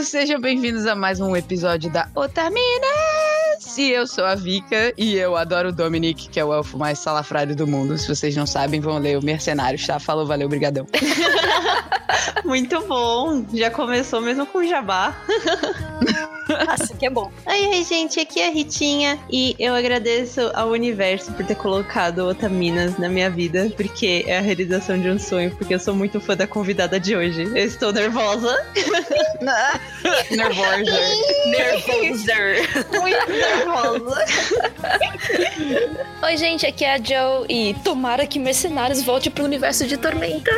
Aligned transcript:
otakus, 0.00 0.08
sejam 0.08 0.40
bem-vindos 0.40 0.86
a 0.86 0.94
mais 0.94 1.20
um 1.20 1.36
episódio 1.36 1.90
da 1.90 2.08
Otaminas! 2.14 3.76
E 3.76 3.90
eu 3.90 4.06
sou 4.06 4.24
a 4.24 4.34
Vika 4.34 4.92
e 4.96 5.16
eu 5.16 5.36
adoro 5.36 5.68
o 5.68 5.72
Dominic, 5.72 6.28
que 6.28 6.40
é 6.40 6.44
o 6.44 6.52
elfo 6.52 6.78
mais 6.78 6.98
salafrário 6.98 7.54
do 7.54 7.66
mundo. 7.66 7.96
Se 7.98 8.08
vocês 8.08 8.34
não 8.34 8.46
sabem, 8.46 8.80
vão 8.80 8.98
ler 8.98 9.18
o 9.18 9.24
Mercenários, 9.24 9.86
tá? 9.86 9.98
Falou, 9.98 10.26
valeu, 10.26 10.48
brigadão. 10.48 10.86
Muito 12.44 12.80
bom. 12.86 13.44
Já 13.52 13.70
começou 13.70 14.20
mesmo 14.20 14.46
com 14.46 14.64
jabá. 14.64 15.14
Assim 16.68 16.96
que 16.96 17.06
é 17.06 17.10
bom. 17.10 17.30
Oi, 17.46 17.66
oi, 17.68 17.84
gente. 17.84 18.20
Aqui 18.20 18.40
é 18.40 18.48
a 18.48 18.50
Ritinha 18.50 19.18
e 19.30 19.54
eu 19.58 19.74
agradeço 19.74 20.50
ao 20.54 20.68
universo 20.70 21.32
por 21.32 21.44
ter 21.44 21.54
colocado 21.54 22.26
Otaminas 22.26 22.98
na 22.98 23.08
minha 23.08 23.30
vida, 23.30 23.70
porque 23.76 24.24
é 24.26 24.38
a 24.38 24.40
realização 24.40 25.00
de 25.00 25.08
um 25.08 25.18
sonho, 25.18 25.50
porque 25.56 25.74
eu 25.74 25.78
sou 25.78 25.94
muito 25.94 26.20
fã 26.20 26.36
da 26.36 26.46
convidada 26.46 26.98
de 26.98 27.16
hoje. 27.16 27.42
Eu 27.44 27.66
estou 27.66 27.92
nervosa. 27.92 28.56
Nervosa. 30.30 31.00
Nervoser. 31.46 32.68
Muito 33.00 33.30
nervosa. 33.30 34.24
Oi, 36.22 36.36
gente, 36.36 36.66
aqui 36.66 36.84
é 36.84 36.94
a 36.94 36.98
Joe 36.98 37.46
e 37.48 37.74
tomara 37.82 38.26
que 38.26 38.38
Mercenários 38.38 39.02
volte 39.02 39.30
pro 39.30 39.44
universo 39.44 39.86
de 39.86 39.96
Tormenta. 39.96 40.50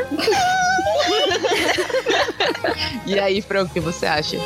E 3.06 3.18
aí, 3.18 3.42
Fran, 3.42 3.64
o 3.64 3.68
que 3.68 3.80
você 3.80 4.06
acha? 4.06 4.36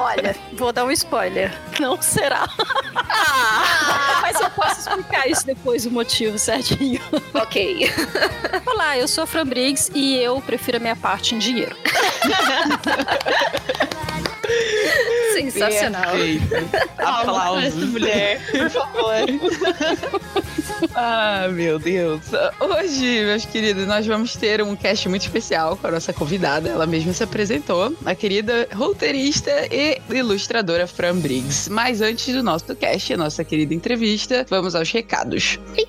Olha, 0.00 0.34
vou 0.52 0.72
dar 0.72 0.84
um 0.84 0.90
spoiler. 0.90 1.52
Não 1.80 2.00
será. 2.00 2.48
Mas 4.22 4.40
eu 4.40 4.50
posso 4.50 4.80
explicar 4.80 5.28
isso 5.28 5.46
depois, 5.46 5.86
o 5.86 5.90
motivo 5.90 6.38
certinho. 6.38 7.00
ok. 7.34 7.90
Olá, 8.66 8.98
eu 8.98 9.08
sou 9.08 9.24
a 9.24 9.26
Fran 9.26 9.46
Briggs 9.46 9.90
e 9.94 10.16
eu 10.16 10.40
prefiro 10.40 10.78
a 10.78 10.80
minha 10.80 10.96
parte 10.96 11.34
em 11.34 11.38
dinheiro. 11.38 11.76
Sensacional. 15.34 16.14
Aplausos. 16.98 17.64
essa 17.64 17.86
mulher, 17.86 18.40
por 18.50 18.70
favor. 18.70 19.26
Ah, 20.94 21.48
meu 21.52 21.78
Deus. 21.78 22.22
Hoje, 22.60 23.24
meus 23.24 23.44
queridos, 23.44 23.86
nós 23.86 24.06
vamos 24.06 24.34
ter 24.36 24.62
um 24.62 24.74
cast 24.74 25.08
muito 25.08 25.22
especial 25.22 25.76
com 25.76 25.86
a 25.86 25.90
nossa 25.90 26.12
convidada. 26.12 26.68
Ela 26.68 26.86
mesma 26.86 27.12
se 27.12 27.22
apresentou, 27.22 27.94
a 28.04 28.14
querida 28.14 28.68
roteirista 28.74 29.50
e 29.70 30.00
ilustradora 30.10 30.86
Fran 30.86 31.16
Briggs. 31.16 31.70
Mas 31.70 32.00
antes 32.00 32.34
do 32.34 32.42
nosso 32.42 32.74
cast, 32.74 33.12
a 33.12 33.16
nossa 33.16 33.44
querida 33.44 33.74
entrevista, 33.74 34.44
vamos 34.48 34.74
aos 34.74 34.90
recados. 34.90 35.58
Oi, 35.76 35.86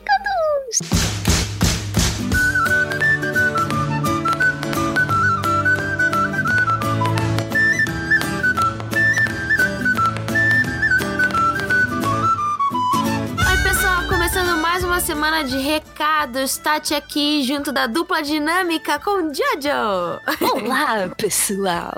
semana 15.08 15.42
de 15.42 15.58
recados. 15.58 16.58
Tati 16.58 16.94
aqui 16.94 17.42
junto 17.42 17.72
da 17.72 17.88
dupla 17.88 18.22
dinâmica 18.22 19.00
com 19.00 19.34
Jojo. 19.34 20.20
Olá, 20.42 21.08
pessoal. 21.16 21.94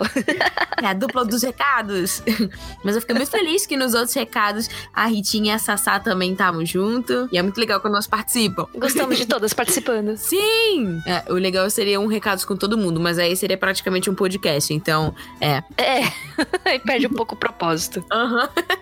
É 0.79 0.85
a 0.85 0.93
dupla 0.93 1.25
dos 1.25 1.41
recados. 1.41 2.21
Mas 2.83 2.93
eu 2.93 3.01
fiquei 3.01 3.15
muito 3.15 3.31
feliz 3.31 3.65
que 3.65 3.75
nos 3.75 3.95
outros 3.95 4.13
recados 4.13 4.69
a 4.93 5.07
Ritinha 5.07 5.53
e 5.53 5.55
a 5.55 5.57
Sassá 5.57 5.99
também 5.99 6.33
estavam 6.33 6.63
junto. 6.63 7.27
E 7.31 7.37
é 7.39 7.41
muito 7.41 7.59
legal 7.59 7.81
quando 7.81 7.95
elas 7.95 8.05
participam. 8.05 8.67
Gostamos 8.75 9.17
de 9.17 9.25
todas 9.25 9.55
participando. 9.55 10.15
Sim! 10.15 11.01
É, 11.07 11.33
o 11.33 11.33
legal 11.33 11.67
seria 11.71 11.99
um 11.99 12.05
recados 12.05 12.45
com 12.45 12.55
todo 12.55 12.77
mundo, 12.77 12.99
mas 12.99 13.17
aí 13.17 13.35
seria 13.35 13.57
praticamente 13.57 14.07
um 14.07 14.13
podcast. 14.13 14.71
Então, 14.71 15.15
é. 15.41 15.63
É, 15.77 16.03
aí 16.63 16.77
perde 16.77 17.07
um 17.07 17.13
pouco 17.13 17.33
o 17.33 17.37
propósito. 17.37 18.05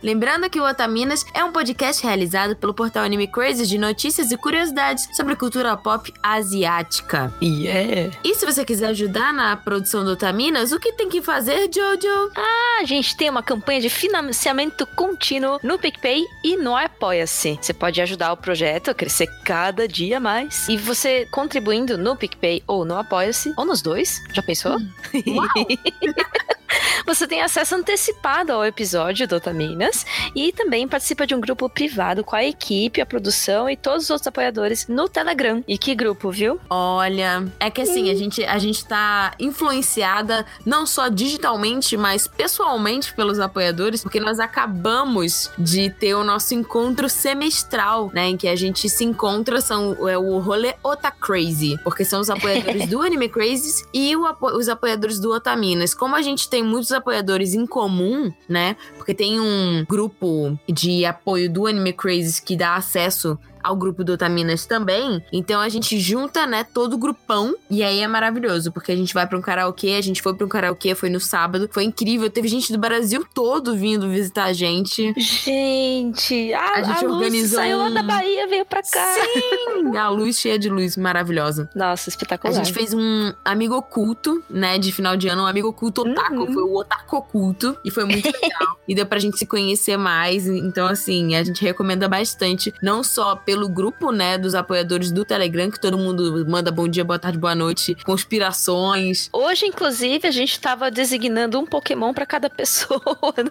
Lembrando 0.04 0.50
que 0.50 0.60
o 0.60 0.70
Otaminas 0.70 1.26
é 1.34 1.46
um 1.46 1.54
podcast 1.54 2.06
realizado 2.06 2.58
pelo 2.58 2.74
portal 2.74 3.06
Anime 3.06 3.28
Crazy 3.28 3.66
de 3.66 3.78
notícias 3.78 4.17
e 4.18 4.38
curiosidades 4.38 5.08
sobre 5.14 5.36
cultura 5.36 5.78
pop 5.78 6.12
asiática. 6.22 7.32
Yeah. 7.42 8.16
E 8.24 8.36
se 8.36 8.46
você 8.46 8.66
quiser 8.66 8.88
ajudar 8.88 9.34
na 9.34 9.56
produção 9.56 10.04
do 10.04 10.12
Otaminas, 10.12 10.72
o 10.72 10.80
que 10.80 10.94
tem 10.94 11.08
que 11.08 11.22
fazer, 11.22 11.70
Jojo? 11.74 12.32
A 12.36 12.84
gente 12.86 13.16
tem 13.16 13.30
uma 13.30 13.44
campanha 13.44 13.82
de 13.82 13.90
financiamento 13.90 14.86
contínuo 14.96 15.60
no 15.64 15.78
PicPay 15.78 16.24
e 16.44 16.58
no 16.58 16.76
Apoia-se. 16.76 17.60
Você 17.62 17.74
pode 17.74 18.02
ajudar 18.02 18.34
o 18.34 18.38
projeto 18.38 18.90
a 18.90 18.94
crescer 18.94 19.28
cada 19.44 19.88
dia 19.88 20.20
mais. 20.20 20.68
E 20.68 20.78
você 20.78 21.28
contribuindo 21.32 21.98
no 21.98 22.16
PicPay 22.16 22.64
ou 22.66 22.84
no 22.84 22.98
Apoia-se, 22.98 23.54
ou 23.56 23.66
nos 23.66 23.82
dois, 23.82 24.22
já 24.34 24.42
pensou? 24.42 24.78
Você 27.06 27.28
tem 27.28 27.42
acesso 27.42 27.76
antecipado 27.76 28.52
ao 28.52 28.66
episódio 28.66 29.28
do 29.28 29.36
Otaminas 29.36 30.06
e 30.36 30.52
também 30.52 30.88
participa 30.88 31.26
de 31.26 31.34
um 31.34 31.40
grupo 31.40 31.70
privado 31.70 32.24
com 32.24 32.36
a 32.36 32.44
equipe, 32.44 33.02
a 33.02 33.06
produção 33.06 33.70
e 33.70 33.76
todos 33.76 34.06
os 34.06 34.10
outros 34.10 34.28
apoiadores 34.28 34.88
no 34.88 35.08
Telegram. 35.08 35.64
E 35.68 35.78
que 35.78 35.96
grupo, 35.96 36.32
viu? 36.32 36.60
Olha, 36.70 37.48
é 37.60 37.70
que 37.70 37.82
assim, 37.82 38.10
a 38.10 38.16
gente, 38.16 38.44
a 38.44 38.58
gente 38.58 38.86
tá 38.86 39.34
influenciada 39.40 40.46
não 40.66 40.86
só 40.86 41.08
digitalmente, 41.08 41.96
mas 41.98 42.28
pessoalmente 42.28 43.14
pelos 43.14 43.40
apoiadores, 43.40 44.04
porque 44.04 44.20
nós 44.20 44.40
acabamos 44.40 45.50
de 45.58 45.90
ter 45.90 46.14
o 46.14 46.24
nosso 46.24 46.54
encontro 46.54 47.10
semestral, 47.10 48.12
né? 48.14 48.28
Em 48.28 48.38
que 48.38 48.48
a 48.48 48.56
gente 48.56 48.90
se 48.90 49.04
encontra, 49.04 49.62
são 49.62 50.08
é 50.08 50.18
o 50.18 50.40
rolê 50.40 50.76
Ota 50.84 51.12
Crazy, 51.12 51.78
porque 51.84 52.06
são 52.06 52.20
os 52.22 52.30
apoiadores 52.30 52.88
do 52.90 53.02
Anime 53.02 53.30
Crazes 53.30 53.84
e 53.94 54.16
o 54.16 54.28
os 54.42 54.70
apoiadores 54.70 55.20
do 55.20 55.32
Otaminas. 55.32 55.94
Como 55.94 56.16
a 56.16 56.22
gente 56.22 56.50
tem 56.50 56.64
muitos 56.68 56.92
apoiadores 56.92 57.54
em 57.54 57.66
comum, 57.66 58.32
né? 58.48 58.76
Porque 58.98 59.14
tem 59.14 59.40
um 59.40 59.86
grupo 59.88 60.58
de 60.68 61.06
apoio 61.06 61.50
do 61.50 61.66
Anime 61.66 61.94
Crazes 61.94 62.40
que 62.40 62.56
dá 62.56 62.76
acesso 62.76 63.40
ao 63.68 63.76
grupo 63.76 64.04
do 64.04 64.14
Otaminas 64.14 64.66
também. 64.66 65.24
Então 65.32 65.60
a 65.62 65.70
gente 65.70 66.00
junta, 66.00 66.46
né, 66.48 66.64
todo 66.74 66.94
o 66.94 66.98
grupão. 66.98 67.56
E 67.70 67.84
aí 67.84 68.00
é 68.00 68.08
maravilhoso, 68.08 68.72
porque 68.72 68.92
a 68.92 68.96
gente 68.96 69.14
vai 69.14 69.28
pra 69.28 69.38
um 69.38 69.42
karaokê, 69.42 69.92
a 69.96 70.02
gente 70.02 70.22
foi 70.22 70.34
pra 70.34 70.46
um 70.46 70.50
karaokê, 70.50 70.96
foi 70.96 71.10
no 71.10 71.20
sábado. 71.20 71.70
Foi 71.72 71.84
incrível, 71.84 72.30
teve 72.30 72.48
gente 72.48 72.72
do 72.72 72.78
Brasil 72.80 73.26
todo 73.34 73.76
vindo 73.76 74.10
visitar 74.10 74.46
a 74.46 74.54
gente. 74.54 75.14
Gente, 75.18 76.54
a, 76.54 76.72
A 76.76 76.84
gente 76.84 77.06
a 77.06 77.10
organizou 77.10 77.60
saiu 77.60 77.78
lá 77.80 77.90
da 77.90 78.04
Bahia, 78.04 78.48
veio 78.48 78.66
pra 78.66 78.82
cá. 78.84 79.14
Sim, 79.16 79.96
a 79.98 80.10
luz 80.10 80.38
cheia 80.40 80.58
de 80.60 80.70
luz, 80.70 80.96
maravilhosa. 80.98 81.70
Nossa, 81.76 82.10
A 82.10 82.12
espetacular. 82.12 82.54
gente 82.54 82.74
fez 82.74 82.94
um 82.94 83.34
amigo 83.44 83.76
oculto, 83.76 84.44
né, 84.50 84.78
de 84.78 84.92
final 84.92 85.16
de 85.18 85.28
ano, 85.28 85.44
um 85.44 85.46
amigo 85.46 85.68
oculto 85.70 86.02
otaku, 86.02 86.36
Uhum. 86.42 86.54
foi 86.54 86.64
o 86.64 86.76
otaku 86.76 87.16
oculto, 87.18 87.78
e 87.84 87.92
foi 87.92 88.06
muito 88.06 88.26
legal. 88.42 88.78
e 88.88 88.94
deu 88.96 89.06
pra 89.06 89.20
gente 89.20 89.38
se 89.38 89.46
conhecer 89.46 89.98
mais, 89.98 90.48
então 90.48 90.88
assim, 90.88 91.36
a 91.36 91.44
gente 91.44 91.62
recomenda 91.62 92.08
bastante, 92.08 92.74
não 92.82 93.04
só 93.04 93.36
pelo 93.36 93.57
grupo, 93.70 94.12
né, 94.12 94.38
dos 94.38 94.54
apoiadores 94.56 95.12
do 95.12 95.24
Telegram, 95.24 95.72
que 95.72 95.80
todo 95.80 95.98
mundo 95.98 96.46
manda 96.48 96.72
bom 96.72 96.88
dia, 96.88 97.04
boa 97.04 97.18
tarde, 97.20 97.38
boa 97.38 97.56
noite, 97.56 97.96
conspirações. 98.06 99.30
Hoje, 99.34 99.66
inclusive, 99.66 100.28
a 100.28 100.32
gente 100.32 100.60
tava 100.60 100.90
designando 100.92 101.60
um 101.60 101.66
Pokémon 101.66 102.14
pra 102.14 102.26
cada 102.26 102.50
pessoa 102.52 103.02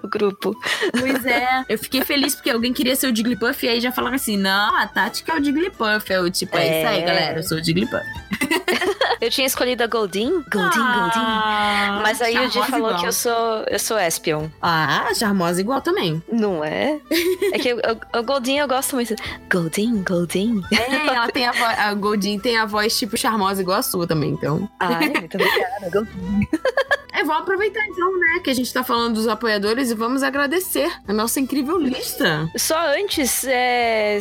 no 0.02 0.08
grupo. 0.08 0.54
Pois 0.98 1.24
é, 1.24 1.64
eu 1.68 1.78
fiquei 1.78 2.02
feliz 2.02 2.34
porque 2.34 2.50
alguém 2.50 2.72
queria 2.72 2.94
ser 2.96 3.10
o 3.12 3.16
Jigglypuff, 3.16 3.64
e 3.64 3.68
aí 3.68 3.80
já 3.80 3.92
falava 3.92 4.16
assim, 4.16 4.36
não, 4.36 4.76
a 4.76 4.86
Tati 4.86 5.24
que 5.24 5.30
é 5.30 5.34
o 5.38 5.42
Jigglypuff, 5.44 6.12
eu 6.12 6.30
tipo, 6.30 6.56
é, 6.56 6.80
isso 6.80 6.88
aí, 6.88 6.98
É. 7.00 7.06
galera, 7.06 7.38
eu 7.38 7.42
sou 7.42 7.58
o 7.58 7.64
Jigglypuff. 7.64 8.04
Eu 9.18 9.30
tinha 9.30 9.46
escolhido 9.46 9.82
a 9.82 9.86
Goldin, 9.86 10.28
Goldin, 10.52 10.78
Goldin. 10.78 10.78
Ah, 11.16 12.00
Mas 12.02 12.20
aí 12.20 12.36
o 12.38 12.50
Di 12.50 12.58
falou 12.66 12.88
igual. 12.90 13.00
que 13.00 13.06
eu 13.06 13.12
sou, 13.12 13.64
eu 13.66 13.78
sou 13.78 13.98
Espion. 13.98 14.48
Ah, 14.60 15.08
charmosa 15.14 15.58
igual 15.58 15.80
também. 15.80 16.22
Não 16.30 16.62
é? 16.62 17.00
É 17.50 17.58
que 17.58 17.72
o, 17.72 17.78
o 18.18 18.22
Goldin 18.22 18.58
eu 18.58 18.68
gosto 18.68 18.94
muito. 18.94 19.14
Goldin, 19.50 19.95
Goldin. 20.02 20.62
É, 20.72 21.06
ela 21.08 21.28
tem 21.30 21.46
a 21.46 21.52
voz. 21.52 21.78
A 21.78 21.94
Goldin 21.94 22.38
tem 22.38 22.56
a 22.56 22.66
voz 22.66 22.98
tipo 22.98 23.16
charmosa 23.16 23.60
igual 23.60 23.78
a 23.78 23.82
sua 23.82 24.06
também, 24.06 24.30
então. 24.30 24.68
Ai, 24.80 25.08
muito 25.08 25.34
obrigada, 25.36 25.90
Goldin. 25.92 26.48
É, 27.16 27.24
vamos 27.24 27.42
aproveitar 27.42 27.84
então, 27.86 28.18
né, 28.18 28.40
que 28.44 28.50
a 28.50 28.54
gente 28.54 28.70
tá 28.72 28.84
falando 28.84 29.14
dos 29.14 29.26
apoiadores 29.26 29.90
e 29.90 29.94
vamos 29.94 30.22
agradecer 30.22 30.90
a 31.08 31.12
nossa 31.12 31.40
incrível 31.40 31.78
lista. 31.78 32.48
Só 32.56 32.78
antes, 32.94 33.42
é, 33.44 34.18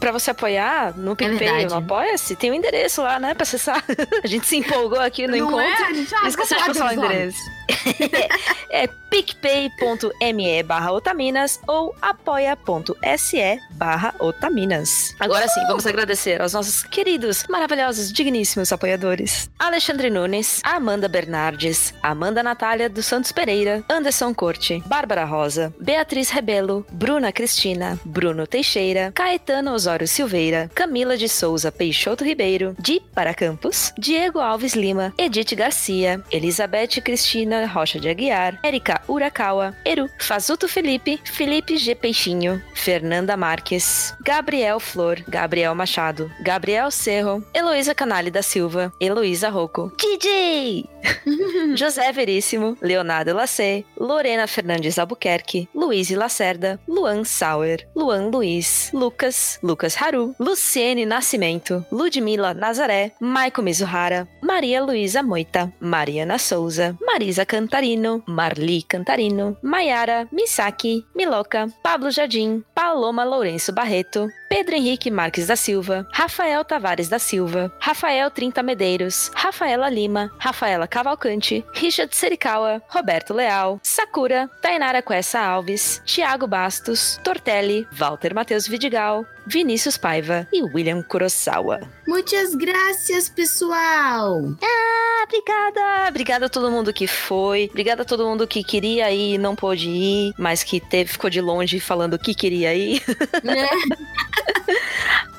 pra 0.00 0.12
você 0.12 0.30
apoiar 0.30 0.96
no 0.96 1.14
PicPay 1.14 1.34
ou 1.34 1.38
verdade. 1.38 1.74
no 1.74 1.76
Apoia-se, 1.76 2.34
tem 2.36 2.50
um 2.50 2.54
endereço 2.54 3.02
lá, 3.02 3.18
né, 3.20 3.34
pra 3.34 3.42
acessar. 3.42 3.84
A 4.24 4.26
gente 4.26 4.46
se 4.46 4.56
empolgou 4.56 4.98
aqui 5.00 5.26
no 5.26 5.36
Não 5.36 5.46
encontro. 5.48 5.60
é? 5.60 5.82
A 5.86 5.92
gente, 5.92 6.14
ah, 6.14 6.28
Esqueci 6.28 6.54
de 6.54 6.70
o 6.70 6.74
falar 6.74 6.94
deles, 6.94 7.04
endereço. 7.04 7.58
é 8.70 8.86
picpay.me 9.10 10.62
barra 10.62 10.92
otaminas 10.92 11.60
ou 11.66 11.94
apoia.se 12.00 13.60
barra 13.72 14.14
otaminas. 14.18 15.14
Agora 15.20 15.46
sim, 15.48 15.60
vamos 15.66 15.86
agradecer 15.86 16.40
aos 16.40 16.52
nossos 16.52 16.82
queridos, 16.84 17.44
maravilhosos, 17.48 18.12
digníssimos 18.12 18.72
apoiadores. 18.72 19.50
Alexandre 19.58 20.10
Nunes, 20.10 20.60
Amanda 20.64 21.08
Bernardes, 21.08 21.92
Amanda 22.02 22.37
Natália 22.42 22.88
dos 22.88 23.06
Santos 23.06 23.32
Pereira, 23.32 23.84
Anderson 23.88 24.34
Corte, 24.34 24.82
Bárbara 24.86 25.24
Rosa, 25.24 25.72
Beatriz 25.80 26.30
Rebelo, 26.30 26.86
Bruna 26.90 27.32
Cristina, 27.32 27.98
Bruno 28.04 28.46
Teixeira, 28.46 29.12
Caetano 29.14 29.72
Osório 29.72 30.06
Silveira, 30.06 30.70
Camila 30.74 31.16
de 31.16 31.28
Souza 31.28 31.70
Peixoto 31.70 32.24
Ribeiro, 32.24 32.74
Di 32.78 33.00
Para 33.14 33.34
Campos, 33.34 33.92
Diego 33.98 34.40
Alves 34.40 34.74
Lima, 34.74 35.12
Edith 35.18 35.54
Garcia, 35.54 36.22
Elizabeth 36.30 37.00
Cristina 37.02 37.66
Rocha 37.66 37.98
de 37.98 38.08
Aguiar, 38.08 38.58
Erika 38.62 39.00
Urakawa, 39.08 39.74
Eru, 39.84 40.08
Fazuto 40.18 40.68
Felipe, 40.68 41.18
Felipe 41.24 41.76
G. 41.76 41.94
Peixinho, 41.94 42.62
Fernanda 42.74 43.36
Marques, 43.36 44.14
Gabriel 44.22 44.80
Flor, 44.80 45.22
Gabriel 45.28 45.74
Machado, 45.74 46.30
Gabriel 46.40 46.90
Cerro, 46.90 47.44
Heloísa 47.54 47.94
Canali 47.94 48.30
da 48.30 48.42
Silva, 48.42 48.92
Heloísa 49.00 49.48
Rocco, 49.48 49.92
DJ! 49.96 50.88
José 51.78 52.12
Veríssimo, 52.28 52.76
Leonardo 52.82 53.32
Lacê, 53.32 53.86
Lorena 53.98 54.46
Fernandes 54.46 54.98
Albuquerque, 54.98 55.66
Luiz 55.74 56.10
Lacerda, 56.10 56.78
Luan 56.86 57.24
Sauer, 57.24 57.88
Luan 57.96 58.30
Luiz, 58.30 58.90
Lucas, 58.92 59.58
Lucas 59.62 59.96
Haru, 59.96 60.34
Luciene 60.38 61.06
Nascimento, 61.06 61.86
Ludmila 61.90 62.52
Nazaré, 62.52 63.14
Maiko 63.18 63.62
Mizuhara, 63.62 64.28
Maria 64.42 64.82
Luísa 64.82 65.22
Moita, 65.22 65.72
Mariana 65.80 66.38
Souza, 66.38 66.94
Marisa 67.00 67.46
Cantarino, 67.46 68.22
Marli 68.26 68.82
Cantarino, 68.82 69.56
Maiara 69.62 70.28
Misaki, 70.30 71.06
Miloca, 71.16 71.66
Pablo 71.82 72.10
Jardim, 72.10 72.62
Paloma 72.74 73.24
Lourenço 73.24 73.72
Barreto, 73.72 74.28
Pedro 74.48 74.76
Henrique 74.76 75.10
Marques 75.10 75.46
da 75.46 75.56
Silva, 75.56 76.08
Rafael 76.10 76.64
Tavares 76.64 77.08
da 77.08 77.18
Silva, 77.18 77.70
Rafael 77.78 78.30
Trinta 78.30 78.62
Medeiros, 78.62 79.30
Rafaela 79.34 79.90
Lima, 79.90 80.32
Rafaela 80.38 80.88
Cavalcante, 80.88 81.64
Richard 81.74 82.16
Serikawa, 82.16 82.82
Roberto 82.88 83.34
Leal, 83.34 83.78
Sakura, 83.82 84.48
Tainara 84.62 85.02
Cuessa 85.02 85.38
Alves, 85.38 86.00
Tiago 86.06 86.46
Bastos, 86.46 87.20
Tortelli, 87.22 87.86
Walter 87.92 88.34
Matheus 88.34 88.66
Vidigal, 88.66 89.26
Vinícius 89.46 89.96
Paiva 89.96 90.46
e 90.52 90.62
William 90.62 91.02
Kurosawa. 91.02 91.80
Muitas 92.06 92.54
graças, 92.54 93.28
pessoal! 93.28 94.56
Ah, 94.62 95.24
obrigada! 95.24 96.08
Obrigada 96.08 96.46
a 96.46 96.48
todo 96.48 96.70
mundo 96.70 96.92
que 96.92 97.06
foi. 97.06 97.68
Obrigada 97.70 98.02
a 98.02 98.04
todo 98.04 98.26
mundo 98.26 98.46
que 98.46 98.64
queria 98.64 99.10
ir 99.10 99.34
e 99.34 99.38
não 99.38 99.54
pôde 99.54 99.88
ir, 99.88 100.34
mas 100.38 100.62
que 100.62 100.80
teve, 100.80 101.12
ficou 101.12 101.30
de 101.30 101.40
longe 101.40 101.80
falando 101.80 102.18
que 102.18 102.34
queria 102.34 102.74
ir. 102.74 103.02
Né? 103.42 103.68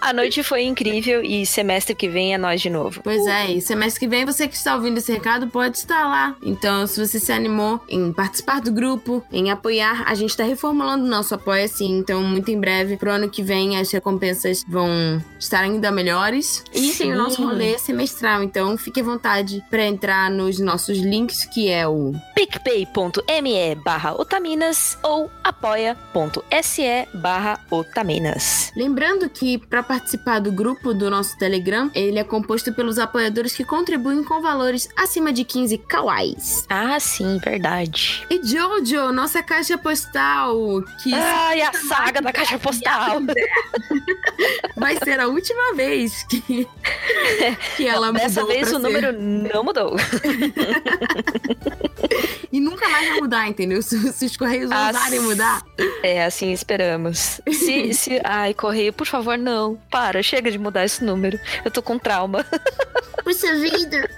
A 0.02 0.14
noite 0.14 0.42
foi 0.44 0.64
incrível 0.64 1.22
e 1.22 1.46
semestre 1.46 1.94
que 1.94 2.08
vem 2.08 2.34
é 2.34 2.38
nós 2.38 2.62
de 2.62 2.70
novo. 2.70 3.02
Pois 3.04 3.26
é, 3.28 3.52
e 3.52 3.62
semestre 3.62 4.00
que 4.00 4.08
vem 4.08 4.26
você 4.26 4.48
que 4.48 4.56
está 4.56 4.76
ouvindo 4.76 4.98
esse 4.98 5.12
recado 5.12 5.48
pode 5.48 5.78
estar 5.78 6.08
lá. 6.08 6.36
Então, 6.42 6.88
se 6.88 7.06
você 7.06 7.20
se 7.20 7.32
animou 7.32 7.82
em 7.90 8.14
participar 8.14 8.62
do 8.62 8.72
grupo, 8.72 9.24
em 9.32 9.52
apoiar, 9.52 10.04
a 10.08 10.16
gente 10.16 10.30
está 10.30 10.44
reformulando 10.44 11.04
o 11.04 11.08
nosso 11.08 11.36
apoio 11.36 11.66
assim. 11.66 11.98
Então, 11.98 12.24
muito 12.24 12.50
em 12.50 12.60
breve, 12.60 12.96
pro 12.96 13.12
ano 13.12 13.30
que 13.30 13.44
vem, 13.44 13.78
as 13.78 13.92
recompensas 13.92 14.64
vão 14.68 15.22
estar 15.38 15.62
ainda 15.62 15.92
melhores. 15.92 16.64
E 16.74 16.94
tem 16.94 17.14
o 17.14 17.18
nosso 17.18 17.38
Sim. 17.38 17.44
rolê 17.44 17.78
semestral. 17.78 18.42
Então, 18.42 18.78
fique 18.78 19.02
à 19.02 19.04
vontade 19.04 19.62
para 19.70 19.86
entrar 19.86 20.32
nos 20.32 20.60
nossos 20.60 20.98
links, 20.98 21.44
que 21.46 21.70
é 21.70 21.88
o 21.88 22.14
picpay.me 22.36 23.76
barra 23.84 24.14
otaminas 24.14 24.98
ou 25.04 25.30
apoia.se 25.44 27.08
barra 27.14 27.60
otaminas. 27.70 28.72
Lembrando 28.76 28.99
que 29.34 29.57
para 29.57 29.81
participar 29.81 30.40
do 30.40 30.51
grupo 30.51 30.94
do 30.94 31.10
nosso 31.10 31.38
Telegram, 31.38 31.90
ele 31.96 32.19
é 32.19 32.24
composto 32.24 32.74
pelos 32.74 33.00
apoiadores 33.00 33.56
que 33.56 33.63
contribuem 33.63 34.24
com 34.24 34.42
valores 34.42 34.90
acima 34.98 35.31
de 35.31 35.44
15 35.46 35.78
kawais. 35.80 36.66
Ah, 36.69 37.00
sim, 37.00 37.38
verdade. 37.44 38.25
E 38.30 38.42
Jojo, 38.46 39.12
nossa 39.13 39.42
caixa 39.42 39.78
postal, 39.78 40.84
que 41.01 41.13
Ai, 41.13 41.62
a 41.62 41.72
saga 41.74 42.22
da 42.22 42.34
caixa 42.34 42.60
postal. 42.60 43.22
vai 44.75 44.98
ser 44.98 45.19
a 45.19 45.28
última 45.28 45.74
vez 45.75 46.24
que, 46.24 46.68
que 47.78 47.88
ela 47.88 48.07
mudou 48.07 48.22
Dessa 48.28 48.46
vez 48.46 48.68
o 48.68 48.72
ser. 48.72 48.80
número 48.80 49.13
não 49.13 49.63
mudou. 49.63 49.96
E 52.51 52.60
nunca 52.60 52.90
mais 52.90 53.07
vai 53.07 53.19
mudar, 53.19 53.48
entendeu? 53.48 53.81
Se, 53.81 54.12
se 54.12 54.25
os 54.25 54.36
Correios 54.36 54.72
Ah, 54.72 54.92
mudar. 55.22 55.63
É, 56.04 56.25
assim 56.25 56.51
esperamos. 56.51 57.40
Se, 57.51 57.94
se... 57.94 58.19
Ai, 58.24 58.54
correio, 58.54 58.88
por 58.91 59.07
favor, 59.07 59.38
não. 59.38 59.80
Para, 59.89 60.21
chega 60.24 60.51
de 60.51 60.59
mudar 60.59 60.86
esse 60.86 61.03
número. 61.03 61.39
Eu 61.63 61.71
tô 61.71 61.81
com 61.81 61.97
trauma. 61.97 62.45
Puxa 63.24 63.56
vida! 63.56 64.09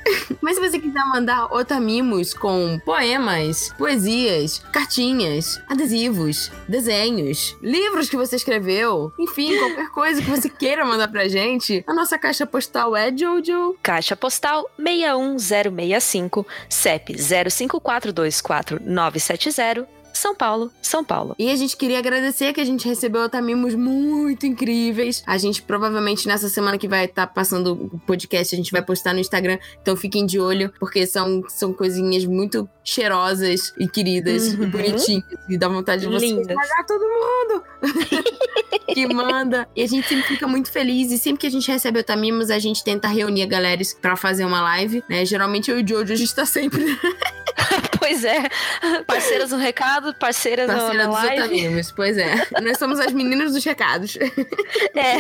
Mas 0.42 0.56
se 0.56 0.62
você 0.62 0.80
quiser 0.80 1.04
mandar 1.06 1.54
otamimos 1.54 2.34
com 2.34 2.80
poemas, 2.86 3.74
poesias, 3.78 4.60
cartinhas, 4.72 5.62
adesivos, 5.68 6.50
desenhos, 6.68 7.56
livros 7.62 8.10
que 8.10 8.16
você 8.16 8.38
escreveu, 8.38 9.12
enfim, 9.20 9.58
qualquer 9.58 9.90
coisa 9.90 10.22
que 10.22 10.30
você 10.30 10.48
queira 10.48 10.86
mandar 10.86 11.10
pra 11.10 11.28
gente, 11.28 11.84
a 11.86 11.94
nossa 11.94 12.18
caixa 12.18 12.46
postal 12.46 12.96
é 12.96 13.12
Jojo. 13.16 13.76
Caixa 13.84 14.16
postal 14.16 14.70
61065, 14.78 16.48
CEP 16.70 17.16
05424970, 17.16 19.86
São 20.14 20.36
Paulo, 20.36 20.72
São 20.82 21.04
Paulo. 21.04 21.36
E 21.40 21.50
a 21.50 21.56
gente 21.56 21.76
queria 21.78 21.98
agradecer 22.00 22.54
que 22.54 22.62
a 22.62 22.66
gente 22.66 22.88
recebeu 22.88 23.22
otamimos 23.24 23.74
muito 23.76 24.46
incríveis. 24.46 25.24
A 25.26 25.38
gente 25.38 25.62
provavelmente 25.62 26.28
nessa 26.28 26.50
semana 26.50 26.78
que 26.78 26.88
vai 26.88 27.06
estar 27.06 27.28
passando 27.28 27.74
o 27.94 28.00
podcast, 28.00 28.54
a 28.54 28.58
gente 28.58 28.72
vai 28.72 28.82
postar 28.84 29.14
no 29.14 29.20
Instagram. 29.20 29.58
Então 29.82 29.96
fiquem 29.96 30.26
de 30.26 30.40
olho, 30.40 30.72
porque 30.80 31.06
são, 31.08 31.44
são 31.48 31.74
coisinhas 31.74 32.26
muito 32.26 32.70
cheirosas 32.84 33.74
e 33.80 33.88
queridas 33.88 34.54
e 34.54 34.58
Uhum. 34.58 34.70
bonitinhas. 34.70 35.24
E 35.50 35.58
dá 35.58 35.68
vontade 35.68 36.02
de 36.02 36.08
você 36.08 36.26
Lindas. 36.28 36.56
pagar 36.56 36.86
todo 36.86 37.02
mundo 37.02 37.64
que 38.94 39.08
manda. 39.14 39.68
E 39.76 39.84
a 39.84 39.88
gente 39.88 40.08
sempre 40.08 40.24
fica 40.28 40.48
muito 40.48 40.72
feliz. 40.72 41.12
E 41.12 41.18
sempre 41.18 41.40
que 41.42 41.48
a 41.48 41.52
gente 41.52 41.70
recebe 41.72 42.00
otamimos, 42.00 42.50
a 42.52 42.60
gente 42.60 42.84
tenta 42.84 43.08
reunir 43.08 43.44
a 43.44 43.48
galera 43.48 43.82
pra 44.02 44.16
fazer 44.16 44.46
uma 44.46 44.62
live, 44.62 45.04
né? 45.10 45.26
Geralmente 45.26 45.72
eu 45.72 45.80
e 45.80 45.84
o 45.84 45.88
Jojo, 45.88 46.14
a 46.14 46.16
gente 46.16 46.34
tá 46.36 46.46
sempre 46.46 46.82
Pois 48.12 48.24
é, 48.26 48.50
parceiras 49.06 49.52
no 49.52 49.58
recado, 49.58 50.12
parceiras 50.16 50.68
no- 50.68 50.74
parceira 50.76 51.06
na 51.08 51.12
live. 51.14 51.82
Pois 51.96 52.18
é. 52.18 52.48
Nós 52.62 52.78
somos 52.80 53.00
as 53.00 53.14
meninas 53.14 53.54
dos 53.54 53.64
recados. 53.64 54.18
É. 54.96 55.18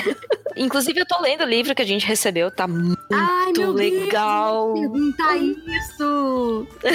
Inclusive, 0.55 0.99
eu 0.99 1.05
tô 1.05 1.21
lendo 1.21 1.41
o 1.43 1.47
livro 1.47 1.73
que 1.73 1.81
a 1.81 1.85
gente 1.85 2.05
recebeu, 2.05 2.51
tá 2.51 2.67
muito 2.67 2.99
Ai, 3.13 3.53
meu 3.57 3.71
legal. 3.71 4.73
Deus, 4.73 4.79
perguntar 4.91 5.37
isso. 5.37 6.67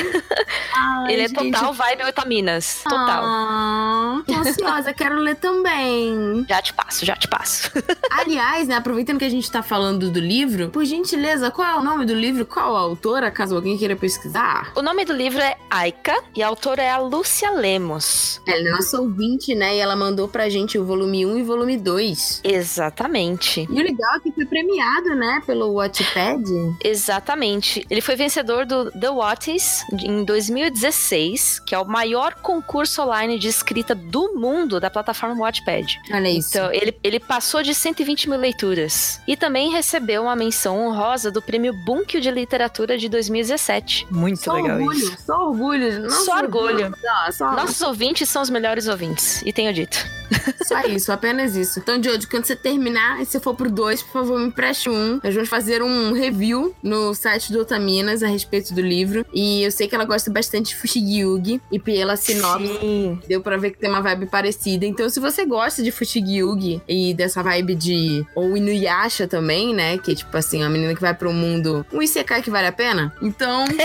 Ai, 0.75 1.13
Ele 1.13 1.23
é 1.23 1.29
gente. 1.29 1.53
total 1.53 1.73
vibe 1.73 2.03
Otaminas. 2.05 2.81
Total. 2.85 3.23
Ah, 3.25 4.23
tô 4.27 4.35
ansiosa, 4.35 4.93
quero 4.93 5.17
ler 5.17 5.37
também. 5.37 6.45
Já 6.49 6.61
te 6.61 6.73
passo, 6.75 7.05
já 7.07 7.17
te 7.17 7.29
passo. 7.29 7.71
Aliás, 8.11 8.69
né, 8.69 8.75
aproveitando 8.77 9.19
que 9.19 9.25
a 9.25 9.31
gente 9.31 9.51
tá 9.51 9.63
falando 9.63 10.11
do 10.11 10.21
livro, 10.21 10.69
por 10.69 10.85
gentileza, 10.85 11.51
qual 11.51 11.67
é 11.69 11.75
o 11.77 11.83
nome 11.83 12.05
do 12.05 12.15
livro? 12.15 12.45
Qual 12.45 12.77
a 12.77 12.81
autora, 12.81 13.31
caso 13.31 13.55
alguém 13.57 13.79
queira 13.79 13.97
pesquisar? 13.97 14.73
O 14.75 14.83
nome 14.83 15.05
do 15.05 15.13
livro 15.15 15.41
é 15.41 15.57
Aika 15.77 16.25
e 16.35 16.43
a 16.43 16.49
autora 16.49 16.83
é 16.83 16.91
a 16.91 16.99
Lúcia 16.99 17.51
Lemos. 17.51 18.41
Ela 18.47 18.69
é 18.69 18.71
nossa 18.71 18.99
ouvinte, 18.99 19.55
né? 19.55 19.77
E 19.77 19.79
ela 19.79 19.95
mandou 19.95 20.27
pra 20.27 20.49
gente 20.49 20.79
o 20.79 20.85
volume 20.87 21.27
1 21.27 21.39
e 21.39 21.43
volume 21.43 21.77
2. 21.77 22.41
Exatamente. 22.43 23.69
E 23.71 23.81
o 23.81 23.83
legal 23.83 24.17
é 24.17 24.21
que 24.21 24.33
foi 24.33 24.47
premiado, 24.47 25.15
né, 25.15 25.43
pelo 25.47 25.75
Wattpad. 25.75 26.43
Exatamente. 26.83 27.87
Ele 27.91 28.01
foi 28.01 28.17
vencedor 28.17 28.65
do 28.65 28.91
The 28.91 29.11
Watties 29.11 29.85
em 30.03 30.25
2016, 30.25 31.61
que 31.61 31.75
é 31.75 31.79
o 31.79 31.85
maior 31.85 32.35
concurso 32.37 33.03
online 33.03 33.39
de 33.39 33.49
escrita 33.49 33.95
do 33.95 34.35
mundo 34.35 34.81
da 34.81 34.89
plataforma 34.89 35.43
Wattpad. 35.43 36.01
Olha 36.11 36.31
isso. 36.31 36.49
Então, 36.57 36.73
ele, 36.73 36.97
ele 37.05 37.21
passou 37.21 37.63
de 37.63 37.75
120 37.75 38.31
mil 38.31 38.39
leituras. 38.39 39.21
E 39.29 39.37
também 39.37 39.71
recebeu 39.71 40.23
uma 40.23 40.37
menção 40.37 40.79
honrosa 40.87 41.31
do 41.31 41.43
Prêmio 41.43 41.75
Bunkyo 41.85 42.19
de 42.19 42.31
Literatura 42.31 42.97
de 42.97 43.11
2017. 43.11 44.07
Muito 44.11 44.43
só 44.43 44.55
orgulho, 44.55 45.17
só 45.19 45.49
orgulho. 45.49 45.66
Nossa, 45.75 46.25
Só 46.25 46.37
orgulho. 46.39 46.93
Não, 47.03 47.33
só, 47.33 47.53
Nossos 47.53 47.81
ouvintes 47.83 48.29
são 48.29 48.43
os 48.43 48.51
melhores 48.51 48.87
ouvintes. 48.89 49.43
E 49.43 49.53
tenho 49.53 49.73
dito. 49.73 49.99
só 50.65 50.81
isso, 50.83 51.13
apenas 51.13 51.57
isso. 51.57 51.79
Então, 51.79 52.03
Jojo, 52.03 52.29
quando 52.29 52.45
você 52.45 52.57
terminar, 52.57 53.21
e 53.21 53.27
se 53.27 53.39
for 53.41 53.55
pro 53.55 53.71
dois, 53.71 54.03
por 54.03 54.13
favor, 54.13 54.39
me 54.39 54.51
preste 54.51 54.89
um. 54.89 55.21
Nós 55.23 55.35
vamos 55.35 55.49
fazer 55.49 55.83
um 55.83 56.13
review 56.13 56.75
no 56.83 57.15
site 57.15 57.53
do 57.53 57.61
Otaminas 57.61 58.23
a 58.23 58.29
respeito 58.29 58.75
do 58.75 58.81
livro. 58.81 59.25
E 59.33 59.63
eu 59.63 59.71
sei 59.71 59.89
que 59.89 59.95
ela 59.95 60.05
gosta 60.05 60.31
bastante 60.31 60.69
de 60.71 60.77
Fushigi-Yugi. 60.77 61.61
E 61.71 61.79
pela 61.79 62.17
sinopse, 62.17 62.79
Sim. 62.81 63.21
deu 63.29 63.41
pra 63.41 63.57
ver 63.57 63.71
que 63.71 63.79
tem 63.79 63.91
uma 63.91 64.01
vibe 64.01 64.27
parecida. 64.27 64.87
Então, 64.87 65.09
se 65.09 65.21
você 65.21 65.45
gosta 65.45 65.83
de 65.83 65.91
Fushigi-Yugi 65.91 66.83
e 66.89 67.15
dessa 67.15 67.43
vibe 67.43 67.75
de... 67.75 68.27
Ou 68.35 68.57
Inuyasha 68.57 69.27
também, 69.27 69.75
né? 69.75 69.99
Que 69.99 70.13
é 70.13 70.15
tipo 70.15 70.37
assim, 70.37 70.61
uma 70.63 70.71
menina 70.71 70.95
que 70.95 71.01
vai 71.01 71.15
pro 71.15 71.33
mundo... 71.33 71.85
Um 71.93 72.03
Isekai 72.03 72.43
que 72.43 72.51
vale 72.51 72.67
a 72.67 72.73
pena. 72.73 73.15
Então... 73.23 73.65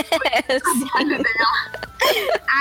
trabalho 0.92 1.22
dela. 1.22 1.92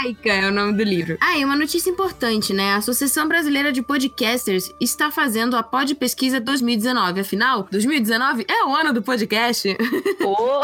Aika 0.03 0.29
é 0.29 0.47
o 0.47 0.51
nome 0.51 0.73
do 0.73 0.83
livro. 0.83 1.17
Ah, 1.19 1.37
e 1.37 1.43
uma 1.43 1.55
notícia 1.55 1.89
importante, 1.89 2.53
né? 2.53 2.73
A 2.73 2.77
Associação 2.77 3.27
Brasileira 3.27 3.70
de 3.71 3.81
Podcasters 3.81 4.73
está 4.79 5.09
fazendo 5.09 5.55
a 5.55 5.63
Pod 5.63 5.95
Pesquisa 5.95 6.39
2019. 6.39 7.21
Afinal, 7.21 7.67
2019 7.71 8.45
é 8.47 8.65
o 8.65 8.75
ano 8.75 8.93
do 8.93 9.01
podcast. 9.01 9.75
Oh, 10.23 10.61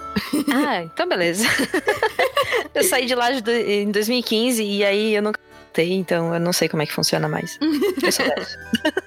Ah, 0.55 0.83
então 0.85 1.09
beleza. 1.09 1.45
eu 2.75 2.85
saí 2.85 3.07
de 3.07 3.15
lá 3.15 3.31
de 3.33 3.43
do- 3.49 3.71
em 3.71 3.91
2015 3.91 4.63
e 4.63 4.85
aí 4.85 5.15
eu 5.15 5.23
nunca 5.23 5.41
voltei, 5.65 5.93
então 5.93 6.33
eu 6.35 6.41
não 6.41 6.53
sei 6.53 6.69
como 6.69 6.83
é 6.83 6.87
que 6.87 6.93
funciona 6.93 7.29
mais. 7.29 7.59
Eu 8.03 8.13
sou. 8.13 8.25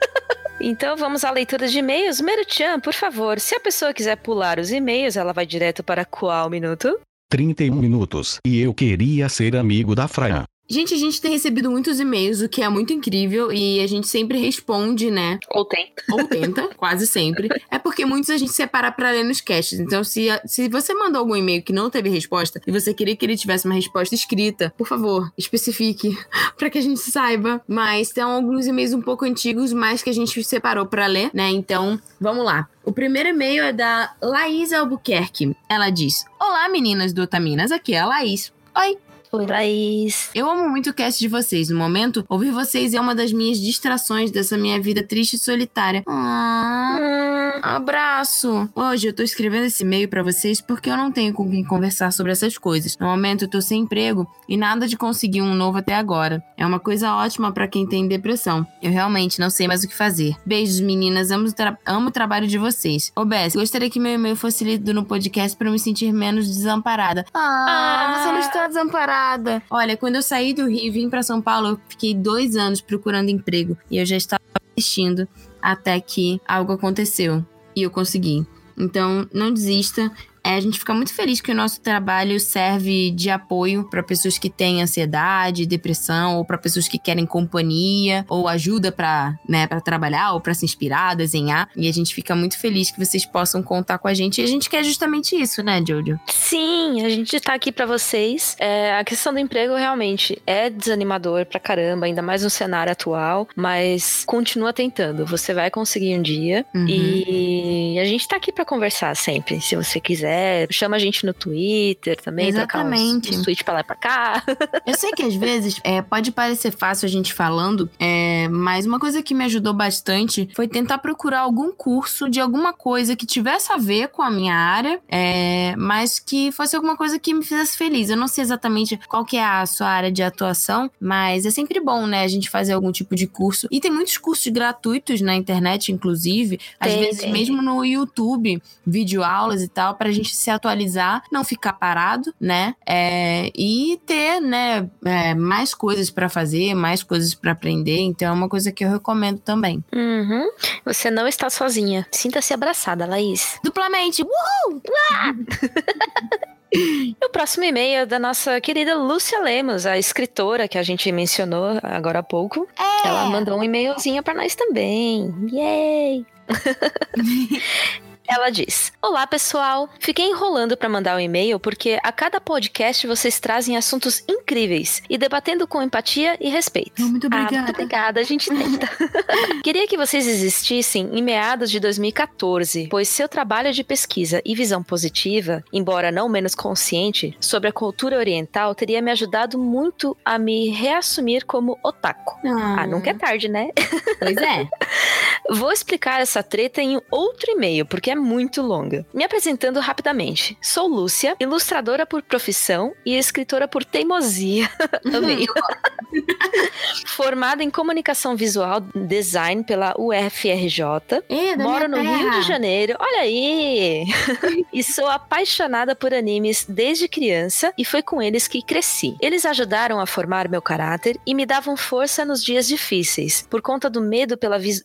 Então 0.63 0.95
vamos 0.95 1.23
à 1.23 1.31
leitura 1.31 1.67
de 1.67 1.79
e-mails. 1.79 2.21
Meruchan, 2.21 2.79
por 2.79 2.93
favor, 2.93 3.39
se 3.39 3.55
a 3.55 3.59
pessoa 3.59 3.93
quiser 3.95 4.15
pular 4.17 4.59
os 4.59 4.71
e-mails, 4.71 5.17
ela 5.17 5.33
vai 5.33 5.43
direto 5.43 5.83
para 5.83 6.05
qual 6.05 6.51
minuto? 6.51 6.99
31 7.31 7.73
minutos. 7.75 8.37
E 8.45 8.59
eu 8.61 8.71
queria 8.71 9.27
ser 9.27 9.55
amigo 9.55 9.95
da 9.95 10.07
Fran. 10.07 10.43
Gente, 10.71 10.93
a 10.93 10.97
gente 10.97 11.19
tem 11.19 11.33
recebido 11.33 11.69
muitos 11.69 11.99
e-mails, 11.99 12.39
o 12.39 12.47
que 12.47 12.61
é 12.61 12.69
muito 12.69 12.93
incrível, 12.93 13.51
e 13.51 13.81
a 13.81 13.87
gente 13.87 14.07
sempre 14.07 14.37
responde, 14.37 15.11
né? 15.11 15.37
Ou 15.49 15.65
tem. 15.65 15.91
Ou 16.09 16.25
tenta, 16.25 16.69
quase 16.77 17.05
sempre. 17.05 17.49
É 17.69 17.77
porque 17.77 18.05
muitos 18.05 18.29
a 18.29 18.37
gente 18.37 18.53
separa 18.53 18.89
pra 18.89 19.11
ler 19.11 19.25
nos 19.25 19.41
casts. 19.41 19.81
Então, 19.81 20.01
se, 20.01 20.29
se 20.45 20.69
você 20.69 20.93
mandou 20.93 21.19
algum 21.19 21.35
e-mail 21.35 21.61
que 21.61 21.73
não 21.73 21.89
teve 21.89 22.07
resposta 22.07 22.61
e 22.65 22.71
você 22.71 22.93
queria 22.93 23.17
que 23.17 23.25
ele 23.25 23.35
tivesse 23.35 23.65
uma 23.65 23.75
resposta 23.75 24.15
escrita, 24.15 24.73
por 24.77 24.87
favor, 24.87 25.29
especifique 25.37 26.17
pra 26.57 26.69
que 26.69 26.77
a 26.77 26.81
gente 26.81 27.01
saiba. 27.01 27.61
Mas 27.67 28.11
tem 28.11 28.23
alguns 28.23 28.65
e-mails 28.65 28.93
um 28.93 29.01
pouco 29.01 29.25
antigos, 29.25 29.73
mas 29.73 30.01
que 30.01 30.09
a 30.09 30.13
gente 30.13 30.41
separou 30.41 30.85
pra 30.85 31.05
ler, 31.05 31.31
né? 31.33 31.49
Então, 31.49 31.99
vamos 32.17 32.45
lá. 32.45 32.69
O 32.85 32.93
primeiro 32.93 33.27
e-mail 33.27 33.61
é 33.61 33.73
da 33.73 34.15
Laís 34.21 34.71
Albuquerque. 34.71 35.53
Ela 35.67 35.89
diz: 35.89 36.23
Olá, 36.39 36.69
meninas 36.69 37.11
do 37.11 37.23
Otaminas, 37.23 37.73
aqui 37.73 37.93
é 37.93 37.99
a 37.99 38.05
Laís. 38.05 38.53
Oi, 38.73 38.97
Oi, 39.33 39.45
Laís. 39.47 40.29
eu 40.35 40.49
amo 40.49 40.67
muito 40.69 40.89
o 40.89 40.93
cast 40.93 41.17
de 41.17 41.29
vocês. 41.29 41.69
No 41.69 41.77
momento, 41.77 42.25
ouvir 42.27 42.51
vocês 42.51 42.93
é 42.93 42.99
uma 42.99 43.15
das 43.15 43.31
minhas 43.31 43.57
distrações 43.61 44.29
dessa 44.29 44.57
minha 44.57 44.77
vida 44.81 45.01
triste 45.07 45.35
e 45.35 45.39
solitária. 45.39 46.03
Ah, 46.05 46.97
Hum, 46.99 47.59
abraço! 47.63 48.69
Hoje 48.75 49.07
eu 49.07 49.13
tô 49.15 49.23
escrevendo 49.23 49.65
esse 49.67 49.83
e-mail 49.83 50.09
pra 50.09 50.21
vocês 50.21 50.59
porque 50.59 50.89
eu 50.89 50.97
não 50.97 51.09
tenho 51.11 51.33
com 51.33 51.49
quem 51.49 51.63
conversar 51.63 52.11
sobre 52.11 52.33
essas 52.33 52.57
coisas. 52.57 52.97
No 52.97 53.07
momento 53.07 53.45
eu 53.45 53.49
tô 53.49 53.61
sem 53.61 53.83
emprego 53.83 54.27
e 54.49 54.57
nada 54.57 54.85
de 54.85 54.97
conseguir 54.97 55.41
um 55.41 55.53
novo 55.55 55.77
até 55.77 55.95
agora. 55.95 56.43
É 56.57 56.65
uma 56.65 56.79
coisa 56.79 57.13
ótima 57.15 57.53
pra 57.53 57.69
quem 57.69 57.87
tem 57.87 58.07
depressão. 58.09 58.67
Eu 58.81 58.91
realmente 58.91 59.39
não 59.39 59.49
sei 59.49 59.65
mais 59.67 59.83
o 59.83 59.87
que 59.87 59.95
fazer. 59.95 60.35
Beijos, 60.45 60.81
meninas. 60.81 61.31
Amo, 61.31 61.47
o 61.47 61.53
tra- 61.53 61.77
amo 61.85 62.09
o 62.09 62.11
trabalho 62.11 62.47
de 62.47 62.57
vocês. 62.57 63.13
Ô, 63.15 63.23
Bess, 63.23 63.55
gostaria 63.55 63.89
que 63.89 63.99
meu 63.99 64.13
e-mail 64.13 64.35
fosse 64.35 64.65
lido 64.65 64.93
no 64.93 65.05
podcast 65.05 65.57
pra 65.57 65.67
eu 65.67 65.71
me 65.71 65.79
sentir 65.79 66.11
menos 66.11 66.47
desamparada. 66.47 67.25
Ah, 67.33 68.17
você 68.19 68.31
não 68.33 68.39
está 68.39 68.67
desamparada. 68.67 69.20
Olha, 69.69 69.95
quando 69.95 70.15
eu 70.15 70.21
saí 70.21 70.53
do 70.53 70.67
Rio 70.67 70.85
e 70.85 70.89
vim 70.89 71.09
pra 71.09 71.23
São 71.23 71.41
Paulo, 71.41 71.69
eu 71.69 71.79
fiquei 71.89 72.13
dois 72.13 72.55
anos 72.55 72.81
procurando 72.81 73.29
emprego. 73.29 73.77
E 73.89 73.97
eu 73.97 74.05
já 74.05 74.17
estava 74.17 74.41
desistindo 74.75 75.27
até 75.61 75.99
que 75.99 76.41
algo 76.47 76.73
aconteceu 76.73 77.45
e 77.75 77.83
eu 77.83 77.91
consegui. 77.91 78.45
Então, 78.77 79.27
não 79.33 79.53
desista. 79.53 80.11
É, 80.43 80.55
a 80.55 80.59
gente 80.59 80.79
fica 80.79 80.93
muito 80.93 81.13
feliz 81.13 81.39
que 81.39 81.51
o 81.51 81.55
nosso 81.55 81.79
trabalho 81.81 82.39
serve 82.39 83.11
de 83.11 83.29
apoio 83.29 83.87
para 83.89 84.01
pessoas 84.01 84.37
que 84.37 84.49
têm 84.49 84.81
ansiedade, 84.81 85.65
depressão, 85.65 86.37
ou 86.37 86.45
para 86.45 86.57
pessoas 86.57 86.87
que 86.87 86.97
querem 86.97 87.25
companhia, 87.25 88.25
ou 88.27 88.47
ajuda 88.47 88.91
para 88.91 89.37
né, 89.47 89.67
pra 89.67 89.79
trabalhar, 89.79 90.33
ou 90.33 90.41
para 90.41 90.53
se 90.53 90.65
inspirar, 90.65 91.15
desenhar. 91.15 91.69
E 91.75 91.87
a 91.87 91.93
gente 91.93 92.13
fica 92.13 92.35
muito 92.35 92.57
feliz 92.57 92.89
que 92.89 92.99
vocês 92.99 93.25
possam 93.25 93.61
contar 93.61 93.97
com 93.99 94.07
a 94.07 94.13
gente. 94.13 94.41
E 94.41 94.43
a 94.43 94.47
gente 94.47 94.69
quer 94.69 94.83
justamente 94.83 95.35
isso, 95.35 95.61
né, 95.61 95.81
Jojo? 95.87 96.19
Sim, 96.27 97.05
a 97.05 97.09
gente 97.09 97.39
tá 97.39 97.53
aqui 97.53 97.71
pra 97.71 97.85
vocês. 97.85 98.55
É, 98.59 98.97
a 98.97 99.03
questão 99.03 99.33
do 99.33 99.39
emprego 99.39 99.75
realmente 99.75 100.41
é 100.45 100.69
desanimador 100.69 101.45
pra 101.45 101.59
caramba, 101.59 102.05
ainda 102.07 102.21
mais 102.21 102.43
no 102.43 102.49
cenário 102.49 102.91
atual, 102.91 103.47
mas 103.55 104.23
continua 104.25 104.73
tentando. 104.73 105.25
Você 105.25 105.53
vai 105.53 105.69
conseguir 105.69 106.17
um 106.17 106.21
dia. 106.21 106.65
Uhum. 106.73 106.87
E 106.87 107.99
a 107.99 108.05
gente 108.05 108.27
tá 108.27 108.37
aqui 108.37 108.51
pra 108.51 108.65
conversar 108.65 109.15
sempre. 109.15 109.61
Se 109.61 109.75
você 109.75 109.99
quiser, 109.99 110.30
chama 110.69 110.95
a 110.95 110.99
gente 110.99 111.25
no 111.25 111.33
Twitter 111.33 112.19
também, 112.21 112.47
Exatamente. 112.47 113.29
uns, 113.31 113.37
uns 113.37 113.43
tweets 113.43 113.63
pra 113.63 113.73
lá 113.75 113.79
e 113.81 113.83
pra 113.83 113.95
cá. 113.95 114.43
Eu 114.85 114.95
sei 114.95 115.11
que 115.11 115.23
às 115.23 115.35
vezes 115.35 115.79
é, 115.83 116.01
pode 116.01 116.31
parecer 116.31 116.71
fácil 116.71 117.05
a 117.05 117.09
gente 117.09 117.33
falando, 117.33 117.89
é, 117.99 118.47
mas 118.49 118.85
uma 118.85 118.99
coisa 118.99 119.21
que 119.21 119.33
me 119.33 119.43
ajudou 119.45 119.73
bastante 119.73 120.49
foi 120.55 120.67
tentar 120.67 120.97
procurar 120.99 121.41
algum 121.41 121.71
curso 121.71 122.29
de 122.29 122.39
alguma 122.39 122.73
coisa 122.73 123.15
que 123.15 123.25
tivesse 123.25 123.71
a 123.71 123.77
ver 123.77 124.09
com 124.09 124.21
a 124.21 124.29
minha 124.29 124.55
área, 124.55 124.99
é, 125.09 125.75
mas 125.77 126.19
que 126.19 126.51
fosse 126.51 126.75
alguma 126.75 126.95
coisa 126.95 127.19
que 127.19 127.33
me 127.33 127.43
fizesse 127.43 127.77
feliz. 127.77 128.09
Eu 128.09 128.17
não 128.17 128.27
sei 128.27 128.43
exatamente 128.43 128.99
qual 129.07 129.25
que 129.25 129.37
é 129.37 129.43
a 129.43 129.65
sua 129.65 129.87
área 129.87 130.11
de 130.11 130.23
atuação, 130.23 130.89
mas 130.99 131.45
é 131.45 131.51
sempre 131.51 131.79
bom, 131.79 132.05
né, 132.05 132.23
a 132.23 132.27
gente 132.27 132.49
fazer 132.49 132.73
algum 132.73 132.91
tipo 132.91 133.15
de 133.15 133.27
curso. 133.27 133.67
E 133.71 133.79
tem 133.79 133.91
muitos 133.91 134.17
cursos 134.17 134.47
gratuitos 134.47 135.21
na 135.21 135.35
internet, 135.35 135.91
inclusive, 135.91 136.59
às 136.79 136.91
Tem, 136.91 136.99
vezes 136.99 137.21
tem. 137.21 137.31
mesmo 137.31 137.61
no 137.61 137.83
YouTube, 137.83 138.61
videoaulas 138.85 139.61
e 139.61 139.67
tal, 139.67 139.95
pra 139.95 140.11
gente 140.11 140.20
se 140.23 140.49
atualizar, 140.49 141.23
não 141.31 141.43
ficar 141.43 141.73
parado, 141.73 142.33
né? 142.39 142.75
É, 142.85 143.51
e 143.55 143.99
ter, 144.05 144.39
né, 144.39 144.89
é, 145.05 145.33
mais 145.33 145.73
coisas 145.73 146.09
pra 146.09 146.29
fazer, 146.29 146.73
mais 146.73 147.03
coisas 147.03 147.33
pra 147.33 147.51
aprender. 147.51 147.99
Então 147.99 148.29
é 148.29 148.31
uma 148.31 148.49
coisa 148.49 148.71
que 148.71 148.83
eu 148.83 148.89
recomendo 148.89 149.39
também. 149.39 149.83
Uhum. 149.93 150.49
Você 150.85 151.09
não 151.09 151.27
está 151.27 151.49
sozinha. 151.49 152.05
Sinta-se 152.11 152.53
abraçada, 152.53 153.05
Laís. 153.05 153.59
Duplamente! 153.63 154.23
Uh! 154.23 154.81
E 156.73 157.15
o 157.21 157.29
próximo 157.29 157.65
e-mail 157.65 158.03
é 158.03 158.05
da 158.05 158.17
nossa 158.17 158.61
querida 158.61 158.95
Lúcia 158.95 159.41
Lemos, 159.41 159.85
a 159.85 159.97
escritora 159.97 160.69
que 160.69 160.77
a 160.77 160.83
gente 160.83 161.11
mencionou 161.11 161.77
agora 161.83 162.19
há 162.19 162.23
pouco. 162.23 162.65
É. 162.79 163.07
Ela 163.09 163.25
mandou 163.25 163.59
um 163.59 163.63
e-mailzinho 163.63 164.23
pra 164.23 164.33
nós 164.33 164.55
também. 164.55 165.33
Yay! 165.51 166.25
Ela 168.31 168.49
diz: 168.49 168.93
Olá, 169.01 169.27
pessoal. 169.27 169.89
Fiquei 169.99 170.25
enrolando 170.25 170.77
pra 170.77 170.87
mandar 170.87 171.17
o 171.17 171.19
e-mail 171.19 171.59
porque 171.59 171.99
a 172.01 172.13
cada 172.13 172.39
podcast 172.39 173.05
vocês 173.05 173.41
trazem 173.41 173.75
assuntos 173.75 174.23
incríveis 174.25 175.03
e 175.09 175.17
debatendo 175.17 175.67
com 175.67 175.81
empatia 175.81 176.37
e 176.39 176.49
respeito. 176.49 177.01
Muito 177.01 177.25
Ah, 177.25 177.27
obrigada. 177.27 177.57
muito 177.57 177.69
obrigada, 177.71 178.19
a 178.21 178.23
gente 178.23 178.49
tenta. 178.49 178.87
Queria 179.61 179.85
que 179.85 179.97
vocês 179.97 180.25
existissem 180.25 181.09
em 181.11 181.21
meados 181.21 181.69
de 181.69 181.77
2014, 181.81 182.87
pois 182.89 183.09
seu 183.09 183.27
trabalho 183.27 183.73
de 183.73 183.83
pesquisa 183.83 184.41
e 184.45 184.55
visão 184.55 184.81
positiva, 184.81 185.61
embora 185.73 186.09
não 186.09 186.29
menos 186.29 186.55
consciente, 186.55 187.35
sobre 187.39 187.67
a 187.67 187.73
cultura 187.73 188.17
oriental 188.17 188.73
teria 188.73 189.01
me 189.01 189.11
ajudado 189.11 189.57
muito 189.59 190.15
a 190.23 190.39
me 190.39 190.69
reassumir 190.69 191.45
como 191.45 191.77
otaku. 191.83 192.39
Ah, 192.47 192.87
nunca 192.87 193.09
é 193.09 193.13
tarde, 193.13 193.49
né? 193.49 193.71
Pois 194.19 194.37
é. 194.37 194.69
Vou 195.49 195.71
explicar 195.71 196.21
essa 196.21 196.41
treta 196.43 196.81
em 196.81 197.01
outro 197.09 197.51
e-mail, 197.51 197.85
porque 197.85 198.11
é 198.11 198.15
muito 198.15 198.61
longa. 198.61 199.05
Me 199.13 199.23
apresentando 199.23 199.79
rapidamente. 199.79 200.57
Sou 200.61 200.87
Lúcia, 200.87 201.35
ilustradora 201.39 202.05
por 202.05 202.21
profissão 202.21 202.93
e 203.05 203.17
escritora 203.17 203.67
por 203.67 203.83
teimosia. 203.83 204.69
Amei. 205.13 205.45
Formada 207.07 207.63
em 207.63 207.69
comunicação 207.69 208.35
visual 208.35 208.81
design 208.95 209.63
pela 209.63 209.93
UFRJ. 209.97 211.23
Moro 211.57 211.87
no 211.87 211.97
minha 211.97 212.17
Rio 212.17 212.25
de 212.25 212.31
terra. 212.31 212.41
Janeiro. 212.41 212.95
Olha 212.99 213.21
aí! 213.21 214.05
e 214.73 214.83
sou 214.83 215.07
apaixonada 215.07 215.95
por 215.95 216.13
animes 216.13 216.65
desde 216.67 217.07
criança 217.07 217.73
e 217.77 217.85
foi 217.85 218.01
com 218.01 218.21
eles 218.21 218.47
que 218.47 218.61
cresci. 218.61 219.15
Eles 219.21 219.45
ajudaram 219.45 219.99
a 219.99 220.05
formar 220.05 220.47
meu 220.49 220.61
caráter 220.61 221.19
e 221.25 221.33
me 221.33 221.45
davam 221.45 221.75
força 221.77 222.25
nos 222.25 222.43
dias 222.43 222.67
difíceis, 222.67 223.45
por 223.49 223.61
conta 223.61 223.89
do 223.89 224.01
medo 224.01 224.37
pela 224.37 224.57
vi- 224.59 224.83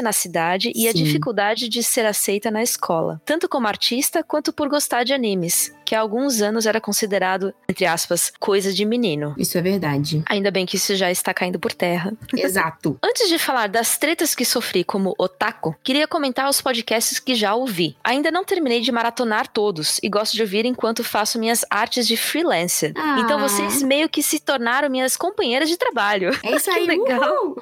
na 0.00 0.12
cidade 0.12 0.72
e 0.74 0.88
a 0.88 0.92
Sim. 0.92 1.02
dificuldade 1.02 1.68
de 1.68 1.82
ser 1.82 2.06
aceita 2.06 2.50
na 2.50 2.62
escola, 2.62 3.20
tanto 3.24 3.48
como 3.48 3.66
artista 3.66 4.22
quanto 4.22 4.52
por 4.52 4.68
gostar 4.68 5.04
de 5.04 5.12
animes, 5.12 5.74
que 5.84 5.94
há 5.94 6.00
alguns 6.00 6.40
anos 6.42 6.66
era 6.66 6.80
considerado, 6.80 7.54
entre 7.68 7.86
aspas, 7.86 8.32
coisa 8.38 8.72
de 8.72 8.84
menino. 8.84 9.34
Isso 9.38 9.56
é 9.58 9.62
verdade. 9.62 10.22
Ainda 10.28 10.50
bem 10.50 10.66
que 10.66 10.76
isso 10.76 10.94
já 10.94 11.10
está 11.10 11.32
caindo 11.34 11.58
por 11.58 11.72
terra. 11.72 12.12
Exato. 12.36 12.98
Antes 13.02 13.28
de 13.28 13.38
falar 13.38 13.68
das 13.68 13.98
tretas 13.98 14.34
que 14.34 14.44
sofri 14.44 14.84
como 14.84 15.14
otaku, 15.18 15.74
queria 15.82 16.06
comentar 16.06 16.48
os 16.48 16.60
podcasts 16.60 17.18
que 17.18 17.34
já 17.34 17.54
ouvi. 17.54 17.96
Ainda 18.02 18.30
não 18.30 18.44
terminei 18.44 18.80
de 18.80 18.92
maratonar 18.92 19.48
todos 19.48 19.98
e 20.02 20.08
gosto 20.08 20.34
de 20.34 20.42
ouvir 20.42 20.64
enquanto 20.64 21.02
faço 21.04 21.38
minhas 21.38 21.64
artes 21.70 22.06
de 22.06 22.16
freelancer. 22.16 22.92
Ah. 22.96 23.16
Então 23.20 23.38
vocês 23.38 23.82
meio 23.82 24.08
que 24.08 24.22
se 24.22 24.38
tornaram 24.38 24.88
minhas 24.90 25.16
companheiras 25.16 25.68
de 25.68 25.76
trabalho. 25.76 26.30
É 26.42 26.56
isso 26.56 26.70
aí. 26.72 26.86
legal. 26.86 27.56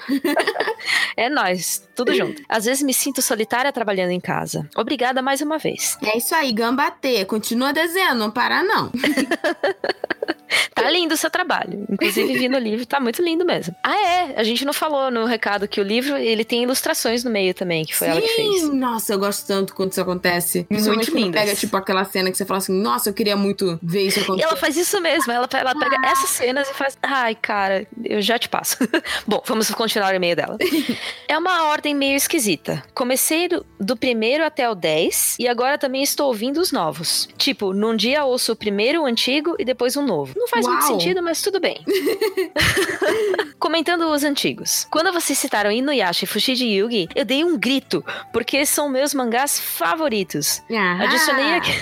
É 1.16 1.28
nós, 1.28 1.82
tudo 1.94 2.14
junto. 2.14 2.42
Às 2.48 2.64
vezes 2.64 2.82
me 2.82 2.92
sinto 2.94 3.22
solitária 3.22 3.72
trabalhando 3.72 4.10
em 4.10 4.20
casa. 4.20 4.68
Obrigada 4.76 5.22
mais 5.22 5.40
uma 5.40 5.58
vez. 5.58 5.96
É 6.02 6.16
isso 6.16 6.34
aí, 6.34 6.52
gambatê. 6.52 7.24
Continua 7.24 7.72
desenhando, 7.72 8.09
não 8.14 8.30
para 8.30 8.62
não. 8.62 8.90
Tá 10.74 10.88
lindo 10.90 11.14
o 11.14 11.16
seu 11.16 11.30
trabalho. 11.30 11.86
Inclusive 11.90 12.32
vi 12.38 12.48
no 12.48 12.58
livro, 12.58 12.86
tá 12.86 12.98
muito 13.00 13.22
lindo 13.22 13.44
mesmo. 13.44 13.74
Ah, 13.82 13.96
é. 13.96 14.34
A 14.36 14.42
gente 14.44 14.64
não 14.64 14.72
falou 14.72 15.10
no 15.10 15.24
recado 15.24 15.68
que 15.68 15.80
o 15.80 15.84
livro 15.84 16.16
ele 16.16 16.44
tem 16.44 16.62
ilustrações 16.62 17.24
no 17.24 17.30
meio 17.30 17.54
também, 17.54 17.84
que 17.84 17.94
foi 17.94 18.08
ela 18.08 18.20
que 18.20 18.28
fez. 18.28 18.60
Sim, 18.62 18.76
nossa, 18.76 19.12
eu 19.12 19.18
gosto 19.18 19.46
tanto 19.46 19.74
quando 19.74 19.92
isso 19.92 20.00
acontece. 20.00 20.66
Muito 20.70 21.14
lindas. 21.14 21.40
pega, 21.40 21.54
tipo, 21.54 21.76
aquela 21.76 22.04
cena 22.04 22.30
que 22.30 22.36
você 22.36 22.44
fala 22.44 22.58
assim, 22.58 22.72
nossa, 22.72 23.10
eu 23.10 23.14
queria 23.14 23.36
muito 23.36 23.78
ver 23.82 24.02
isso 24.02 24.20
E 24.20 24.22
acontecer. 24.22 24.46
ela 24.46 24.56
faz 24.56 24.76
isso 24.76 25.00
mesmo, 25.00 25.30
ela, 25.32 25.48
ela 25.52 25.74
pega 25.78 25.96
essas 26.08 26.30
cenas 26.30 26.68
e 26.68 26.74
faz. 26.74 26.96
Ai, 27.02 27.34
cara, 27.34 27.86
eu 28.04 28.20
já 28.22 28.38
te 28.38 28.48
passo. 28.48 28.76
Bom, 29.26 29.42
vamos 29.46 29.70
continuar 29.70 30.12
o 30.12 30.16
e-mail 30.16 30.36
dela. 30.36 30.56
é 31.28 31.36
uma 31.38 31.64
ordem 31.68 31.94
meio 31.94 32.16
esquisita. 32.16 32.82
Comecei 32.94 33.48
do, 33.48 33.64
do 33.78 33.96
primeiro 33.96 34.44
até 34.44 34.68
o 34.68 34.74
10 34.74 35.36
e 35.38 35.48
agora 35.48 35.78
também 35.78 36.02
estou 36.02 36.26
ouvindo 36.28 36.60
os 36.60 36.72
novos. 36.72 37.28
Tipo, 37.36 37.72
num 37.72 37.94
dia 37.96 38.24
ouço 38.24 38.52
o 38.52 38.56
primeiro, 38.56 39.02
o 39.02 39.06
antigo 39.06 39.54
e 39.58 39.64
depois 39.64 39.96
um 39.96 40.04
novo. 40.04 40.34
Não 40.40 40.48
faz 40.48 40.66
muito 40.66 40.80
Uau. 40.80 40.88
sentido, 40.92 41.22
mas 41.22 41.42
tudo 41.42 41.60
bem. 41.60 41.84
Comentando 43.60 44.10
os 44.10 44.24
antigos. 44.24 44.86
Quando 44.90 45.12
vocês 45.12 45.38
citaram 45.38 45.70
Inuyasha 45.70 46.24
e 46.24 46.26
Fushigi 46.26 46.64
Yugi, 46.66 47.08
eu 47.14 47.26
dei 47.26 47.44
um 47.44 47.58
grito, 47.58 48.02
porque 48.32 48.64
são 48.64 48.88
meus 48.88 49.12
mangás 49.12 49.60
favoritos. 49.60 50.62
Ah, 50.72 51.04
Adicionei 51.04 51.54
aqui. 51.56 51.72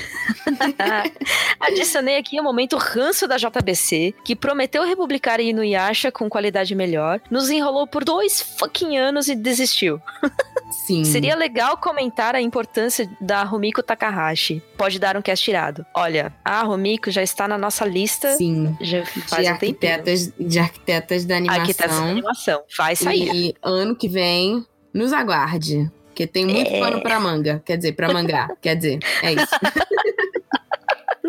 Adicionei 1.60 2.16
aqui 2.16 2.40
o 2.40 2.42
momento 2.42 2.76
ranço 2.76 3.28
da 3.28 3.36
JBC, 3.36 4.12
que 4.24 4.34
prometeu 4.34 4.82
republicar 4.82 5.38
Inuyasha 5.38 6.10
com 6.10 6.28
qualidade 6.28 6.74
melhor, 6.74 7.20
nos 7.30 7.50
enrolou 7.50 7.86
por 7.86 8.02
dois 8.02 8.42
fucking 8.58 8.96
anos 8.96 9.28
e 9.28 9.36
desistiu. 9.36 10.00
Sim. 10.70 11.04
Seria 11.04 11.34
legal 11.34 11.76
comentar 11.78 12.34
a 12.34 12.40
importância 12.40 13.08
da 13.20 13.42
Rumiko 13.42 13.82
Takahashi. 13.82 14.62
Pode 14.76 14.98
dar 14.98 15.16
um 15.16 15.22
cast 15.22 15.48
irado. 15.48 15.86
Olha, 15.94 16.34
a 16.44 16.62
Rumiko 16.62 17.10
já 17.10 17.22
está 17.22 17.48
na 17.48 17.56
nossa 17.56 17.84
lista 17.86 18.36
Sim. 18.36 18.47
Já 18.80 19.04
faz 19.04 19.46
De 19.46 19.52
um 19.52 19.56
tempinho. 19.56 19.92
arquitetas, 19.92 20.32
de 20.38 20.58
arquitetas 20.58 21.24
da 21.24 21.36
animação. 21.36 21.60
Arquitetos 21.62 21.96
da 21.98 22.04
animação. 22.04 22.62
Vai 22.76 22.96
sair. 22.96 23.30
E 23.34 23.54
ano 23.62 23.94
que 23.96 24.08
vem, 24.08 24.64
nos 24.92 25.12
aguarde. 25.12 25.90
Porque 26.08 26.26
tem 26.26 26.44
muito 26.46 26.68
É. 26.70 26.80
pano 26.80 27.00
pra 27.00 27.20
manga. 27.20 27.62
Quer 27.64 27.76
dizer, 27.76 27.92
pra 27.92 28.12
mangá. 28.12 28.48
Quer 28.60 28.74
dizer, 28.74 28.98
é 29.22 29.32
isso. 29.34 29.46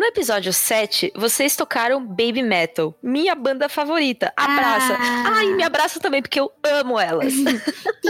No 0.00 0.06
episódio 0.06 0.50
7, 0.50 1.12
vocês 1.14 1.54
tocaram 1.54 2.02
Baby 2.02 2.42
Metal, 2.42 2.94
minha 3.02 3.34
banda 3.34 3.68
favorita. 3.68 4.32
Abraça. 4.34 4.96
Ah. 4.98 5.24
Ai, 5.34 5.48
me 5.52 5.62
abraça 5.62 6.00
também, 6.00 6.22
porque 6.22 6.40
eu 6.40 6.50
amo 6.64 6.98
elas. 6.98 7.34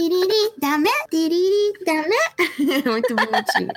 Muito 2.87 3.17
bonitinho. 3.17 3.73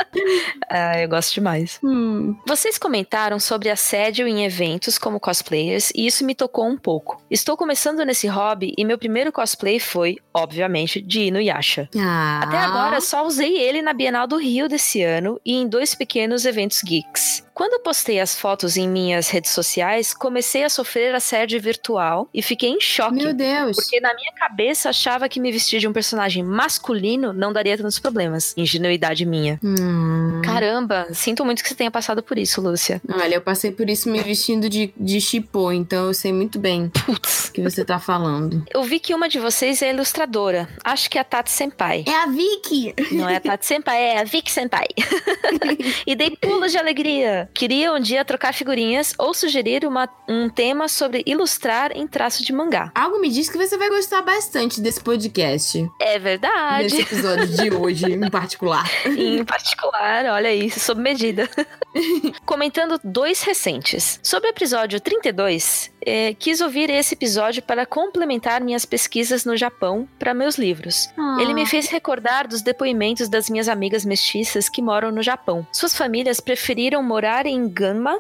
Ah, 0.70 1.02
eu 1.02 1.10
gosto 1.10 1.34
demais. 1.34 1.80
Hum. 1.84 2.38
Vocês 2.46 2.78
comentaram 2.78 3.40
sobre 3.40 3.72
assédio 3.72 4.28
em 4.28 4.46
eventos 4.46 5.00
como 5.00 5.20
cosplayers 5.20 5.90
e 5.96 6.06
isso 6.06 6.24
me 6.24 6.36
tocou 6.36 6.68
um 6.68 6.78
pouco. 6.78 7.20
Estou 7.32 7.58
começando 7.58 8.06
nesse 8.06 8.28
hobby 8.28 8.76
e 8.78 8.86
meu 8.86 9.00
primeiro 9.00 9.32
cosplay 9.32 9.80
foi, 9.80 10.18
obviamente, 10.32 11.02
de 11.02 11.22
Inuyasha. 11.22 11.90
Ah. 11.98 12.42
Até 12.44 12.58
agora 12.58 13.02
só 13.02 13.26
usei 13.26 13.58
ele 13.58 13.82
na 13.82 13.92
Bienal 13.92 14.28
do 14.28 14.38
Rio 14.38 14.70
desse 14.70 15.02
ano 15.02 15.42
e 15.44 15.56
em 15.56 15.68
dois 15.68 15.96
pequenos 15.96 16.46
eventos 16.46 16.80
geeks. 16.84 17.43
Quando 17.54 17.82
postei 17.82 18.20
as 18.20 18.38
fotos 18.38 18.78
em 18.78 18.88
minhas 18.88 19.30
redes 19.30 19.52
sociais, 19.52 20.14
comecei 20.14 20.64
a 20.64 20.70
sofrer 20.70 21.14
assédio 21.14 21.62
virtual 21.62 22.28
e 22.34 22.42
fiquei 22.42 22.70
em 22.70 22.82
choque. 22.82 23.16
Meu 23.16 23.34
Deus. 23.34 23.76
Porque 23.76 24.00
na 24.00 24.14
minha 24.16 24.32
cabeça 24.34 24.90
achava 24.90 25.30
que 25.30 25.40
me 25.40 25.52
vestir 25.52 25.80
de 25.80 25.88
um 25.88 25.94
personagem 25.94 26.44
masculino 26.44 27.32
não 27.32 27.54
daria 27.54 27.78
tantos 27.78 28.00
problemas. 28.00 28.54
Ingenuidade 28.58 29.26
minha. 29.26 29.60
Hum. 29.64 30.42
Caramba, 30.44 31.08
sinto 31.14 31.46
muito 31.46 31.62
que 31.62 31.70
você 31.70 31.76
tenha 31.76 31.92
passado 31.92 32.24
por 32.24 32.38
isso, 32.38 32.60
Lúcia. 32.60 33.02
Olha, 33.08 33.36
eu 33.36 33.42
passei 33.42 33.72
por 33.72 33.90
isso 33.90 34.10
me 34.10 34.22
vestindo 34.22 34.68
de, 34.68 34.92
de 34.98 35.22
chipô, 35.22 35.72
então 35.72 36.08
eu 36.08 36.14
sei 36.14 36.34
muito 36.34 36.58
bem 36.58 36.92
o 37.08 37.52
que 37.52 37.62
você 37.62 37.86
tá 37.86 38.00
falando. 38.00 38.64
Eu 38.74 38.84
vi 38.84 39.00
que 39.00 39.14
uma 39.14 39.30
de 39.30 39.40
vocês 39.40 39.82
é 39.82 39.92
ilustradora. 39.92 40.68
Acho 40.84 41.10
que 41.10 41.18
é 41.18 41.22
a 41.22 41.24
Tati 41.24 41.52
Senpai. 41.52 42.04
É 42.08 42.16
a 42.16 42.26
Vicky! 42.26 42.94
Não 43.12 43.30
é 43.30 43.36
a 43.36 43.40
Tati 43.40 43.66
Senpai, 43.66 44.02
é 44.02 44.20
a 44.20 44.24
Vic 44.24 44.50
Senpai. 44.50 44.88
e 46.06 46.16
dei 46.16 46.32
pulos 46.32 46.72
de 46.72 46.78
alegria. 46.78 47.43
Queria 47.54 47.94
um 47.94 48.00
dia 48.00 48.24
trocar 48.26 48.54
figurinhas 48.54 49.14
ou 49.18 49.34
sugerir 49.34 49.86
uma- 49.86 50.10
um 50.28 50.50
tema 50.50 50.88
sobre 50.88 51.24
ilustrar 51.26 51.92
em 51.96 52.08
traço 52.08 52.44
de 52.44 52.52
mangá. 52.54 52.92
Algo 52.96 53.20
me 53.20 53.30
diz 53.30 53.50
que 53.50 53.58
você 53.58 53.78
vai 53.78 53.90
gostar 53.90 54.22
bastante 54.22 54.80
desse 54.82 55.02
podcast. 55.02 55.80
É 56.00 56.06
Desse 56.14 56.20
verdade. 56.20 57.02
episódio 57.02 57.48
de 57.48 57.74
hoje, 57.76 58.06
em 58.12 58.30
particular. 58.30 58.90
em 59.06 59.44
particular, 59.44 60.26
olha 60.26 60.50
aí, 60.50 60.70
sob 60.70 61.02
medida. 61.02 61.50
Comentando 62.46 63.00
dois 63.04 63.42
recentes. 63.44 64.20
Sobre 64.24 64.50
o 64.50 64.52
episódio 64.52 65.00
32, 65.00 65.92
eh, 66.06 66.36
quis 66.38 66.62
ouvir 66.62 66.90
esse 66.90 67.14
episódio 67.14 67.62
para 67.62 67.86
complementar 67.86 68.62
minhas 68.62 68.86
pesquisas 68.86 69.46
no 69.46 69.56
Japão 69.58 70.08
para 70.20 70.34
meus 70.34 70.58
livros. 70.58 71.10
Ele 71.40 71.54
me 71.54 71.66
fez 71.66 71.88
recordar 71.88 72.48
dos 72.48 72.62
depoimentos 72.62 73.30
das 73.30 73.50
minhas 73.50 73.68
amigas 73.68 74.06
mestiças 74.06 74.70
que 74.70 74.82
moram 74.82 75.12
no 75.12 75.22
Japão. 75.22 75.66
Suas 75.72 75.96
famílias 75.96 76.40
preferiram 76.40 77.02
morar 77.02 77.46
em 77.46 77.68
Ganma 77.68 78.20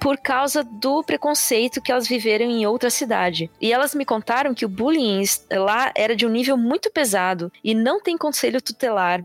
por 0.00 0.18
causa 0.18 0.62
do 0.62 1.02
preconceito 1.02 1.80
que 1.80 1.90
elas 1.90 2.06
viveram 2.06 2.46
em 2.46 2.66
outra 2.66 2.90
cidade. 2.90 3.50
E 3.60 3.72
elas 3.72 3.94
me 3.94 4.04
contaram 4.04 4.54
que 4.54 4.64
o 4.64 4.68
bullying 4.68 5.22
lá 5.52 5.92
era 5.94 6.16
de 6.16 6.26
um 6.26 6.30
nível 6.30 6.56
muito 6.56 6.90
pesado 6.90 7.52
e 7.62 7.74
não 7.74 8.00
tem 8.00 8.16
conselho 8.16 8.60
tutelar 8.60 9.24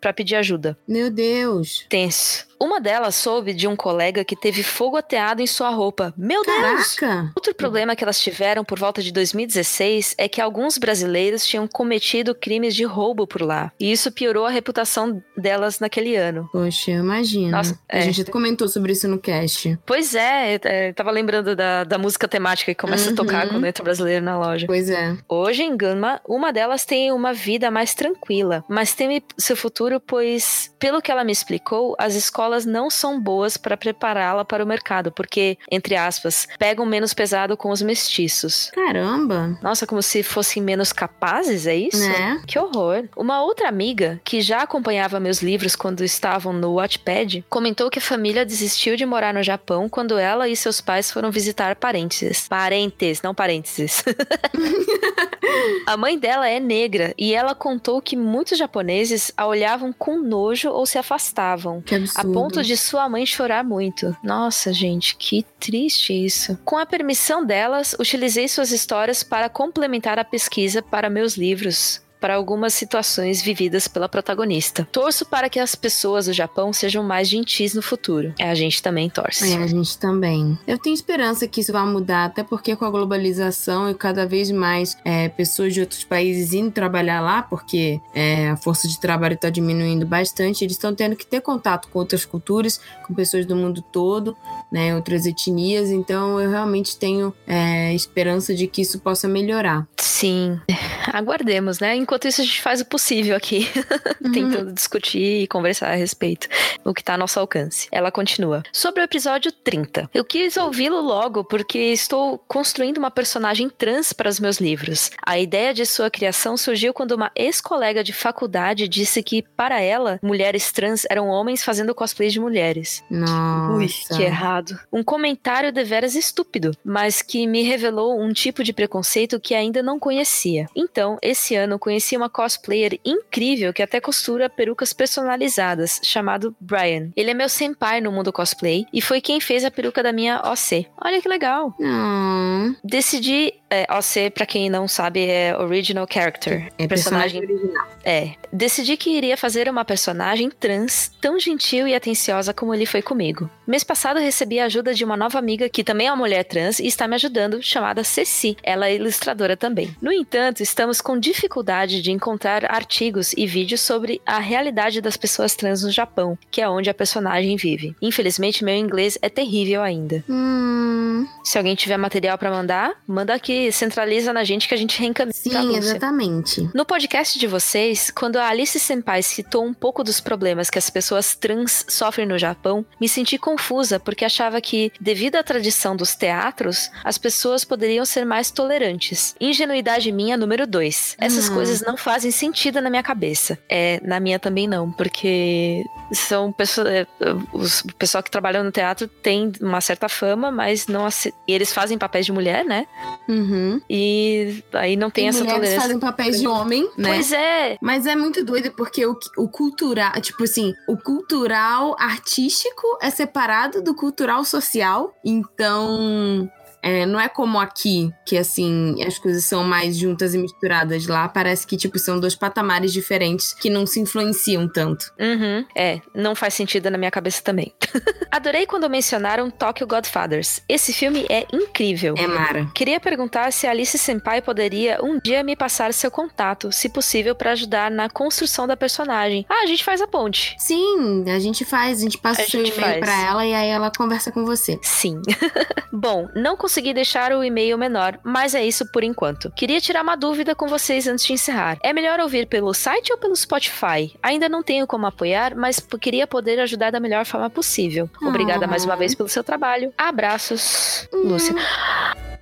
para 0.00 0.12
pedir 0.12 0.36
ajuda. 0.36 0.76
Meu 0.88 1.10
Deus. 1.10 1.86
Tenso. 1.88 2.49
Uma 2.62 2.80
delas 2.80 3.14
soube 3.14 3.54
de 3.54 3.66
um 3.66 3.74
colega 3.74 4.24
que 4.24 4.36
teve 4.36 4.62
fogo 4.62 4.96
ateado 4.96 5.40
em 5.40 5.46
sua 5.46 5.70
roupa. 5.70 6.12
Meu 6.16 6.42
Deus! 6.44 6.94
Caraca! 6.96 7.32
Outro 7.34 7.54
problema 7.54 7.96
que 7.96 8.04
elas 8.04 8.20
tiveram 8.20 8.62
por 8.64 8.78
volta 8.78 9.02
de 9.02 9.10
2016 9.12 10.14
é 10.18 10.28
que 10.28 10.40
alguns 10.40 10.76
brasileiros 10.76 11.46
tinham 11.46 11.66
cometido 11.66 12.34
crimes 12.34 12.74
de 12.74 12.84
roubo 12.84 13.26
por 13.26 13.42
lá. 13.42 13.72
E 13.80 13.90
isso 13.90 14.12
piorou 14.12 14.44
a 14.46 14.50
reputação 14.50 15.22
delas 15.36 15.80
naquele 15.80 16.16
ano. 16.16 16.48
Poxa, 16.52 16.90
eu 16.90 16.98
imagino. 17.00 17.50
Nossa, 17.50 17.78
A 17.90 17.98
é. 17.98 18.02
gente 18.02 18.24
comentou 18.30 18.68
sobre 18.68 18.92
isso 18.92 19.08
no 19.08 19.18
cast. 19.18 19.78
Pois 19.86 20.14
é, 20.14 20.58
é, 20.62 20.92
tava 20.92 21.10
lembrando 21.10 21.56
da, 21.56 21.84
da 21.84 21.96
música 21.98 22.28
temática 22.28 22.74
que 22.74 22.80
começa 22.80 23.06
Uhum. 23.06 23.14
a 23.14 23.16
tocar 23.16 23.48
quando 23.48 23.64
entra 23.66 23.82
o 23.82 23.84
brasileiro 23.84 24.22
na 24.24 24.38
loja. 24.38 24.66
Pois 24.66 24.90
é. 24.90 25.16
Hoje, 25.28 25.62
em 25.62 25.74
Ganma, 25.76 26.20
uma 26.28 26.52
delas 26.52 26.84
tem 26.84 27.10
uma 27.12 27.32
vida 27.32 27.70
mais 27.70 27.94
tranquila, 27.94 28.62
mas 28.68 28.92
teme 28.94 29.24
seu 29.38 29.56
futuro, 29.56 29.98
pois, 29.98 30.70
pelo 30.78 31.00
que 31.00 31.10
ela 31.10 31.24
me 31.24 31.32
explicou, 31.32 31.96
as 31.98 32.14
escolas 32.14 32.49
escolas 32.50 32.66
não 32.66 32.90
são 32.90 33.20
boas 33.20 33.56
para 33.56 33.76
prepará-la 33.76 34.44
para 34.44 34.64
o 34.64 34.66
mercado, 34.66 35.12
porque, 35.12 35.56
entre 35.70 35.94
aspas, 35.94 36.48
pegam 36.58 36.84
menos 36.84 37.14
pesado 37.14 37.56
com 37.56 37.70
os 37.70 37.80
mestiços. 37.80 38.70
Caramba. 38.74 39.58
Nossa, 39.62 39.86
como 39.86 40.02
se 40.02 40.22
fossem 40.22 40.62
menos 40.62 40.92
capazes, 40.92 41.66
é 41.66 41.76
isso? 41.76 42.00
Né? 42.00 42.42
Que 42.46 42.58
horror. 42.58 43.04
Uma 43.16 43.42
outra 43.42 43.68
amiga, 43.68 44.20
que 44.24 44.40
já 44.40 44.62
acompanhava 44.62 45.20
meus 45.20 45.42
livros 45.42 45.76
quando 45.76 46.02
estavam 46.02 46.52
no 46.52 46.74
Wattpad, 46.74 47.44
comentou 47.48 47.90
que 47.90 47.98
a 47.98 48.02
família 48.02 48.44
desistiu 48.44 48.96
de 48.96 49.06
morar 49.06 49.32
no 49.32 49.42
Japão 49.42 49.88
quando 49.88 50.18
ela 50.18 50.48
e 50.48 50.56
seus 50.56 50.80
pais 50.80 51.10
foram 51.10 51.30
visitar 51.30 51.76
parentes. 51.76 52.48
Parentes, 52.48 53.22
não 53.22 53.34
parênteses. 53.34 54.02
a 55.86 55.96
mãe 55.96 56.18
dela 56.18 56.48
é 56.48 56.58
negra 56.58 57.14
e 57.16 57.34
ela 57.34 57.54
contou 57.54 58.00
que 58.00 58.16
muitos 58.16 58.58
japoneses 58.58 59.32
a 59.36 59.46
olhavam 59.46 59.92
com 59.92 60.18
nojo 60.18 60.70
ou 60.70 60.84
se 60.86 60.98
afastavam. 60.98 61.80
Que 61.80 61.94
absurdo. 61.94 62.32
Ponto 62.42 62.62
de 62.62 62.76
sua 62.76 63.08
mãe 63.08 63.26
chorar 63.26 63.62
muito. 63.64 64.16
Nossa, 64.22 64.72
gente, 64.72 65.16
que 65.16 65.44
triste 65.58 66.12
isso. 66.12 66.58
Com 66.64 66.78
a 66.78 66.86
permissão 66.86 67.44
delas, 67.44 67.94
utilizei 67.98 68.48
suas 68.48 68.70
histórias 68.70 69.22
para 69.22 69.48
complementar 69.48 70.18
a 70.18 70.24
pesquisa 70.24 70.82
para 70.82 71.10
meus 71.10 71.36
livros. 71.36 72.02
Para 72.20 72.34
algumas 72.34 72.74
situações 72.74 73.40
vividas 73.40 73.88
pela 73.88 74.08
protagonista. 74.08 74.86
Torço 74.92 75.24
para 75.24 75.48
que 75.48 75.58
as 75.58 75.74
pessoas 75.74 76.26
do 76.26 76.32
Japão 76.32 76.72
sejam 76.72 77.02
mais 77.02 77.28
gentis 77.28 77.74
no 77.74 77.82
futuro. 77.82 78.34
É, 78.38 78.50
a 78.50 78.54
gente 78.54 78.82
também 78.82 79.08
torce. 79.08 79.52
É, 79.52 79.56
a 79.56 79.66
gente 79.66 79.98
também. 79.98 80.58
Eu 80.66 80.78
tenho 80.78 80.94
esperança 80.94 81.48
que 81.48 81.60
isso 81.60 81.72
vai 81.72 81.84
mudar, 81.86 82.26
até 82.26 82.42
porque 82.42 82.76
com 82.76 82.84
a 82.84 82.90
globalização 82.90 83.90
e 83.90 83.94
cada 83.94 84.26
vez 84.26 84.50
mais 84.50 84.96
é, 85.04 85.28
pessoas 85.28 85.72
de 85.72 85.80
outros 85.80 86.04
países 86.04 86.52
indo 86.52 86.70
trabalhar 86.70 87.20
lá, 87.20 87.42
porque 87.42 88.00
é, 88.14 88.50
a 88.50 88.56
força 88.56 88.86
de 88.86 89.00
trabalho 89.00 89.34
está 89.34 89.48
diminuindo 89.48 90.06
bastante, 90.06 90.64
eles 90.64 90.74
estão 90.74 90.94
tendo 90.94 91.16
que 91.16 91.26
ter 91.26 91.40
contato 91.40 91.88
com 91.88 91.98
outras 91.98 92.24
culturas, 92.24 92.80
com 93.06 93.14
pessoas 93.14 93.46
do 93.46 93.56
mundo 93.56 93.82
todo, 93.82 94.36
né, 94.70 94.94
outras 94.94 95.26
etnias. 95.26 95.90
Então 95.90 96.40
eu 96.40 96.50
realmente 96.50 96.96
tenho 96.96 97.34
é, 97.46 97.92
esperança 97.94 98.54
de 98.54 98.66
que 98.66 98.82
isso 98.82 99.00
possa 99.00 99.28
melhorar. 99.28 99.86
Sim. 99.96 100.60
Aguardemos, 101.12 101.80
né? 101.80 101.96
Enquanto 101.96 102.28
isso, 102.28 102.40
a 102.40 102.44
gente 102.44 102.60
faz 102.60 102.80
o 102.80 102.84
possível 102.84 103.36
aqui, 103.36 103.68
tentando 104.32 104.72
discutir 104.72 105.42
e 105.42 105.46
conversar 105.46 105.90
a 105.90 105.94
respeito, 105.94 106.48
o 106.84 106.94
que 106.94 107.02
tá 107.02 107.14
a 107.14 107.18
nosso 107.18 107.40
alcance. 107.40 107.88
Ela 107.90 108.10
continua. 108.12 108.62
Sobre 108.72 109.00
o 109.02 109.04
episódio 109.04 109.50
30. 109.50 110.10
Eu 110.12 110.24
quis 110.24 110.56
ouvi-lo 110.56 111.00
logo 111.00 111.42
porque 111.42 111.78
estou 111.78 112.38
construindo 112.46 112.98
uma 112.98 113.10
personagem 113.10 113.68
trans 113.68 114.12
para 114.12 114.28
os 114.28 114.38
meus 114.38 114.58
livros. 114.58 115.10
A 115.24 115.38
ideia 115.38 115.72
de 115.72 115.86
sua 115.86 116.10
criação 116.10 116.56
surgiu 116.56 116.92
quando 116.92 117.12
uma 117.12 117.30
ex-colega 117.34 118.04
de 118.04 118.12
faculdade 118.12 118.86
disse 118.88 119.22
que, 119.22 119.42
para 119.56 119.80
ela, 119.80 120.18
mulheres 120.22 120.70
trans 120.70 121.06
eram 121.08 121.28
homens 121.28 121.64
fazendo 121.64 121.94
cosplay 121.94 122.28
de 122.28 122.38
mulheres. 122.38 123.02
Nossa. 123.10 123.72
Ui, 123.72 123.88
que 124.16 124.22
errado. 124.22 124.59
Um 124.92 125.02
comentário 125.02 125.72
deveras 125.72 126.14
estúpido, 126.14 126.72
mas 126.84 127.22
que 127.22 127.46
me 127.46 127.62
revelou 127.62 128.20
um 128.20 128.32
tipo 128.32 128.62
de 128.62 128.72
preconceito 128.72 129.40
que 129.40 129.54
ainda 129.54 129.82
não 129.82 129.98
conhecia. 129.98 130.66
Então, 130.74 131.18
esse 131.22 131.54
ano 131.54 131.78
conheci 131.78 132.16
uma 132.16 132.28
cosplayer 132.28 132.98
incrível 133.04 133.72
que 133.72 133.82
até 133.82 134.00
costura 134.00 134.48
perucas 134.48 134.92
personalizadas, 134.92 136.00
chamado 136.02 136.54
Brian. 136.60 137.10
Ele 137.16 137.30
é 137.30 137.34
meu 137.34 137.48
senpai 137.48 138.00
no 138.00 138.12
mundo 138.12 138.32
cosplay 138.32 138.86
e 138.92 139.00
foi 139.00 139.20
quem 139.20 139.40
fez 139.40 139.64
a 139.64 139.70
peruca 139.70 140.02
da 140.02 140.12
minha 140.12 140.40
OC. 140.44 140.86
Olha 141.02 141.20
que 141.20 141.28
legal. 141.28 141.74
Não. 141.78 142.74
Decidi, 142.84 143.54
é, 143.70 143.86
OC, 143.90 144.30
pra 144.34 144.44
quem 144.44 144.68
não 144.68 144.88
sabe, 144.88 145.24
é 145.26 145.56
Original 145.56 146.06
Character. 146.10 146.72
É 146.78 146.86
personagem 146.88 147.40
original. 147.40 147.86
É. 148.04 148.30
Decidi 148.52 148.96
que 148.96 149.10
iria 149.10 149.36
fazer 149.36 149.68
uma 149.68 149.84
personagem 149.84 150.50
trans 150.50 151.12
tão 151.20 151.38
gentil 151.38 151.86
e 151.86 151.94
atenciosa 151.94 152.52
como 152.52 152.74
ele 152.74 152.84
foi 152.86 153.00
comigo. 153.00 153.48
Mês 153.66 153.84
passado 153.84 154.18
recebi 154.18 154.58
a 154.58 154.64
ajuda 154.64 154.92
de 154.92 155.04
uma 155.04 155.16
nova 155.16 155.38
amiga 155.38 155.68
que 155.68 155.84
também 155.84 156.08
é 156.08 156.10
uma 156.10 156.16
mulher 156.16 156.42
trans 156.44 156.80
e 156.80 156.86
está 156.86 157.06
me 157.06 157.14
ajudando, 157.14 157.62
chamada 157.62 158.02
Ceci. 158.02 158.56
Ela 158.62 158.88
é 158.88 158.96
ilustradora 158.96 159.56
também. 159.56 159.94
No 160.02 160.12
entanto, 160.12 160.62
estamos 160.62 161.00
com 161.00 161.18
dificuldade 161.18 162.02
de 162.02 162.10
encontrar 162.10 162.64
artigos 162.70 163.32
e 163.36 163.46
vídeos 163.46 163.80
sobre 163.80 164.20
a 164.26 164.38
realidade 164.40 165.00
das 165.00 165.16
pessoas 165.16 165.54
trans 165.54 165.84
no 165.84 165.90
Japão, 165.90 166.36
que 166.50 166.60
é 166.60 166.68
onde 166.68 166.90
a 166.90 166.94
personagem 166.94 167.56
vive. 167.56 167.94
Infelizmente, 168.02 168.64
meu 168.64 168.74
inglês 168.74 169.16
é 169.22 169.28
terrível 169.28 169.82
ainda. 169.82 170.24
Hum, 170.28 171.26
Se 171.44 171.58
alguém 171.58 171.74
tiver 171.74 171.96
material 171.96 172.36
pra 172.38 172.50
mandar, 172.50 172.94
manda 173.06 173.34
aqui, 173.34 173.59
centraliza 173.72 174.32
na 174.32 174.44
gente 174.44 174.68
que 174.68 174.74
a 174.74 174.76
gente 174.76 174.98
reencaminha. 174.98 175.32
sim, 175.34 175.76
exatamente. 175.76 176.68
No 176.74 176.84
podcast 176.84 177.38
de 177.38 177.46
vocês, 177.46 178.10
quando 178.10 178.36
a 178.36 178.46
Alice 178.48 178.78
Senpai 178.78 179.22
citou 179.22 179.64
um 179.64 179.74
pouco 179.74 180.04
dos 180.04 180.20
problemas 180.20 180.70
que 180.70 180.78
as 180.78 180.88
pessoas 180.90 181.34
trans 181.34 181.84
sofrem 181.88 182.26
no 182.26 182.38
Japão, 182.38 182.84
me 183.00 183.08
senti 183.08 183.36
confusa 183.38 183.98
porque 183.98 184.24
achava 184.24 184.60
que, 184.60 184.92
devido 185.00 185.36
à 185.36 185.42
tradição 185.42 185.96
dos 185.96 186.14
teatros, 186.14 186.90
as 187.04 187.18
pessoas 187.18 187.64
poderiam 187.64 188.04
ser 188.04 188.24
mais 188.24 188.50
tolerantes. 188.50 189.34
Ingenuidade 189.40 190.12
minha 190.12 190.36
número 190.36 190.66
2. 190.66 191.16
Essas 191.18 191.48
Hum. 191.48 191.54
coisas 191.54 191.80
não 191.80 191.96
fazem 191.96 192.30
sentido 192.30 192.80
na 192.80 192.88
minha 192.90 193.02
cabeça. 193.02 193.58
É, 193.68 194.00
na 194.02 194.20
minha 194.20 194.38
também 194.38 194.68
não, 194.68 194.90
porque 194.92 195.84
são 196.12 196.52
pessoas. 196.52 196.86
é, 196.88 197.06
os- 197.52 197.80
O 197.80 197.94
pessoal 197.94 198.22
que 198.22 198.30
trabalha 198.30 198.62
no 198.62 198.70
teatro 198.72 199.06
tem 199.08 199.52
uma 199.60 199.80
certa 199.80 200.08
fama, 200.08 200.50
mas 200.50 200.86
não 200.86 201.06
e 201.46 201.52
eles 201.52 201.72
fazem 201.72 201.98
papéis 201.98 202.26
de 202.26 202.32
mulher, 202.32 202.64
né? 202.64 202.86
Uhum. 203.28 203.49
E 203.88 204.62
aí 204.72 204.96
não 204.96 205.10
tem 205.10 205.26
E 205.26 205.28
essa 205.28 205.38
mulheres 205.38 205.58
tolerância. 205.60 205.80
fazem 205.82 205.98
papéis 205.98 206.40
de 206.40 206.46
homem, 206.46 206.88
né? 206.96 207.14
Pois 207.14 207.32
é, 207.32 207.76
Mas 207.80 208.06
é 208.06 208.14
muito 208.16 208.44
doido 208.44 208.70
porque 208.72 209.04
o, 209.06 209.16
o 209.36 209.48
cultural, 209.48 210.12
tipo 210.20 210.44
assim, 210.44 210.72
o 210.88 210.96
cultural 210.96 211.96
artístico 211.98 212.86
é 213.02 213.10
separado 213.10 213.82
do 213.82 213.94
cultural 213.94 214.44
social. 214.44 215.14
Então, 215.24 216.50
é, 216.82 217.06
não 217.06 217.20
é 217.20 217.28
como 217.28 217.58
aqui, 217.58 218.12
que 218.24 218.36
assim, 218.36 219.02
as 219.04 219.18
coisas 219.18 219.44
são 219.44 219.64
mais 219.64 219.96
juntas 219.96 220.34
e 220.34 220.38
misturadas. 220.38 221.06
Lá 221.06 221.28
parece 221.28 221.66
que, 221.66 221.76
tipo, 221.76 221.98
são 221.98 222.18
dois 222.18 222.34
patamares 222.34 222.92
diferentes 222.92 223.52
que 223.52 223.70
não 223.70 223.86
se 223.86 224.00
influenciam 224.00 224.68
tanto. 224.68 225.12
Uhum. 225.18 225.64
É, 225.76 226.00
não 226.14 226.34
faz 226.34 226.54
sentido 226.54 226.90
na 226.90 226.98
minha 226.98 227.10
cabeça 227.10 227.42
também. 227.42 227.72
Adorei 228.30 228.66
quando 228.66 228.88
mencionaram 228.88 229.50
Tokyo 229.50 229.86
Godfathers. 229.86 230.62
Esse 230.68 230.92
filme 230.92 231.26
é 231.28 231.46
incrível. 231.52 232.14
É 232.16 232.26
Mara. 232.26 232.70
Queria 232.74 233.00
perguntar 233.00 233.52
se 233.52 233.66
Alice 233.66 233.96
Senpai 233.98 234.40
poderia 234.40 234.98
um 235.02 235.18
dia 235.18 235.42
me 235.42 235.56
passar 235.56 235.92
seu 235.92 236.10
contato, 236.10 236.72
se 236.72 236.88
possível, 236.88 237.34
pra 237.34 237.52
ajudar 237.52 237.90
na 237.90 238.08
construção 238.08 238.66
da 238.66 238.76
personagem. 238.76 239.44
Ah, 239.48 239.62
a 239.62 239.66
gente 239.66 239.84
faz 239.84 240.00
a 240.00 240.06
ponte. 240.06 240.56
Sim, 240.58 241.24
a 241.28 241.38
gente 241.38 241.64
faz, 241.64 241.98
a 241.98 242.02
gente 242.02 242.18
passa 242.18 242.42
A 242.42 242.44
o 242.44 242.48
seu 242.48 242.64
e-mail 242.64 243.00
pra 243.00 243.20
ela 243.20 243.46
e 243.46 243.54
aí 243.54 243.68
ela 243.68 243.90
conversa 243.90 244.30
com 244.30 244.44
você. 244.44 244.78
Sim. 244.82 245.20
Bom, 245.92 246.28
não 246.34 246.56
consegui 246.56 246.69
deixar 246.94 247.32
o 247.32 247.42
e-mail 247.42 247.76
menor, 247.78 248.18
mas 248.22 248.54
é 248.54 248.64
isso 248.64 248.84
por 248.92 249.02
enquanto. 249.02 249.50
Queria 249.52 249.80
tirar 249.80 250.02
uma 250.02 250.16
dúvida 250.16 250.54
com 250.54 250.68
vocês 250.68 251.06
antes 251.06 251.24
de 251.24 251.32
encerrar. 251.32 251.78
É 251.82 251.92
melhor 251.92 252.20
ouvir 252.20 252.46
pelo 252.46 252.72
site 252.74 253.12
ou 253.12 253.18
pelo 253.18 253.34
Spotify? 253.34 254.12
Ainda 254.22 254.48
não 254.48 254.62
tenho 254.62 254.86
como 254.86 255.06
apoiar, 255.06 255.54
mas 255.56 255.80
queria 256.00 256.26
poder 256.26 256.60
ajudar 256.60 256.90
da 256.92 257.00
melhor 257.00 257.24
forma 257.24 257.48
possível. 257.50 258.08
Obrigada 258.22 258.66
Ah. 258.66 258.68
mais 258.68 258.84
uma 258.84 258.96
vez 258.96 259.14
pelo 259.14 259.28
seu 259.28 259.42
trabalho. 259.42 259.92
Abraços, 259.96 261.08
Lúcia. 261.12 261.54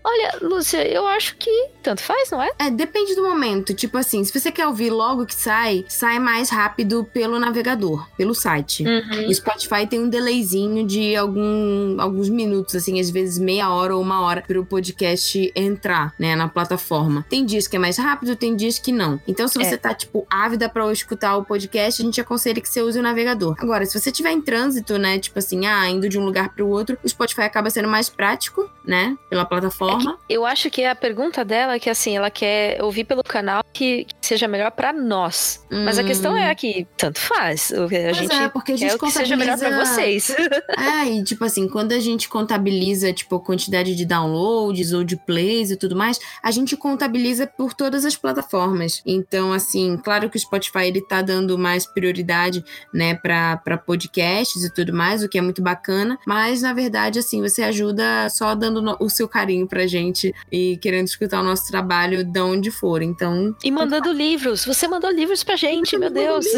Olha, 0.04 0.38
Lúcia, 0.40 0.86
eu 0.88 1.06
acho 1.06 1.36
que 1.36 1.50
tanto 1.82 2.00
faz, 2.00 2.30
não 2.30 2.40
é? 2.42 2.50
É, 2.58 2.70
depende 2.70 3.14
do 3.14 3.22
momento. 3.24 3.74
Tipo 3.74 3.98
assim, 3.98 4.24
se 4.24 4.32
você 4.32 4.50
quer 4.50 4.66
ouvir 4.66 4.88
logo 4.90 5.26
que 5.26 5.34
sai, 5.34 5.84
sai 5.88 6.18
mais 6.18 6.48
rápido 6.48 7.04
pelo 7.12 7.38
navegador, 7.38 8.08
pelo 8.16 8.34
site. 8.34 8.84
Uhum. 8.84 9.26
O 9.28 9.34
Spotify 9.34 9.86
tem 9.86 10.00
um 10.00 10.08
delayzinho 10.08 10.86
de 10.86 11.14
algum, 11.14 12.00
alguns 12.00 12.28
minutos, 12.30 12.74
assim, 12.76 12.98
às 13.00 13.10
vezes 13.10 13.38
meia 13.38 13.68
hora 13.70 13.94
ou 13.96 14.00
uma 14.00 14.17
hora 14.20 14.42
para 14.46 14.60
o 14.60 14.64
podcast 14.64 15.52
entrar, 15.54 16.14
né, 16.18 16.34
na 16.36 16.48
plataforma. 16.48 17.24
Tem 17.28 17.44
dias 17.44 17.66
que 17.66 17.76
é 17.76 17.78
mais 17.78 17.96
rápido, 17.98 18.36
tem 18.36 18.54
dias 18.56 18.78
que 18.78 18.92
não. 18.92 19.20
Então, 19.26 19.46
se 19.48 19.58
você 19.58 19.74
É. 19.74 19.76
tá, 19.76 19.94
tipo, 19.94 20.26
ávida 20.30 20.68
para 20.68 20.90
escutar 20.92 21.36
o 21.36 21.44
podcast, 21.44 22.02
a 22.02 22.04
gente 22.04 22.20
aconselha 22.20 22.60
que 22.60 22.68
você 22.68 22.80
use 22.82 22.98
o 22.98 23.02
navegador. 23.02 23.54
Agora, 23.58 23.84
se 23.86 23.98
você 23.98 24.10
tiver 24.10 24.32
em 24.32 24.40
trânsito, 24.40 24.98
né, 24.98 25.18
tipo 25.18 25.38
assim, 25.38 25.66
ah, 25.66 25.88
indo 25.88 26.08
de 26.08 26.18
um 26.18 26.24
lugar 26.24 26.48
para 26.50 26.64
o 26.64 26.68
outro, 26.68 26.98
o 27.02 27.08
Spotify 27.08 27.42
acaba 27.42 27.70
sendo 27.70 27.88
mais 27.88 28.08
prático, 28.08 28.68
né, 28.84 29.16
pela 29.28 29.44
plataforma. 29.44 30.18
Eu 30.28 30.44
acho 30.46 30.70
que 30.70 30.84
a 30.84 30.94
pergunta 30.94 31.44
dela 31.44 31.74
é 31.74 31.78
que 31.78 31.90
assim, 31.90 32.16
ela 32.16 32.30
quer 32.30 32.82
ouvir 32.82 33.04
pelo 33.04 33.22
canal 33.22 33.62
que, 33.72 34.04
que 34.04 34.14
seja 34.22 34.48
melhor 34.48 34.70
pra 34.70 34.92
nós. 34.92 35.64
Mas 35.70 35.98
a 35.98 36.04
questão 36.04 36.36
é 36.36 36.54
que 36.54 36.86
tanto 36.96 37.18
faz. 37.20 37.72
A 37.72 37.82
Hum. 37.84 37.88
Pois 37.88 38.16
gente 38.16 38.34
é, 38.34 38.48
porque 38.48 38.72
a 38.72 38.76
gente 38.76 38.88
quer 38.90 38.96
o 38.96 38.98
que 38.98 39.10
seja 39.10 39.36
melhor 39.36 39.58
pra 39.58 39.68
contabiliza- 39.70 39.94
vocês. 39.94 40.30
É, 40.76 41.04
e 41.10 41.22
tipo 41.24 41.44
assim, 41.44 41.68
quando 41.68 41.92
a 41.92 42.00
gente 42.00 42.28
contabiliza, 42.28 43.12
tipo, 43.12 43.36
a 43.36 43.40
quantidade 43.40 43.94
de 43.94 44.04
downloads 44.08 44.92
ou 44.92 45.04
de 45.04 45.16
plays 45.16 45.70
e 45.70 45.76
tudo 45.76 45.94
mais, 45.94 46.18
a 46.42 46.50
gente 46.50 46.76
contabiliza 46.76 47.46
por 47.46 47.72
todas 47.74 48.04
as 48.04 48.16
plataformas. 48.16 49.02
Então, 49.06 49.52
assim, 49.52 49.96
claro 50.02 50.28
que 50.30 50.36
o 50.36 50.40
Spotify, 50.40 50.86
ele 50.86 51.00
tá 51.00 51.22
dando 51.22 51.56
mais 51.58 51.86
prioridade, 51.86 52.64
né, 52.92 53.14
pra, 53.14 53.56
pra 53.58 53.76
podcasts 53.78 54.64
e 54.64 54.72
tudo 54.72 54.92
mais, 54.92 55.22
o 55.22 55.28
que 55.28 55.38
é 55.38 55.42
muito 55.42 55.62
bacana, 55.62 56.18
mas, 56.26 56.62
na 56.62 56.72
verdade, 56.72 57.18
assim, 57.18 57.40
você 57.42 57.62
ajuda 57.62 58.28
só 58.30 58.54
dando 58.54 58.80
no- 58.82 58.96
o 59.00 59.08
seu 59.10 59.28
carinho 59.28 59.66
pra 59.68 59.86
gente 59.86 60.34
e 60.50 60.76
querendo 60.78 61.06
escutar 61.06 61.40
o 61.40 61.44
nosso 61.44 61.68
trabalho 61.68 62.24
de 62.24 62.40
onde 62.40 62.70
for. 62.70 63.02
Então, 63.02 63.54
E 63.62 63.70
mandando 63.70 64.10
livros. 64.12 64.64
Você 64.64 64.88
mandou 64.88 65.10
livros 65.10 65.44
pra 65.44 65.56
gente, 65.56 65.96
meu 65.98 66.10
Deus. 66.10 66.46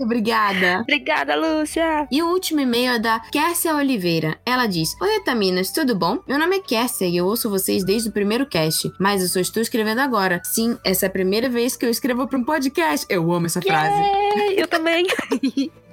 Obrigada. 0.00 0.80
Obrigada, 0.82 1.36
Lúcia. 1.36 2.06
E 2.10 2.22
o 2.22 2.28
último 2.28 2.60
e-mail 2.60 2.92
é 2.94 2.98
da 2.98 3.20
Kércia 3.20 3.74
Oliveira. 3.76 4.36
Ela 4.44 4.66
diz: 4.66 4.96
Oi, 5.00 5.11
Etaminas, 5.14 5.70
tudo 5.70 5.94
bom? 5.94 6.18
Meu 6.26 6.38
nome 6.38 6.56
é 6.56 6.60
Kércia 6.60 7.06
e 7.06 7.16
eu 7.16 7.26
ouço 7.26 7.50
vocês 7.50 7.84
desde 7.84 8.08
o 8.08 8.12
primeiro 8.12 8.46
cast, 8.46 8.90
mas 8.98 9.22
eu 9.22 9.28
só 9.28 9.40
estou 9.40 9.62
escrevendo 9.62 10.00
agora. 10.00 10.40
Sim, 10.42 10.78
essa 10.82 11.06
é 11.06 11.08
a 11.08 11.10
primeira 11.10 11.48
vez 11.48 11.76
que 11.76 11.84
eu 11.84 11.90
escrevo 11.90 12.26
para 12.26 12.38
um 12.38 12.44
podcast. 12.44 13.06
Eu 13.08 13.30
amo 13.30 13.46
essa 13.46 13.60
frase. 13.60 14.02
Eu 14.56 14.66
também. 14.66 15.06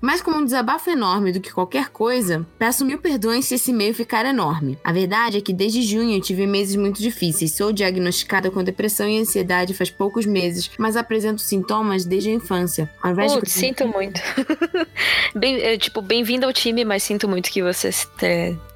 Mas 0.00 0.20
como 0.20 0.38
um 0.38 0.44
desabafo 0.44 0.90
enorme 0.90 1.30
do 1.30 1.40
que 1.40 1.52
qualquer 1.52 1.88
coisa, 1.90 2.44
peço 2.58 2.84
mil 2.84 2.98
perdões 2.98 3.44
se 3.44 3.54
esse 3.54 3.70
e-mail 3.70 3.94
ficar 3.94 4.26
enorme. 4.26 4.76
A 4.82 4.92
verdade 4.92 5.38
é 5.38 5.40
que 5.40 5.52
desde 5.52 5.80
junho 5.82 6.16
eu 6.16 6.20
tive 6.20 6.44
meses 6.44 6.74
muito 6.74 7.00
difíceis. 7.00 7.54
Sou 7.54 7.72
diagnosticada 7.72 8.50
com 8.50 8.64
depressão 8.64 9.08
e 9.08 9.20
ansiedade 9.20 9.74
faz 9.74 9.90
poucos 9.90 10.26
meses, 10.26 10.70
mas 10.76 10.96
apresento 10.96 11.40
sintomas 11.40 12.04
desde 12.04 12.30
a 12.30 12.34
infância. 12.34 12.90
Ao 13.00 13.12
invés 13.12 13.32
Putz, 13.32 13.52
de... 13.52 13.58
sinto 13.60 13.86
muito. 13.86 14.20
bem, 15.36 15.62
é, 15.62 15.78
tipo, 15.78 16.02
bem-vindo 16.02 16.46
ao 16.46 16.52
time, 16.52 16.84
mas 16.84 17.04
sinto 17.04 17.28
muito 17.28 17.48
que 17.48 17.62
você 17.62 17.90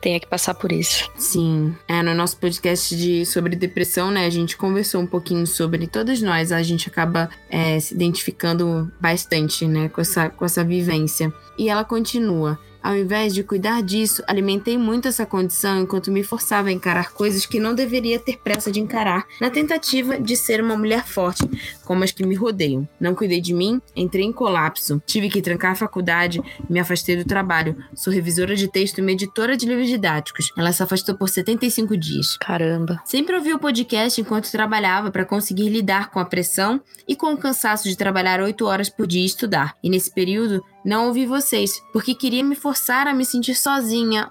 tenha 0.06 0.20
que 0.20 0.26
passar 0.28 0.54
por 0.54 0.70
isso. 0.70 1.10
Sim, 1.16 1.74
é, 1.88 2.00
no 2.00 2.14
nosso 2.14 2.36
podcast 2.36 2.94
de, 2.96 3.26
sobre 3.26 3.56
depressão, 3.56 4.08
né, 4.08 4.24
a 4.24 4.30
gente 4.30 4.56
conversou 4.56 5.00
um 5.00 5.06
pouquinho 5.06 5.44
sobre 5.48 5.88
todas 5.88 6.22
nós, 6.22 6.52
a 6.52 6.62
gente 6.62 6.88
acaba 6.88 7.28
é, 7.50 7.80
se 7.80 7.92
identificando 7.92 8.88
bastante, 9.00 9.66
né, 9.66 9.88
com 9.88 10.00
essa, 10.00 10.30
com 10.30 10.44
essa 10.44 10.62
vivência. 10.62 11.34
E 11.58 11.68
ela 11.68 11.84
continua. 11.84 12.56
Ao 12.86 12.96
invés 12.96 13.34
de 13.34 13.42
cuidar 13.42 13.82
disso, 13.82 14.22
alimentei 14.28 14.78
muito 14.78 15.08
essa 15.08 15.26
condição 15.26 15.82
enquanto 15.82 16.12
me 16.12 16.22
forçava 16.22 16.68
a 16.68 16.72
encarar 16.72 17.12
coisas 17.12 17.44
que 17.44 17.58
não 17.58 17.74
deveria 17.74 18.16
ter 18.16 18.38
pressa 18.38 18.70
de 18.70 18.78
encarar, 18.78 19.26
na 19.40 19.50
tentativa 19.50 20.20
de 20.20 20.36
ser 20.36 20.62
uma 20.62 20.76
mulher 20.76 21.04
forte, 21.04 21.42
como 21.84 22.04
as 22.04 22.12
que 22.12 22.24
me 22.24 22.36
rodeiam. 22.36 22.88
Não 23.00 23.12
cuidei 23.12 23.40
de 23.40 23.52
mim, 23.52 23.82
entrei 23.96 24.24
em 24.24 24.32
colapso. 24.32 25.02
Tive 25.04 25.28
que 25.28 25.42
trancar 25.42 25.72
a 25.72 25.74
faculdade, 25.74 26.40
me 26.70 26.78
afastei 26.78 27.16
do 27.16 27.24
trabalho. 27.24 27.76
Sou 27.92 28.12
revisora 28.12 28.54
de 28.54 28.68
texto 28.68 28.98
e 28.98 29.00
uma 29.00 29.10
editora 29.10 29.56
de 29.56 29.66
livros 29.66 29.88
didáticos. 29.88 30.52
Ela 30.56 30.70
se 30.70 30.80
afastou 30.80 31.16
por 31.16 31.28
75 31.28 31.96
dias. 31.96 32.36
Caramba. 32.36 33.02
Sempre 33.04 33.34
ouvi 33.34 33.52
o 33.52 33.58
podcast 33.58 34.20
enquanto 34.20 34.48
trabalhava 34.52 35.10
para 35.10 35.24
conseguir 35.24 35.70
lidar 35.70 36.12
com 36.12 36.20
a 36.20 36.24
pressão 36.24 36.80
e 37.08 37.16
com 37.16 37.32
o 37.32 37.36
cansaço 37.36 37.88
de 37.88 37.96
trabalhar 37.96 38.40
oito 38.40 38.64
horas 38.64 38.88
por 38.88 39.08
dia 39.08 39.22
e 39.22 39.26
estudar. 39.26 39.76
E 39.82 39.90
nesse 39.90 40.14
período, 40.14 40.62
não 40.86 41.08
ouvi 41.08 41.26
vocês, 41.26 41.82
porque 41.92 42.14
queria 42.14 42.44
me 42.44 42.54
forçar 42.54 43.08
a 43.08 43.12
me 43.12 43.24
sentir 43.24 43.56
sozinha. 43.56 44.28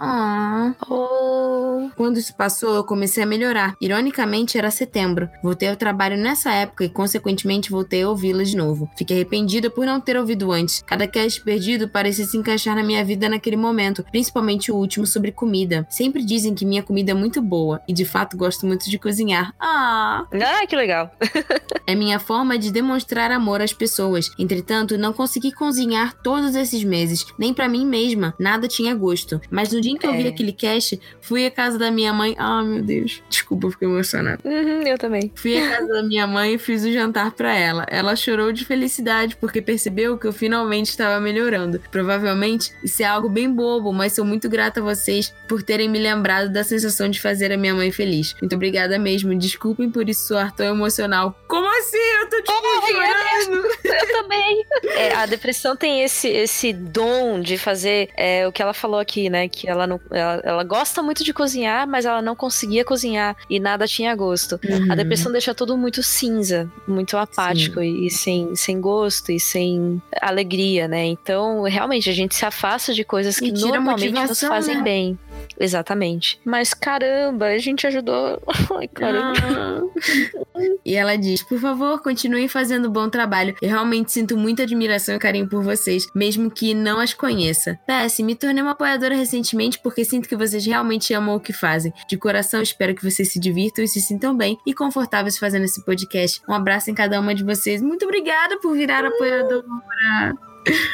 Oh. 0.90 1.90
Quando 1.98 2.18
isso 2.18 2.34
passou, 2.36 2.76
eu 2.76 2.84
comecei 2.86 3.24
a 3.24 3.26
melhorar. 3.26 3.76
Ironicamente, 3.82 4.58
era 4.58 4.72
setembro. 4.72 5.30
Voltei 5.44 5.70
ao 5.70 5.76
trabalho 5.76 6.16
nessa 6.16 6.54
época 6.54 6.86
e, 6.86 6.90
consequentemente, 6.90 7.70
voltei 7.70 8.04
a 8.04 8.10
ouvi-la 8.10 8.44
de 8.44 8.56
novo. 8.56 8.90
Fiquei 8.98 9.18
arrependida 9.18 9.70
por 9.70 9.86
não 9.86 10.00
ter 10.00 10.16
ouvido 10.16 10.52
antes. 10.52 10.82
Cada 10.88 11.06
cast 11.08 11.42
perdido 11.42 11.90
parecia 11.90 12.26
se 12.26 12.38
encaixar 12.38 12.74
na 12.74 12.84
minha 12.84 13.04
vida 13.04 13.28
naquele 13.28 13.58
momento, 13.58 14.06
principalmente 14.10 14.72
o 14.72 14.76
último 14.76 15.06
sobre 15.06 15.34
comida. 15.34 15.86
Sempre 15.90 16.24
dizem 16.24 16.56
que 16.56 16.66
minha 16.66 16.82
comida 16.82 17.12
é 17.12 17.14
muito 17.14 17.42
boa 17.42 17.82
e, 17.86 17.92
de 17.92 18.06
fato, 18.06 18.38
gosto 18.38 18.66
muito 18.66 18.90
de 18.90 18.98
cozinhar. 18.98 19.54
Ah! 19.60 20.26
Ah, 20.34 20.66
que 20.66 20.76
legal. 20.76 21.12
É 21.88 21.94
minha 21.94 22.18
forma 22.18 22.58
de 22.58 22.72
demonstrar 22.72 23.30
amor 23.30 23.62
às 23.62 23.72
pessoas. 23.72 24.32
Entretanto, 24.40 24.98
não 24.98 25.14
consegui 25.14 25.52
cozinhar 25.52 26.16
todos 26.46 26.56
esses 26.56 26.84
meses, 26.84 27.26
nem 27.38 27.54
pra 27.54 27.68
mim 27.68 27.86
mesma. 27.86 28.34
Nada 28.40 28.68
tinha 28.68 28.94
gosto. 28.94 29.42
Mas 29.50 29.72
no 29.72 29.82
dia 29.82 29.92
em 29.92 29.98
que 29.98 30.06
eu 30.06 30.14
vi 30.14 30.26
É. 30.26 30.30
aquele 30.30 30.52
cast, 30.52 31.00
fui 31.22 31.46
à 31.46 31.52
casa 31.52 31.78
da 31.78 31.90
minha 31.90 32.14
mãe. 32.14 32.36
Ah, 32.38 32.62
meu 32.62 32.84
Deus. 32.84 33.22
Desculpa, 33.30 33.68
eu 33.68 33.72
fiquei 33.72 33.88
emocionada. 33.88 34.40
Uhum, 34.44 34.82
eu 34.84 34.98
também. 34.98 35.32
Fui 35.36 35.58
à 35.58 35.70
casa 35.78 35.88
da 35.88 36.04
minha 36.04 36.28
mãe 36.28 36.54
e 36.54 36.58
fiz 36.58 36.84
o 36.84 36.92
jantar 36.92 37.32
pra 37.32 37.54
ela. 37.56 37.86
Ela 37.90 38.16
chorou 38.16 38.52
de 38.52 38.64
felicidade 38.66 39.36
porque 39.38 39.62
percebeu 39.62 40.18
que 40.18 40.28
eu 40.28 40.34
finalmente 40.34 40.90
estava 40.90 41.20
melhorando. 41.20 41.82
Provavelmente 41.92 42.72
isso 42.84 43.02
é 43.02 43.06
algo 43.06 43.28
bem 43.30 43.50
bobo, 43.52 43.92
mas 43.92 44.14
sou 44.14 44.24
muito 44.26 44.48
grata 44.50 44.80
a 44.80 44.84
vocês 44.84 45.34
por 45.48 45.64
terem 45.64 45.90
me 45.90 46.00
lembrado 46.00 46.50
da 46.52 46.64
sensação 46.64 47.10
de 47.10 47.20
fazer 47.20 47.52
a 47.52 47.58
minha 47.58 47.74
mãe 47.74 47.92
feliz. 47.92 48.36
Muito 48.40 48.56
obrigada 48.56 49.00
mesmo. 49.00 49.34
Desculpem 49.36 49.90
por 49.90 50.08
isso 50.08 50.28
soar 50.28 50.54
tão 50.54 50.66
emocional. 50.68 51.36
Como 51.48 51.68
assim? 51.80 51.98
Eu 52.22 52.30
tô 52.30 52.42
te 52.42 52.52
chorando. 52.92 53.68
Eu 53.84 54.22
também. 54.22 54.66
É, 54.96 55.14
a 55.14 55.26
depressão 55.26 55.76
tem 55.76 56.04
esse, 56.04 56.28
esse 56.36 56.74
dom 56.74 57.40
de 57.40 57.58
fazer 57.58 58.10
é, 58.16 58.48
o 58.48 58.52
que 58.52 58.62
ela 58.62 58.74
falou 58.74 59.00
aqui, 59.00 59.30
né? 59.30 59.48
Que 59.48 59.70
ela, 59.70 59.88
não, 59.88 60.00
ela, 60.12 60.42
ela 60.44 60.64
gosta 60.64 61.02
muito 61.02 61.24
de 61.24 61.34
cozinhar, 61.34 61.88
mas 61.88 62.06
ela 62.06 62.22
não 62.22 62.36
conseguia 62.36 62.84
cozinhar 62.84 63.36
e 63.50 63.60
nada 63.60 63.88
tinha 63.88 64.16
gosto. 64.16 64.60
Uhum. 64.64 64.92
A 64.92 64.96
depressão 64.96 65.32
deixa 65.32 65.54
tudo 65.54 65.78
muito 65.78 66.04
cinza, 66.04 66.70
muito 66.88 67.18
apático 67.18 67.82
e, 67.82 68.08
e 68.08 68.12
sem, 68.12 68.56
sem 68.56 68.80
gosto 68.80 69.32
e 69.32 69.40
sem 69.40 70.02
alegria, 70.22 70.88
né? 70.88 71.06
Então, 71.06 71.64
realmente, 71.64 72.10
a 72.10 72.14
gente 72.14 72.36
se 72.36 72.46
afasta 72.46 72.94
de 72.94 73.04
coisas 73.04 73.40
que 73.40 73.52
normalmente 73.52 74.14
nos 74.14 74.40
fazem 74.42 74.78
né? 74.78 74.82
bem. 74.84 75.20
Exatamente. 75.60 76.40
Mas 76.44 76.74
caramba, 76.74 77.48
a 77.48 77.58
gente 77.58 77.86
ajudou. 77.88 78.42
Ai, 78.78 78.88
caramba. 78.88 79.90
E 80.86 80.96
ela 80.96 81.16
diz: 81.18 81.44
Por 81.44 81.60
favor, 81.60 82.02
continuem 82.02 82.48
fazendo 82.48 82.90
bom 82.90 83.10
trabalho. 83.10 83.56
Eu 83.62 83.70
realmente 83.70 84.12
sinto 84.12 84.38
muita 84.38 84.64
admiração 84.64 85.16
e 85.16 85.20
carinho 85.20 85.50
por 85.50 85.64
vocês, 85.64 86.08
mesmo 86.14 86.50
que 86.50 86.74
não 86.74 87.00
as 87.00 87.14
conheça. 87.14 87.78
PS, 87.86 88.20
me 88.20 88.36
tornei 88.36 88.62
uma 88.62 88.72
apoiadora 88.72 89.16
recentemente 89.16 89.80
porque 89.80 90.06
sinto 90.06 90.30
que 90.30 90.36
vocês 90.36 90.66
realmente 90.66 91.14
amam 91.14 91.36
o 91.36 91.40
que 91.40 91.52
fazem. 91.52 91.94
De 92.08 92.18
coração, 92.18 92.62
espero 92.62 92.96
que 92.96 93.04
vocês 93.04 93.32
se 93.32 93.40
divirtam 93.40 93.84
e 93.84 93.88
se 93.88 94.00
sintam 94.00 94.36
bem 94.36 94.58
e 94.66 94.74
confortáveis 94.74 95.38
fazendo 95.38 95.66
esse 95.66 95.84
podcast. 95.84 96.42
Um 96.48 96.54
abraço 96.54 96.90
em 96.90 96.94
cada 96.94 97.20
uma 97.20 97.36
de 97.36 97.44
vocês. 97.44 97.82
Muito 97.82 98.06
obrigada 98.06 98.58
por 98.60 98.74
virar 98.74 99.04
apoiadora. 99.06 99.66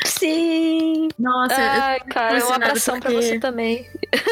Sim! 0.06 1.08
Nossa, 1.18 1.54
eu 1.54 1.60
Ai, 1.82 2.00
cara, 2.02 2.34
um 2.34 2.38
emocionada 2.38 2.66
abração 2.66 3.00
pra 3.00 3.12
porque- 3.12 3.26
você 3.26 3.40
também. 3.40 3.86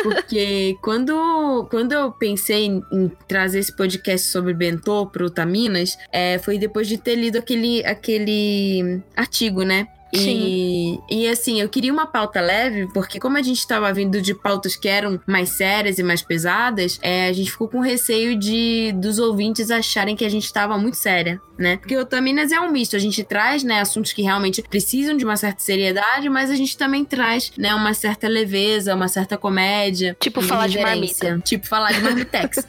Porque 0.03 0.75
quando, 0.81 1.67
quando 1.69 1.93
eu 1.93 2.11
pensei 2.11 2.65
em, 2.65 2.83
em 2.91 3.09
trazer 3.27 3.59
esse 3.59 3.75
podcast 3.75 4.27
sobre 4.27 4.53
bentô 4.53 5.05
pro 5.07 5.29
Taminas, 5.29 5.97
é, 6.11 6.37
foi 6.39 6.57
depois 6.57 6.87
de 6.87 6.97
ter 6.97 7.15
lido 7.15 7.37
aquele, 7.37 7.85
aquele 7.85 9.01
artigo, 9.15 9.63
né? 9.63 9.87
E, 10.13 10.99
e 11.09 11.27
assim, 11.27 11.61
eu 11.61 11.69
queria 11.69 11.93
uma 11.93 12.07
pauta 12.07 12.41
leve, 12.41 12.87
porque 12.93 13.19
como 13.19 13.37
a 13.37 13.41
gente 13.41 13.59
estava 13.59 13.91
vindo 13.93 14.21
de 14.21 14.33
pautas 14.33 14.75
que 14.75 14.87
eram 14.87 15.19
mais 15.27 15.49
sérias 15.49 15.99
e 15.99 16.03
mais 16.03 16.21
pesadas, 16.21 16.99
é, 17.01 17.27
a 17.27 17.33
gente 17.33 17.51
ficou 17.51 17.67
com 17.67 17.79
receio 17.79 18.37
de 18.37 18.91
dos 18.93 19.19
ouvintes 19.19 19.69
acharem 19.69 20.15
que 20.15 20.25
a 20.25 20.29
gente 20.29 20.45
estava 20.45 20.77
muito 20.77 20.97
séria, 20.97 21.39
né? 21.57 21.77
Porque 21.77 21.95
o 21.95 22.05
Taminas 22.05 22.51
é 22.51 22.59
um 22.59 22.71
misto, 22.71 22.95
a 22.95 22.99
gente 22.99 23.23
traz, 23.23 23.63
né, 23.63 23.81
assuntos 23.81 24.11
que 24.11 24.21
realmente 24.21 24.63
precisam 24.63 25.15
de 25.15 25.23
uma 25.23 25.37
certa 25.37 25.61
seriedade, 25.61 26.27
mas 26.29 26.49
a 26.49 26.55
gente 26.55 26.77
também 26.77 27.05
traz, 27.05 27.51
né, 27.57 27.73
uma 27.75 27.93
certa 27.93 28.27
leveza, 28.27 28.95
uma 28.95 29.07
certa 29.07 29.37
comédia. 29.37 30.17
Tipo, 30.19 30.41
falar 30.41 30.67
de 30.67 30.77
irreverência. 30.77 31.39
Tipo, 31.43 31.67
falar 31.67 31.91
de 31.91 32.01
marmitex. 32.01 32.65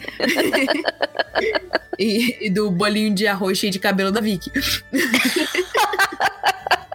e, 1.99 2.47
e 2.47 2.51
do 2.51 2.71
bolinho 2.71 3.15
de 3.15 3.27
arroz 3.27 3.59
cheio 3.59 3.73
de 3.73 3.79
cabelo 3.79 4.11
da 4.11 4.21
Vicky. 4.21 4.51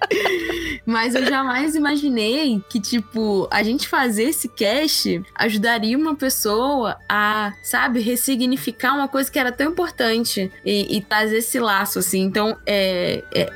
Mas 0.85 1.15
eu 1.15 1.25
jamais 1.25 1.75
imaginei 1.75 2.61
que, 2.69 2.79
tipo, 2.79 3.47
a 3.51 3.63
gente 3.63 3.87
fazer 3.87 4.25
esse 4.25 4.47
cast 4.47 5.21
ajudaria 5.35 5.97
uma 5.97 6.15
pessoa 6.15 6.97
a, 7.09 7.53
sabe, 7.63 7.99
ressignificar 7.99 8.93
uma 8.93 9.07
coisa 9.07 9.31
que 9.31 9.39
era 9.39 9.51
tão 9.51 9.71
importante 9.71 10.51
e, 10.63 10.97
e 10.97 11.01
trazer 11.01 11.37
esse 11.37 11.59
laço, 11.59 11.99
assim. 11.99 12.21
Então, 12.21 12.55
é, 12.65 13.23
é, 13.33 13.49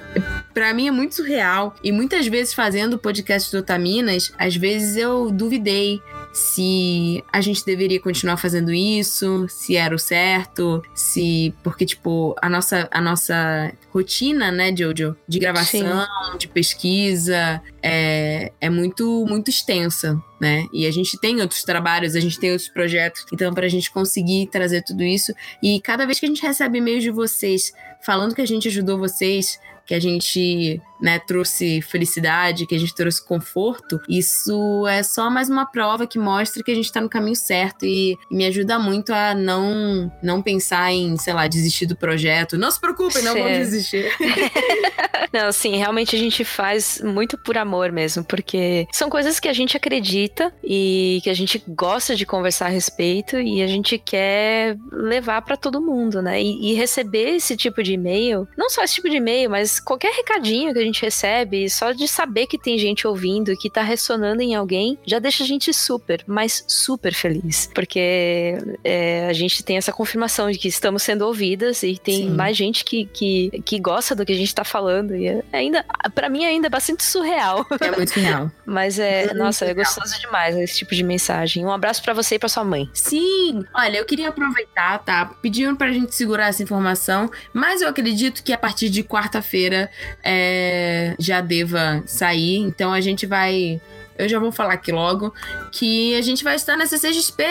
Pra 0.54 0.74
mim 0.74 0.88
é 0.88 0.92
muito 0.92 1.16
surreal. 1.16 1.76
E 1.84 1.92
muitas 1.92 2.28
vezes 2.28 2.54
fazendo 2.54 2.96
o 2.96 2.98
podcast 2.98 3.52
do 3.52 3.60
Otaminas, 3.60 4.34
às 4.38 4.56
vezes 4.56 4.98
eu 4.98 5.32
duvidei 5.32 6.02
se 6.39 7.21
a 7.34 7.41
gente 7.41 7.65
deveria 7.65 7.99
continuar 7.99 8.38
fazendo 8.38 8.71
isso, 8.71 9.45
se 9.49 9.75
era 9.75 9.93
o 9.93 9.99
certo, 9.99 10.82
se. 10.95 11.54
Porque, 11.62 11.86
tipo, 11.86 12.34
a 12.41 12.47
nossa, 12.47 12.88
a 12.89 13.02
nossa 13.02 13.73
rotina, 13.91 14.49
né, 14.49 14.73
Jojo, 14.73 15.17
de 15.28 15.38
gravação, 15.38 16.08
de 16.38 16.47
pesquisa, 16.47 17.62
é, 17.84 18.54
é 18.62 18.69
muito, 18.69 19.25
muito 19.28 19.49
extensa. 19.49 20.17
Né? 20.39 20.65
E 20.71 20.88
a 20.88 20.91
gente 20.91 21.19
tem 21.19 21.41
outros 21.41 21.63
trabalhos, 21.63 22.15
a 22.15 22.21
gente 22.21 22.39
tem 22.39 22.52
outros 22.52 22.69
projetos. 22.69 23.25
Então, 23.34 23.54
pra 23.54 23.67
gente 23.67 23.91
conseguir 23.91 24.47
trazer 24.47 24.82
tudo 24.84 25.04
isso. 25.04 25.34
E 25.62 25.82
cada 25.82 26.06
vez 26.06 26.21
que 26.21 26.25
a 26.25 26.30
gente 26.30 26.41
recebe 26.41 26.78
e-mails 26.78 27.04
de 27.04 27.12
vocês 27.12 27.73
falando 28.02 28.34
que 28.34 28.41
a 28.41 28.47
gente 28.47 28.69
ajudou 28.69 28.97
vocês, 28.97 29.60
que 29.86 29.93
a 29.93 29.99
gente 29.99 30.82
né, 31.02 31.20
trouxe 31.20 31.82
felicidade, 31.82 32.66
que 32.66 32.76
a 32.76 32.80
gente 32.80 32.94
trouxe 32.94 33.24
conforto, 33.26 34.00
isso 34.08 34.86
é 34.88 35.04
só 35.04 35.30
mais 35.30 35.50
uma 35.50 35.66
prova 35.66 36.06
que 36.08 36.20
mostra 36.20 36.64
que 36.64 36.72
a 36.72 36.76
gente 36.76 36.92
tá 36.92 37.02
no 37.02 37.10
caminho 37.10 37.36
certo 37.36 37.86
e, 37.86 38.18
me 38.30 38.46
ajuda 38.46 38.78
muito 38.80 39.12
a 39.14 39.34
não 39.34 40.12
não 40.22 40.42
pensar 40.42 40.92
em, 40.92 41.18
sei 41.18 41.34
lá, 41.34 41.48
desistir 41.48 41.86
do 41.86 41.96
projeto. 41.96 42.58
Não 42.58 42.72
se 42.72 42.80
preocupem, 42.80 43.24
não 43.24 43.34
Certo. 43.34 43.58
desistir. 43.58 44.12
Não, 45.32 45.52
sim, 45.52 45.76
realmente 45.76 46.16
a 46.16 46.20
gente 46.20 46.44
faz 46.44 47.02
muito 47.04 47.38
por 47.38 47.56
amor 47.56 47.92
mesmo, 47.92 48.24
porque 48.24 48.88
são 48.92 49.10
coisas 49.10 49.40
que 49.40 49.48
a 49.48 49.54
gente 49.54 49.78
acredita 49.78 50.52
e 50.64 51.20
que 51.24 51.30
a 51.30 51.36
gente 51.36 51.62
gosta 51.68 52.16
de 52.16 52.26
conversar 52.26 52.66
a 52.66 52.70
respeito 52.70 53.40
e 53.40 53.62
a 53.62 53.68
gente 53.68 54.00
quer 54.00 54.76
levar 54.92 55.44
pra 55.44 55.56
todo 55.56 55.80
mundo, 55.82 56.20
né? 56.20 56.42
E, 56.42 56.72
e 56.72 56.74
receber 56.74 57.36
esse 57.36 57.56
tipo 57.56 57.84
de 57.84 57.94
e-mail, 57.94 58.48
não 58.58 58.72
só 58.72 58.84
esse 58.84 58.96
tipo 58.96 59.10
de 59.10 59.18
e-mail, 59.18 59.52
mas 59.52 59.80
qualquer 59.80 60.14
recadinho 60.14 60.74
que 60.74 60.80
a 60.80 60.84
gente 60.84 60.88
recebe, 61.02 61.69
só 61.69 61.91
de 61.91 62.08
saber 62.08 62.47
que 62.47 62.58
tem 62.58 62.78
gente 62.78 63.06
ouvindo, 63.06 63.56
que 63.58 63.69
tá 63.69 63.82
ressonando 63.82 64.41
em 64.41 64.56
alguém, 64.56 64.97
já 65.06 65.19
deixa 65.19 65.43
a 65.43 65.47
gente 65.47 65.73
super, 65.73 66.23
mas 66.25 66.63
super 66.67 67.13
feliz. 67.13 67.69
Porque 67.73 68.58
é, 68.84 69.28
a 69.28 69.34
gente 69.34 69.63
tem 69.63 69.78
essa 69.78 69.91
confirmação 69.91 70.49
de 70.49 70.58
que 70.58 70.67
estamos 70.67 71.04
sendo 71.04 71.23
ouvidas 71.23 71.84
e 71.84 71.97
tem 71.97 72.23
Sim. 72.23 72.30
mais 72.30 72.56
gente 72.56 72.86
que, 72.86 73.06
que, 73.06 73.62
que 73.65 73.80
gosta 73.80 74.15
do 74.15 74.25
que 74.25 74.32
a 74.32 74.36
gente 74.36 74.56
tá 74.56 74.63
falando. 74.63 75.15
E 75.15 75.28
é 75.28 75.43
ainda, 75.52 75.86
para 76.15 76.30
mim, 76.30 76.45
ainda 76.45 76.67
é 76.67 76.69
bastante 76.69 77.04
surreal. 77.04 77.65
É 77.82 77.91
muito 77.91 78.19
real. 78.19 78.52
Mas 78.65 78.99
é, 78.99 79.25
Muito 79.25 79.38
nossa, 79.38 79.65
é 79.65 79.69
legal. 79.69 79.86
gostoso 79.86 80.19
demais 80.19 80.56
esse 80.56 80.78
tipo 80.78 80.93
de 80.93 81.04
mensagem. 81.04 81.65
Um 81.65 81.71
abraço 81.71 82.02
pra 82.02 82.13
você 82.13 82.36
e 82.36 82.39
pra 82.39 82.47
sua 82.47 82.63
mãe. 82.63 82.89
Sim! 82.93 83.65
Olha, 83.73 83.97
eu 83.97 84.06
queria 84.06 84.30
aproveitar, 84.30 84.99
tá? 84.99 85.25
Pedindo 85.41 85.75
pra 85.75 85.91
gente 85.91 86.13
segurar 86.13 86.47
essa 86.47 86.62
informação, 86.62 87.30
mas 87.54 87.82
eu 87.82 87.89
acredito 87.89 88.43
que 88.43 88.54
a 88.54 88.58
partir 88.58 88.89
de 88.89 89.04
quarta-feira 89.04 89.89
é, 90.23 90.79
já 91.20 91.42
deva 91.42 92.04
sair, 92.06 92.58
então 92.58 92.94
a 92.94 93.02
gente 93.02 93.26
vai. 93.26 93.82
Eu 94.18 94.28
já 94.28 94.38
vou 94.38 94.52
falar 94.52 94.74
aqui 94.74 94.92
logo 94.92 95.34
que 95.72 96.13
a 96.15 96.22
gente 96.22 96.44
vai 96.44 96.56
estar 96.56 96.76
na 96.76 96.86
CCXP. 96.86 97.44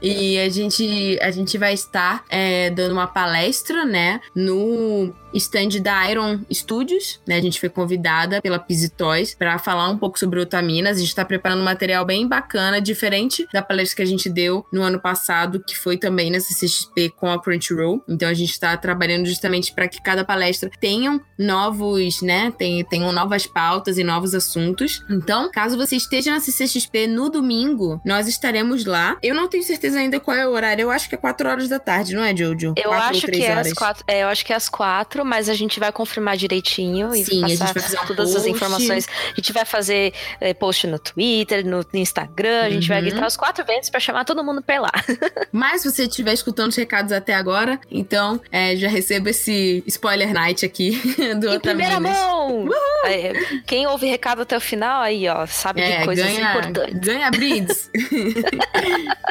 E 0.00 0.38
a 0.38 0.48
gente, 0.48 1.18
a 1.20 1.30
gente 1.30 1.58
vai 1.58 1.74
estar 1.74 2.24
é, 2.28 2.70
dando 2.70 2.92
uma 2.92 3.06
palestra, 3.06 3.84
né, 3.84 4.20
no 4.34 5.12
stand 5.34 5.80
da 5.82 6.10
Iron 6.10 6.40
Studios, 6.52 7.20
né? 7.26 7.36
A 7.36 7.40
gente 7.40 7.60
foi 7.60 7.68
convidada 7.68 8.40
pela 8.40 8.58
Pizzy 8.58 8.88
Toys 8.88 9.34
para 9.34 9.58
falar 9.58 9.88
um 9.88 9.98
pouco 9.98 10.18
sobre 10.18 10.40
otaminas. 10.40 10.96
A 10.96 11.00
gente 11.00 11.14
tá 11.14 11.24
preparando 11.24 11.60
um 11.60 11.64
material 11.64 12.04
bem 12.04 12.26
bacana, 12.26 12.80
diferente 12.80 13.46
da 13.52 13.62
palestra 13.62 13.96
que 13.96 14.02
a 14.02 14.06
gente 14.06 14.28
deu 14.28 14.64
no 14.72 14.82
ano 14.82 15.00
passado, 15.00 15.62
que 15.66 15.76
foi 15.76 15.96
também 15.96 16.30
na 16.30 16.40
CCXP 16.40 17.10
com 17.10 17.30
a 17.30 17.40
Crunchyroll. 17.40 18.02
Então 18.08 18.28
a 18.28 18.34
gente 18.34 18.58
tá 18.58 18.76
trabalhando 18.76 19.26
justamente 19.26 19.72
para 19.72 19.88
que 19.88 20.02
cada 20.02 20.24
palestra 20.24 20.70
tenham 20.80 21.20
novos, 21.38 22.22
né? 22.22 22.52
Tenham 22.58 23.12
novas 23.12 23.46
pautas 23.46 23.98
e 23.98 24.04
novos 24.04 24.34
assuntos. 24.34 25.04
Então, 25.10 25.50
caso 25.50 25.76
você 25.76 25.96
esteja 25.96 26.30
na 26.30 26.40
CCXP 26.40 27.06
no 27.06 27.28
domingo, 27.28 28.00
nós 28.04 28.28
estaremos 28.28 28.84
lá. 28.84 29.07
Eu 29.22 29.34
não 29.34 29.48
tenho 29.48 29.62
certeza 29.62 29.98
ainda 29.98 30.18
qual 30.20 30.36
é 30.36 30.46
o 30.46 30.50
horário. 30.50 30.82
Eu 30.82 30.90
acho 30.90 31.08
que 31.08 31.14
é 31.14 31.18
4 31.18 31.48
horas 31.48 31.68
da 31.68 31.78
tarde, 31.78 32.14
não 32.14 32.22
é, 32.24 32.34
Jojo? 32.36 32.74
Eu 32.76 32.84
Quatro 32.90 33.16
acho 33.16 33.26
que 33.26 33.42
é 33.44 33.50
horas. 33.52 33.66
às 33.68 33.72
quatro. 33.72 34.04
É, 34.06 34.22
eu 34.22 34.28
acho 34.28 34.44
que 34.44 34.52
é 34.52 34.56
às 34.56 34.68
quatro, 34.68 35.24
mas 35.24 35.48
a 35.48 35.54
gente 35.54 35.78
vai 35.80 35.90
confirmar 35.92 36.36
direitinho 36.36 37.14
e 37.14 37.24
Sim, 37.24 37.44
a 37.44 37.48
gente 37.48 37.58
passar 37.58 37.72
vai 37.74 37.82
fazer 37.82 37.98
um 38.00 38.06
todas 38.06 38.28
as 38.36 38.42
post. 38.42 38.50
informações. 38.50 39.06
A 39.32 39.34
gente 39.34 39.52
vai 39.52 39.64
fazer 39.64 40.12
eh, 40.40 40.54
post 40.54 40.86
no 40.86 40.98
Twitter, 40.98 41.64
no 41.66 41.84
Instagram, 41.94 42.62
a 42.64 42.70
gente 42.70 42.88
vai 42.88 42.98
Uhum. 42.98 43.04
gritar 43.08 43.26
os 43.26 43.36
quatro 43.36 43.64
ventos 43.64 43.88
pra 43.90 44.00
chamar 44.00 44.24
todo 44.24 44.42
mundo 44.44 44.60
pra 44.62 44.80
lá. 44.80 44.92
Mas 45.52 45.82
se 45.82 45.90
você 45.90 46.02
estiver 46.04 46.32
escutando 46.32 46.70
os 46.70 46.76
recados 46.76 47.12
até 47.12 47.34
agora, 47.34 47.78
então 47.90 48.40
é, 48.50 48.76
já 48.76 48.88
receba 48.88 49.30
esse 49.30 49.82
spoiler 49.86 50.32
night 50.32 50.64
aqui 50.64 50.90
do 51.40 51.54
em 51.54 51.60
primeira 51.60 51.94
Otaminas. 51.94 52.18
mão! 52.18 52.68
É, 53.04 53.32
quem 53.66 53.86
ouve 53.86 54.06
recado 54.06 54.42
até 54.42 54.56
o 54.56 54.60
final, 54.60 55.02
aí, 55.02 55.28
ó, 55.28 55.46
sabe 55.46 55.80
É, 55.80 55.98
de 56.00 56.04
coisas 56.04 56.24
ganha, 56.26 56.50
importantes. 56.50 57.00
ganha 57.00 57.30
brindes. 57.38 57.90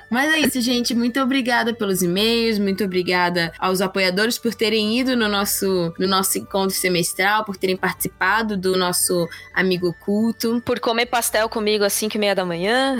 Mas 0.10 0.34
é 0.34 0.40
isso, 0.40 0.62
gente. 0.62 0.96
Muito 0.96 1.20
obrigada 1.20 1.74
pelos 1.74 2.02
e-mails, 2.02 2.60
muito 2.60 2.84
obrigada 2.84 3.52
aos 3.60 3.82
apoiadores 3.82 4.38
por 4.38 4.54
terem 4.54 5.00
ido 5.00 5.16
no 5.16 5.28
nosso, 5.28 5.94
no 6.00 6.08
nosso 6.08 6.38
encontro 6.38 6.76
semestral, 6.76 7.44
por 7.44 7.58
terem 7.58 7.76
participado 7.76 8.56
do 8.56 8.78
nosso 8.78 9.28
amigo 9.54 9.94
culto. 10.06 10.62
Por 10.66 10.80
comer 10.80 11.08
pastel 11.08 11.50
comigo 11.50 11.84
às 11.84 11.94
5 11.94 12.16
e 12.16 12.20
meia 12.20 12.36
da 12.36 12.46
manhã. 12.46 12.98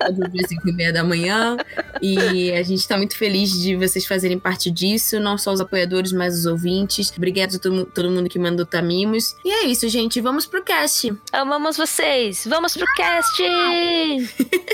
às 0.00 0.48
5 0.48 0.68
e 0.68 0.72
meia 0.72 0.92
da 0.92 1.02
manhã. 1.02 1.56
E 2.00 2.52
a 2.52 2.62
gente 2.62 2.86
tá 2.86 2.96
muito 2.96 3.16
feliz 3.16 3.50
de 3.50 3.76
vocês 3.76 4.06
fazerem 4.06 4.38
parte 4.38 4.70
disso, 4.70 5.18
não 5.18 5.38
só 5.38 5.52
os 5.52 5.60
apoiadores, 5.60 6.12
mas 6.12 6.38
os 6.38 6.46
ouvintes. 6.46 7.12
Obrigado 7.16 7.56
a 7.56 7.58
todo, 7.58 7.86
todo 7.86 8.10
mundo 8.10 8.28
que 8.28 8.38
mandou 8.38 8.66
tamimos. 8.66 9.34
E 9.44 9.50
é 9.50 9.64
isso, 9.64 9.88
gente. 9.88 10.20
Vamos 10.20 10.46
pro 10.46 10.62
cast. 10.62 11.12
Amamos 11.32 11.76
vocês! 11.76 12.46
Vamos 12.46 12.76
pro 12.76 12.86
cast! 12.96 13.42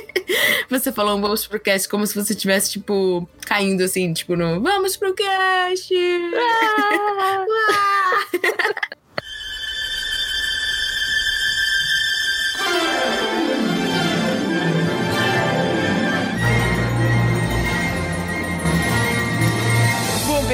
Você 0.68 0.92
falou 0.92 1.12
um 1.14 1.20
vamos 1.20 1.46
pro 1.46 1.61
cast 1.61 1.88
como 1.88 2.07
se 2.07 2.14
você 2.14 2.35
tivesse, 2.35 2.72
tipo, 2.72 3.29
caindo 3.46 3.83
assim, 3.83 4.12
tipo, 4.12 4.37
no 4.37 4.61
vamos 4.61 4.96
pro 4.96 5.14
cast! 5.14 5.92
Bom, 8.75 8.91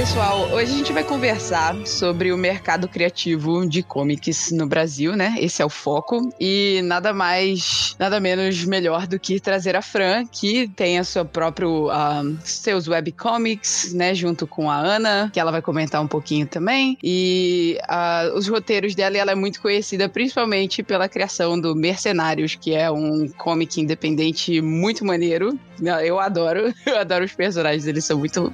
pessoal, 0.08 0.48
hoje 0.52 0.72
a 0.72 0.76
gente 0.78 0.92
vai 0.92 1.04
conversar 1.04 1.76
sobre 1.86 2.32
o 2.32 2.38
mercado 2.38 2.88
criativo 2.88 3.68
de 3.68 3.82
comics 3.82 4.50
no 4.50 4.66
Brasil, 4.66 5.14
né? 5.14 5.34
Esse 5.38 5.60
é 5.60 5.64
o 5.66 5.68
foco. 5.68 6.32
E 6.40 6.80
nada 6.84 7.12
mais, 7.12 7.94
nada 7.98 8.18
menos 8.18 8.64
melhor 8.64 9.06
do 9.06 9.20
que 9.20 9.38
trazer 9.38 9.76
a 9.76 9.82
Fran, 9.82 10.24
que 10.24 10.66
tem 10.68 10.98
a 10.98 11.04
sua 11.04 11.26
próprio, 11.26 11.90
ah, 11.90 12.22
seus 12.42 12.88
webcomics, 12.88 13.92
né? 13.92 14.14
Junto 14.14 14.46
com 14.46 14.70
a 14.70 14.78
Ana, 14.78 15.28
que 15.30 15.38
ela 15.38 15.52
vai 15.52 15.60
comentar 15.60 16.00
um 16.00 16.08
pouquinho 16.08 16.46
também. 16.46 16.96
E 17.04 17.78
ah, 17.86 18.30
os 18.34 18.48
roteiros 18.48 18.94
dela, 18.94 19.18
ela 19.18 19.32
é 19.32 19.36
muito 19.36 19.60
conhecida 19.60 20.08
principalmente 20.08 20.82
pela 20.82 21.06
criação 21.06 21.60
do 21.60 21.76
Mercenários, 21.76 22.54
que 22.54 22.74
é 22.74 22.90
um 22.90 23.28
comic 23.36 23.78
independente 23.78 24.62
muito 24.62 25.04
maneiro. 25.04 25.58
Eu 26.04 26.18
adoro, 26.18 26.72
eu 26.86 26.98
adoro 26.98 27.24
os 27.24 27.32
personagens, 27.32 27.86
eles 27.86 28.04
são 28.04 28.18
muito 28.18 28.52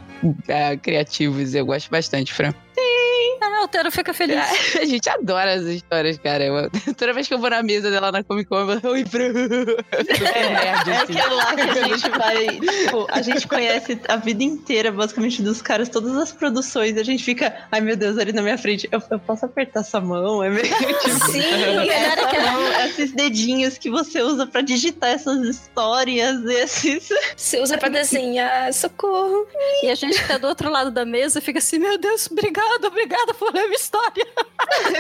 é, 0.49 0.77
criativos, 0.77 1.44
eu 1.53 1.67
gosto 1.67 1.91
bastante, 1.91 2.33
Fran. 2.33 2.55
Ah, 3.41 3.63
o 3.65 3.69
Tero 3.69 3.91
fica 3.91 4.13
feliz. 4.13 4.39
A 4.81 4.85
gente 4.85 5.09
adora 5.09 5.55
as 5.55 5.63
histórias, 5.63 6.19
cara. 6.19 6.45
Eu- 6.45 6.71
toda 6.97 7.13
vez 7.13 7.29
que 7.29 7.35
eu 7.35 7.39
vou 7.39 7.51
na 7.51 7.63
mesa 7.63 7.91
dela 7.91 8.11
na 8.11 8.23
Comic 8.25 8.49
Con, 8.49 8.61
eu 8.71 8.81
falo, 8.81 8.95
oi, 8.95 9.05
Fran. 9.05 9.27
É, 9.27 10.49
nerd, 10.49 10.91
É 10.91 10.97
assim. 10.97 11.19
aquilo 11.19 11.37
lá 11.37 11.55
que 11.55 11.61
a 11.63 11.89
gente 11.89 12.09
vai. 12.11 12.47
Tipo, 12.59 13.07
a 13.11 13.23
gente 13.23 13.47
conhece 13.49 14.01
a 14.09 14.17
vida 14.17 14.43
inteira, 14.43 14.91
basicamente, 14.91 15.43
dos 15.43 15.61
caras, 15.63 15.89
todas 15.89 16.17
as 16.17 16.33
produções. 16.33 16.97
E 16.97 17.01
a 17.01 17.05
gente 17.05 17.23
fica, 17.23 17.55
ai 17.71 17.81
meu 17.81 17.97
Deus, 17.97 18.19
ali 18.19 18.33
na 18.33 18.43
minha 18.43 18.59
frente, 18.59 18.89
eu, 18.91 19.03
eu 19.11 19.19
posso 19.19 19.45
apertar 19.45 19.81
essa 19.81 20.01
mão? 20.01 20.43
É 20.43 20.51
meio 20.51 20.65
tipo. 20.67 21.31
Sim, 21.31 21.43
Essa 21.95 22.51
mão, 22.53 22.73
esses 22.87 23.13
dedinhos 23.13 23.79
que 23.79 23.91
você 23.91 24.21
usa 24.23 24.47
pra 24.47 24.61
digitar 24.61 25.11
essas 25.11 25.39
histórias, 25.47 26.45
esses. 26.45 27.09
Você 27.37 27.61
usa 27.61 27.79
pra 27.79 27.89
desenhar, 27.89 28.73
socorro. 28.73 29.47
E 29.83 29.91
a 29.91 29.95
gente 29.95 30.21
que 30.21 30.27
tá 30.29 30.39
do 30.39 30.47
outro 30.49 30.71
lado 30.71 30.91
da 30.91 31.05
mesa 31.05 31.41
fica 31.41 31.59
assim, 31.59 31.79
meu 31.79 31.99
Deus, 31.99 32.29
obrigado, 32.31 32.84
obrigada 32.87 33.35
por 33.35 33.53
ler 33.53 33.65
minha 33.65 33.77
história. 33.77 34.27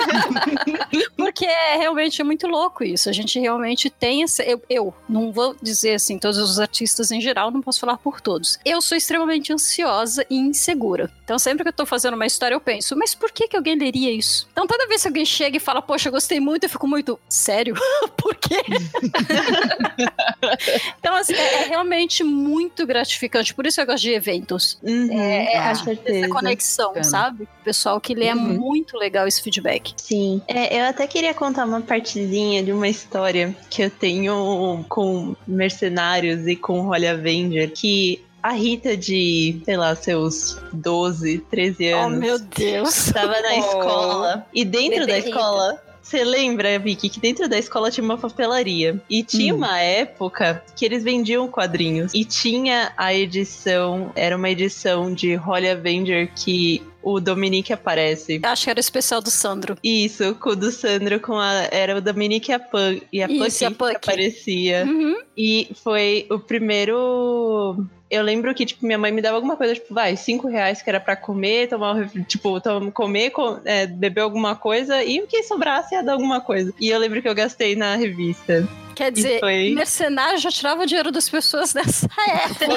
Porque 1.16 1.44
é 1.44 1.76
realmente 1.76 2.20
é 2.20 2.24
muito 2.24 2.46
louco 2.46 2.84
isso. 2.84 3.08
A 3.08 3.12
gente 3.12 3.38
realmente 3.38 3.90
tem 3.90 4.22
essa. 4.22 4.42
Eu, 4.42 4.62
eu 4.68 4.94
não 5.08 5.32
vou 5.32 5.56
dizer 5.60 5.94
assim, 5.94 6.18
todos 6.18 6.38
os 6.38 6.58
artistas 6.58 7.10
em 7.10 7.20
geral, 7.20 7.50
não 7.50 7.60
posso 7.60 7.80
falar 7.80 7.96
por 7.96 8.20
todos. 8.20 8.58
Eu 8.64 8.80
sou 8.80 8.96
extremamente 8.96 9.52
ansiosa 9.52 10.24
e 10.28 10.36
insegura. 10.36 11.10
Então, 11.24 11.38
sempre 11.38 11.64
que 11.64 11.68
eu 11.68 11.72
tô 11.72 11.86
fazendo 11.86 12.14
uma 12.14 12.26
história, 12.26 12.54
eu 12.54 12.60
penso, 12.60 12.96
mas 12.96 13.14
por 13.14 13.30
que, 13.30 13.48
que 13.48 13.56
alguém 13.56 13.78
leria 13.78 14.12
isso? 14.12 14.48
Então, 14.52 14.66
toda 14.66 14.86
vez 14.86 15.02
que 15.02 15.08
alguém 15.08 15.24
chega 15.24 15.56
e 15.56 15.60
fala, 15.60 15.80
poxa, 15.80 16.08
eu 16.08 16.12
gostei 16.12 16.40
muito, 16.40 16.64
eu 16.64 16.70
fico 16.70 16.86
muito, 16.86 17.18
sério? 17.28 17.74
por 18.16 18.34
quê? 18.34 18.62
então, 20.98 21.14
assim, 21.14 21.34
é, 21.34 21.62
é 21.62 21.68
realmente 21.68 22.22
muito 22.22 22.86
gratificante. 22.86 23.54
Por 23.54 23.66
isso 23.66 23.80
eu 23.80 23.86
gosto 23.86 24.02
de 24.02 24.10
eventos. 24.10 24.78
É, 24.84 25.56
é, 25.56 25.60
com 25.60 25.68
a 25.68 25.74
gente 25.74 26.02
tem 26.02 26.24
essa 26.24 26.28
conexão, 26.28 26.88
Bacana. 26.88 27.04
sabe? 27.04 27.48
Pessoal 27.64 28.00
que 28.00 28.14
lê 28.14 28.26
é 28.26 28.34
Uhum. 28.34 28.58
muito 28.58 28.96
legal 28.98 29.26
esse 29.26 29.42
feedback. 29.42 29.94
Sim. 29.96 30.42
É, 30.46 30.78
eu 30.80 30.84
até 30.84 31.06
queria 31.06 31.32
contar 31.32 31.64
uma 31.64 31.80
partezinha 31.80 32.62
de 32.62 32.72
uma 32.72 32.86
história 32.88 33.56
que 33.70 33.82
eu 33.82 33.90
tenho 33.90 34.84
com 34.88 35.34
mercenários 35.46 36.46
e 36.46 36.54
com 36.56 36.82
Holly 36.82 37.06
Avenger, 37.06 37.70
que 37.72 38.22
a 38.42 38.50
Rita 38.52 38.94
de, 38.96 39.62
sei 39.64 39.76
lá, 39.76 39.96
seus 39.96 40.58
12, 40.72 41.38
13 41.50 41.94
Oh, 41.94 41.98
anos. 42.00 42.18
meu 42.18 42.38
Deus. 42.38 43.06
Tava 43.12 43.40
na 43.40 43.54
Oh. 43.54 43.58
escola. 43.60 44.46
E 44.52 44.64
dentro 44.64 45.00
Bebê 45.00 45.06
da 45.06 45.16
Rita. 45.16 45.28
escola. 45.30 45.82
Você 46.02 46.22
lembra, 46.22 46.78
Vicky, 46.78 47.08
que 47.08 47.18
dentro 47.18 47.48
da 47.48 47.56
escola 47.58 47.90
tinha 47.90 48.04
uma 48.04 48.18
papelaria. 48.18 49.00
E 49.08 49.22
tinha 49.22 49.54
Hum. 49.54 49.56
uma 49.56 49.80
época 49.80 50.62
que 50.76 50.84
eles 50.84 51.02
vendiam 51.02 51.48
quadrinhos. 51.48 52.12
E 52.12 52.26
tinha 52.26 52.92
a 52.94 53.14
edição, 53.14 54.12
era 54.14 54.36
uma 54.36 54.50
edição 54.50 55.14
de 55.14 55.34
Holly 55.34 55.70
Avenger 55.70 56.30
que 56.36 56.82
o 57.04 57.20
Dominique 57.20 57.72
aparece. 57.72 58.40
Acho 58.42 58.64
que 58.64 58.70
era 58.70 58.78
o 58.78 58.80
especial 58.80 59.20
do 59.20 59.30
Sandro. 59.30 59.76
Isso, 59.84 60.34
com 60.36 60.50
o 60.50 60.56
do 60.56 60.70
Sandro, 60.72 61.20
com 61.20 61.38
a, 61.38 61.68
era 61.70 61.96
o 61.96 62.00
Dominique 62.00 62.50
e 62.50 62.54
a 62.54 62.58
Pug. 62.58 63.02
E 63.12 63.22
a 63.22 63.28
Puck 63.28 63.50
que 63.58 63.96
aparecia. 63.96 64.84
Uhum. 64.86 65.16
E 65.36 65.68
foi 65.82 66.26
o 66.30 66.38
primeiro. 66.38 67.86
Eu 68.10 68.22
lembro 68.22 68.54
que, 68.54 68.64
tipo, 68.64 68.84
minha 68.86 68.98
mãe 68.98 69.10
me 69.10 69.20
dava 69.22 69.36
alguma 69.36 69.56
coisa, 69.56 69.74
tipo, 69.74 69.92
vai, 69.92 70.16
cinco 70.16 70.46
reais 70.46 70.80
que 70.82 70.88
era 70.88 71.00
pra 71.00 71.16
comer, 71.16 71.68
tomar, 71.68 71.96
um 71.96 72.22
tipo, 72.22 72.60
tom- 72.60 72.90
comer, 72.90 73.30
co- 73.30 73.58
é, 73.64 73.86
beber 73.86 74.20
alguma 74.20 74.54
coisa, 74.54 75.02
e 75.02 75.20
o 75.20 75.26
que 75.26 75.42
sobrasse 75.42 75.94
ia 75.94 76.02
dar 76.02 76.12
alguma 76.12 76.40
coisa. 76.40 76.72
E 76.78 76.88
eu 76.90 76.98
lembro 76.98 77.20
que 77.20 77.28
eu 77.28 77.34
gastei 77.34 77.74
na 77.74 77.96
revista. 77.96 78.68
Quer 78.94 79.10
dizer, 79.10 79.40
foi. 79.40 79.72
mercenário 79.74 80.38
já 80.38 80.50
tirava 80.50 80.86
dinheiro 80.86 81.10
das 81.10 81.28
pessoas 81.28 81.74
nessa 81.74 82.06
época. 82.06 82.66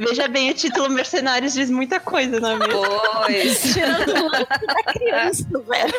Veja 0.00 0.28
bem, 0.28 0.50
o 0.50 0.54
título 0.54 0.88
Mercenários 0.90 1.54
diz 1.54 1.70
muita 1.70 1.98
coisa, 2.00 2.40
não 2.40 2.50
é 2.50 2.56
mesmo? 2.56 2.82
Pois. 3.26 3.62
Tirando 3.74 4.10
o 4.10 4.30
lance 4.30 4.66
da 4.66 4.82
criança, 4.92 5.44
velho. 5.68 5.94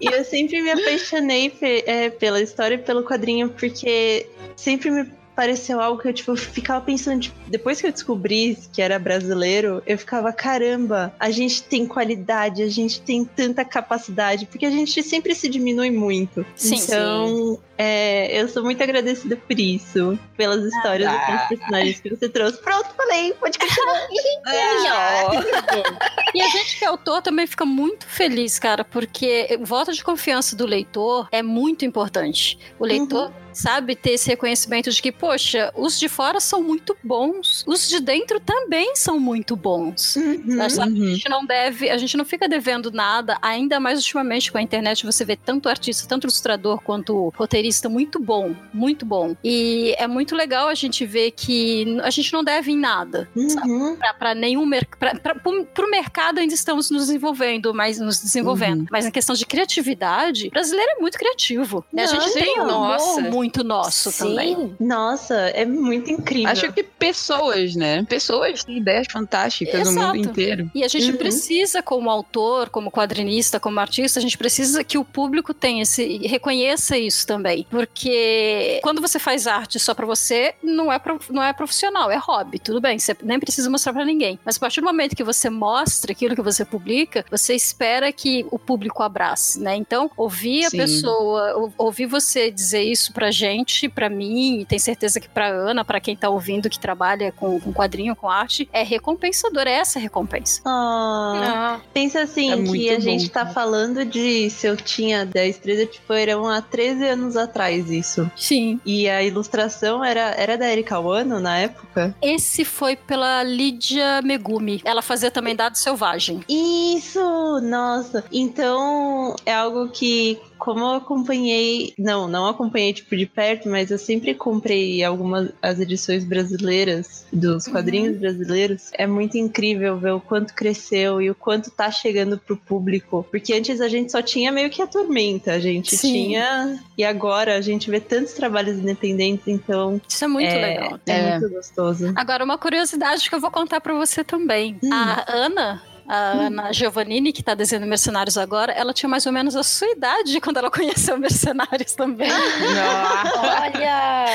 E 0.00 0.06
eu 0.06 0.24
sempre 0.24 0.60
me 0.60 0.70
apaixonei 0.70 1.52
é, 1.62 2.10
pela 2.10 2.40
história 2.40 2.74
e 2.74 2.78
pelo 2.78 3.04
quadrinho, 3.04 3.48
porque 3.50 4.26
sempre 4.56 4.90
me 4.90 5.04
pareceu 5.34 5.80
algo 5.80 6.00
que 6.00 6.08
eu, 6.08 6.12
tipo, 6.12 6.36
ficava 6.36 6.84
pensando, 6.84 7.22
tipo, 7.22 7.36
depois 7.48 7.80
que 7.80 7.86
eu 7.86 7.92
descobri 7.92 8.58
que 8.72 8.82
era 8.82 8.98
brasileiro, 8.98 9.82
eu 9.86 9.98
ficava, 9.98 10.32
caramba, 10.32 11.14
a 11.18 11.30
gente 11.30 11.62
tem 11.62 11.86
qualidade, 11.86 12.62
a 12.62 12.68
gente 12.68 13.00
tem 13.00 13.24
tanta 13.24 13.64
capacidade, 13.64 14.46
porque 14.46 14.66
a 14.66 14.70
gente 14.70 15.02
sempre 15.02 15.34
se 15.34 15.48
diminui 15.48 15.90
muito. 15.90 16.44
Sim. 16.54 16.76
então, 16.76 17.58
é, 17.78 18.40
eu 18.40 18.48
sou 18.48 18.62
muito 18.62 18.82
agradecida 18.82 19.36
por 19.36 19.58
isso, 19.58 20.18
pelas 20.36 20.64
histórias 20.64 21.10
e 21.10 21.26
pelos 21.26 21.42
personagens 21.48 22.00
que 22.00 22.10
você 22.10 22.28
trouxe. 22.28 22.60
Pronto, 22.60 22.90
falei, 22.96 23.32
pode 23.34 23.58
continuar. 23.58 24.08
E 26.34 26.40
a 26.40 26.48
gente 26.48 26.78
que 26.78 26.84
é 26.84 26.88
autor 26.88 27.20
também 27.20 27.46
fica 27.46 27.66
muito 27.66 28.06
feliz, 28.06 28.58
cara, 28.58 28.84
porque 28.84 29.58
o 29.60 29.66
voto 29.66 29.92
de 29.92 30.02
confiança 30.02 30.56
do 30.56 30.64
leitor 30.64 31.28
é 31.30 31.42
muito 31.42 31.84
importante. 31.84 32.58
O 32.78 32.86
leitor 32.86 33.30
sabe 33.52 33.94
ter 33.96 34.12
esse 34.12 34.28
reconhecimento 34.28 34.90
de 34.90 35.00
que, 35.02 35.12
poxa, 35.12 35.72
os 35.76 35.98
de 35.98 36.08
fora 36.08 36.40
são 36.40 36.62
muito 36.62 36.96
bons, 37.02 37.64
os 37.66 37.88
de 37.88 38.00
dentro 38.00 38.40
também 38.40 38.94
são 38.96 39.18
muito 39.18 39.54
bons. 39.56 40.16
Mas, 40.44 40.74
sabe, 40.74 41.02
a 41.04 41.14
gente 41.14 41.28
não 41.28 41.44
deve, 41.44 41.90
a 41.90 41.96
gente 41.96 42.16
não 42.16 42.24
fica 42.24 42.48
devendo 42.48 42.90
nada, 42.90 43.36
ainda 43.42 43.78
mais 43.80 43.98
ultimamente 43.98 44.50
com 44.50 44.58
a 44.58 44.62
internet 44.62 45.04
você 45.04 45.24
vê 45.24 45.36
tanto 45.36 45.68
artista, 45.68 46.06
tanto 46.08 46.24
ilustrador 46.24 46.80
quanto 46.82 47.32
roteirista 47.36 47.88
muito 47.88 48.18
bom, 48.18 48.54
muito 48.72 49.04
bom. 49.04 49.36
E 49.44 49.94
é 49.98 50.06
muito 50.06 50.34
legal 50.34 50.68
a 50.68 50.74
gente 50.74 51.04
ver 51.06 51.30
que 51.32 51.98
a 52.02 52.10
gente 52.10 52.32
não 52.32 52.42
deve 52.44 52.72
em 52.72 52.78
nada 52.78 53.28
Uhum. 53.36 53.96
para 54.18 54.34
nenhum 54.34 54.64
mercado. 54.66 55.20
Para 55.20 55.86
o 55.86 55.90
mercado 55.90 56.38
ainda 56.38 56.54
estamos 56.54 56.90
nos 56.90 57.06
desenvolvendo, 57.06 57.72
mas 57.74 57.98
nos 57.98 58.20
desenvolvendo. 58.20 58.80
Uhum. 58.80 58.86
Mas 58.90 59.04
na 59.04 59.10
questão 59.10 59.34
de 59.34 59.44
criatividade, 59.46 60.48
o 60.48 60.50
brasileiro 60.50 60.92
é 60.96 61.00
muito 61.00 61.18
criativo. 61.18 61.84
né? 61.92 62.04
a 62.04 62.12
Não, 62.12 62.20
gente 62.20 62.32
tem 62.34 62.60
um 62.60 62.66
nossa. 62.66 63.20
humor 63.20 63.30
muito 63.32 63.41
nosso 63.64 64.12
também. 64.16 64.74
Nossa, 64.78 65.34
é 65.34 65.64
muito 65.64 66.10
incrível. 66.10 66.50
Acho 66.50 66.72
que 66.72 66.82
pessoas, 66.82 67.74
né? 67.74 68.04
Pessoas 68.08 68.64
têm 68.64 68.78
ideias 68.78 69.06
fantásticas 69.10 69.84
no 69.86 69.92
mundo 69.92 70.16
Exato. 70.16 70.16
inteiro. 70.18 70.70
E 70.74 70.84
a 70.84 70.88
gente 70.88 71.10
Uhum. 71.10 71.16
precisa, 71.16 71.82
como 71.82 72.10
autor, 72.10 72.68
como 72.70 72.90
quadrinista, 72.90 73.58
como 73.60 73.78
artista, 73.80 74.18
a 74.18 74.22
gente 74.22 74.38
precisa 74.38 74.82
que 74.84 74.98
o 74.98 75.04
público 75.04 75.52
tenha 75.54 75.82
esse 75.82 76.18
reconheça 76.26 76.96
isso 76.96 77.26
também, 77.26 77.66
porque 77.70 78.80
quando 78.82 79.00
você 79.00 79.18
faz 79.18 79.46
arte 79.46 79.78
só 79.78 79.94
pra 79.94 80.06
você, 80.06 80.54
não 80.62 80.92
é 80.92 80.98
prof- 80.98 81.30
não 81.32 81.42
é 81.42 81.52
profissional, 81.52 82.10
é 82.10 82.16
hobby, 82.16 82.58
tudo 82.58 82.80
bem, 82.80 82.98
você 82.98 83.16
nem 83.22 83.38
precisa 83.40 83.68
mostrar 83.70 83.92
pra 83.92 84.04
ninguém. 84.04 84.38
Mas 84.44 84.56
a 84.56 84.60
partir 84.60 84.80
do 84.80 84.86
momento 84.86 85.16
que 85.16 85.24
você 85.24 85.50
mostra 85.50 86.12
aquilo 86.12 86.34
que 86.34 86.42
você 86.42 86.64
publica, 86.64 87.24
você 87.30 87.54
espera 87.54 88.12
que 88.12 88.46
o 88.50 88.58
público 88.58 89.02
abrace, 89.02 89.60
né? 89.60 89.74
Então, 89.76 90.10
ouvir 90.16 90.64
a 90.66 90.70
Sim. 90.70 90.76
pessoa, 90.78 91.54
ou- 91.56 91.72
ouvir 91.78 92.06
você 92.06 92.50
dizer 92.50 92.82
isso 92.82 93.12
pra 93.12 93.30
gente, 93.32 93.88
pra 93.88 94.08
mim, 94.08 94.60
e 94.60 94.64
tenho 94.64 94.80
certeza 94.80 95.18
que 95.20 95.28
pra 95.28 95.48
Ana, 95.48 95.84
pra 95.84 96.00
quem 96.00 96.16
tá 96.16 96.28
ouvindo 96.28 96.68
que 96.70 96.78
trabalha 96.78 97.32
com, 97.32 97.58
com 97.60 97.72
quadrinho, 97.72 98.14
com 98.14 98.28
arte, 98.28 98.68
é 98.72 98.82
recompensador, 98.82 99.66
é 99.66 99.72
essa 99.72 99.98
a 99.98 100.02
recompensa. 100.02 100.60
Ah, 100.64 101.80
pensa 101.92 102.22
assim, 102.22 102.50
É 102.52 102.56
que 102.56 102.90
a 102.90 102.94
bom, 102.94 103.00
gente 103.00 103.30
tá 103.30 103.46
falando 103.46 104.04
de 104.04 104.50
se 104.50 104.66
eu 104.66 104.76
tinha 104.76 105.24
10, 105.24 105.58
13, 105.58 105.86
tipo, 105.86 106.12
eram 106.12 106.48
há 106.48 106.60
13 106.60 107.08
anos 107.08 107.36
atrás 107.36 107.90
isso. 107.90 108.30
Sim. 108.36 108.80
E 108.84 109.08
a 109.08 109.22
ilustração 109.22 110.04
era, 110.04 110.34
era 110.36 110.56
da 110.56 110.70
Erika 110.70 110.98
Wano 110.98 111.40
na 111.40 111.58
época? 111.58 112.14
Esse 112.20 112.64
foi 112.64 112.96
pela 112.96 113.42
Lídia 113.42 114.20
Megumi. 114.22 114.80
Ela 114.84 115.02
fazia 115.02 115.30
também 115.30 115.56
Dado 115.56 115.76
Selvagem. 115.76 116.42
Isso! 116.48 117.20
Nossa! 117.62 118.24
Então, 118.32 119.34
é 119.46 119.54
algo 119.54 119.88
que, 119.88 120.38
como 120.62 120.78
eu 120.78 120.92
acompanhei, 120.94 121.92
não, 121.98 122.28
não 122.28 122.46
acompanhei 122.46 122.92
tipo 122.92 123.16
de 123.16 123.26
perto, 123.26 123.68
mas 123.68 123.90
eu 123.90 123.98
sempre 123.98 124.32
comprei 124.32 125.02
algumas 125.02 125.48
as 125.60 125.80
edições 125.80 126.22
brasileiras 126.24 127.26
dos 127.32 127.66
quadrinhos 127.66 128.16
brasileiros. 128.16 128.90
É 128.92 129.04
muito 129.04 129.36
incrível 129.36 129.96
ver 129.98 130.12
o 130.12 130.20
quanto 130.20 130.54
cresceu 130.54 131.20
e 131.20 131.28
o 131.28 131.34
quanto 131.34 131.68
tá 131.68 131.90
chegando 131.90 132.38
pro 132.38 132.56
público, 132.56 133.26
porque 133.28 133.52
antes 133.52 133.80
a 133.80 133.88
gente 133.88 134.12
só 134.12 134.22
tinha 134.22 134.52
meio 134.52 134.70
que 134.70 134.80
a 134.80 134.86
Tormenta, 134.86 135.52
a 135.52 135.58
gente 135.58 135.96
Sim. 135.96 136.12
tinha 136.12 136.78
e 136.96 137.02
agora 137.02 137.56
a 137.56 137.60
gente 137.60 137.90
vê 137.90 137.98
tantos 137.98 138.32
trabalhos 138.32 138.78
independentes, 138.78 139.48
então 139.48 140.00
Isso 140.08 140.24
é 140.24 140.28
muito 140.28 140.48
é, 140.48 140.60
legal. 140.60 141.00
é 141.08 141.12
É. 141.12 141.38
muito 141.40 141.52
gostoso. 141.54 142.12
Agora, 142.14 142.44
uma 142.44 142.56
curiosidade 142.56 143.28
que 143.28 143.34
eu 143.34 143.40
vou 143.40 143.50
contar 143.50 143.80
pra 143.80 143.94
você 143.94 144.22
também. 144.22 144.78
Hum. 144.80 144.92
A 144.92 145.24
Ana. 145.26 145.82
A 146.08 146.32
Ana 146.46 146.72
Giovannini, 146.72 147.32
que 147.32 147.42
tá 147.42 147.54
desenhando 147.54 147.86
Mercenários 147.86 148.36
agora, 148.36 148.72
ela 148.72 148.92
tinha 148.92 149.08
mais 149.08 149.26
ou 149.26 149.32
menos 149.32 149.56
a 149.56 149.62
sua 149.62 149.88
idade 149.88 150.40
quando 150.40 150.56
ela 150.56 150.70
conheceu 150.70 151.18
Mercenários 151.18 151.94
também. 151.94 152.30
Olha! 152.30 154.26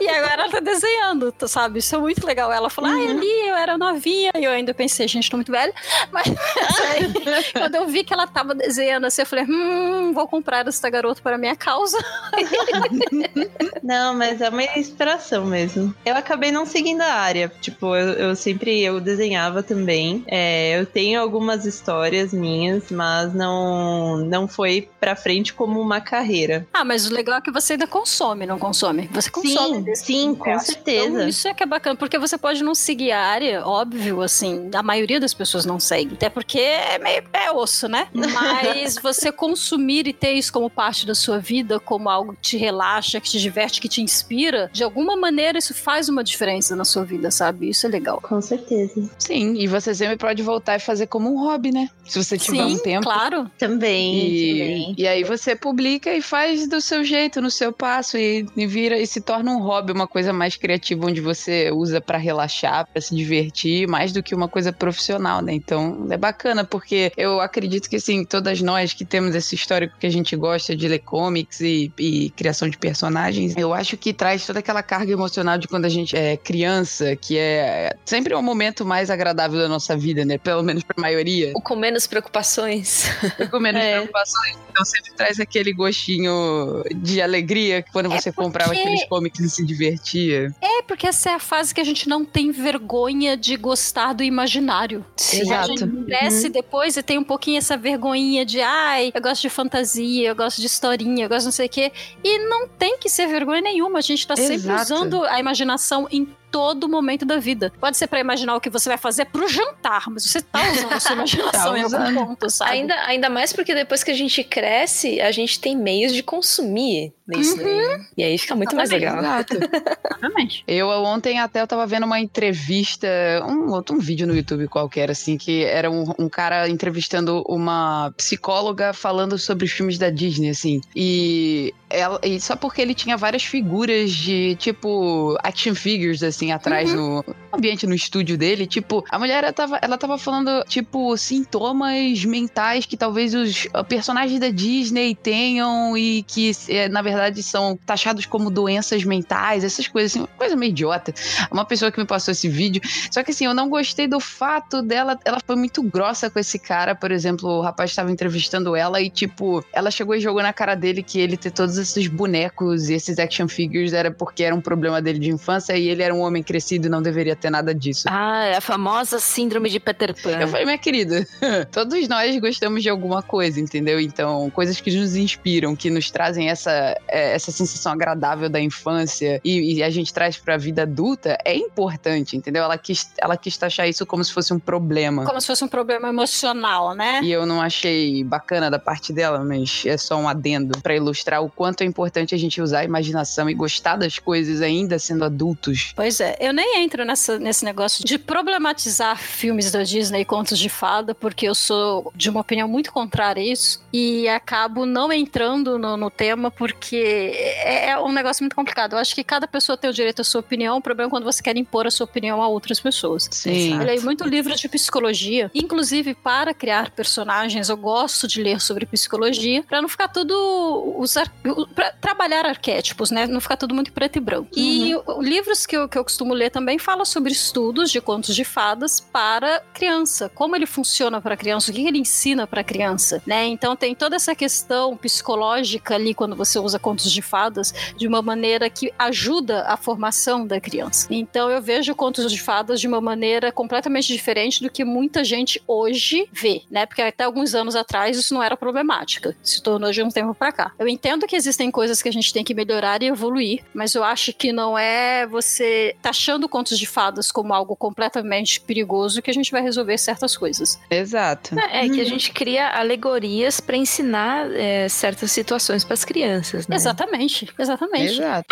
e 0.00 0.08
agora 0.08 0.42
ela 0.42 0.50
tá 0.50 0.60
desenhando, 0.60 1.32
tu 1.32 1.46
sabe? 1.48 1.78
Isso 1.78 1.94
é 1.94 1.98
muito 1.98 2.26
legal. 2.26 2.52
Ela 2.52 2.68
falou, 2.68 2.90
ah, 2.90 3.00
eu 3.00 3.18
li, 3.18 3.48
eu 3.48 3.56
era 3.56 3.78
novinha. 3.78 4.32
E 4.36 4.44
eu 4.44 4.50
ainda 4.50 4.74
pensei, 4.74 5.06
gente, 5.08 5.30
tô 5.30 5.36
muito 5.36 5.52
velha. 5.52 5.72
Mas 6.10 6.26
aí, 6.28 7.52
quando 7.52 7.74
eu 7.74 7.86
vi 7.86 8.04
que 8.04 8.12
ela 8.12 8.26
tava 8.26 8.54
desenhando 8.54 9.06
assim, 9.06 9.22
eu 9.22 9.26
falei, 9.26 9.44
hum, 9.44 10.12
vou 10.12 10.26
comprar 10.26 10.66
esta 10.66 10.90
garota 10.90 11.20
para 11.22 11.38
minha 11.38 11.56
causa. 11.56 11.98
Não, 13.82 14.14
mas 14.14 14.40
é 14.40 14.48
uma 14.48 14.62
inspiração 14.76 15.44
mesmo. 15.44 15.94
Eu 16.04 16.16
acabei 16.16 16.52
não 16.52 16.64
seguindo 16.64 17.00
a 17.00 17.12
área. 17.12 17.52
Tipo, 17.60 17.96
eu, 17.96 18.12
eu 18.12 18.36
sempre 18.36 18.80
eu 18.80 19.00
desenhava 19.00 19.62
também. 19.62 20.24
É, 20.26 20.78
eu 20.78 20.86
tenho 20.86 21.11
algumas 21.16 21.64
histórias 21.66 22.32
minhas, 22.32 22.90
mas 22.90 23.34
não 23.34 24.18
não 24.18 24.46
foi 24.48 24.88
pra 25.00 25.16
frente 25.16 25.52
como 25.52 25.80
uma 25.80 26.00
carreira. 26.00 26.66
Ah, 26.72 26.84
mas 26.84 27.10
o 27.10 27.12
legal 27.12 27.38
é 27.38 27.40
que 27.40 27.50
você 27.50 27.74
ainda 27.74 27.86
consome, 27.86 28.46
não 28.46 28.58
consome? 28.58 29.08
Você 29.12 29.30
consome. 29.30 29.96
Sim, 29.96 30.04
sim, 30.04 30.34
com 30.34 30.58
certeza. 30.58 31.06
Então, 31.08 31.28
isso 31.28 31.48
é 31.48 31.54
que 31.54 31.62
é 31.62 31.66
bacana, 31.66 31.96
porque 31.96 32.18
você 32.18 32.36
pode 32.38 32.62
não 32.62 32.74
seguir 32.74 33.12
a 33.12 33.20
área, 33.20 33.66
óbvio, 33.66 34.22
assim, 34.22 34.70
a 34.74 34.82
maioria 34.82 35.20
das 35.20 35.34
pessoas 35.34 35.64
não 35.64 35.78
segue. 35.80 36.14
Até 36.14 36.28
porque 36.28 36.58
é 36.58 36.98
meio 36.98 37.22
é 37.32 37.50
osso, 37.50 37.88
né? 37.88 38.08
Mas 38.12 38.96
você 39.02 39.32
consumir 39.32 40.06
e 40.06 40.12
ter 40.12 40.32
isso 40.32 40.52
como 40.52 40.68
parte 40.68 41.06
da 41.06 41.14
sua 41.14 41.38
vida, 41.38 41.80
como 41.80 42.08
algo 42.08 42.32
que 42.34 42.40
te 42.40 42.56
relaxa, 42.56 43.20
que 43.20 43.30
te 43.30 43.40
diverte, 43.40 43.80
que 43.80 43.88
te 43.88 44.00
inspira, 44.00 44.70
de 44.72 44.84
alguma 44.84 45.16
maneira 45.16 45.58
isso 45.58 45.74
faz 45.74 46.08
uma 46.08 46.22
diferença 46.22 46.76
na 46.76 46.84
sua 46.84 47.04
vida, 47.04 47.30
sabe? 47.30 47.68
Isso 47.68 47.86
é 47.86 47.90
legal. 47.90 48.20
Com 48.20 48.40
certeza. 48.40 49.10
Sim, 49.18 49.54
e 49.54 49.66
você 49.66 49.94
sempre 49.94 50.16
pode 50.16 50.42
voltar 50.42 50.76
e 50.76 50.80
fazer 50.80 51.01
como 51.06 51.30
um 51.32 51.38
hobby, 51.42 51.70
né? 51.72 51.88
Se 52.04 52.22
você 52.22 52.36
tiver 52.38 52.66
Sim, 52.66 52.74
um 52.74 52.78
tempo. 52.78 53.04
claro. 53.04 53.50
Também, 53.58 54.26
E, 54.26 54.58
também. 54.58 54.94
e 54.98 55.06
aí 55.08 55.24
você 55.24 55.54
publica 55.56 56.12
e 56.12 56.20
faz 56.20 56.68
do 56.68 56.80
seu 56.80 57.04
jeito, 57.04 57.40
no 57.40 57.50
seu 57.50 57.72
passo, 57.72 58.16
e, 58.18 58.46
e 58.56 58.66
vira 58.66 58.98
e 58.98 59.06
se 59.06 59.20
torna 59.20 59.50
um 59.50 59.60
hobby, 59.62 59.92
uma 59.92 60.06
coisa 60.06 60.32
mais 60.32 60.56
criativa, 60.56 61.06
onde 61.06 61.20
você 61.20 61.70
usa 61.72 62.00
pra 62.00 62.18
relaxar, 62.18 62.86
pra 62.92 63.00
se 63.00 63.14
divertir, 63.14 63.86
mais 63.88 64.12
do 64.12 64.22
que 64.22 64.34
uma 64.34 64.48
coisa 64.48 64.72
profissional, 64.72 65.40
né? 65.42 65.52
Então 65.52 66.06
é 66.10 66.16
bacana, 66.16 66.64
porque 66.64 67.12
eu 67.16 67.40
acredito 67.40 67.88
que 67.88 67.96
assim, 67.96 68.24
todas 68.24 68.60
nós 68.60 68.92
que 68.92 69.04
temos 69.04 69.34
esse 69.34 69.54
histórico 69.54 69.96
que 69.98 70.06
a 70.06 70.10
gente 70.10 70.34
gosta 70.36 70.74
de 70.76 70.88
ler 70.88 70.98
comics 71.00 71.60
e, 71.60 71.92
e 71.98 72.30
criação 72.30 72.68
de 72.68 72.76
personagens, 72.78 73.54
eu 73.56 73.72
acho 73.72 73.96
que 73.96 74.12
traz 74.12 74.46
toda 74.46 74.58
aquela 74.58 74.82
carga 74.82 75.12
emocional 75.12 75.58
de 75.58 75.68
quando 75.68 75.84
a 75.84 75.88
gente 75.88 76.16
é 76.16 76.36
criança, 76.36 77.16
que 77.16 77.36
é 77.38 77.94
sempre 78.04 78.34
o 78.34 78.42
momento 78.42 78.84
mais 78.84 79.10
agradável 79.10 79.58
da 79.58 79.68
nossa 79.68 79.96
vida, 79.96 80.24
né? 80.24 80.38
Pelo 80.38 80.62
menos 80.62 80.82
maioria. 80.96 81.52
O 81.54 81.60
com 81.60 81.76
menos 81.76 82.06
preocupações. 82.06 83.06
Com 83.50 83.58
menos 83.60 83.80
É. 83.82 83.92
preocupações. 83.96 84.56
Então 84.70 84.84
sempre 84.86 85.12
traz 85.14 85.38
aquele 85.38 85.72
gostinho 85.72 86.82
de 86.96 87.20
alegria 87.20 87.84
quando 87.92 88.10
É 88.12 88.18
você 88.20 88.32
comprava 88.32 88.70
porque- 88.70 88.80
aqueles 88.82 89.04
comics 89.06 89.40
e 89.40 89.50
se 89.50 89.64
divertia. 89.66 90.54
É 90.60 90.82
porque 90.82 91.06
essa 91.06 91.30
é 91.30 91.34
a 91.34 91.38
fase 91.38 91.74
que 91.74 91.80
a 91.80 91.84
gente 91.84 92.08
não 92.08 92.24
tem 92.24 92.50
vergonha 92.52 93.36
de 93.36 93.56
gostar 93.56 94.12
do 94.14 94.22
imaginário. 94.22 95.04
Sim. 95.16 95.52
A 95.52 95.62
gente 95.66 95.84
Exato. 95.84 96.04
cresce 96.04 96.48
depois 96.48 96.96
e 96.96 97.02
tem 97.02 97.18
um 97.18 97.24
pouquinho 97.24 97.58
essa 97.58 97.76
vergonhinha 97.76 98.44
de 98.46 98.60
ai, 98.60 99.12
eu 99.14 99.20
gosto 99.22 99.42
de 99.42 99.50
fantasia, 99.50 100.28
eu 100.28 100.34
gosto 100.34 100.60
de 100.60 100.66
historinha, 100.66 101.24
eu 101.24 101.28
gosto 101.28 101.40
de 101.40 101.46
não 101.46 101.52
sei 101.52 101.66
o 101.66 101.68
quê. 101.70 101.92
E 102.24 102.38
não 102.48 102.66
tem 102.66 102.98
que 102.98 103.08
ser 103.08 103.26
vergonha 103.26 103.60
nenhuma. 103.60 103.98
A 103.98 104.02
gente 104.02 104.26
tá 104.26 104.34
sempre 104.36 104.54
Exato. 104.54 104.82
usando 104.94 105.24
a 105.24 105.38
imaginação 105.38 106.08
em 106.10 106.26
todo 106.50 106.86
momento 106.86 107.24
da 107.24 107.38
vida. 107.38 107.72
Pode 107.80 107.96
ser 107.96 108.06
pra 108.06 108.20
imaginar 108.20 108.54
o 108.54 108.60
que 108.60 108.68
você 108.68 108.86
vai 108.88 108.98
fazer 108.98 109.24
pro 109.24 109.48
jantar, 109.48 110.10
mas 110.10 110.24
você 110.24 110.42
tá 110.42 110.60
usando 110.70 110.81
a 110.90 111.00
sua 111.00 111.12
imaginação 111.14 111.72
Tá 111.72 111.78
em 111.78 111.82
algum 111.82 111.86
usando. 111.86 112.14
ponto, 112.26 112.50
sabe? 112.50 112.70
Ainda, 112.72 112.94
ainda 113.06 113.30
mais 113.30 113.52
porque 113.52 113.74
depois 113.74 114.02
que 114.04 114.10
a 114.10 114.14
gente 114.14 114.42
cresce, 114.44 115.20
a 115.20 115.30
gente 115.30 115.58
tem 115.60 115.76
meios 115.76 116.12
de 116.12 116.22
consumir 116.22 117.12
isso 117.36 117.56
daí. 117.56 117.64
né? 117.98 118.06
E 118.16 118.22
aí 118.24 118.36
fica 118.36 118.54
muito 118.54 118.76
mais 118.76 118.90
legal. 118.90 119.18
Exato. 119.18 119.54
Exatamente. 119.54 120.64
Eu 120.66 120.88
ontem 120.88 121.38
até 121.38 121.60
eu 121.62 121.66
tava 121.66 121.86
vendo 121.86 122.04
uma 122.04 122.20
entrevista, 122.20 123.08
um, 123.46 123.70
outro- 123.72 123.96
um 123.96 123.98
vídeo 123.98 124.26
no 124.26 124.34
YouTube 124.36 124.68
qualquer, 124.68 125.10
assim, 125.10 125.36
que 125.38 125.64
era 125.64 125.90
um, 125.90 126.12
um 126.18 126.28
cara 126.28 126.68
entrevistando 126.68 127.42
uma 127.48 128.12
psicóloga 128.16 128.92
falando 128.92 129.38
sobre 129.38 129.64
os 129.64 129.72
filmes 129.72 129.98
da 129.98 130.10
Disney, 130.10 130.50
assim. 130.50 130.80
E, 130.94 131.72
ela, 131.88 132.20
e 132.22 132.40
só 132.40 132.54
porque 132.56 132.80
ele 132.82 132.94
tinha 132.94 133.16
várias 133.16 133.42
figuras 133.44 134.10
de, 134.10 134.54
tipo, 134.56 135.36
action 135.42 135.74
figures, 135.74 136.22
assim, 136.22 136.52
atrás 136.52 136.92
no 136.92 137.24
ambiente 137.52 137.86
no 137.86 137.94
estúdio 137.94 138.36
dele. 138.36 138.66
Tipo, 138.66 139.04
a 139.10 139.18
mulher 139.18 139.42
ela 139.44 139.52
tava, 139.52 139.78
ela 139.82 139.96
tava 139.98 140.18
falando, 140.18 140.62
tipo, 140.72 141.14
sintomas 141.18 142.24
mentais 142.24 142.86
que 142.86 142.96
talvez 142.96 143.34
os 143.34 143.66
uh, 143.66 143.84
personagens 143.86 144.40
da 144.40 144.48
Disney 144.48 145.14
tenham 145.14 145.96
e 145.96 146.22
que, 146.22 146.50
eh, 146.68 146.88
na 146.88 147.02
verdade, 147.02 147.42
são 147.42 147.76
taxados 147.76 148.24
como 148.24 148.50
doenças 148.50 149.04
mentais, 149.04 149.64
essas 149.64 149.86
coisas, 149.86 150.12
assim, 150.12 150.20
uma 150.20 150.28
coisa 150.28 150.56
meio 150.56 150.70
idiota. 150.70 151.12
Uma 151.50 151.66
pessoa 151.66 151.92
que 151.92 152.00
me 152.00 152.06
passou 152.06 152.32
esse 152.32 152.48
vídeo. 152.48 152.80
Só 153.10 153.22
que, 153.22 153.32
assim, 153.32 153.44
eu 153.44 153.52
não 153.52 153.68
gostei 153.68 154.08
do 154.08 154.18
fato 154.18 154.80
dela, 154.80 155.18
ela 155.26 155.38
foi 155.44 155.56
muito 155.56 155.82
grossa 155.82 156.30
com 156.30 156.38
esse 156.38 156.58
cara, 156.58 156.94
por 156.94 157.10
exemplo, 157.10 157.50
o 157.50 157.60
rapaz 157.60 157.90
estava 157.90 158.10
entrevistando 158.10 158.74
ela 158.74 158.98
e, 158.98 159.10
tipo, 159.10 159.62
ela 159.74 159.90
chegou 159.90 160.14
e 160.14 160.20
jogou 160.20 160.42
na 160.42 160.54
cara 160.54 160.74
dele 160.74 161.02
que 161.02 161.20
ele 161.20 161.36
ter 161.36 161.50
todos 161.50 161.76
esses 161.76 162.06
bonecos 162.06 162.88
e 162.88 162.94
esses 162.94 163.18
action 163.18 163.46
figures 163.46 163.92
era 163.92 164.10
porque 164.10 164.42
era 164.42 164.54
um 164.54 164.60
problema 164.60 165.02
dele 165.02 165.18
de 165.18 165.30
infância 165.30 165.76
e 165.76 165.88
ele 165.88 166.02
era 166.02 166.14
um 166.14 166.20
homem 166.20 166.42
crescido 166.42 166.86
e 166.86 166.90
não 166.90 167.02
deveria 167.02 167.36
ter 167.36 167.50
nada 167.50 167.74
disso. 167.74 168.08
Ah, 168.08 168.46
é 168.46 168.56
a 168.56 168.60
famosa 168.60 169.18
síndrome 169.18 169.68
de 169.68 169.78
Peter 169.78 170.14
Pan. 170.14 170.40
Eu 170.40 170.61
minha 170.64 170.78
querida, 170.78 171.26
todos 171.70 172.08
nós 172.08 172.38
gostamos 172.38 172.82
de 172.82 172.88
alguma 172.88 173.22
coisa, 173.22 173.60
entendeu? 173.60 174.00
Então, 174.00 174.50
coisas 174.50 174.80
que 174.80 174.94
nos 174.96 175.16
inspiram, 175.16 175.74
que 175.76 175.90
nos 175.90 176.10
trazem 176.10 176.48
essa, 176.48 176.70
é, 177.08 177.34
essa 177.34 177.50
sensação 177.50 177.92
agradável 177.92 178.48
da 178.48 178.60
infância 178.60 179.40
e, 179.44 179.74
e 179.74 179.82
a 179.82 179.90
gente 179.90 180.12
traz 180.12 180.36
pra 180.36 180.56
vida 180.56 180.82
adulta, 180.82 181.38
é 181.44 181.54
importante, 181.54 182.36
entendeu? 182.36 182.64
Ela 182.64 182.78
quis, 182.78 183.10
ela 183.18 183.36
quis 183.36 183.56
taxar 183.56 183.88
isso 183.88 184.04
como 184.06 184.24
se 184.24 184.32
fosse 184.32 184.52
um 184.52 184.58
problema. 184.58 185.24
Como 185.24 185.40
se 185.40 185.46
fosse 185.46 185.64
um 185.64 185.68
problema 185.68 186.08
emocional, 186.08 186.94
né? 186.94 187.20
E 187.22 187.30
eu 187.30 187.46
não 187.46 187.60
achei 187.60 188.24
bacana 188.24 188.70
da 188.70 188.78
parte 188.78 189.12
dela, 189.12 189.44
mas 189.44 189.84
é 189.86 189.96
só 189.96 190.16
um 190.16 190.28
adendo 190.28 190.80
pra 190.80 190.94
ilustrar 190.94 191.42
o 191.42 191.50
quanto 191.50 191.82
é 191.82 191.84
importante 191.84 192.34
a 192.34 192.38
gente 192.38 192.60
usar 192.60 192.80
a 192.80 192.84
imaginação 192.84 193.48
e 193.48 193.54
gostar 193.54 193.96
das 193.96 194.18
coisas 194.18 194.60
ainda 194.60 194.98
sendo 194.98 195.24
adultos. 195.24 195.92
Pois 195.94 196.20
é, 196.20 196.36
eu 196.40 196.52
nem 196.52 196.82
entro 196.82 197.04
nessa, 197.04 197.38
nesse 197.38 197.64
negócio 197.64 198.04
de 198.04 198.18
problematizar 198.18 199.18
filmes 199.18 199.70
da 199.70 199.82
Disney 199.82 200.22
e 200.22 200.24
contos 200.52 200.58
de 200.58 200.68
fada, 200.68 201.14
porque 201.14 201.46
eu 201.48 201.54
sou 201.54 202.12
de 202.14 202.28
uma 202.30 202.40
opinião 202.40 202.68
muito 202.68 202.92
contrária 202.92 203.42
a 203.42 203.46
isso 203.46 203.82
e 203.92 204.28
acabo 204.28 204.84
não 204.86 205.12
entrando 205.12 205.78
no, 205.78 205.96
no 205.96 206.10
tema 206.10 206.50
porque 206.50 207.32
é, 207.34 207.90
é 207.90 207.98
um 207.98 208.12
negócio 208.12 208.42
muito 208.42 208.54
complicado. 208.54 208.92
Eu 208.94 208.98
acho 208.98 209.14
que 209.14 209.24
cada 209.24 209.46
pessoa 209.46 209.76
tem 209.76 209.88
o 209.88 209.92
direito 209.92 210.20
à 210.20 210.24
sua 210.24 210.40
opinião, 210.40 210.76
o 210.76 210.80
problema 210.82 211.08
é 211.08 211.10
quando 211.10 211.24
você 211.24 211.42
quer 211.42 211.56
impor 211.56 211.86
a 211.86 211.90
sua 211.90 212.04
opinião 212.04 212.42
a 212.42 212.48
outras 212.48 212.78
pessoas. 212.80 213.28
Sim. 213.30 213.78
Eu 213.78 213.84
leio 213.84 214.02
muito 214.02 214.24
livro 214.24 214.54
de 214.54 214.68
psicologia, 214.68 215.50
inclusive 215.54 216.14
para 216.14 216.52
criar 216.52 216.90
personagens, 216.90 217.68
eu 217.68 217.76
gosto 217.76 218.26
de 218.28 218.42
ler 218.42 218.60
sobre 218.60 218.84
psicologia, 218.86 219.62
para 219.68 219.80
não 219.80 219.88
ficar 219.88 220.08
tudo 220.08 220.94
usar, 220.98 221.30
para 221.74 221.90
trabalhar 221.92 222.44
arquétipos, 222.44 223.10
né? 223.10 223.26
Não 223.26 223.40
ficar 223.40 223.56
tudo 223.56 223.74
muito 223.74 223.92
preto 223.92 224.16
e 224.16 224.20
branco. 224.20 224.48
E 224.56 224.94
o- 224.94 225.22
livros 225.22 225.64
que 225.66 225.76
eu, 225.76 225.88
que 225.88 225.96
eu 225.96 226.04
costumo 226.04 226.34
ler 226.34 226.50
também 226.50 226.78
falam 226.78 227.04
sobre 227.04 227.32
estudos 227.32 227.90
de 227.90 228.00
contos 228.00 228.34
de 228.34 228.44
fadas 228.44 229.00
para 229.00 229.60
criança, 229.72 230.28
como 230.42 230.56
ele 230.56 230.66
funciona 230.66 231.20
para 231.20 231.36
criança, 231.36 231.70
o 231.70 231.74
que 231.74 231.86
ele 231.86 231.98
ensina 231.98 232.48
para 232.48 232.64
criança, 232.64 233.22
né? 233.24 233.44
Então 233.46 233.76
tem 233.76 233.94
toda 233.94 234.16
essa 234.16 234.34
questão 234.34 234.96
psicológica 234.96 235.94
ali 235.94 236.12
quando 236.12 236.34
você 236.34 236.58
usa 236.58 236.80
contos 236.80 237.12
de 237.12 237.22
fadas 237.22 237.72
de 237.96 238.08
uma 238.08 238.20
maneira 238.20 238.68
que 238.68 238.92
ajuda 238.98 239.62
a 239.68 239.76
formação 239.76 240.44
da 240.44 240.60
criança. 240.60 241.06
Então 241.12 241.48
eu 241.48 241.62
vejo 241.62 241.94
contos 241.94 242.28
de 242.32 242.40
fadas 242.40 242.80
de 242.80 242.88
uma 242.88 243.00
maneira 243.00 243.52
completamente 243.52 244.12
diferente 244.12 244.60
do 244.60 244.68
que 244.68 244.84
muita 244.84 245.22
gente 245.22 245.62
hoje 245.64 246.28
vê, 246.32 246.62
né? 246.68 246.86
Porque 246.86 247.02
até 247.02 247.22
alguns 247.22 247.54
anos 247.54 247.76
atrás 247.76 248.18
isso 248.18 248.34
não 248.34 248.42
era 248.42 248.56
problemática, 248.56 249.36
se 249.44 249.62
tornou 249.62 249.92
de 249.92 250.02
um 250.02 250.08
tempo 250.08 250.34
pra 250.34 250.50
cá. 250.50 250.72
Eu 250.76 250.88
entendo 250.88 251.24
que 251.24 251.36
existem 251.36 251.70
coisas 251.70 252.02
que 252.02 252.08
a 252.08 252.12
gente 252.12 252.32
tem 252.32 252.42
que 252.42 252.52
melhorar 252.52 253.00
e 253.00 253.06
evoluir, 253.06 253.62
mas 253.72 253.94
eu 253.94 254.02
acho 254.02 254.32
que 254.32 254.52
não 254.52 254.76
é 254.76 255.24
você 255.24 255.94
taxando 256.02 256.48
contos 256.48 256.76
de 256.76 256.86
fadas 256.86 257.30
como 257.30 257.54
algo 257.54 257.76
completamente 257.76 258.60
perigoso 258.60 259.22
que 259.22 259.30
a 259.30 259.34
gente 259.34 259.52
vai 259.52 259.62
resolver 259.62 259.96
certas 259.98 260.21
coisas. 260.36 260.78
Exato. 260.90 261.58
É, 261.58 261.86
é 261.86 261.88
que 261.88 262.00
a 262.00 262.04
gente 262.04 262.32
cria 262.32 262.68
alegorias 262.68 263.60
pra 263.60 263.76
ensinar 263.76 264.50
é, 264.52 264.88
certas 264.88 265.32
situações 265.32 265.84
pras 265.84 266.04
crianças, 266.04 266.66
né? 266.68 266.76
Exatamente, 266.76 267.48
exatamente. 267.58 268.14
Exato. 268.14 268.46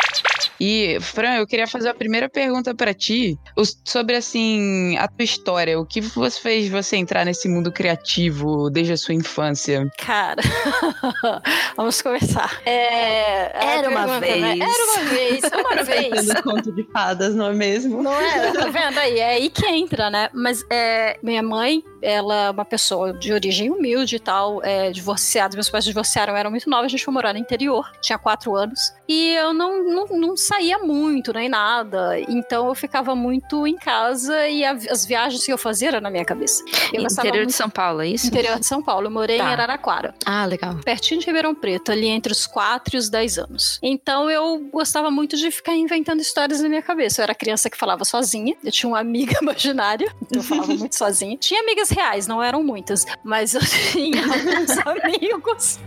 E, 0.61 0.99
Fran, 1.01 1.37
eu 1.37 1.47
queria 1.47 1.67
fazer 1.67 1.89
a 1.89 1.95
primeira 1.95 2.29
pergunta 2.29 2.75
pra 2.75 2.93
ti 2.93 3.39
sobre, 3.85 4.17
assim, 4.17 4.97
a 4.99 5.09
tua 5.09 5.25
história. 5.25 5.81
O 5.81 5.87
que 5.87 6.01
você 6.03 6.39
fez 6.39 6.69
você 6.69 6.97
entrar 6.97 7.25
nesse 7.25 7.49
mundo 7.49 7.73
criativo 7.73 8.69
desde 8.69 8.93
a 8.93 8.97
sua 8.97 9.15
infância? 9.15 9.91
Cara, 9.99 10.43
vamos 11.77 12.03
começar. 12.03 12.61
É, 12.67 13.79
Era 13.79 13.89
uma 13.89 14.21
pergunta, 14.21 14.37
né? 14.37 14.55
vez. 14.55 14.61
Era 14.61 14.85
uma 14.85 15.05
vez, 15.05 15.41
uma 15.45 15.83
vez. 15.85 16.27
Tendo 16.27 16.43
conto 16.43 16.73
de 16.73 16.83
fadas, 16.93 17.35
não 17.35 17.47
é 17.47 17.55
mesmo? 17.55 18.03
Não 18.03 18.13
é? 18.21 18.53
Tá 18.53 18.69
vendo 18.69 18.99
aí? 18.99 19.19
É 19.19 19.31
aí 19.35 19.51
que 19.51 19.67
entra, 19.67 20.11
né? 20.11 20.29
Mas 20.35 20.65
é, 20.71 21.19
minha 21.23 21.43
mãe, 21.43 21.60
ela 22.03 22.47
é 22.47 22.51
uma 22.51 22.65
pessoa 22.65 23.13
de 23.13 23.33
origem 23.33 23.71
humilde 23.71 24.17
e 24.17 24.21
tal, 24.21 24.63
é, 24.65 24.91
divorciada. 24.91 25.55
Meus 25.55 25.71
pais 25.71 25.85
divorciaram, 25.85 26.33
eu 26.33 26.37
era 26.37 26.51
muito 26.51 26.69
nova, 26.69 26.85
a 26.85 26.89
gente 26.89 27.05
foi 27.05 27.13
morar 27.13 27.33
no 27.33 27.39
interior, 27.39 27.91
tinha 28.01 28.19
quatro 28.19 28.55
anos. 28.55 28.93
E 29.13 29.35
eu 29.35 29.53
não, 29.53 29.83
não, 29.83 30.07
não 30.07 30.37
saía 30.37 30.79
muito, 30.79 31.33
nem 31.33 31.49
nada. 31.49 32.21
Então 32.29 32.69
eu 32.69 32.75
ficava 32.77 33.13
muito 33.13 33.67
em 33.67 33.75
casa 33.77 34.49
e 34.49 34.65
a- 34.65 34.79
as 34.89 35.05
viagens 35.05 35.45
que 35.45 35.53
eu 35.53 35.59
fazia 35.59 35.89
eram 35.89 36.01
na 36.01 36.11
minha 36.11 36.25
cabeça. 36.25 36.63
Eu 36.93 37.03
Interior 37.03 37.33
de 37.33 37.39
muito- 37.39 37.53
São 37.53 37.69
Paulo, 37.69 38.03
é 38.03 38.07
isso? 38.07 38.29
Interior 38.29 38.61
de 38.61 38.67
São 38.67 38.81
Paulo. 38.81 39.09
Eu 39.09 39.11
morei 39.11 39.39
Tá. 39.39 39.51
em 39.51 39.53
Araraquara 39.53 40.15
Ah, 40.25 40.45
legal. 40.47 40.77
pertinho 40.85 41.19
de 41.19 41.27
Ribeirão 41.27 41.57
Preto, 41.57 41.91
ali 41.91 42.07
entre 42.07 42.33
os 42.33 42.47
4 42.47 42.95
e 42.95 42.99
os 42.99 43.09
10 43.11 43.37
anos. 43.37 43.81
Então 43.83 44.31
eu 44.31 44.61
gostava 44.73 45.11
muito 45.11 45.37
de 45.37 45.51
ficar 45.51 45.75
inventando 45.75 46.21
histórias 46.21 46.61
na 46.61 46.69
minha 46.69 46.83
cabeça. 46.83 47.21
Eu 47.21 47.25
era 47.25 47.35
criança 47.35 47.69
que 47.69 47.77
falava 47.77 48.05
sozinha, 48.05 48.55
eu 48.63 48.71
tinha 48.71 48.89
uma 48.89 49.01
amiga 49.01 49.37
imaginária, 49.43 50.07
então 50.23 50.41
eu 50.41 50.45
falava 50.45 50.73
muito 50.73 50.95
sozinha. 50.95 51.37
Tinha 51.37 51.61
amigas 51.63 51.91
reais, 51.91 52.29
não 52.29 52.41
eram 52.41 52.63
muitas, 52.63 53.05
mas 53.25 53.55
eu 53.55 53.61
tinha 53.93 54.23
alguns 54.23 54.79
amigos. 54.87 55.79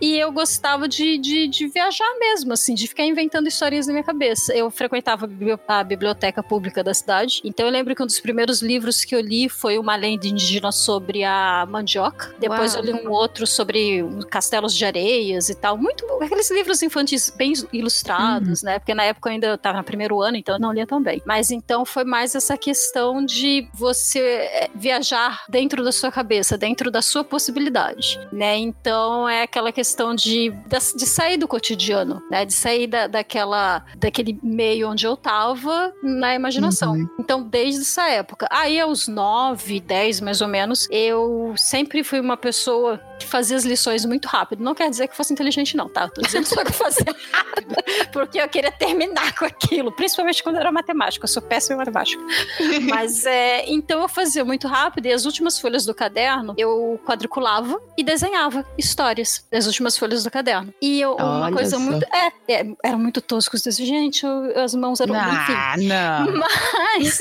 E 0.00 0.18
eu 0.18 0.32
gostava 0.32 0.88
de, 0.88 1.18
de, 1.18 1.46
de 1.46 1.68
viajar 1.68 2.10
mesmo, 2.18 2.52
assim, 2.52 2.63
de 2.72 2.86
ficar 2.86 3.04
inventando 3.04 3.48
histórias 3.48 3.86
na 3.86 3.92
minha 3.92 4.04
cabeça. 4.04 4.54
Eu 4.56 4.70
frequentava 4.70 5.24
a 5.24 5.28
bibli- 5.28 5.58
a 5.66 5.82
biblioteca 5.84 6.42
pública 6.42 6.82
da 6.84 6.94
cidade, 6.94 7.40
então 7.44 7.66
eu 7.66 7.72
lembro 7.72 7.94
que 7.94 8.02
um 8.02 8.06
dos 8.06 8.20
primeiros 8.20 8.62
livros 8.62 9.04
que 9.04 9.14
eu 9.14 9.20
li 9.20 9.48
foi 9.48 9.76
uma 9.78 9.96
lenda 9.96 10.26
indígena 10.26 10.70
sobre 10.70 11.24
a 11.24 11.66
mandioca. 11.68 12.34
Depois 12.38 12.74
Uau. 12.74 12.84
eu 12.84 12.92
li 12.92 13.06
um 13.06 13.10
outro 13.10 13.46
sobre 13.46 14.04
castelos 14.30 14.74
de 14.74 14.84
areias 14.84 15.48
e 15.48 15.54
tal. 15.56 15.76
Muito 15.76 16.06
aqueles 16.22 16.50
livros 16.50 16.80
infantis 16.82 17.30
bem 17.30 17.52
ilustrados, 17.72 18.62
né? 18.62 18.78
Porque 18.78 18.94
na 18.94 19.04
época 19.04 19.28
eu 19.28 19.32
ainda 19.32 19.54
estava 19.54 19.78
no 19.78 19.84
primeiro 19.84 20.20
ano, 20.22 20.36
então 20.36 20.54
eu 20.54 20.60
não 20.60 20.72
lia 20.72 20.86
tão 20.86 21.02
bem. 21.02 21.20
Mas 21.26 21.50
então 21.50 21.84
foi 21.84 22.04
mais 22.04 22.34
essa 22.34 22.56
questão 22.56 23.24
de 23.24 23.68
você 23.74 24.20
é, 24.20 24.70
viajar 24.74 25.44
dentro 25.48 25.82
da 25.82 25.90
sua 25.92 26.12
cabeça, 26.12 26.56
dentro 26.56 26.90
da 26.90 27.02
sua 27.02 27.24
possibilidade, 27.24 28.20
né? 28.32 28.56
Então 28.56 29.28
é 29.28 29.42
aquela 29.42 29.72
questão 29.72 30.14
de, 30.14 30.50
de 30.96 31.06
sair 31.06 31.36
do 31.36 31.48
cotidiano, 31.48 32.22
né? 32.30 32.44
De 32.44 32.52
sair 32.54 32.86
da, 32.86 33.06
daquela, 33.06 33.84
daquele 33.96 34.38
meio 34.42 34.90
onde 34.90 35.06
eu 35.06 35.16
tava 35.16 35.92
na 36.02 36.34
imaginação. 36.34 36.96
Então, 37.18 37.42
desde 37.42 37.82
essa 37.82 38.08
época. 38.08 38.46
Aí, 38.50 38.80
aos 38.80 39.08
9, 39.08 39.80
10 39.80 40.20
mais 40.20 40.40
ou 40.40 40.48
menos, 40.48 40.88
eu 40.90 41.54
sempre 41.56 42.02
fui 42.02 42.20
uma 42.20 42.36
pessoa 42.36 43.00
que 43.18 43.26
fazia 43.26 43.56
as 43.56 43.64
lições 43.64 44.04
muito 44.04 44.26
rápido. 44.26 44.62
Não 44.62 44.74
quer 44.74 44.90
dizer 44.90 45.08
que 45.08 45.16
fosse 45.16 45.32
inteligente, 45.32 45.76
não, 45.76 45.88
tá? 45.88 46.08
Tô 46.08 46.22
dizendo 46.22 46.46
só 46.46 46.62
que 46.62 46.70
eu 46.70 46.74
fazia 46.74 47.04
rápido, 47.32 47.74
porque 48.12 48.40
eu 48.40 48.48
queria 48.48 48.72
terminar 48.72 49.34
com 49.36 49.44
aquilo, 49.44 49.92
principalmente 49.92 50.42
quando 50.42 50.56
era 50.56 50.70
matemática. 50.70 51.24
Eu 51.24 51.28
sou 51.28 51.42
péssima 51.42 51.74
em 51.74 51.78
matemática. 51.78 52.22
Mas 52.88 53.24
é, 53.26 53.68
então 53.70 54.02
eu 54.02 54.08
fazia 54.08 54.44
muito 54.44 54.66
rápido 54.68 55.06
e 55.06 55.12
as 55.12 55.24
últimas 55.24 55.58
folhas 55.58 55.84
do 55.84 55.94
caderno 55.94 56.54
eu 56.56 57.00
quadriculava 57.04 57.80
e 57.96 58.02
desenhava 58.02 58.64
histórias 58.76 59.46
das 59.50 59.66
últimas 59.66 59.96
folhas 59.96 60.22
do 60.24 60.30
caderno. 60.30 60.72
E 60.80 61.00
eu, 61.00 61.14
uma 61.16 61.46
Olha 61.46 61.54
coisa 61.54 61.76
só. 61.76 61.82
muito. 61.82 62.04
É, 62.14 62.32
é, 62.48 62.64
eram 62.82 62.98
muito 62.98 63.20
toscos 63.20 63.62
desse 63.62 63.84
gente, 63.84 64.24
eu- 64.24 64.62
as 64.62 64.74
mãos 64.74 65.00
eram. 65.00 65.14
enfim. 65.14 65.52
Ah, 65.54 65.74
não. 65.78 66.32
Mas 67.00 67.18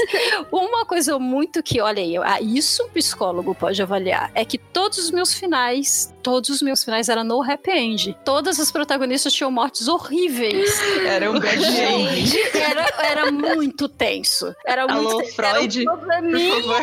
uma 0.52 0.86
coisa 0.86 1.18
muito 1.18 1.64
que, 1.64 1.82
olha 1.82 2.02
aí, 2.02 2.18
ah, 2.18 2.42
isso 2.42 2.84
um 2.84 2.90
psicólogo 2.90 3.56
pode 3.56 3.82
avaliar, 3.82 4.32
é 4.36 4.44
que 4.46 4.58
todos 4.58 4.98
os 4.98 5.12
meus 5.12 5.34
finais 5.34 6.13
todos 6.24 6.50
os 6.50 6.62
meus 6.62 6.84
finais 6.84 7.10
eram 7.10 7.24
no 7.24 7.44
happy 7.44 7.70
end. 7.72 8.18
Todas 8.24 8.60
as 8.60 8.72
protagonistas 8.72 9.34
tinham 9.34 9.52
mortes 9.52 9.88
horríveis. 9.88 10.72
Era 11.06 11.30
um 11.30 11.40
bad 11.40 11.64
end. 11.64 12.26
Gente, 12.26 12.58
era, 12.58 12.88
era 13.04 13.32
muito 13.32 13.90
tenso. 13.90 14.56
Era 14.66 14.84
Alô, 14.84 15.04
muito 15.04 15.18
tenso. 15.18 15.36
Freud, 15.36 15.82
Era 15.82 15.92
um 15.94 15.98
probleminha 15.98 16.56
Por 16.56 16.64
favor. 16.64 16.82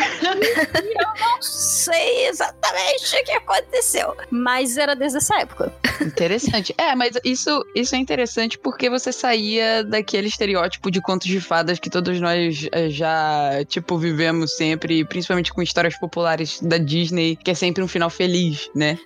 e 0.82 0.88
eu 0.88 1.28
não 1.28 1.42
sei 1.42 2.26
exatamente 2.28 3.16
o 3.16 3.24
que 3.24 3.32
aconteceu. 3.32 4.16
Mas 4.30 4.76
era 4.76 4.94
desde 4.94 5.18
essa 5.18 5.40
época. 5.40 5.72
Interessante. 6.00 6.74
É, 6.76 6.94
mas 6.94 7.18
isso, 7.24 7.64
isso 7.74 7.94
é 7.94 7.98
interessante 7.98 8.58
porque 8.58 8.90
você 8.90 9.12
saía 9.12 9.82
daquele 9.82 10.28
estereótipo 10.28 10.90
de 10.90 11.00
contos 11.00 11.28
de 11.28 11.40
fadas 11.40 11.78
que 11.78 11.88
todos 11.88 12.20
nós 12.20 12.68
eh, 12.72 12.90
já, 12.90 13.64
tipo, 13.68 13.96
vivemos 13.96 14.56
sempre, 14.56 15.04
principalmente 15.04 15.52
com 15.52 15.62
histórias 15.62 15.98
populares 15.98 16.60
da 16.60 16.78
Disney, 16.78 17.36
que 17.36 17.50
é 17.50 17.54
sempre 17.54 17.82
um 17.82 17.88
final 17.88 18.10
feliz, 18.10 18.70
né? 18.74 18.98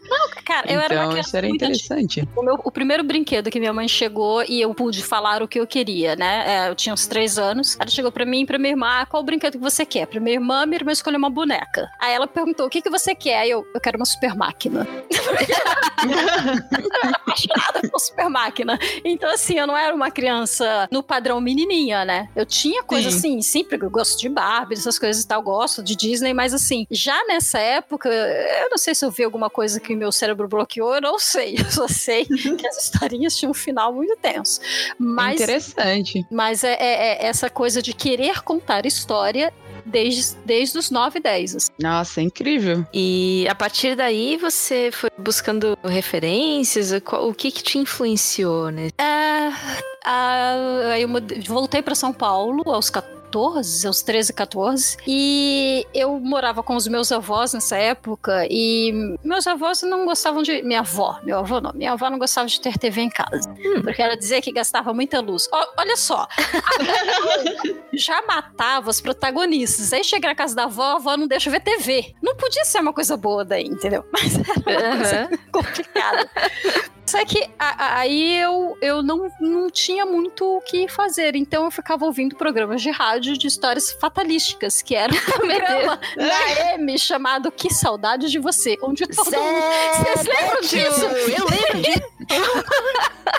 Cara, 0.45 0.71
eu 0.71 0.81
era 0.81 0.95
uma 0.95 1.05
então 1.07 1.19
isso 1.19 1.37
era 1.37 1.49
interessante. 1.49 2.29
O, 2.37 2.43
meu- 2.43 2.61
o 2.65 2.71
primeiro 2.71 3.03
brinquedo 3.03 3.51
que 3.51 3.59
minha 3.59 3.73
mãe 3.73 3.89
chegou 3.89 4.43
e 4.45 4.61
eu 4.61 4.75
pude 4.75 5.03
falar 5.03 5.43
o 5.43 5.49
que 5.49 5.59
eu 5.59 5.67
queria, 5.67 6.17
né? 6.17 6.45
É, 6.47 6.69
eu 6.69 6.75
tinha 6.75 6.93
uns 6.93 7.07
três 7.07 7.39
anos. 7.39 7.77
Ela 7.81 7.91
chegou 7.91 8.11
pra 8.13 8.25
mim 8.25 8.43
e 8.43 8.47
pra 8.47 8.59
minha 8.59 8.73
irmã: 8.73 8.87
ah, 9.01 9.07
qual 9.07 9.23
o 9.23 9.27
brinquedo 9.27 9.53
que 9.53 9.59
você 9.59 9.85
quer? 9.87 10.07
Pra 10.07 10.21
minha 10.21 10.35
irmã, 10.35 10.67
minha 10.67 10.79
irmã 10.79 10.93
escolheu 10.93 11.19
uma 11.19 11.31
boneca. 11.31 11.89
Aí 12.01 12.13
ela 12.15 12.27
perguntou: 12.27 12.67
o 12.67 12.71
que, 12.71 12.83
que 12.83 12.91
você 12.91 13.15
quer? 13.15 13.39
Aí 13.39 13.51
eu, 13.51 13.67
eu 13.75 13.81
quero 13.81 13.97
uma 13.97 14.07
super 14.07 14.35
máquina. 14.35 14.87
eu 16.05 16.99
era 17.03 17.17
apaixonada 17.17 17.89
por 17.91 17.99
super 17.99 18.29
máquina. 18.29 18.79
Então, 19.05 19.31
assim, 19.31 19.59
eu 19.59 19.67
não 19.67 19.77
era 19.77 19.95
uma 19.95 20.11
criança 20.11 20.89
no 20.91 21.03
padrão 21.03 21.41
menininha, 21.41 22.05
né? 22.05 22.29
Eu 22.35 22.45
tinha 22.47 22.83
coisa 22.83 23.11
Sim. 23.11 23.17
assim, 23.17 23.43
sempre 23.43 23.79
eu 23.81 23.91
gosto 23.91 24.19
de 24.21 24.29
Barbie, 24.29 24.75
essas 24.75 24.99
coisas 24.99 25.23
e 25.23 25.27
tal, 25.27 25.43
gosto 25.43 25.83
de 25.83 25.97
Disney, 25.97 26.33
mas 26.33 26.53
assim, 26.55 26.87
já 26.91 27.25
nessa 27.27 27.59
época, 27.59 28.09
eu 28.09 28.71
não 28.71 28.79
sei 28.79 28.95
se 28.95 29.05
eu 29.05 29.11
vi 29.11 29.25
alguma 29.25 29.49
coisa 29.51 29.81
que 29.81 29.95
meu 29.95 30.13
cérebro 30.15 30.49
bloqueou, 30.49 30.95
eu 30.95 31.01
não 31.01 31.19
sei. 31.19 31.57
Eu 31.65 31.71
só 31.71 31.87
sei 31.89 32.25
que 32.25 32.67
as 32.67 32.85
historinhas 32.85 33.37
tinham 33.37 33.51
um 33.51 33.55
final 33.55 33.93
muito 33.93 34.17
tenso. 34.17 34.61
Mas, 34.99 35.41
Interessante. 35.41 36.27
mas 36.31 36.63
é, 36.65 36.73
é- 36.75 37.25
é 37.25 37.27
essa 37.27 37.51
coisa 37.51 37.83
de 37.83 37.93
querer 37.93 38.43
contar 38.43 38.87
história 38.87 39.53
desde, 39.85 40.37
desde 40.45 40.79
os 40.79 40.91
9, 40.91 41.21
10. 41.21 41.57
assim. 41.57 41.69
Nossa, 41.81 42.21
é 42.21 42.25
incrível. 42.25 42.87
E 42.93 43.47
a 43.51 43.55
partir 43.55 43.95
daí 43.97 44.37
você 44.37 44.91
foi 44.93 45.11
buscando 45.19 45.77
referências? 45.85 46.91
O 46.93 47.35
que 47.35 47.51
que 47.51 47.63
te 47.63 47.79
influenciou, 47.79 48.71
né? 48.71 48.89
É, 48.99 49.53
ah, 50.05 50.91
aí 50.93 51.03
eu 51.03 51.09
voltei 51.47 51.83
para 51.83 51.95
São 51.95 52.13
Paulo 52.13 52.63
aos 52.67 52.91
14, 52.91 53.15
aos 53.39 54.03
13, 54.03 54.33
14. 54.33 54.97
E 55.07 55.87
eu 55.95 56.19
morava 56.21 56.63
com 56.63 56.77
os 56.77 56.87
meus 56.87 57.11
avós 57.11 57.53
nessa 57.53 57.77
época. 57.77 58.47
E 58.51 59.17
meus 59.25 59.47
avós 59.47 59.83
não 59.83 60.05
gostavam 60.05 60.43
de. 60.43 60.63
Minha 60.63 60.81
avó, 60.81 61.19
meu 61.23 61.39
avô 61.39 61.61
não. 61.61 61.73
Minha 61.73 61.93
avó 61.93 62.09
não 62.11 62.19
gostava 62.19 62.47
de 62.47 62.61
ter 62.61 62.79
TV 62.79 63.03
em 63.03 63.11
casa. 63.11 63.53
Porque 63.83 64.01
ela 64.03 64.17
dizia 64.17 64.41
que 64.41 64.53
gastava 64.53 64.93
muita 64.95 65.21
luz. 65.21 65.49
Ó, 65.53 65.67
olha 65.79 65.97
só. 65.97 66.29
já 67.93 68.23
matava 68.23 68.91
os 68.91 69.01
protagonistas. 69.01 69.93
Aí 69.93 70.05
chega 70.05 70.29
na 70.29 70.35
casa 70.35 70.55
da 70.55 70.65
avó, 70.65 70.83
a 70.83 70.95
avó 70.97 71.17
não 71.17 71.27
deixa 71.27 71.51
ver 71.51 71.61
TV. 71.61 72.15
Não 72.23 72.37
podia 72.37 72.65
ser 72.65 72.81
uma 72.81 72.93
coisa 72.93 73.17
boa 73.17 73.45
daí, 73.45 73.65
entendeu? 73.65 74.05
Mas 74.13 74.35
era 74.67 74.89
uma 74.89 74.97
coisa 74.97 75.17
Aham. 75.21 75.39
complicada. 75.53 76.31
Só 77.15 77.25
que 77.25 77.49
a- 77.59 77.85
a- 77.85 77.99
aí 78.01 78.37
eu, 78.39 78.77
eu 78.83 79.03
não, 79.03 79.31
não 79.41 79.71
tinha 79.71 80.05
muito 80.05 80.45
o 80.57 80.61
que 80.61 80.89
fazer, 80.89 81.37
então 81.37 81.65
eu 81.65 81.71
ficava 81.71 82.05
ouvindo 82.05 82.35
programas 82.35 82.83
de 82.83 82.91
rádio 82.91 83.39
de 83.39 83.47
histórias 83.47 83.93
fatalísticas, 83.93 84.83
que 84.83 84.97
era 84.97 85.13
um 85.15 85.19
programa 85.21 86.01
da 86.17 86.75
M 86.75 86.99
chamado 86.99 87.53
Que 87.53 87.73
Saudade 87.73 88.29
de 88.31 88.39
Você, 88.41 88.77
onde 88.83 89.07
todo 89.07 89.25
mundo. 89.27 89.63
Vocês 90.03 90.27
lembram 90.27 90.61
disso? 90.61 91.05
Eu 91.05 91.47
lembro 91.47 91.83
disso. 91.83 92.05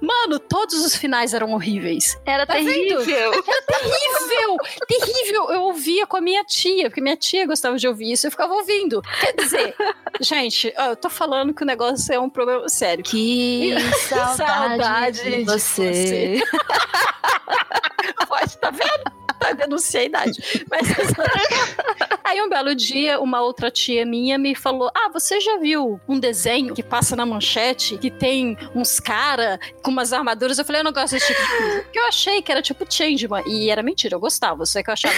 Mano, 0.00 0.38
todos 0.38 0.84
os 0.84 0.94
finais 0.96 1.32
eram 1.32 1.52
horríveis. 1.52 2.18
Era 2.24 2.44
Tá 2.46 2.54
terrível. 2.54 2.98
Terrível! 3.04 4.56
terrível! 4.86 5.50
Eu 5.50 5.62
ouvia 5.62 6.06
com 6.06 6.16
a 6.16 6.20
minha 6.20 6.44
tia, 6.44 6.88
porque 6.88 7.00
minha 7.00 7.16
tia 7.16 7.46
gostava 7.46 7.76
de 7.78 7.86
ouvir 7.86 8.12
isso, 8.12 8.26
eu 8.26 8.30
ficava 8.30 8.52
ouvindo. 8.54 9.00
Quer 9.20 9.32
dizer, 9.34 9.74
gente, 10.20 10.72
eu 10.76 10.96
tô 10.96 11.08
falando 11.08 11.54
que 11.54 11.62
o 11.62 11.66
negócio 11.66 12.12
é 12.12 12.18
um 12.18 12.28
problema 12.28 12.68
sério. 12.76 13.04
Que 13.04 13.74
saudade, 14.08 14.36
Saudade 14.36 15.22
de 15.22 15.36
de 15.38 15.44
você. 15.44 16.42
Pode, 18.28 18.58
tá 18.58 18.70
vendo? 18.70 19.25
Tá 19.46 19.52
denunciando 19.52 20.16
a 20.16 20.26
idade. 20.26 20.66
Mas 20.70 20.88
aí 22.24 22.40
um 22.40 22.48
belo 22.48 22.74
dia, 22.74 23.20
uma 23.20 23.40
outra 23.40 23.70
tia 23.70 24.04
minha 24.04 24.38
me 24.38 24.54
falou: 24.54 24.90
Ah, 24.94 25.08
você 25.12 25.40
já 25.40 25.58
viu 25.58 26.00
um 26.08 26.18
desenho 26.18 26.74
que 26.74 26.82
passa 26.82 27.14
na 27.14 27.26
manchete 27.26 27.98
que 27.98 28.10
tem 28.10 28.56
uns 28.74 28.98
cara 28.98 29.60
com 29.82 29.90
umas 29.90 30.12
armaduras? 30.12 30.58
Eu 30.58 30.64
falei, 30.64 30.80
eu 30.80 30.84
não 30.84 30.92
gosto 30.92 31.12
desse 31.12 31.26
tipo 31.26 31.40
de 31.40 31.48
coisa. 31.48 31.82
Porque 31.82 31.98
eu 31.98 32.06
achei 32.06 32.42
que 32.42 32.50
era 32.50 32.62
tipo 32.62 32.84
Changeman. 32.88 33.42
E 33.46 33.70
era 33.70 33.82
mentira, 33.82 34.14
eu 34.14 34.20
gostava. 34.20 34.64
Só 34.66 34.82
que 34.82 34.90
eu 34.90 34.92
achava. 34.92 35.14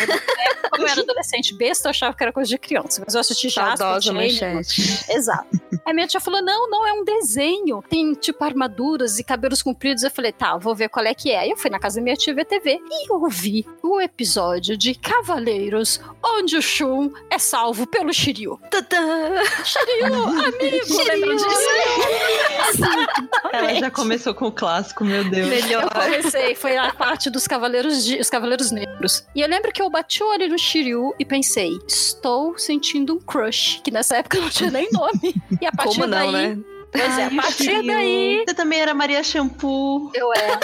Como 0.71 0.85
eu 0.85 0.89
era 0.89 1.01
adolescente 1.01 1.55
besta, 1.55 1.89
eu 1.89 1.91
achava 1.91 2.17
que 2.17 2.23
era 2.23 2.33
coisa 2.33 2.49
de 2.49 2.59
criança. 2.59 3.03
Mas 3.05 3.15
eu 3.15 3.21
assisti 3.21 3.49
já. 3.49 3.77
Saudosa 3.77 4.13
manchete. 4.13 5.05
Exato. 5.11 5.49
Aí 5.85 5.95
minha 5.95 6.07
tia 6.07 6.21
falou: 6.21 6.43
não, 6.43 6.69
não, 6.69 6.87
é 6.87 6.93
um 6.93 7.05
desenho. 7.05 7.83
Tem, 7.89 8.13
tipo, 8.15 8.45
armaduras 8.45 9.19
e 9.19 9.25
cabelos 9.25 9.63
compridos. 9.63 10.03
Eu 10.03 10.11
falei, 10.11 10.33
tá, 10.33 10.57
vou 10.57 10.75
ver 10.75 10.89
qual 10.89 11.05
é 11.05 11.15
que 11.15 11.31
é. 11.31 11.39
Aí 11.41 11.51
eu 11.51 11.57
fui 11.57 11.71
na 11.71 11.79
casa 11.79 11.97
da 11.97 12.03
minha 12.03 12.17
tia 12.17 12.35
ver 12.35 12.45
TV 12.45 12.81
e 12.83 13.13
eu 13.13 13.29
vi 13.29 13.67
o 13.83 14.01
episódio 14.09 14.77
de 14.77 14.95
Cavaleiros, 14.95 16.01
onde 16.25 16.57
o 16.57 16.63
Shun 16.63 17.13
é 17.31 17.39
salvo 17.39 17.87
pelo 17.87 18.13
Shiryu. 18.13 18.59
Tadã. 18.71 19.45
Shiryu, 19.65 20.15
amigo, 20.25 21.03
lembra 21.07 21.37
disso? 21.37 21.69
Ela 23.53 23.75
já 23.75 23.91
começou 23.91 24.35
com 24.35 24.47
o 24.47 24.53
clássico, 24.53 25.05
meu 25.05 25.23
Deus. 25.29 25.71
Eu 25.71 25.89
comecei, 25.89 26.55
foi 26.55 26.77
a 26.77 26.93
parte 26.93 27.31
dos 27.31 27.47
Cavaleiros, 27.47 28.05
de, 28.05 28.19
os 28.19 28.31
Cavaleiros 28.31 28.71
Negros. 28.71 29.27
E 29.35 29.41
eu 29.41 29.49
lembro 29.49 29.71
que 29.73 29.83
eu 29.83 29.91
bati 29.91 30.23
o 30.23 30.29
olho 30.29 30.49
no 30.49 30.59
Shiryu 30.59 31.15
e 31.19 31.25
pensei, 31.25 31.79
estou 31.87 32.59
sentindo 32.59 33.15
um 33.15 33.21
crush, 33.21 33.81
que 33.85 33.91
nessa 33.91 34.17
época 34.17 34.41
não 34.41 34.49
tinha 34.49 34.71
nem 34.71 34.89
nome. 34.91 35.35
E 35.61 35.67
a 35.67 35.73
partir 35.73 36.01
Como 36.01 36.07
não, 36.07 36.33
daí, 36.33 36.57
né? 36.57 36.78
Pois 36.91 37.19
é, 37.19 37.25
a 37.27 37.31
partir 37.31 37.87
daí 37.87 38.45
Você 38.47 38.55
também 38.55 38.81
era 38.81 38.95
Maria 38.95 39.23
Shampoo. 39.23 40.11
Eu 40.15 40.33
era. 40.33 40.59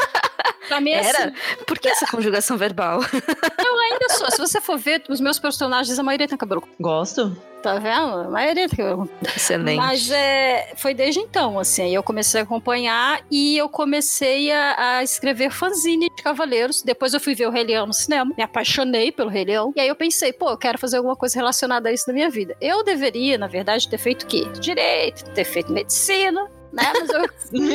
Pra 0.68 0.80
mim, 0.80 0.92
Era? 0.92 1.26
assim, 1.26 1.32
Por 1.66 1.78
que 1.78 1.88
essa 1.88 2.06
conjugação 2.06 2.56
verbal? 2.56 3.00
eu 3.02 3.78
ainda 3.80 4.08
sou. 4.10 4.30
Se 4.30 4.38
você 4.38 4.60
for 4.60 4.78
ver, 4.78 5.02
os 5.10 5.20
meus 5.20 5.38
personagens, 5.38 5.98
a 5.98 6.02
maioria 6.02 6.26
tem 6.26 6.38
cabelo. 6.38 6.66
Gosto. 6.80 7.36
Tá 7.64 7.78
vendo? 7.78 8.26
A 8.26 8.28
maioria 8.28 8.68
cabelo. 8.68 9.08
curto. 9.08 9.34
Excelente. 9.34 9.78
Mas 9.78 10.10
é, 10.10 10.74
foi 10.76 10.92
desde 10.92 11.18
então, 11.18 11.58
assim. 11.58 11.80
Aí 11.80 11.94
eu 11.94 12.02
comecei 12.02 12.42
a 12.42 12.44
acompanhar 12.44 13.22
e 13.30 13.56
eu 13.56 13.70
comecei 13.70 14.52
a, 14.52 14.98
a 14.98 15.02
escrever 15.02 15.50
fanzine 15.50 16.10
de 16.14 16.22
Cavaleiros. 16.22 16.82
Depois 16.82 17.14
eu 17.14 17.20
fui 17.20 17.34
ver 17.34 17.46
o 17.46 17.50
Rei 17.50 17.64
Leão 17.64 17.86
no 17.86 17.94
cinema. 17.94 18.34
Me 18.36 18.42
apaixonei 18.42 19.10
pelo 19.10 19.30
Rei 19.30 19.46
Leão. 19.46 19.72
E 19.74 19.80
aí 19.80 19.88
eu 19.88 19.96
pensei, 19.96 20.30
pô, 20.30 20.50
eu 20.50 20.58
quero 20.58 20.76
fazer 20.76 20.98
alguma 20.98 21.16
coisa 21.16 21.36
relacionada 21.36 21.88
a 21.88 21.92
isso 21.92 22.04
na 22.06 22.12
minha 22.12 22.28
vida. 22.28 22.54
Eu 22.60 22.84
deveria, 22.84 23.38
na 23.38 23.46
verdade, 23.46 23.88
ter 23.88 23.96
feito 23.96 24.24
o 24.24 24.26
quê? 24.26 24.44
Direito, 24.60 25.24
ter 25.30 25.44
feito 25.44 25.72
medicina. 25.72 26.46
Né? 26.74 26.92
Mas 26.92 27.08
eu 27.10 27.20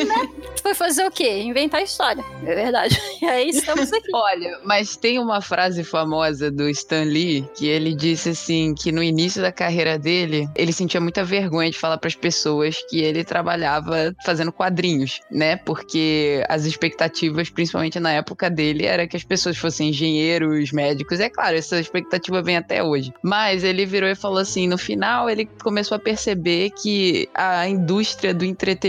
né? 0.05 0.29
fui 0.61 0.73
fazer 0.73 1.05
o 1.05 1.11
quê? 1.11 1.41
Inventar 1.41 1.81
história. 1.81 2.23
É 2.45 2.55
verdade. 2.55 2.99
E 3.21 3.25
aí 3.25 3.49
estamos 3.49 3.91
aqui. 3.91 4.09
Olha, 4.13 4.59
mas 4.63 4.95
tem 4.95 5.19
uma 5.19 5.41
frase 5.41 5.83
famosa 5.83 6.51
do 6.51 6.69
Stan 6.69 7.03
Lee 7.03 7.47
que 7.55 7.67
ele 7.67 7.93
disse 7.93 8.29
assim 8.29 8.73
que 8.73 8.91
no 8.91 9.01
início 9.01 9.41
da 9.41 9.51
carreira 9.51 9.97
dele, 9.97 10.49
ele 10.55 10.73
sentia 10.73 10.99
muita 10.99 11.23
vergonha 11.23 11.71
de 11.71 11.77
falar 11.77 11.97
para 11.97 12.07
as 12.07 12.15
pessoas 12.15 12.77
que 12.89 12.99
ele 12.99 13.23
trabalhava 13.23 14.15
fazendo 14.23 14.51
quadrinhos, 14.51 15.21
né? 15.31 15.55
Porque 15.57 16.43
as 16.49 16.65
expectativas, 16.65 17.49
principalmente 17.49 17.99
na 17.99 18.11
época 18.11 18.49
dele, 18.49 18.85
era 18.85 19.07
que 19.07 19.15
as 19.17 19.23
pessoas 19.23 19.57
fossem 19.57 19.89
engenheiros, 19.89 20.71
médicos. 20.71 21.19
É 21.19 21.29
claro, 21.29 21.55
essa 21.55 21.79
expectativa 21.79 22.41
vem 22.41 22.57
até 22.57 22.83
hoje. 22.83 23.13
Mas 23.23 23.63
ele 23.63 23.85
virou 23.85 24.09
e 24.09 24.15
falou 24.15 24.39
assim, 24.39 24.67
no 24.67 24.77
final 24.77 25.29
ele 25.29 25.45
começou 25.61 25.95
a 25.95 25.99
perceber 25.99 26.71
que 26.71 27.29
a 27.33 27.67
indústria 27.67 28.33
do 28.33 28.45
entretenimento 28.45 28.88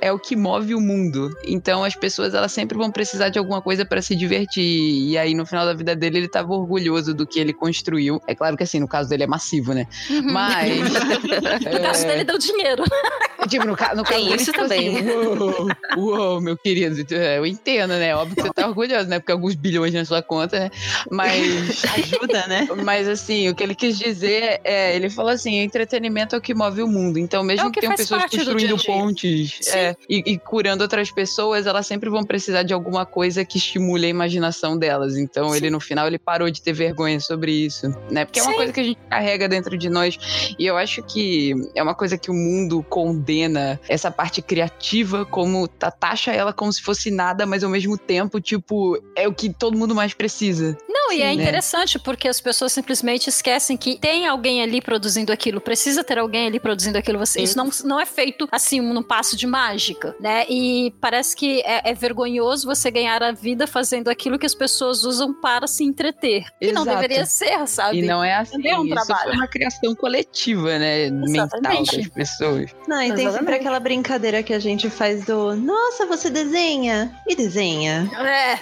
é 0.00 0.12
o 0.12 0.18
que 0.18 0.34
move 0.36 0.74
o 0.74 0.80
mundo. 0.80 1.30
Então 1.44 1.84
as 1.84 1.94
pessoas 1.94 2.34
elas 2.34 2.52
sempre 2.52 2.76
vão 2.76 2.90
precisar 2.90 3.28
de 3.28 3.38
alguma 3.38 3.60
coisa 3.62 3.84
para 3.84 4.00
se 4.02 4.14
divertir. 4.14 4.64
E 4.64 5.16
aí 5.18 5.34
no 5.34 5.46
final 5.46 5.64
da 5.64 5.74
vida 5.74 5.94
dele 5.94 6.18
ele 6.18 6.28
tava 6.28 6.52
orgulhoso 6.52 7.14
do 7.14 7.26
que 7.26 7.38
ele 7.38 7.52
construiu. 7.52 8.20
É 8.26 8.34
claro 8.34 8.56
que 8.56 8.62
assim, 8.62 8.80
no 8.80 8.88
caso 8.88 9.08
dele 9.08 9.24
é 9.24 9.26
massivo, 9.26 9.72
né? 9.72 9.86
Mas 10.24 10.80
O 11.76 11.82
gasto 11.82 12.04
é, 12.04 12.08
dele 12.08 12.24
deu 12.24 12.38
dinheiro. 12.38 12.84
Tipo, 13.48 13.64
no, 13.64 13.76
ca- 13.76 13.94
no 13.94 14.02
caso 14.02 14.18
Tem 14.18 14.34
isso 14.34 14.46
tipo 14.46 14.58
também. 14.58 14.96
Assim, 14.98 15.08
uou, 15.08 15.68
uou, 15.96 16.40
meu 16.40 16.56
querido. 16.56 16.96
É, 17.14 17.38
Eu 17.38 17.46
entendo, 17.46 17.90
né? 17.90 18.14
Óbvio 18.16 18.34
que 18.34 18.42
você 18.42 18.52
tá 18.52 18.66
orgulhoso, 18.66 19.08
né? 19.08 19.20
Porque 19.20 19.30
alguns 19.30 19.54
bilhões 19.54 19.94
na 19.94 20.04
sua 20.04 20.20
conta, 20.20 20.58
né? 20.58 20.70
Mas. 21.10 21.84
Ajuda, 21.94 22.46
né? 22.48 22.66
Mas 22.84 23.06
assim, 23.06 23.48
o 23.48 23.54
que 23.54 23.62
ele 23.62 23.74
quis 23.76 23.96
dizer 23.98 24.60
é, 24.64 24.96
ele 24.96 25.08
falou 25.08 25.30
assim, 25.30 25.60
entretenimento 25.60 26.34
é 26.34 26.38
o 26.38 26.40
que 26.40 26.54
move 26.54 26.82
o 26.82 26.88
mundo. 26.88 27.18
Então, 27.20 27.44
mesmo 27.44 27.66
É 27.66 27.68
o 27.68 27.72
que 27.72 27.80
tenham 27.80 27.94
pessoas 27.94 28.22
construindo 28.22 28.56
dia 28.58 28.76
dia. 28.76 28.76
Pontes 29.06 29.58
Sim. 29.62 29.70
é, 29.78 29.96
e, 30.08 30.32
e 30.32 30.38
curando 30.38 30.82
outras 30.82 31.10
pessoas, 31.10 31.66
elas 31.66 31.86
sempre 31.86 32.10
vão 32.10 32.24
precisar 32.24 32.62
de 32.62 32.72
alguma 32.74 33.06
coisa 33.06 33.44
que 33.44 33.58
estimule 33.58 34.06
a 34.06 34.08
imaginação 34.08 34.76
delas. 34.76 35.16
Então, 35.16 35.54
ele 35.54 35.70
no 35.70 35.80
final 35.80 36.06
ele 36.06 36.18
parou 36.18 36.50
de 36.50 36.60
ter 36.60 36.72
vergonha 36.72 37.20
sobre 37.20 37.52
isso, 37.52 37.88
né? 38.10 38.24
Porque 38.24 38.40
é 38.40 38.42
uma 38.42 38.52
Sim. 38.52 38.56
coisa 38.56 38.72
que 38.72 38.80
a 38.80 38.84
gente 38.84 38.98
carrega 39.08 39.48
dentro 39.48 39.76
de 39.78 39.88
nós. 39.88 40.18
E 40.58 40.66
eu 40.66 40.76
acho 40.76 41.02
que 41.02 41.54
é 41.74 41.82
uma 41.82 41.94
coisa 41.94 42.18
que 42.18 42.30
o 42.30 42.34
mundo 42.34 42.82
condena 42.88 43.80
essa 43.88 44.10
parte 44.10 44.42
criativa, 44.42 45.24
como 45.24 45.68
ta- 45.68 45.90
taxa 45.90 46.32
ela 46.32 46.52
como 46.52 46.72
se 46.72 46.82
fosse 46.82 47.10
nada, 47.10 47.46
mas 47.46 47.62
ao 47.62 47.70
mesmo 47.70 47.96
tempo, 47.96 48.40
tipo, 48.40 49.00
é 49.14 49.28
o 49.28 49.32
que 49.32 49.52
todo 49.52 49.76
mundo 49.76 49.94
mais 49.94 50.14
precisa. 50.14 50.76
Não, 50.88 51.12
e 51.12 51.22
é 51.22 51.30
Sim, 51.30 51.36
né? 51.36 51.42
interessante 51.42 51.98
porque 51.98 52.28
as 52.28 52.40
pessoas 52.40 52.72
simplesmente 52.72 53.28
esquecem 53.28 53.76
que 53.76 53.98
tem 53.98 54.26
alguém 54.26 54.62
ali 54.62 54.80
produzindo 54.80 55.32
aquilo, 55.32 55.60
precisa 55.60 56.02
ter 56.02 56.18
alguém 56.18 56.46
ali 56.46 56.58
produzindo 56.58 56.98
aquilo. 56.98 57.18
Você, 57.18 57.42
isso 57.42 57.56
não, 57.56 57.68
não 57.84 58.00
é 58.00 58.06
feito 58.06 58.48
assim 58.50 58.80
num 58.96 59.02
passo 59.02 59.36
de 59.36 59.46
mágica, 59.46 60.16
né? 60.18 60.46
E 60.48 60.92
parece 61.00 61.36
que 61.36 61.60
é, 61.60 61.90
é 61.90 61.94
vergonhoso 61.94 62.66
você 62.66 62.90
ganhar 62.90 63.22
a 63.22 63.32
vida 63.32 63.66
fazendo 63.66 64.08
aquilo 64.08 64.38
que 64.38 64.46
as 64.46 64.54
pessoas 64.54 65.04
usam 65.04 65.34
para 65.34 65.66
se 65.66 65.84
entreter. 65.84 66.46
E 66.60 66.72
não 66.72 66.82
Exato. 66.82 66.96
deveria 66.96 67.26
ser, 67.26 67.66
sabe? 67.68 67.98
E 67.98 68.02
não 68.02 68.24
é 68.24 68.34
assim, 68.34 68.52
Também 68.52 68.72
é 68.72 68.78
um 68.78 68.84
isso 68.86 68.94
trabalho. 68.94 69.28
foi 69.28 69.36
uma 69.36 69.48
criação 69.48 69.94
coletiva, 69.94 70.78
né? 70.78 71.10
Mental 71.10 71.46
Exatamente. 71.46 71.96
das 71.98 72.08
pessoas. 72.08 72.70
Não, 72.88 73.02
e 73.02 73.08
tem 73.08 73.16
sempre 73.16 73.24
Exatamente. 73.28 73.60
aquela 73.60 73.80
brincadeira 73.80 74.42
que 74.42 74.54
a 74.54 74.58
gente 74.58 74.88
faz 74.88 75.24
do 75.24 75.54
Nossa, 75.56 76.06
você 76.06 76.30
desenha? 76.30 77.14
E 77.26 77.36
desenha. 77.36 78.10
É. 78.18 78.52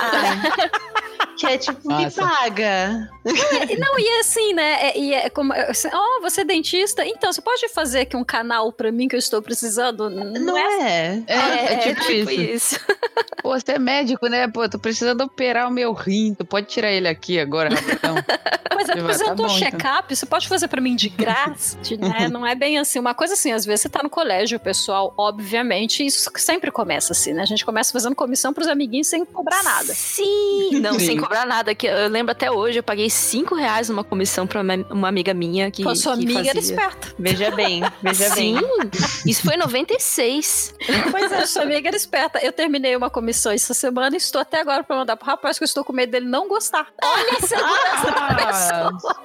Ai. 0.00 0.40
que 1.36 1.46
é 1.46 1.58
tipo, 1.58 1.88
me 1.88 2.04
Nossa. 2.04 2.22
paga. 2.22 3.10
Não, 3.78 3.98
e 3.98 4.06
é 4.08 4.20
assim, 4.20 4.52
né? 4.54 4.88
É, 4.90 4.98
e 4.98 5.14
é 5.14 5.30
como. 5.30 5.52
é 5.52 5.70
assim, 5.70 5.88
Oh, 5.92 6.20
você 6.20 6.40
é 6.42 6.44
dentista? 6.44 7.04
Então, 7.06 7.32
você 7.32 7.40
pode 7.40 7.68
fazer 7.68 8.00
aqui 8.00 8.16
um 8.16 8.24
canal 8.24 8.72
pra 8.72 8.90
mim 8.92 9.08
que 9.08 9.14
eu 9.14 9.18
estou 9.18 9.40
precisando? 9.42 10.08
Não 10.10 10.56
é? 10.56 11.22
É, 11.26 11.74
é 11.74 11.76
tipo, 11.94 12.10
isso. 12.10 12.30
isso. 12.32 12.80
Pô, 13.42 13.58
você 13.58 13.72
é 13.72 13.78
médico, 13.78 14.26
né? 14.28 14.48
Pô, 14.48 14.68
tô 14.68 14.78
precisando 14.78 15.22
operar 15.22 15.68
o 15.68 15.70
meu 15.70 15.92
rim. 15.92 16.34
Tu 16.34 16.44
pode 16.44 16.66
tirar 16.66 16.90
ele 16.90 17.08
aqui 17.08 17.38
agora, 17.38 17.70
rapidão. 17.74 18.14
Mas 18.74 18.88
é 18.88 18.94
Você 18.94 19.00
vai, 19.02 19.12
fazer 19.12 19.24
tá 19.24 19.30
um 19.32 19.34
então. 19.34 19.48
check-up, 19.50 20.16
você 20.16 20.24
pode 20.24 20.48
fazer 20.48 20.66
pra 20.68 20.80
mim 20.80 20.96
de 20.96 21.10
graça, 21.10 21.76
de- 21.82 21.98
né? 21.98 22.28
Não 22.32 22.46
é 22.46 22.54
bem 22.54 22.78
assim. 22.78 22.98
Uma 22.98 23.12
coisa 23.12 23.34
assim, 23.34 23.52
às 23.52 23.64
vezes 23.66 23.82
você 23.82 23.88
tá 23.90 24.02
no 24.02 24.08
colégio, 24.08 24.58
pessoal, 24.58 25.12
obviamente, 25.18 26.04
isso 26.06 26.30
sempre 26.36 26.70
começa 26.70 27.12
assim, 27.12 27.34
né? 27.34 27.42
A 27.42 27.46
gente 27.46 27.62
começa 27.64 27.92
fazendo 27.92 28.14
comissão 28.14 28.54
pros 28.54 28.68
amiguinhos 28.68 29.08
sem 29.08 29.22
cobrar 29.24 29.62
nada. 29.62 29.92
Sim! 29.92 30.80
Não, 30.80 30.98
Sim. 30.98 31.09
Sem 31.12 31.20
cobrar 31.20 31.46
nada. 31.46 31.74
Que 31.74 31.86
eu 31.86 32.08
lembro 32.08 32.32
até 32.32 32.50
hoje, 32.50 32.78
eu 32.78 32.82
paguei 32.82 33.08
5 33.10 33.54
reais 33.54 33.88
numa 33.88 34.04
comissão 34.04 34.46
pra 34.46 34.60
uma, 34.60 34.74
uma 34.90 35.08
amiga 35.08 35.32
minha 35.34 35.70
que. 35.70 35.82
Pô, 35.82 35.94
sua 35.94 36.16
que 36.16 36.24
amiga 36.24 36.40
era 36.40 36.54
fazia. 36.54 36.60
esperta. 36.74 37.08
Veja 37.18 37.50
bem, 37.50 37.82
veja 38.02 38.30
Sim, 38.30 38.54
bem. 38.54 38.90
isso 39.26 39.42
foi 39.42 39.54
em 39.54 39.58
96. 39.58 40.74
Pois 41.10 41.32
é, 41.32 41.46
sua 41.46 41.62
amiga 41.62 41.88
era 41.88 41.96
esperta. 41.96 42.38
Eu 42.42 42.52
terminei 42.52 42.94
uma 42.96 43.10
comissão 43.10 43.52
essa 43.52 43.74
semana 43.74 44.14
e 44.14 44.18
estou 44.18 44.40
até 44.40 44.60
agora 44.60 44.82
pra 44.82 44.96
mandar 44.96 45.16
pro 45.16 45.26
rapaz 45.26 45.58
que 45.58 45.64
eu 45.64 45.66
estou 45.66 45.84
com 45.84 45.92
medo 45.92 46.10
dele 46.10 46.26
não 46.26 46.48
gostar. 46.48 46.86
Olha 47.02 47.30
a 47.32 47.34
insegurança 47.34 48.10
da 48.10 48.46
pessoa. 48.46 49.20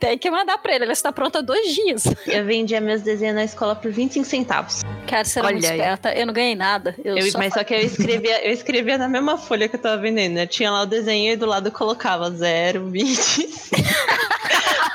Tem 0.00 0.18
que 0.18 0.30
mandar 0.30 0.58
pra 0.58 0.74
ele, 0.74 0.84
ela 0.84 0.92
está 0.92 1.12
pronta 1.12 1.38
há 1.38 1.42
dois 1.42 1.72
dias. 1.74 2.04
Eu 2.26 2.44
vendia 2.44 2.80
meus 2.80 3.02
desenhos 3.02 3.34
na 3.36 3.44
escola 3.44 3.74
por 3.76 3.90
25 3.90 4.24
centavos. 4.26 4.80
Cara, 5.06 5.24
você 5.24 5.38
era 5.38 5.48
muito 5.50 5.64
Olha 5.64 5.72
aí. 5.72 5.78
esperta. 5.80 6.12
Eu 6.14 6.26
não 6.26 6.32
ganhei 6.34 6.54
nada. 6.54 6.94
Eu, 7.04 7.16
Eu- 7.18 7.30
só 7.30 7.38
mas 7.38 7.54
só 7.54 7.62
que 7.62 7.74
eu 7.74 7.80
escrevia, 7.80 8.44
eu 8.46 8.52
escrevia 8.52 8.98
na 8.98 9.08
mesma 9.08 9.36
folha 9.38 9.68
que 9.68 9.76
eu 9.76 9.80
tava 9.80 9.98
vendendo, 10.00 10.11
né? 10.12 10.46
Tinha 10.46 10.70
lá 10.70 10.82
o 10.82 10.86
desenho 10.86 11.32
e 11.32 11.36
do 11.36 11.46
lado 11.46 11.68
eu 11.68 11.72
colocava 11.72 12.30
0, 12.30 12.88
20. 12.88 13.48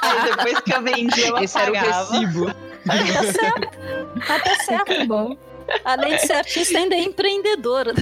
Aí 0.02 0.24
depois 0.24 0.60
que 0.62 0.74
eu 0.74 0.82
vendia, 0.82 1.28
eu 1.28 1.38
Esse 1.38 1.58
era 1.58 1.72
o 1.72 1.78
apagava. 1.78 2.14
recibo. 2.14 2.46
Tá 2.88 3.24
certo. 3.34 3.70
Tá 4.26 4.56
certo. 4.64 5.08
Bom. 5.08 5.38
Além 5.84 6.16
de 6.16 6.22
ser 6.22 6.34
artista, 6.34 6.78
ainda 6.78 6.96
é 6.96 7.00
empreendedora. 7.00 7.94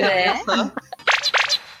É. 0.00 0.34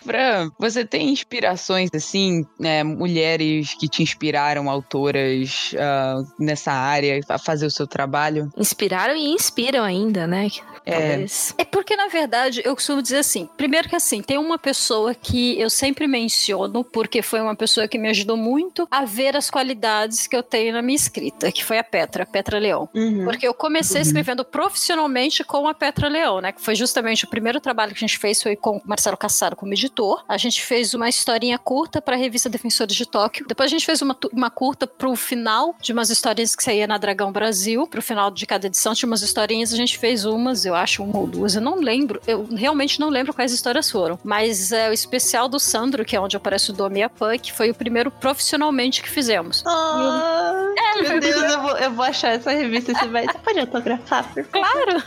Fran, 0.04 0.50
você 0.58 0.84
tem 0.84 1.08
inspirações, 1.10 1.90
assim, 1.92 2.46
né, 2.60 2.84
mulheres 2.84 3.74
que 3.74 3.88
te 3.88 4.02
inspiraram, 4.02 4.70
autoras 4.70 5.74
ah, 5.76 6.22
nessa 6.38 6.70
área, 6.70 7.18
a 7.28 7.38
fazer 7.38 7.66
o 7.66 7.70
seu 7.70 7.86
trabalho? 7.86 8.52
Inspiraram 8.56 9.16
e 9.16 9.32
inspiram 9.32 9.82
ainda, 9.82 10.26
né? 10.26 10.48
É. 10.84 10.92
Talvez. 10.92 11.54
É 11.56 11.64
porque, 11.64 11.96
na 11.96 12.08
verdade, 12.08 12.62
eu 12.64 12.74
costumo 12.74 13.00
dizer 13.00 13.18
assim: 13.18 13.48
primeiro 13.56 13.88
que 13.88 13.96
assim, 13.96 14.22
tem 14.22 14.38
uma 14.38 14.58
pessoa 14.58 15.14
que 15.14 15.58
eu 15.58 15.70
sempre 15.70 16.06
menciono, 16.06 16.84
porque 16.84 17.22
foi 17.22 17.40
uma 17.40 17.56
pessoa 17.56 17.88
que 17.88 17.98
me 17.98 18.08
ajudou 18.08 18.36
muito 18.36 18.86
a 18.90 19.04
ver 19.04 19.36
as 19.36 19.50
qualidades 19.50 20.26
que 20.26 20.36
eu 20.36 20.42
tenho 20.42 20.72
na 20.72 20.82
minha 20.82 20.96
escrita, 20.96 21.50
que 21.50 21.64
foi 21.64 21.78
a 21.78 21.84
Petra, 21.84 22.26
Petra 22.26 22.58
Leão. 22.58 22.88
Uhum. 22.94 23.24
Porque 23.24 23.46
eu 23.46 23.54
comecei 23.54 24.02
escrevendo 24.02 24.44
profissionalmente 24.44 25.42
com 25.44 25.66
a 25.66 25.74
Petra 25.74 26.08
Leão, 26.08 26.40
né? 26.40 26.52
Que 26.52 26.60
foi 26.60 26.74
justamente 26.74 27.24
o 27.24 27.28
primeiro 27.28 27.60
trabalho 27.60 27.92
que 27.92 28.04
a 28.04 28.06
gente 28.06 28.18
fez 28.18 28.42
foi 28.42 28.56
com 28.56 28.78
o 28.78 28.82
Marcelo 28.84 29.16
Cassaro 29.16 29.56
como 29.56 29.72
editor. 29.72 30.24
A 30.28 30.36
gente 30.36 30.62
fez 30.62 30.94
uma 30.94 31.08
historinha 31.08 31.58
curta 31.58 32.02
para 32.02 32.14
a 32.14 32.18
revista 32.18 32.48
Defensores 32.48 32.94
de 32.94 33.06
Tóquio. 33.06 33.46
Depois 33.46 33.68
a 33.68 33.70
gente 33.70 33.86
fez 33.86 34.02
uma, 34.02 34.16
uma 34.32 34.50
curta 34.50 34.86
pro 34.86 35.14
final 35.16 35.74
de 35.80 35.92
umas 35.92 36.10
historinhas 36.10 36.54
que 36.54 36.62
saía 36.62 36.86
na 36.86 36.98
Dragão 36.98 37.32
Brasil. 37.32 37.86
Pro 37.86 38.02
final 38.02 38.30
de 38.30 38.46
cada 38.46 38.66
edição 38.66 38.94
tinha 38.94 39.06
umas 39.06 39.22
historinhas. 39.22 39.72
A 39.72 39.76
gente 39.76 39.98
fez 39.98 40.24
umas, 40.24 40.64
eu 40.64 40.73
acho, 40.74 41.02
uma 41.02 41.18
ou 41.18 41.26
duas. 41.26 41.54
Eu 41.54 41.60
não 41.60 41.80
lembro. 41.80 42.20
Eu 42.26 42.46
realmente 42.50 43.00
não 43.00 43.08
lembro 43.08 43.32
quais 43.32 43.52
histórias 43.52 43.90
foram. 43.90 44.18
Mas 44.22 44.72
é 44.72 44.90
o 44.90 44.92
especial 44.92 45.48
do 45.48 45.58
Sandro, 45.58 46.04
que 46.04 46.16
é 46.16 46.20
onde 46.20 46.36
aparece 46.36 46.70
o 46.70 46.74
Domi 46.74 47.00
e 47.00 47.02
a 47.02 47.08
Punk, 47.08 47.52
foi 47.52 47.70
o 47.70 47.74
primeiro 47.74 48.10
profissionalmente 48.10 49.02
que 49.02 49.10
fizemos. 49.10 49.62
Ah, 49.66 50.53
meu 51.02 51.20
Deus, 51.20 51.42
eu 51.52 51.62
vou, 51.62 51.76
eu 51.78 51.90
vou 51.92 52.04
achar 52.04 52.30
essa 52.34 52.50
revista 52.50 52.92
e 52.92 52.94
você 52.94 53.06
vai. 53.08 53.26
Você 53.26 53.38
pode 53.38 53.58
autografar, 53.60 54.24
por 54.32 54.44
favor? 54.44 54.70
Claro, 54.72 55.02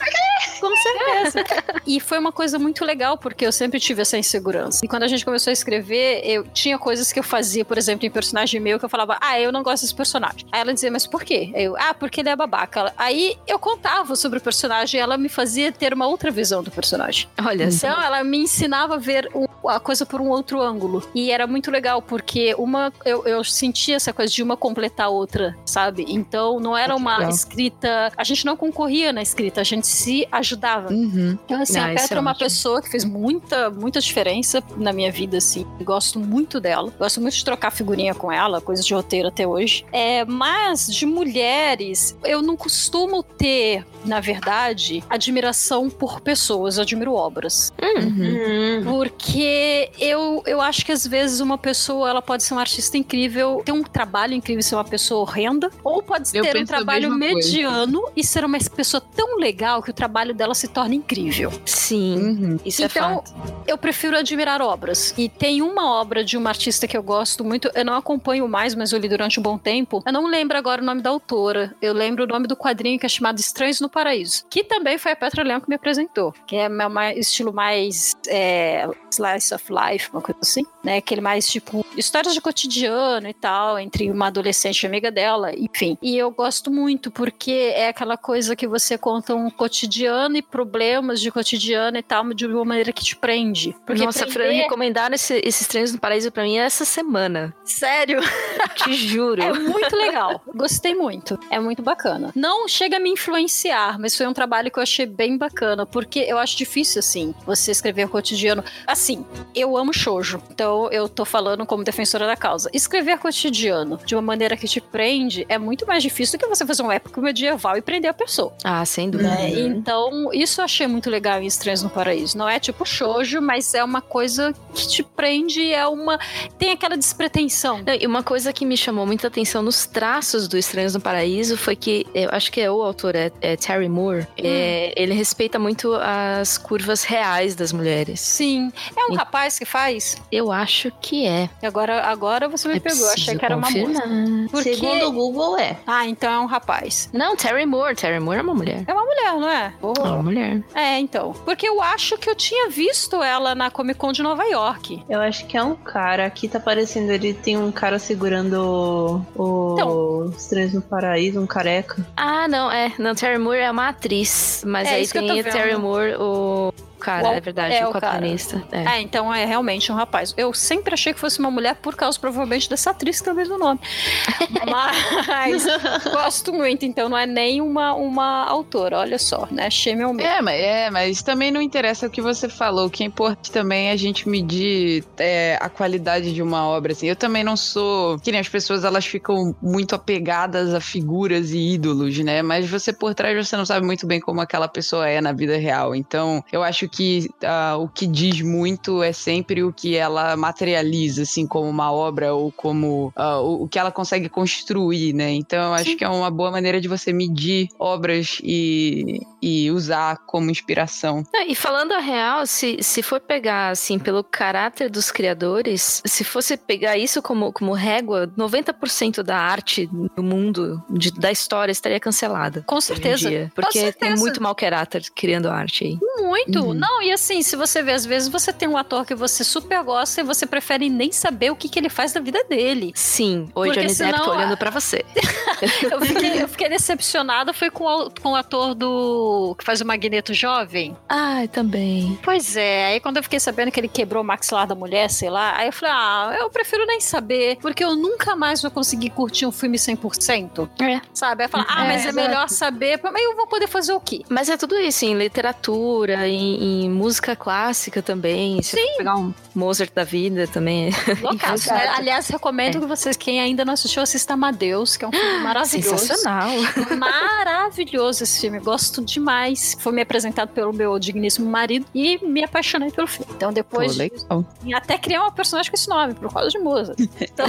com 0.59 0.75
certeza. 0.77 1.43
e 1.85 1.99
foi 1.99 2.17
uma 2.19 2.31
coisa 2.31 2.57
muito 2.59 2.83
legal, 2.85 3.17
porque 3.17 3.45
eu 3.45 3.51
sempre 3.51 3.79
tive 3.79 4.01
essa 4.01 4.17
insegurança. 4.17 4.83
E 4.83 4.87
quando 4.87 5.03
a 5.03 5.07
gente 5.07 5.23
começou 5.25 5.51
a 5.51 5.53
escrever, 5.53 6.21
eu 6.23 6.43
tinha 6.53 6.77
coisas 6.77 7.11
que 7.11 7.19
eu 7.19 7.23
fazia, 7.23 7.63
por 7.65 7.77
exemplo, 7.77 8.05
em 8.05 8.11
personagem 8.11 8.59
meu, 8.59 8.79
que 8.79 8.85
eu 8.85 8.89
falava, 8.89 9.17
ah, 9.21 9.39
eu 9.39 9.51
não 9.51 9.63
gosto 9.63 9.83
desse 9.83 9.95
personagem. 9.95 10.45
Aí 10.51 10.61
ela 10.61 10.73
dizia, 10.73 10.91
mas 10.91 11.05
por 11.07 11.23
quê? 11.23 11.51
Eu, 11.53 11.75
ah, 11.77 11.93
porque 11.93 12.21
ele 12.21 12.29
é 12.29 12.35
babaca. 12.35 12.93
Aí 12.97 13.37
eu 13.47 13.59
contava 13.59 14.15
sobre 14.15 14.39
o 14.39 14.41
personagem 14.41 14.99
e 14.99 15.01
ela 15.01 15.17
me 15.17 15.29
fazia 15.29 15.71
ter 15.71 15.93
uma 15.93 16.07
outra 16.07 16.31
visão 16.31 16.63
do 16.63 16.71
personagem. 16.71 17.27
Olha 17.45 17.71
só. 17.71 17.87
Então 17.87 18.01
ela 18.01 18.23
me 18.23 18.37
ensinava 18.39 18.95
a 18.95 18.97
ver 18.97 19.29
o- 19.33 19.47
a 19.69 19.79
coisa 19.79 20.05
por 20.05 20.21
um 20.21 20.29
outro 20.29 20.61
ângulo. 20.61 21.07
E 21.13 21.31
era 21.31 21.45
muito 21.45 21.69
legal, 21.71 22.01
porque 22.01 22.55
uma 22.57 22.91
eu, 23.05 23.25
eu 23.27 23.43
sentia 23.43 23.95
essa 23.95 24.13
coisa 24.13 24.31
de 24.33 24.41
uma 24.41 24.55
completar 24.57 25.07
a 25.07 25.09
outra, 25.09 25.55
sabe? 25.65 25.76
Então 26.07 26.59
não 26.59 26.75
era 26.77 26.95
uma 26.95 27.17
Legal. 27.17 27.31
escrita. 27.31 28.11
A 28.17 28.23
gente 28.23 28.45
não 28.45 28.57
concorria 28.57 29.11
na 29.13 29.21
escrita, 29.21 29.61
a 29.61 29.63
gente 29.63 29.87
se 29.87 30.27
ajudava. 30.31 30.91
Uhum. 30.91 31.37
Então, 31.45 31.61
assim, 31.61 31.77
Ah, 31.79 31.85
a 31.85 31.93
isso 31.93 32.03
Petra 32.03 32.15
é 32.15 32.17
é 32.17 32.21
uma 32.21 32.31
ótimo. 32.31 32.45
pessoa 32.45 32.81
que 32.81 32.89
fez 32.89 33.03
muita, 33.05 33.69
muita 33.69 33.99
diferença 33.99 34.63
na 34.77 34.91
minha 34.91 35.11
vida, 35.11 35.37
assim. 35.37 35.65
Gosto 35.83 36.19
muito 36.19 36.59
dela. 36.59 36.91
Gosto 36.97 37.21
muito 37.21 37.35
de 37.35 37.43
trocar 37.45 37.71
figurinha 37.71 38.13
com 38.15 38.31
ela, 38.31 38.59
coisa 38.61 38.81
de 38.83 38.93
roteiro 38.93 39.27
até 39.27 39.45
hoje. 39.47 39.85
É, 39.91 40.25
mas 40.25 40.87
de 40.87 41.05
mulheres, 41.05 42.15
eu 42.23 42.41
não 42.41 42.55
costumo 42.57 43.21
ter, 43.23 43.85
na 44.05 44.19
verdade, 44.19 45.03
admiração 45.09 45.89
por 45.89 46.21
pessoas. 46.21 46.77
Eu 46.77 46.83
admiro 46.83 47.13
obras. 47.13 47.71
Uhum. 47.81 48.83
Porque 48.83 49.89
eu, 49.99 50.41
eu 50.45 50.61
acho 50.61 50.85
que 50.85 50.91
às 50.91 51.05
vezes 51.05 51.39
uma 51.39 51.57
pessoa 51.57 52.09
ela 52.09 52.21
pode 52.21 52.43
ser 52.43 52.53
uma 52.53 52.61
artista 52.61 52.97
incrível, 52.97 53.61
ter 53.63 53.71
um 53.71 53.83
trabalho 53.83 54.33
incrível 54.33 54.61
ser 54.63 54.75
uma 54.75 54.83
pessoa 54.83 55.21
horrenda, 55.21 55.66
ou 55.83 56.01
pode 56.01 56.29
Eu 56.37 56.43
ter 56.43 56.57
um 56.57 56.65
trabalho 56.65 57.09
mesma 57.13 57.33
coisa. 57.33 57.47
mediano 57.51 58.09
e 58.15 58.23
ser 58.23 58.43
uma 58.45 58.57
pessoa 58.59 59.01
tão 59.01 59.37
legal 59.37 59.81
que 59.81 59.89
o 59.89 59.93
trabalho 59.93 60.33
dela 60.33 60.53
se 60.55 60.67
torna 60.67 60.95
incrível. 60.95 61.51
Sim, 61.65 62.17
Uhum. 62.17 62.59
isso 62.65 62.81
é 62.81 62.85
então, 62.85 63.17
fato. 63.23 63.33
eu 63.67 63.77
prefiro 63.77 64.17
admirar 64.17 64.61
obras. 64.61 65.13
E 65.17 65.29
tem 65.29 65.61
uma 65.61 65.89
obra 65.99 66.23
de 66.23 66.37
uma 66.37 66.49
artista 66.49 66.87
que 66.87 66.97
eu 66.97 67.03
gosto 67.03 67.43
muito, 67.43 67.69
eu 67.73 67.85
não 67.85 67.93
acompanho 67.95 68.47
mais, 68.47 68.75
mas 68.75 68.91
eu 68.91 68.99
li 68.99 69.07
durante 69.09 69.39
um 69.39 69.43
bom 69.43 69.57
tempo. 69.57 70.01
Eu 70.05 70.13
não 70.13 70.25
lembro 70.27 70.57
agora 70.57 70.81
o 70.81 70.85
nome 70.85 71.01
da 71.01 71.09
autora. 71.09 71.73
Eu 71.81 71.93
lembro 71.93 72.23
o 72.23 72.27
nome 72.27 72.47
do 72.47 72.55
quadrinho 72.55 72.99
que 72.99 73.05
é 73.05 73.09
chamado 73.09 73.39
Estranhos 73.39 73.79
no 73.79 73.89
Paraíso. 73.89 74.45
Que 74.49 74.63
também 74.63 74.97
foi 74.97 75.11
a 75.11 75.15
Petra 75.15 75.43
Leão 75.43 75.59
que 75.61 75.69
me 75.69 75.75
apresentou. 75.75 76.33
Que 76.45 76.55
é 76.55 76.67
um 76.69 76.99
estilo 77.19 77.53
mais 77.53 78.15
é, 78.27 78.87
slice 79.11 79.53
of 79.53 79.65
life, 79.71 80.09
uma 80.11 80.21
coisa 80.21 80.39
assim. 80.41 80.65
Né? 80.87 80.99
Aquele 80.99 81.19
mais 81.19 81.49
tipo 81.49 81.85
histórias 81.97 82.33
de 82.33 82.39
cotidiano 82.39 83.27
e 83.27 83.33
tal, 83.33 83.77
entre 83.77 84.09
uma 84.09 84.27
adolescente 84.27 84.83
e 84.83 84.87
amiga 84.87 85.11
dela, 85.11 85.51
enfim. 85.53 85.97
E 86.01 86.17
eu 86.17 86.31
gosto 86.31 86.71
muito 86.71 87.11
porque 87.11 87.73
é 87.75 87.89
aquela 87.89 88.15
coisa 88.15 88.55
que 88.55 88.65
você 88.65 88.97
conta 88.97 89.35
um 89.35 89.49
cotidiano 89.49 90.37
e 90.37 90.41
problemas 90.41 91.19
de 91.19 91.29
cotidiano 91.29 91.97
e 91.97 92.01
tal, 92.01 92.33
de 92.33 92.45
uma 92.45 92.63
maneira 92.63 92.93
que 92.93 93.03
te 93.03 93.17
prende. 93.17 93.75
Porque 93.85 94.05
Nossa, 94.05 94.27
Fran, 94.27 94.45
prender... 94.45 94.63
recomendaram 94.63 95.15
esse, 95.15 95.41
esses 95.43 95.67
treinos 95.67 95.91
no 95.91 95.99
paraíso 95.99 96.31
pra 96.31 96.43
mim 96.43 96.57
essa 96.57 96.85
semana. 96.85 97.53
Sério? 97.65 98.21
Te 98.75 98.93
juro. 98.93 99.41
É 99.41 99.51
muito 99.51 99.93
legal. 99.93 100.41
Gostei 100.55 100.95
muito. 100.95 101.37
É 101.49 101.59
muito 101.59 101.81
bacana. 101.81 102.31
Não 102.33 102.65
chega 102.67 102.95
a 102.95 102.99
me 102.99 103.09
influenciar, 103.09 103.99
mas 103.99 104.15
foi 104.15 104.25
um 104.25 104.33
trabalho 104.33 104.71
que 104.71 104.79
eu 104.79 104.83
achei 104.83 105.05
bem 105.05 105.37
bacana, 105.37 105.85
porque 105.85 106.19
eu 106.19 106.37
acho 106.37 106.55
difícil, 106.55 106.99
assim, 106.99 107.35
você 107.45 107.71
escrever 107.71 108.05
o 108.05 108.09
cotidiano. 108.09 108.63
Assim, 108.85 109.25
eu 109.53 109.75
amo 109.75 109.93
shoujo, 109.93 110.41
então 110.51 110.76
eu 110.91 111.09
tô 111.09 111.25
falando 111.25 111.65
como 111.65 111.83
defensora 111.83 112.25
da 112.27 112.35
causa. 112.35 112.69
Escrever 112.73 113.17
cotidiano 113.17 113.99
de 114.05 114.15
uma 114.15 114.21
maneira 114.21 114.55
que 114.55 114.67
te 114.67 114.79
prende 114.79 115.45
é 115.49 115.57
muito 115.57 115.85
mais 115.85 116.01
difícil 116.03 116.37
do 116.37 116.41
que 116.43 116.47
você 116.47 116.65
fazer 116.65 116.83
um 116.83 116.91
época 116.91 117.19
medieval 117.21 117.77
e 117.77 117.81
prender 117.81 118.09
a 118.11 118.13
pessoa. 118.13 118.53
Ah, 118.63 118.85
sem 118.85 119.09
dúvida. 119.09 119.29
Né? 119.29 119.49
Então, 119.59 120.31
isso 120.33 120.61
eu 120.61 120.65
achei 120.65 120.87
muito 120.87 121.09
legal 121.09 121.41
em 121.41 121.45
Estranhos 121.45 121.81
no 121.83 121.89
Paraíso. 121.89 122.37
Não 122.37 122.47
é 122.47 122.59
tipo 122.59 122.85
shoujo, 122.85 123.41
mas 123.41 123.73
é 123.73 123.83
uma 123.83 124.01
coisa 124.01 124.53
que 124.73 124.87
te 124.87 125.03
prende, 125.03 125.71
é 125.73 125.85
uma. 125.87 126.19
tem 126.57 126.71
aquela 126.71 126.95
despretensão. 126.97 127.81
Não, 127.85 127.93
e 127.93 128.05
uma 128.05 128.23
coisa 128.23 128.53
que 128.53 128.65
me 128.65 128.77
chamou 128.77 129.05
muita 129.05 129.27
atenção 129.27 129.61
nos 129.61 129.85
traços 129.85 130.47
do 130.47 130.57
Estranhos 130.57 130.93
no 130.93 131.01
Paraíso 131.01 131.57
foi 131.57 131.75
que, 131.75 132.05
eu 132.13 132.29
acho 132.31 132.51
que 132.51 132.61
é 132.61 132.69
o 132.71 132.81
autor, 132.81 133.15
é, 133.15 133.31
é 133.41 133.55
Terry 133.55 133.89
Moore, 133.89 134.27
é, 134.37 134.93
ele 134.95 135.13
respeita 135.13 135.57
muito 135.59 135.93
as 135.95 136.57
curvas 136.57 137.03
reais 137.03 137.55
das 137.55 137.71
mulheres. 137.71 138.19
Sim. 138.19 138.71
É 138.95 139.05
um 139.05 139.13
E- 139.13 139.15
rapaz 139.17 139.57
que 139.57 139.65
faz? 139.65 140.17
Eu 140.31 140.51
acho 140.51 140.66
que 141.01 141.25
é. 141.25 141.49
Agora, 141.63 142.03
agora 142.03 142.47
você 142.47 142.67
me 142.67 142.77
É 142.77 142.79
pegou, 142.79 143.07
achei 143.09 143.37
que 143.37 143.45
era 143.45 143.55
uma 143.55 143.67
confirmar. 143.67 144.07
moça. 144.07 144.47
Porque... 144.51 144.75
Segundo 144.75 145.07
o 145.07 145.11
Google, 145.11 145.57
é. 145.57 145.77
Ah, 145.85 146.05
então 146.07 146.31
é 146.31 146.39
um 146.39 146.45
rapaz. 146.45 147.09
Não, 147.13 147.35
Terry 147.35 147.65
Moore. 147.65 147.95
Terry 147.95 148.19
Moore 148.19 148.39
é 148.39 148.41
uma 148.41 148.53
mulher. 148.53 148.83
É 148.87 148.93
uma 148.93 149.03
mulher, 149.05 149.33
não 149.33 149.49
é? 149.49 149.73
É 149.81 150.01
uma 150.01 150.23
mulher. 150.23 150.63
É, 150.75 150.99
então. 150.99 151.33
Porque 151.45 151.67
eu 151.67 151.81
acho 151.81 152.17
que 152.17 152.29
eu 152.29 152.35
tinha 152.35 152.69
visto 152.69 153.21
ela 153.23 153.55
na 153.55 153.69
Comic 153.71 153.99
Con 153.99 154.11
de 154.11 154.21
Nova 154.23 154.43
York. 154.43 155.03
Eu 155.09 155.19
acho 155.21 155.45
que 155.47 155.57
é 155.57 155.63
um 155.63 155.75
cara. 155.75 156.25
Aqui 156.25 156.47
tá 156.47 156.59
parecendo, 156.59 157.11
ele 157.11 157.33
tem 157.33 157.57
um 157.57 157.71
cara 157.71 157.99
segurando 157.99 159.23
o 159.35 159.73
Então. 159.73 160.33
Estranhos 160.37 160.73
no 160.73 160.81
Paraíso, 160.81 161.39
um 161.39 161.47
careca. 161.47 162.05
Ah, 162.15 162.47
não, 162.47 162.71
é. 162.71 162.91
Não, 162.97 163.15
Terry 163.15 163.37
Moore 163.37 163.59
é 163.59 163.71
uma 163.71 163.89
atriz. 163.89 164.63
Mas 164.65 164.87
É 164.87 164.95
aí 164.95 165.03
isso 165.03 165.11
que 165.13 165.19
eu 165.19 165.21
tem 165.27 165.29
tô 165.35 165.39
o 165.39 165.43
vendo. 165.43 165.53
Terry 165.53 165.77
Moore, 165.77 166.15
o 166.19 166.73
cara, 166.99 167.27
O- 167.29 167.33
é 167.33 167.39
verdade, 167.39 167.75
é, 167.75 167.85
o 167.85 167.89
o 167.89 167.93
quadrinista. 167.93 168.63
É. 168.71 168.97
É, 168.97 169.01
então 169.01 169.33
é 169.33 169.45
realmente 169.45 169.91
um 169.91 169.95
rapaz. 169.95 170.33
Eu 170.37 170.53
sempre 170.53 170.93
achei 170.93 171.13
que 171.13 171.19
fosse 171.19 171.39
uma 171.39 171.49
mulher 171.51 171.75
por 171.75 171.95
causa, 171.95 172.19
provavelmente, 172.19 172.69
dessa 172.69 172.91
atriz 172.91 173.19
que 173.19 173.23
tem 173.25 173.33
o 173.33 173.35
mesmo 173.35 173.57
nome. 173.57 173.79
Mas 174.69 175.65
gosto 176.11 176.53
muito, 176.53 176.85
então 176.85 177.09
não 177.09 177.17
é 177.17 177.25
nem 177.25 177.61
uma, 177.61 177.93
uma 177.93 178.45
autora, 178.45 178.99
olha 178.99 179.17
só, 179.19 179.47
né? 179.51 179.69
Shame 179.69 180.03
on 180.05 180.13
me. 180.13 180.23
É, 180.23 180.41
mas, 180.41 180.59
é, 180.61 180.89
mas 180.89 181.21
também 181.21 181.51
não 181.51 181.61
interessa 181.61 182.07
o 182.07 182.09
que 182.09 182.21
você 182.21 182.49
falou. 182.49 182.87
O 182.87 182.89
que 182.89 183.03
é 183.03 183.05
importante 183.05 183.51
também 183.51 183.89
é 183.89 183.91
a 183.91 183.95
gente 183.95 184.27
medir 184.27 185.03
é, 185.17 185.57
a 185.61 185.69
qualidade 185.69 186.33
de 186.33 186.41
uma 186.41 186.67
obra. 186.67 186.91
Assim. 186.91 187.07
Eu 187.07 187.15
também 187.15 187.43
não 187.43 187.55
sou. 187.57 188.17
Que 188.19 188.31
nem 188.31 188.39
as 188.39 188.49
pessoas 188.49 188.83
elas 188.83 189.05
ficam 189.05 189.55
muito 189.61 189.95
apegadas 189.95 190.73
a 190.73 190.79
figuras 190.79 191.51
e 191.51 191.73
ídolos, 191.73 192.17
né? 192.19 192.41
Mas 192.41 192.69
você 192.69 192.91
por 192.93 193.13
trás 193.13 193.47
você 193.47 193.55
não 193.57 193.65
sabe 193.65 193.85
muito 193.85 194.05
bem 194.07 194.19
como 194.19 194.41
aquela 194.41 194.67
pessoa 194.67 195.07
é 195.07 195.21
na 195.21 195.31
vida 195.31 195.57
real. 195.57 195.95
Então 195.95 196.43
eu 196.51 196.63
acho 196.63 196.86
que 196.87 197.29
ah, 197.43 197.77
o 197.77 197.87
que 197.87 198.05
diz 198.07 198.41
muito 198.41 199.01
é 199.03 199.11
sempre 199.11 199.63
o 199.63 199.71
que 199.73 199.95
ela 199.95 200.35
materializa, 200.35 201.23
assim, 201.23 201.45
como 201.47 201.69
uma 201.69 201.91
obra 201.91 202.33
ou 202.33 202.51
como 202.51 203.11
ah, 203.15 203.39
o, 203.39 203.63
o 203.63 203.67
que 203.67 203.77
ela 203.79 203.91
consegue 203.91 204.29
construir, 204.29 205.13
né? 205.13 205.31
Então 205.31 205.59
eu 205.67 205.73
acho 205.73 205.95
que 205.95 206.03
é 206.03 206.09
uma 206.09 206.29
boa 206.31 206.51
maneira 206.51 206.79
de 206.81 206.87
você 206.87 207.11
medir 207.13 207.67
obras 207.79 208.37
e, 208.43 209.19
e 209.41 209.69
usar 209.71 210.17
como 210.25 210.49
inspiração. 210.49 211.23
E 211.47 211.55
falando 211.55 211.93
a 211.93 211.99
real, 211.99 212.45
se, 212.45 212.77
se 212.81 213.01
for 213.01 213.19
pegar, 213.19 213.69
assim, 213.69 213.97
pelo 213.99 214.23
caráter 214.23 214.89
dos 214.89 215.11
criadores, 215.11 216.01
se 216.05 216.23
fosse 216.23 216.57
pegar 216.57 216.97
isso 216.97 217.21
como, 217.21 217.51
como 217.53 217.73
régua, 217.73 218.27
90% 218.37 219.23
da 219.23 219.37
arte 219.37 219.87
do 220.15 220.23
mundo, 220.23 220.81
de- 220.89 221.11
da 221.11 221.31
história, 221.31 221.71
estaria 221.71 221.99
cancelada. 221.99 222.63
Com 222.65 222.79
certeza. 222.81 223.29
dia. 223.29 223.51
Com 223.55 223.61
Porque 223.61 223.79
tem 223.79 223.91
certeza. 223.91 224.15
muito 224.21 224.41
mau 224.41 224.53
caráter 224.55 225.03
criando 225.15 225.49
arte 225.49 225.85
aí. 225.85 225.97
Muito. 226.23 226.59
Uhum. 226.63 226.76
Não, 226.77 227.01
e 227.01 227.11
assim, 227.11 227.41
se 227.41 227.55
você 227.55 227.81
vê, 227.83 227.91
às 227.93 228.05
vezes 228.05 228.27
você 228.29 228.51
tem 228.53 228.67
um 228.67 228.77
ator 228.77 229.05
que 229.05 229.15
você 229.15 229.43
super 229.43 229.83
gosta 229.83 230.21
e 230.21 230.23
você 230.23 230.45
prefere 230.45 230.89
nem 230.89 231.11
saber 231.11 231.51
o 231.51 231.55
que, 231.55 231.67
que 231.69 231.79
ele 231.79 231.89
faz 231.89 232.13
da 232.13 232.19
vida 232.19 232.43
dele. 232.45 232.91
Sim, 232.95 233.49
oi 233.55 233.67
Porque 233.69 233.81
Johnny 233.81 233.95
Depp, 233.95 234.11
tô 234.17 234.23
senão- 234.23 234.35
olhando 234.37 234.57
pra 234.57 234.69
você. 234.69 235.03
Eu 235.91 235.99
fiquei, 236.01 236.43
eu 236.43 236.47
fiquei 236.47 236.69
decepcionada, 236.69 237.51
foi 237.51 237.71
com 237.71 237.83
o, 237.83 238.11
com 238.21 238.33
o 238.33 238.35
ator 238.35 238.75
do. 238.75 239.55
que 239.57 239.63
faz 239.65 239.81
o 239.81 239.85
Magneto 239.85 240.31
jovem. 240.31 240.95
Ai, 241.09 241.47
também. 241.47 242.17
Pois 242.21 242.55
é, 242.55 242.85
aí 242.87 242.99
quando 242.99 243.17
eu 243.17 243.23
fiquei 243.23 243.39
sabendo 243.39 243.71
que 243.71 243.79
ele 243.79 243.87
quebrou 243.87 244.21
o 244.21 244.25
maxilar 244.25 244.67
da 244.67 244.75
mulher, 244.75 245.09
sei 245.09 245.31
lá, 245.31 245.57
aí 245.57 245.67
eu 245.69 245.73
falei, 245.73 245.95
ah, 245.97 246.37
eu 246.41 246.49
prefiro 246.51 246.85
nem 246.85 246.99
saber, 247.01 247.57
porque 247.59 247.83
eu 247.83 247.95
nunca 247.95 248.35
mais 248.35 248.61
vou 248.61 248.69
conseguir 248.69 249.09
curtir 249.09 249.47
um 249.47 249.51
filme 249.51 249.77
100%, 249.79 250.69
É. 250.79 251.01
sabe? 251.11 251.43
Aí 251.43 251.49
fala, 251.49 251.65
ah, 251.67 251.85
É, 251.85 251.87
mas 251.87 252.05
é 252.05 252.09
exato. 252.09 252.15
melhor 252.15 252.49
saber, 252.49 252.99
mas 253.03 253.23
eu 253.23 253.35
vou 253.35 253.47
poder 253.47 253.67
fazer 253.67 253.93
o 253.93 253.99
quê? 253.99 254.21
Mas 254.29 254.49
é 254.49 254.57
tudo 254.57 254.75
isso, 254.77 255.05
em 255.05 255.15
literatura, 255.17 256.27
em, 256.27 256.66
em 256.67 256.89
música 256.89 257.35
clássica 257.35 258.01
também. 258.01 258.61
Se 258.61 258.75
for 258.75 258.97
pegar 258.97 259.15
um 259.15 259.33
Mozart 259.55 259.91
da 259.93 260.03
vida 260.03 260.47
também. 260.47 260.89
Loucaço, 261.21 261.73
né? 261.73 261.87
Aliás, 261.95 262.27
recomendo 262.27 262.79
que 262.79 262.85
vocês, 262.85 263.15
quem 263.17 263.39
ainda 263.39 263.63
não 263.65 263.73
assistiu, 263.73 264.01
assista 264.03 264.33
Amadeus, 264.33 264.97
que 264.97 265.05
é 265.05 265.07
um 265.07 265.11
filme 265.11 265.39
maravilhoso. 265.39 265.97
Sensacional. 265.97 266.49
Maravilhoso 266.97 268.23
esse 268.23 268.41
filme, 268.41 268.59
gosto 268.59 269.03
demais. 269.03 269.75
Foi 269.79 269.91
me 269.91 270.01
apresentado 270.01 270.49
pelo 270.49 270.73
meu 270.73 270.97
digníssimo 270.99 271.49
marido 271.49 271.85
e 271.93 272.17
me 272.25 272.43
apaixonei 272.43 272.91
pelo 272.91 273.07
filme. 273.07 273.31
Então 273.35 273.51
depois 273.51 273.93
Pô, 273.93 273.97
legal. 273.99 274.45
e 274.63 274.73
até 274.73 274.97
criei 274.97 275.19
uma 275.19 275.31
personagem 275.31 275.71
com 275.71 275.75
esse 275.77 275.89
nome, 275.89 276.13
por 276.13 276.31
causa 276.33 276.49
de 276.49 276.59
Mozart. 276.59 276.97
Então, 277.19 277.45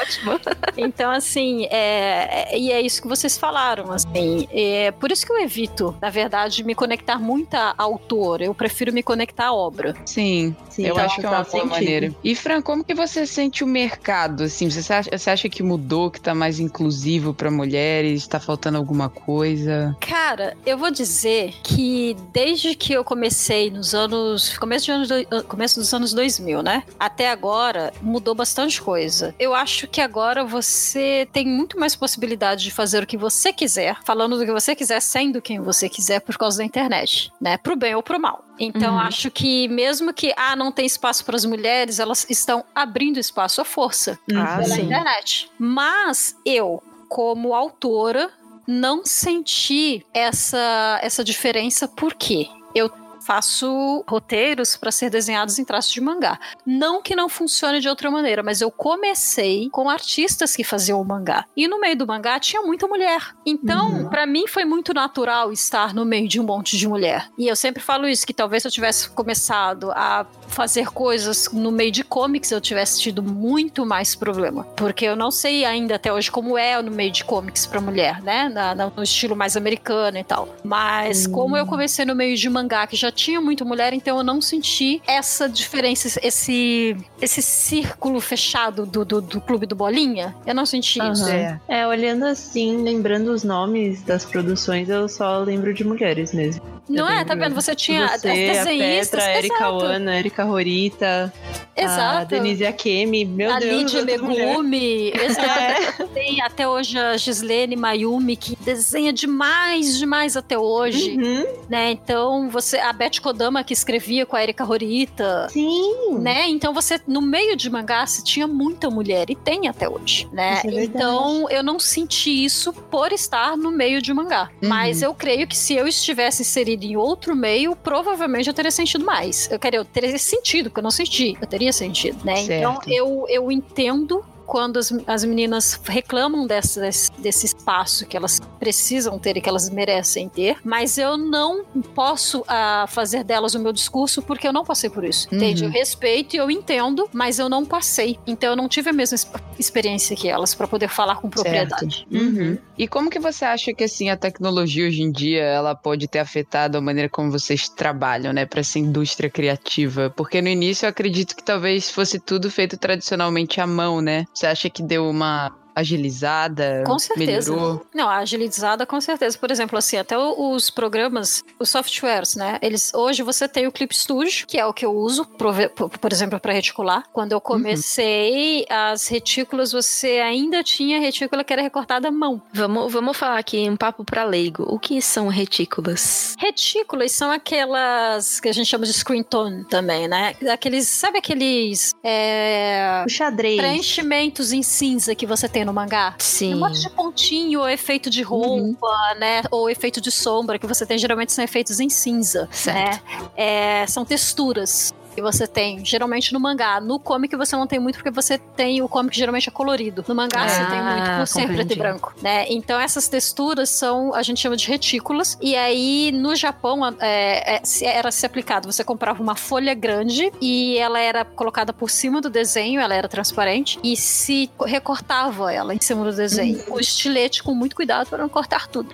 ótimo. 0.00 0.40
então 0.76 1.10
assim, 1.10 1.64
é, 1.70 2.52
é- 2.52 2.58
e 2.58 2.72
é 2.72 2.80
isso 2.80 3.00
que 3.02 3.08
vocês 3.08 3.36
falaram, 3.38 3.92
assim. 3.92 4.48
É 4.50 4.90
por 4.92 5.10
isso 5.12 5.24
que 5.26 5.32
eu 5.32 5.38
evito, 5.40 5.96
na 6.00 6.10
verdade, 6.10 6.62
me 6.64 6.74
conectar 6.74 7.18
muito 7.18 7.54
a 7.54 7.77
autor. 7.78 8.42
Eu 8.42 8.54
prefiro 8.54 8.92
me 8.92 9.02
conectar 9.02 9.46
à 9.46 9.52
obra. 9.54 9.94
Sim, 10.04 10.54
Sim, 10.68 10.86
eu 10.86 10.94
tá- 10.96 11.04
acho 11.04 11.20
que 11.20 11.24
é 11.26 11.28
uma 11.28 11.36
boa 11.38 11.44
sentido. 11.50 11.70
maneira. 11.70 12.14
E 12.24 12.34
Fran, 12.34 12.60
como 12.60 12.82
que 12.84 12.92
você 12.94 13.24
sente 13.26 13.62
o 13.62 13.66
mercado? 13.66 14.42
Assim, 14.44 14.68
você 14.70 14.92
acha, 14.92 15.10
você 15.16 15.30
acha 15.30 15.48
que 15.48 15.62
mudou, 15.62 16.10
que 16.10 16.20
tá 16.20 16.34
mais 16.34 16.58
inclusivo 16.60 17.32
para 17.32 17.50
mulheres? 17.50 18.26
Tá 18.26 18.40
faltando 18.40 18.76
alguma 18.78 19.08
coisa? 19.08 19.96
Cara, 20.00 20.56
eu 20.66 20.76
vou 20.76 20.90
dizer 20.90 21.54
que 21.62 22.16
desde 22.32 22.74
que 22.74 22.92
eu 22.92 23.04
comecei 23.04 23.70
nos 23.70 23.94
anos. 23.94 24.56
Começo, 24.58 24.86
de 24.86 24.92
anos 24.92 25.08
começo 25.46 25.78
dos 25.78 25.92
anos 25.94 26.12
2000, 26.12 26.62
né? 26.62 26.82
Até 26.98 27.30
agora, 27.30 27.92
mudou 28.02 28.34
bastante 28.34 28.80
coisa. 28.82 29.34
Eu 29.38 29.54
acho 29.54 29.86
que 29.86 30.00
agora 30.00 30.44
você 30.44 31.28
tem 31.32 31.46
muito 31.46 31.78
mais 31.78 31.94
possibilidade 31.94 32.64
de 32.64 32.70
fazer 32.70 33.02
o 33.02 33.06
que 33.06 33.16
você 33.16 33.52
quiser, 33.52 33.96
falando 34.04 34.36
do 34.38 34.44
que 34.44 34.52
você 34.52 34.74
quiser, 34.74 35.00
sendo 35.00 35.40
quem 35.40 35.60
você 35.60 35.88
quiser 35.88 36.20
por 36.20 36.36
causa 36.36 36.58
da 36.58 36.64
internet, 36.64 37.30
né? 37.40 37.56
Pro 37.68 37.76
bem 37.76 37.94
ou 37.94 38.02
pro 38.02 38.18
mal. 38.18 38.42
Então, 38.58 38.94
Uhum. 38.94 39.00
acho 39.00 39.30
que 39.30 39.68
mesmo 39.68 40.10
que 40.10 40.32
ah, 40.38 40.56
não 40.56 40.72
tem 40.72 40.86
espaço 40.86 41.22
para 41.22 41.36
as 41.36 41.44
mulheres, 41.44 41.98
elas 41.98 42.24
estão 42.30 42.64
abrindo 42.74 43.18
espaço 43.18 43.60
à 43.60 43.64
força 43.64 44.18
Ah, 44.34 44.56
pela 44.56 44.74
sim. 44.74 44.84
internet. 44.86 45.50
Mas 45.58 46.34
eu, 46.46 46.82
como 47.10 47.52
autora, 47.54 48.30
não 48.66 49.04
senti 49.04 50.02
essa, 50.14 50.98
essa 51.02 51.22
diferença 51.22 51.86
porque 51.86 52.48
eu 52.74 52.90
faço 53.28 54.02
roteiros 54.08 54.74
para 54.74 54.90
ser 54.90 55.10
desenhados 55.10 55.58
em 55.58 55.64
traços 55.64 55.92
de 55.92 56.00
mangá. 56.00 56.40
Não 56.64 57.02
que 57.02 57.14
não 57.14 57.28
funcione 57.28 57.78
de 57.78 57.86
outra 57.86 58.10
maneira, 58.10 58.42
mas 58.42 58.62
eu 58.62 58.70
comecei 58.70 59.68
com 59.68 59.90
artistas 59.90 60.56
que 60.56 60.64
faziam 60.64 60.98
o 60.98 61.04
mangá. 61.04 61.44
E 61.54 61.68
no 61.68 61.78
meio 61.78 61.94
do 61.94 62.06
mangá 62.06 62.40
tinha 62.40 62.62
muita 62.62 62.88
mulher. 62.88 63.34
Então, 63.44 64.08
pra 64.08 64.24
mim 64.24 64.46
foi 64.46 64.64
muito 64.64 64.94
natural 64.94 65.52
estar 65.52 65.92
no 65.92 66.06
meio 66.06 66.26
de 66.26 66.40
um 66.40 66.42
monte 66.42 66.78
de 66.78 66.88
mulher. 66.88 67.28
E 67.36 67.46
eu 67.46 67.54
sempre 67.54 67.82
falo 67.82 68.08
isso 68.08 68.26
que 68.26 68.32
talvez 68.32 68.62
se 68.62 68.68
eu 68.68 68.72
tivesse 68.72 69.10
começado 69.10 69.92
a 69.92 70.24
fazer 70.48 70.90
coisas 70.90 71.48
no 71.52 71.70
meio 71.70 71.92
de 71.92 72.02
comics 72.02 72.50
eu 72.50 72.60
tivesse 72.60 73.00
tido 73.00 73.22
muito 73.22 73.86
mais 73.86 74.14
problema, 74.14 74.64
porque 74.76 75.04
eu 75.04 75.14
não 75.14 75.30
sei 75.30 75.64
ainda 75.64 75.94
até 75.96 76.12
hoje 76.12 76.30
como 76.30 76.56
é 76.58 76.80
no 76.82 76.90
meio 76.90 77.10
de 77.12 77.24
comics 77.24 77.66
pra 77.66 77.80
mulher, 77.80 78.20
né? 78.22 78.48
Na- 78.48 78.74
no 78.74 79.02
estilo 79.02 79.36
mais 79.36 79.56
americano 79.56 80.18
e 80.18 80.24
tal. 80.24 80.48
Mas 80.64 81.26
como 81.26 81.56
eu 81.56 81.66
comecei 81.66 82.04
no 82.04 82.14
meio 82.14 82.36
de 82.36 82.48
mangá 82.48 82.86
que 82.86 82.96
já 82.96 83.10
tinha 83.12 83.40
muito 83.40 83.64
mulher, 83.64 83.92
então 83.92 84.18
eu 84.18 84.24
não 84.24 84.40
senti 84.40 85.00
essa 85.06 85.48
diferença, 85.48 86.18
esse 86.22 86.96
esse 87.20 87.42
círculo 87.42 88.20
fechado 88.20 88.86
do, 88.86 89.04
do, 89.04 89.20
do 89.20 89.40
clube 89.40 89.66
do 89.66 89.74
bolinha. 89.76 90.34
Eu 90.46 90.54
não 90.54 90.64
senti 90.66 90.98
isso. 90.98 91.24
Aham. 91.24 91.60
É, 91.68 91.86
olhando 91.86 92.24
assim, 92.24 92.82
lembrando 92.82 93.28
os 93.32 93.44
nomes 93.44 94.02
das 94.02 94.24
produções, 94.24 94.88
eu 94.88 95.08
só 95.08 95.38
lembro 95.38 95.74
de 95.74 95.84
mulheres 95.84 96.32
mesmo. 96.32 96.62
Não 96.88 97.06
Eu 97.10 97.18
é? 97.18 97.24
Tá 97.24 97.34
vendo? 97.34 97.54
Você 97.54 97.74
tinha 97.74 98.08
Você, 98.08 98.28
a 98.28 98.32
desenhistas. 98.64 99.10
Petra, 99.22 99.24
a 99.24 99.36
Erika 99.38 99.54
exato. 99.56 99.84
Wano, 99.84 100.10
a 100.38 100.44
Erika 100.44 100.46
Horita. 100.46 101.32
A 101.80 102.24
Denise 102.24 102.66
Akemi, 102.66 103.24
meu 103.24 103.52
a 103.52 103.58
Deus. 103.60 103.92
Lídia 103.92 104.00
outra 104.00 104.18
mulher. 104.18 104.46
Megumi, 104.48 105.10
exato. 105.14 106.08
Tem 106.12 106.40
até 106.42 106.66
hoje 106.68 106.98
a 106.98 107.16
Gislene 107.16 107.76
Mayumi, 107.76 108.36
que 108.36 108.56
desenha 108.56 109.12
demais, 109.12 109.96
demais 109.96 110.36
até 110.36 110.58
hoje, 110.58 111.16
Uhum. 111.16 111.46
né? 111.68 111.92
Então, 111.92 112.50
você... 112.50 112.78
A 112.78 112.92
Beth 112.92 113.20
Kodama, 113.22 113.62
que 113.62 113.72
escrevia 113.72 114.26
com 114.26 114.34
a 114.34 114.42
Erika 114.42 114.64
Horita, 114.68 115.46
Sim. 115.50 116.18
né? 116.18 116.48
Então 116.48 116.72
você 116.74 117.00
no 117.06 117.20
meio 117.22 117.54
de 117.56 117.70
mangá 117.70 118.04
você 118.06 118.22
tinha 118.24 118.46
muita 118.48 118.90
mulher 118.90 119.30
e 119.30 119.36
tem 119.36 119.68
até 119.68 119.88
hoje, 119.88 120.28
né? 120.32 120.60
É 120.64 120.84
então 120.84 121.48
eu 121.50 121.62
não 121.62 121.78
senti 121.78 122.44
isso 122.44 122.72
por 122.72 123.12
estar 123.12 123.56
no 123.56 123.70
meio 123.70 124.02
de 124.02 124.12
mangá, 124.12 124.50
Uhum. 124.62 124.68
mas 124.68 125.00
eu 125.02 125.14
creio 125.14 125.46
que 125.46 125.56
se 125.56 125.74
eu 125.74 125.86
estivesse 125.86 126.42
inserido 126.42 126.84
em 126.84 126.96
outro 126.96 127.36
meio, 127.36 127.76
provavelmente 127.76 128.48
eu 128.48 128.54
teria 128.54 128.70
sentido 128.70 129.04
mais. 129.04 129.48
Eu 129.50 129.58
queria 129.58 129.78
eu 129.78 129.84
teria 129.84 130.18
sentido, 130.28 130.70
porque 130.70 130.80
eu 130.80 130.84
não 130.84 130.90
senti, 130.90 131.36
eu 131.40 131.46
teria 131.46 131.72
sentido, 131.72 132.24
né? 132.24 132.40
Então 132.40 132.76
Certo. 132.76 132.90
eu 132.90 133.26
eu 133.28 133.50
entendo 133.50 134.24
quando 134.48 134.78
as, 134.78 134.90
as 135.06 135.24
meninas 135.24 135.78
reclamam 135.84 136.46
desse, 136.46 136.80
desse, 136.80 137.12
desse 137.18 137.46
espaço 137.46 138.06
que 138.06 138.16
elas 138.16 138.40
precisam 138.58 139.18
ter 139.18 139.36
e 139.36 139.42
que 139.42 139.48
elas 139.48 139.68
merecem 139.68 140.26
ter, 140.26 140.56
mas 140.64 140.96
eu 140.96 141.18
não 141.18 141.64
posso 141.94 142.42
ah, 142.48 142.86
fazer 142.88 143.22
delas 143.22 143.54
o 143.54 143.60
meu 143.60 143.72
discurso 143.74 144.22
porque 144.22 144.48
eu 144.48 144.52
não 144.52 144.64
passei 144.64 144.88
por 144.88 145.04
isso. 145.04 145.28
Entende? 145.30 145.64
Uhum. 145.64 145.68
Eu 145.68 145.72
respeito 145.72 146.34
e 146.34 146.38
eu 146.38 146.50
entendo, 146.50 147.08
mas 147.12 147.38
eu 147.38 147.48
não 147.48 147.64
passei. 147.64 148.18
Então 148.26 148.48
eu 148.50 148.56
não 148.56 148.68
tive 148.68 148.88
a 148.88 148.92
mesma 148.92 149.16
es- 149.16 149.30
experiência 149.58 150.16
que 150.16 150.28
elas 150.28 150.54
para 150.54 150.66
poder 150.66 150.88
falar 150.88 151.16
com 151.16 151.28
propriedade. 151.28 152.06
Uhum. 152.10 152.56
E 152.78 152.88
como 152.88 153.10
que 153.10 153.18
você 153.18 153.44
acha 153.44 153.74
que 153.74 153.84
assim 153.84 154.08
a 154.08 154.16
tecnologia 154.16 154.86
hoje 154.86 155.02
em 155.02 155.12
dia 155.12 155.42
ela 155.42 155.74
pode 155.74 156.08
ter 156.08 156.20
afetado 156.20 156.78
a 156.78 156.80
maneira 156.80 157.10
como 157.10 157.30
vocês 157.30 157.68
trabalham, 157.68 158.32
né, 158.32 158.46
para 158.46 158.60
essa 158.60 158.78
indústria 158.78 159.28
criativa? 159.28 160.08
Porque 160.08 160.40
no 160.40 160.48
início 160.48 160.86
eu 160.86 160.90
acredito 160.90 161.36
que 161.36 161.42
talvez 161.42 161.90
fosse 161.90 162.18
tudo 162.18 162.50
feito 162.50 162.78
tradicionalmente 162.78 163.60
à 163.60 163.66
mão, 163.66 164.00
né? 164.00 164.24
Você 164.38 164.46
acha 164.46 164.70
que 164.70 164.84
deu 164.84 165.10
uma 165.10 165.50
agilizada? 165.78 166.84
Com 166.86 166.98
certeza. 166.98 167.52
Melhorou? 167.52 167.86
Não, 167.94 168.08
agilizada 168.08 168.86
com 168.86 169.00
certeza. 169.00 169.38
Por 169.38 169.50
exemplo, 169.50 169.78
assim, 169.78 169.96
até 169.96 170.16
os 170.18 170.70
programas, 170.70 171.44
os 171.58 171.68
softwares, 171.68 172.34
né? 172.34 172.58
Eles 172.62 172.92
hoje 172.94 173.22
você 173.22 173.48
tem 173.48 173.66
o 173.66 173.72
Clip 173.72 173.94
Studio, 173.94 174.46
que 174.46 174.58
é 174.58 174.66
o 174.66 174.72
que 174.72 174.84
eu 174.84 174.92
uso, 174.92 175.24
por, 175.24 176.12
exemplo, 176.12 176.40
para 176.40 176.52
reticular. 176.52 177.04
Quando 177.12 177.32
eu 177.32 177.40
comecei 177.40 178.66
as 178.68 179.06
retículas, 179.08 179.72
você 179.72 180.20
ainda 180.20 180.62
tinha 180.62 181.00
retícula 181.00 181.44
que 181.44 181.52
era 181.52 181.62
recortada 181.62 182.08
à 182.08 182.10
mão. 182.10 182.42
Vamos, 182.52 182.92
vamos 182.92 183.16
falar 183.16 183.38
aqui 183.38 183.68
um 183.68 183.76
papo 183.76 184.04
pra 184.04 184.24
leigo. 184.24 184.64
O 184.68 184.78
que 184.78 185.00
são 185.00 185.28
retículas? 185.28 186.34
Retículas 186.38 187.12
são 187.12 187.30
aquelas 187.30 188.40
que 188.40 188.48
a 188.48 188.52
gente 188.52 188.66
chama 188.66 188.84
de 188.86 188.92
screen 188.92 189.22
tone 189.22 189.64
também, 189.64 190.08
né? 190.08 190.34
Aqueles, 190.50 190.88
sabe 190.88 191.18
aqueles 191.18 191.94
é, 192.02 193.04
O 193.06 193.08
xadrez. 193.08 193.56
preenchimentos 193.56 194.52
em 194.52 194.62
cinza 194.62 195.14
que 195.14 195.26
você 195.26 195.48
tem 195.48 195.64
no 195.68 195.74
mangá? 195.74 196.14
Sim. 196.18 196.54
Um 196.54 196.60
monte 196.60 196.80
de 196.80 196.90
pontinho, 196.90 197.60
ou 197.60 197.68
efeito 197.68 198.10
de 198.10 198.22
roupa, 198.22 198.88
né? 199.18 199.42
Ou 199.50 199.68
efeito 199.68 200.00
de 200.00 200.10
sombra, 200.10 200.58
que 200.58 200.66
você 200.66 200.84
tem 200.86 200.98
geralmente 200.98 201.32
são 201.32 201.44
efeitos 201.44 201.78
em 201.78 201.88
cinza, 201.88 202.48
Certo. 202.50 203.04
né? 203.04 203.28
É, 203.36 203.86
são 203.86 204.04
texturas 204.04 204.94
que 205.18 205.22
você 205.22 205.46
tem, 205.48 205.84
geralmente 205.84 206.32
no 206.32 206.38
mangá. 206.38 206.80
No 206.80 206.98
comic 207.00 207.34
você 207.34 207.56
não 207.56 207.66
tem 207.66 207.80
muito, 207.80 207.96
porque 207.96 208.10
você 208.10 208.38
tem 208.38 208.80
o 208.80 208.88
comic 208.88 209.16
geralmente 209.16 209.48
é 209.48 209.52
colorido. 209.52 210.04
No 210.06 210.14
mangá 210.14 210.46
você 210.48 210.64
tem 210.66 210.80
muito 210.82 211.10
Ah, 211.10 211.16
por 211.18 211.26
ser 211.26 211.46
preto 211.48 211.72
e 211.72 211.76
branco, 211.76 212.14
né? 212.22 212.46
Então 212.48 212.78
essas 212.78 213.08
texturas 213.08 213.68
são, 213.70 214.14
a 214.14 214.22
gente 214.22 214.40
chama 214.40 214.56
de 214.56 214.66
retículas. 214.68 215.36
E 215.42 215.56
aí 215.56 216.12
no 216.12 216.36
Japão 216.36 216.86
é, 217.00 217.56
é, 217.56 217.60
se- 217.64 217.84
era 217.84 218.12
se 218.12 218.24
aplicado, 218.24 218.70
você 218.70 218.84
comprava 218.84 219.20
uma 219.20 219.34
folha 219.34 219.74
grande 219.74 220.32
e 220.40 220.76
ela 220.78 221.00
era 221.00 221.24
colocada 221.24 221.72
por 221.72 221.90
cima 221.90 222.20
do 222.20 222.30
desenho, 222.30 222.80
ela 222.80 222.94
era 222.94 223.08
transparente 223.08 223.78
e 223.82 223.96
se 223.96 224.48
recortava 224.64 225.52
ela 225.52 225.74
em 225.74 225.80
cima 225.80 226.04
do 226.04 226.14
desenho. 226.14 226.62
Com 226.64 226.78
estilete 226.78 227.42
com 227.42 227.54
muito 227.54 227.74
cuidado 227.74 228.08
para 228.08 228.18
não 228.18 228.28
cortar 228.28 228.68
tudo. 228.68 228.90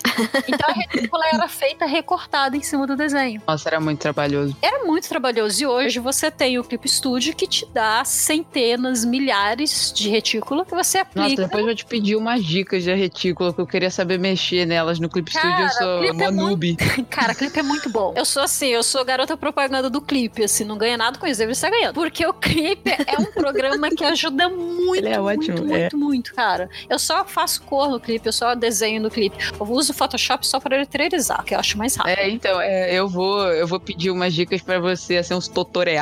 Então 0.48 0.70
a 0.70 0.72
retícula 0.88 1.24
era 1.32 1.48
feita 1.48 1.84
recortada 1.84 2.56
em 2.56 2.62
cima 2.62 2.86
do 2.86 2.96
desenho. 2.96 3.42
Nossa, 3.46 3.68
era 3.68 3.78
muito 3.80 4.00
trabalhoso. 4.00 4.56
Era 4.62 4.84
muito 4.86 5.06
trabalhoso. 5.08 5.62
E 5.62 5.66
hoje 5.66 5.98
você 5.98 6.13
tem 6.30 6.58
o 6.58 6.64
Clip 6.64 6.88
Studio 6.88 7.34
que 7.34 7.46
te 7.46 7.66
dá 7.72 8.04
centenas, 8.04 9.04
milhares 9.04 9.92
de 9.94 10.08
retícula 10.08 10.64
que 10.64 10.74
você 10.74 10.98
Nossa, 10.98 11.10
aplica. 11.10 11.42
depois 11.42 11.60
eu 11.60 11.66
vou 11.66 11.74
te 11.74 11.84
pedir 11.84 12.16
umas 12.16 12.44
dicas 12.44 12.82
de 12.82 12.94
retícula, 12.94 13.52
que 13.52 13.60
eu 13.60 13.66
queria 13.66 13.90
saber 13.90 14.18
mexer 14.18 14.66
nelas 14.66 14.98
no 14.98 15.08
Clip 15.08 15.32
Cara, 15.32 15.48
Studio, 15.48 15.64
eu 15.64 15.70
sou 15.70 15.98
clipe 16.00 16.22
é 16.22 16.28
uma 16.28 16.42
noob. 16.42 16.76
Cara, 17.10 17.34
clipe 17.34 17.58
é 17.58 17.62
muito 17.62 17.90
bom. 17.90 18.14
Eu 18.16 18.24
sou 18.24 18.42
assim, 18.42 18.68
eu 18.68 18.82
sou 18.82 19.04
garota 19.04 19.36
propaganda 19.36 19.88
do 19.90 20.00
clipe, 20.00 20.44
assim, 20.44 20.64
não 20.64 20.76
ganha 20.76 20.96
nada 20.96 21.18
com 21.18 21.26
isso, 21.26 21.38
deve 21.38 21.52
estar 21.52 21.70
ganhando. 21.70 21.94
Porque 21.94 22.26
o 22.26 22.32
clipe 22.32 22.90
é 22.90 23.18
um 23.18 23.26
programa 23.26 23.90
que 23.90 24.04
ajuda 24.04 24.48
muito, 24.48 24.96
Ele 25.04 25.08
é 25.08 25.20
ótimo, 25.20 25.58
muito, 25.58 25.74
é. 25.74 25.80
muito, 25.80 25.98
muito, 25.98 26.34
cara. 26.34 26.68
Eu 26.88 26.98
só 26.98 27.24
faço 27.24 27.62
cor 27.62 27.88
no 27.88 28.00
clipe, 28.00 28.26
eu 28.26 28.32
só 28.32 28.54
desenho 28.54 29.00
no 29.00 29.10
clipe. 29.10 29.36
Eu 29.58 29.66
uso 29.66 29.92
o 29.92 29.94
Photoshop 29.94 30.46
só 30.46 30.60
para 30.60 30.76
letreirizar, 30.76 31.44
que 31.44 31.54
eu 31.54 31.58
acho 31.58 31.76
mais 31.78 31.96
rápido. 31.96 32.18
É, 32.18 32.28
então, 32.28 32.60
é, 32.60 32.92
eu 32.92 33.08
vou 33.08 33.44
eu 33.52 33.66
vou 33.66 33.80
pedir 33.80 34.10
umas 34.10 34.34
dicas 34.34 34.60
pra 34.62 34.78
você, 34.78 35.16
assim, 35.16 35.34
uns 35.34 35.48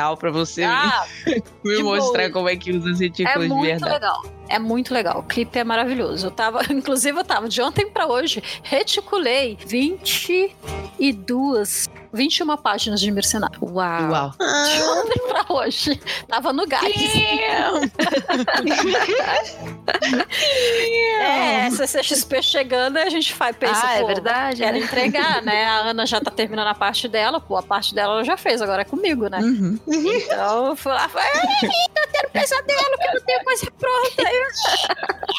tutorial 0.03 0.17
pra 0.17 0.31
você 0.31 0.63
Ah, 0.63 1.05
me 1.63 1.75
de 1.77 1.83
mostrar 1.83 2.29
como 2.31 2.49
é 2.49 2.55
que 2.55 2.71
usa 2.71 2.91
as 2.91 2.99
é 3.01 3.05
retículas 3.05 3.47
de 3.47 3.53
muito 3.53 3.65
verdade. 3.65 3.93
legal. 3.93 4.21
É 4.53 4.59
muito 4.59 4.93
legal. 4.93 5.19
O 5.19 5.23
clipe 5.23 5.57
é 5.57 5.63
maravilhoso. 5.63 6.27
Eu 6.27 6.31
tava, 6.31 6.61
inclusive, 6.71 7.19
eu 7.19 7.23
tava 7.23 7.49
de 7.49 7.59
ontem 7.59 7.89
pra 7.89 8.05
hoje, 8.05 8.43
reticulei 8.61 9.57
22, 9.65 11.89
21 12.13 12.55
páginas 12.57 13.01
de 13.01 13.09
Mercenário. 13.09 13.57
Uau. 13.59 14.11
Uau. 14.11 14.31
De 14.37 14.83
ontem 14.83 15.19
pra 15.27 15.43
hoje. 15.49 15.99
Tava 16.27 16.53
no 16.53 16.67
gás. 16.67 16.83
É, 21.23 21.69
CCXP 21.69 22.41
chegando, 22.41 22.97
a 22.97 23.09
gente 23.09 23.33
faz, 23.33 23.55
pensa, 23.55 23.81
ah, 23.85 23.95
é 23.95 24.01
pô, 24.01 24.07
verdade. 24.07 24.61
Quero 24.61 24.77
né? 24.77 24.83
entregar, 24.83 25.41
né? 25.41 25.65
A 25.65 25.77
Ana 25.89 26.05
já 26.05 26.19
tá 26.19 26.29
terminando 26.31 26.67
a 26.67 26.73
parte 26.73 27.07
dela, 27.07 27.39
pô, 27.39 27.57
a 27.57 27.63
parte 27.63 27.95
dela 27.95 28.15
ela 28.15 28.23
já 28.23 28.37
fez, 28.37 28.61
agora 28.61 28.81
é 28.81 28.85
comigo, 28.85 29.27
né? 29.27 29.39
Uhum. 29.39 29.79
Então 29.87 30.67
eu 30.67 30.75
fui 30.75 30.91
lá, 30.91 31.07
falei, 31.07 31.29
"Ai, 31.33 31.63
eu 31.63 32.07
tenho 32.11 32.29
pesadelo, 32.31 32.97
que 32.97 33.07
eu 33.07 33.13
não 33.13 33.21
tenho 33.21 33.43
coisa 33.43 33.71
pronta. 33.71 34.23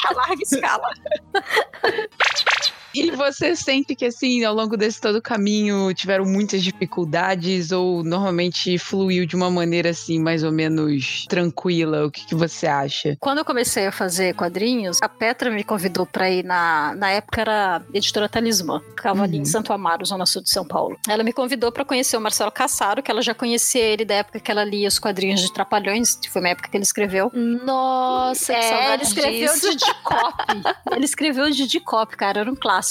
A 0.07 0.13
larga 0.15 0.43
escala. 0.43 0.89
E 2.95 3.11
você 3.11 3.55
sente 3.55 3.95
que, 3.95 4.05
assim, 4.05 4.43
ao 4.43 4.53
longo 4.55 4.77
desse 4.77 4.99
todo 5.01 5.21
caminho, 5.21 5.93
tiveram 5.93 6.25
muitas 6.25 6.63
dificuldades 6.63 7.71
ou 7.71 8.03
normalmente 8.03 8.77
fluiu 8.77 9.25
de 9.25 9.35
uma 9.35 9.49
maneira, 9.51 9.89
assim, 9.89 10.19
mais 10.19 10.43
ou 10.43 10.51
menos 10.51 11.25
tranquila? 11.27 12.05
O 12.05 12.11
que, 12.11 12.25
que 12.25 12.35
você 12.35 12.67
acha? 12.67 13.17
Quando 13.19 13.39
eu 13.39 13.45
comecei 13.45 13.85
a 13.87 13.91
fazer 13.91 14.33
quadrinhos, 14.35 14.99
a 15.01 15.09
Petra 15.09 15.49
me 15.51 15.63
convidou 15.63 16.05
pra 16.05 16.29
ir 16.29 16.43
na. 16.43 16.93
Na 16.95 17.09
época 17.11 17.41
era 17.41 17.81
editora 17.93 18.29
Talismã, 18.29 18.81
ficava 18.89 19.23
ali 19.23 19.35
Uhum. 19.37 19.41
em 19.41 19.45
Santo 19.45 19.73
Amaro, 19.73 20.05
Zona 20.05 20.25
Sul 20.25 20.41
de 20.41 20.49
São 20.49 20.65
Paulo. 20.65 20.97
Ela 21.09 21.23
me 21.23 21.33
convidou 21.33 21.71
pra 21.71 21.83
conhecer 21.83 22.15
o 22.15 22.21
Marcelo 22.21 22.51
Cassaro, 22.51 23.03
que 23.03 23.11
ela 23.11 23.21
já 23.21 23.33
conhecia 23.33 23.81
ele 23.83 24.05
da 24.05 24.15
época 24.15 24.39
que 24.39 24.49
ela 24.49 24.63
lia 24.63 24.87
os 24.87 24.97
quadrinhos 24.99 25.41
de 25.41 25.51
Trapalhões, 25.53 26.15
que 26.15 26.29
foi 26.29 26.41
uma 26.41 26.49
época 26.49 26.69
que 26.69 26.77
ele 26.77 26.83
escreveu. 26.83 27.31
Nossa, 27.33 28.53
que 28.53 28.59
É, 28.59 28.59
ele 28.59 28.69
saudade 28.69 29.03
escreveu 29.03 29.53
disso. 29.53 29.69
Didi 29.71 29.93
Cop. 30.03 30.33
ele 30.95 31.05
escreveu 31.05 31.49
Didi 31.51 31.79
Cop, 31.79 32.15
cara, 32.15 32.39
era 32.41 32.51
um 32.51 32.55
clássico. 32.55 32.84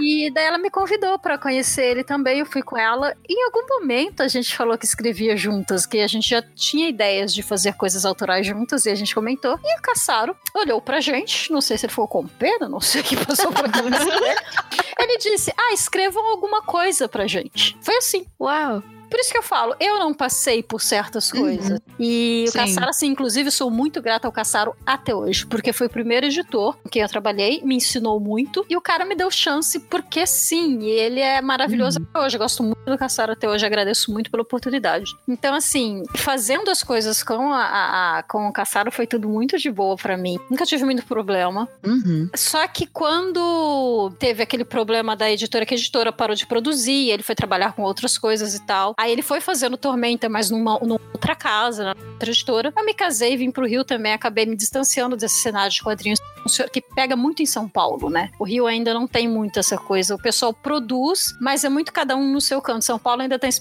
E 0.00 0.30
daí 0.30 0.44
ela 0.44 0.58
me 0.58 0.70
convidou 0.70 1.18
pra 1.18 1.38
conhecer 1.38 1.84
ele 1.84 2.04
também, 2.04 2.40
eu 2.40 2.46
fui 2.46 2.62
com 2.62 2.76
ela. 2.76 3.16
Em 3.28 3.44
algum 3.44 3.66
momento 3.66 4.22
a 4.22 4.28
gente 4.28 4.54
falou 4.56 4.76
que 4.76 4.84
escrevia 4.84 5.36
juntas, 5.36 5.86
que 5.86 5.98
a 6.00 6.06
gente 6.06 6.28
já 6.28 6.42
tinha 6.42 6.88
ideias 6.88 7.32
de 7.32 7.42
fazer 7.42 7.74
coisas 7.74 8.04
autorais 8.04 8.46
juntas 8.46 8.86
e 8.86 8.90
a 8.90 8.94
gente 8.94 9.14
comentou. 9.14 9.58
E 9.62 9.78
o 9.78 9.82
Caçaro 9.82 10.36
olhou 10.54 10.80
pra 10.80 11.00
gente, 11.00 11.50
não 11.52 11.60
sei 11.60 11.78
se 11.78 11.86
ele 11.86 11.90
ficou 11.90 12.08
com 12.08 12.26
pena, 12.26 12.68
não 12.68 12.80
sei 12.80 13.00
o 13.00 13.04
que 13.04 13.16
passou 13.16 13.52
pela 13.52 13.68
cabeça 13.68 14.04
dele. 14.04 14.40
Ele 14.98 15.18
disse: 15.18 15.52
Ah, 15.56 15.72
escrevam 15.72 16.26
alguma 16.26 16.62
coisa 16.62 17.08
pra 17.08 17.26
gente. 17.26 17.76
Foi 17.80 17.96
assim. 17.96 18.26
Uau. 18.40 18.82
Por 19.10 19.20
isso 19.20 19.30
que 19.32 19.38
eu 19.38 19.42
falo, 19.42 19.74
eu 19.80 19.98
não 19.98 20.12
passei 20.12 20.62
por 20.62 20.80
certas 20.80 21.30
Uhum. 21.32 21.40
coisas. 21.40 21.80
E 21.98 22.44
o 22.48 22.52
Sim. 22.52 22.58
Caçaro, 22.58 22.90
assim, 22.90 23.06
inclusive, 23.06 23.50
sou 23.50 23.70
muito 23.70 24.02
grata 24.02 24.26
ao 24.28 24.32
Caçaro 24.32 24.74
até 24.84 25.14
hoje, 25.14 25.46
porque 25.46 25.72
foi 25.72 25.86
o 25.86 25.90
primeiro 25.90 26.26
editor 26.26 26.76
com 26.82 26.88
quem 26.88 27.02
eu 27.02 27.08
trabalhei, 27.08 27.62
me 27.62 27.76
ensinou 27.76 28.18
muito, 28.20 28.64
e 28.68 28.76
o 28.76 28.80
cara 28.80 29.04
me 29.04 29.14
deu 29.14 29.30
chance, 29.30 29.78
porque 29.80 30.26
sim, 30.26 30.84
ele 30.84 31.20
é 31.20 31.40
maravilhoso 31.40 31.98
Uhum. 32.00 32.06
até 32.10 32.26
hoje. 32.26 32.36
Eu 32.36 32.40
gosto 32.40 32.62
muito 32.62 32.76
do 32.84 32.98
Caçaro 32.98 33.32
até 33.32 33.48
hoje, 33.48 33.64
agradeço 33.64 34.12
muito 34.12 34.30
pela 34.30 34.42
oportunidade. 34.42 35.10
Então, 35.28 35.54
assim, 35.54 36.02
fazendo 36.16 36.70
as 36.70 36.82
coisas 36.82 37.22
com, 37.22 37.52
a, 37.52 37.62
a- 37.64 38.18
a- 38.18 38.22
com 38.24 38.48
o 38.48 38.52
Caçaro 38.52 38.90
foi 38.92 39.06
tudo 39.06 39.28
muito 39.28 39.56
de 39.58 39.70
boa 39.70 39.96
pra 39.96 40.16
mim. 40.16 40.38
Nunca 40.50 40.64
tive 40.64 40.84
muito 40.84 41.04
problema. 41.06 41.68
Uhum. 41.84 42.28
Só 42.34 42.66
que 42.68 42.86
quando 42.86 44.10
teve 44.18 44.42
aquele 44.42 44.64
problema 44.64 45.14
da 45.16 45.30
editora, 45.30 45.64
que 45.66 45.74
a 45.74 45.76
editora 45.76 46.12
parou 46.12 46.34
de 46.36 46.46
produzir, 46.46 47.10
ele 47.10 47.22
foi 47.22 47.34
trabalhar 47.34 47.72
com 47.74 47.82
outras 47.82 48.16
coisas 48.18 48.54
e 48.54 48.64
tal. 48.66 48.94
Aí 48.98 49.12
ele 49.12 49.22
foi 49.22 49.40
fazendo 49.40 49.76
Tormenta, 49.76 50.28
mas 50.28 50.50
numa, 50.50 50.78
numa 50.78 51.00
outra 51.12 51.34
casa, 51.34 51.84
na 51.84 51.94
outra 52.12 52.30
editora. 52.30 52.72
Eu 52.74 52.84
me 52.84 52.94
casei, 52.94 53.36
vim 53.36 53.50
pro 53.50 53.66
Rio 53.66 53.84
também, 53.84 54.12
acabei 54.12 54.46
me 54.46 54.56
distanciando 54.56 55.16
desse 55.16 55.36
cenário 55.36 55.70
de 55.70 55.82
quadrinhos 55.82 56.18
que 56.72 56.80
pega 56.80 57.16
muito 57.16 57.42
em 57.42 57.46
São 57.46 57.68
Paulo, 57.68 58.08
né? 58.08 58.30
O 58.38 58.44
Rio 58.44 58.66
ainda 58.66 58.94
não 58.94 59.06
tem 59.06 59.28
muito 59.28 59.58
essa 59.58 59.76
coisa. 59.76 60.14
O 60.14 60.18
pessoal 60.18 60.54
produz, 60.54 61.34
mas 61.40 61.64
é 61.64 61.68
muito 61.68 61.92
cada 61.92 62.16
um 62.16 62.32
no 62.32 62.40
seu 62.40 62.60
canto. 62.62 62.84
São 62.84 62.98
Paulo 62.98 63.22
ainda 63.22 63.38
tem 63.38 63.48
esse, 63.48 63.60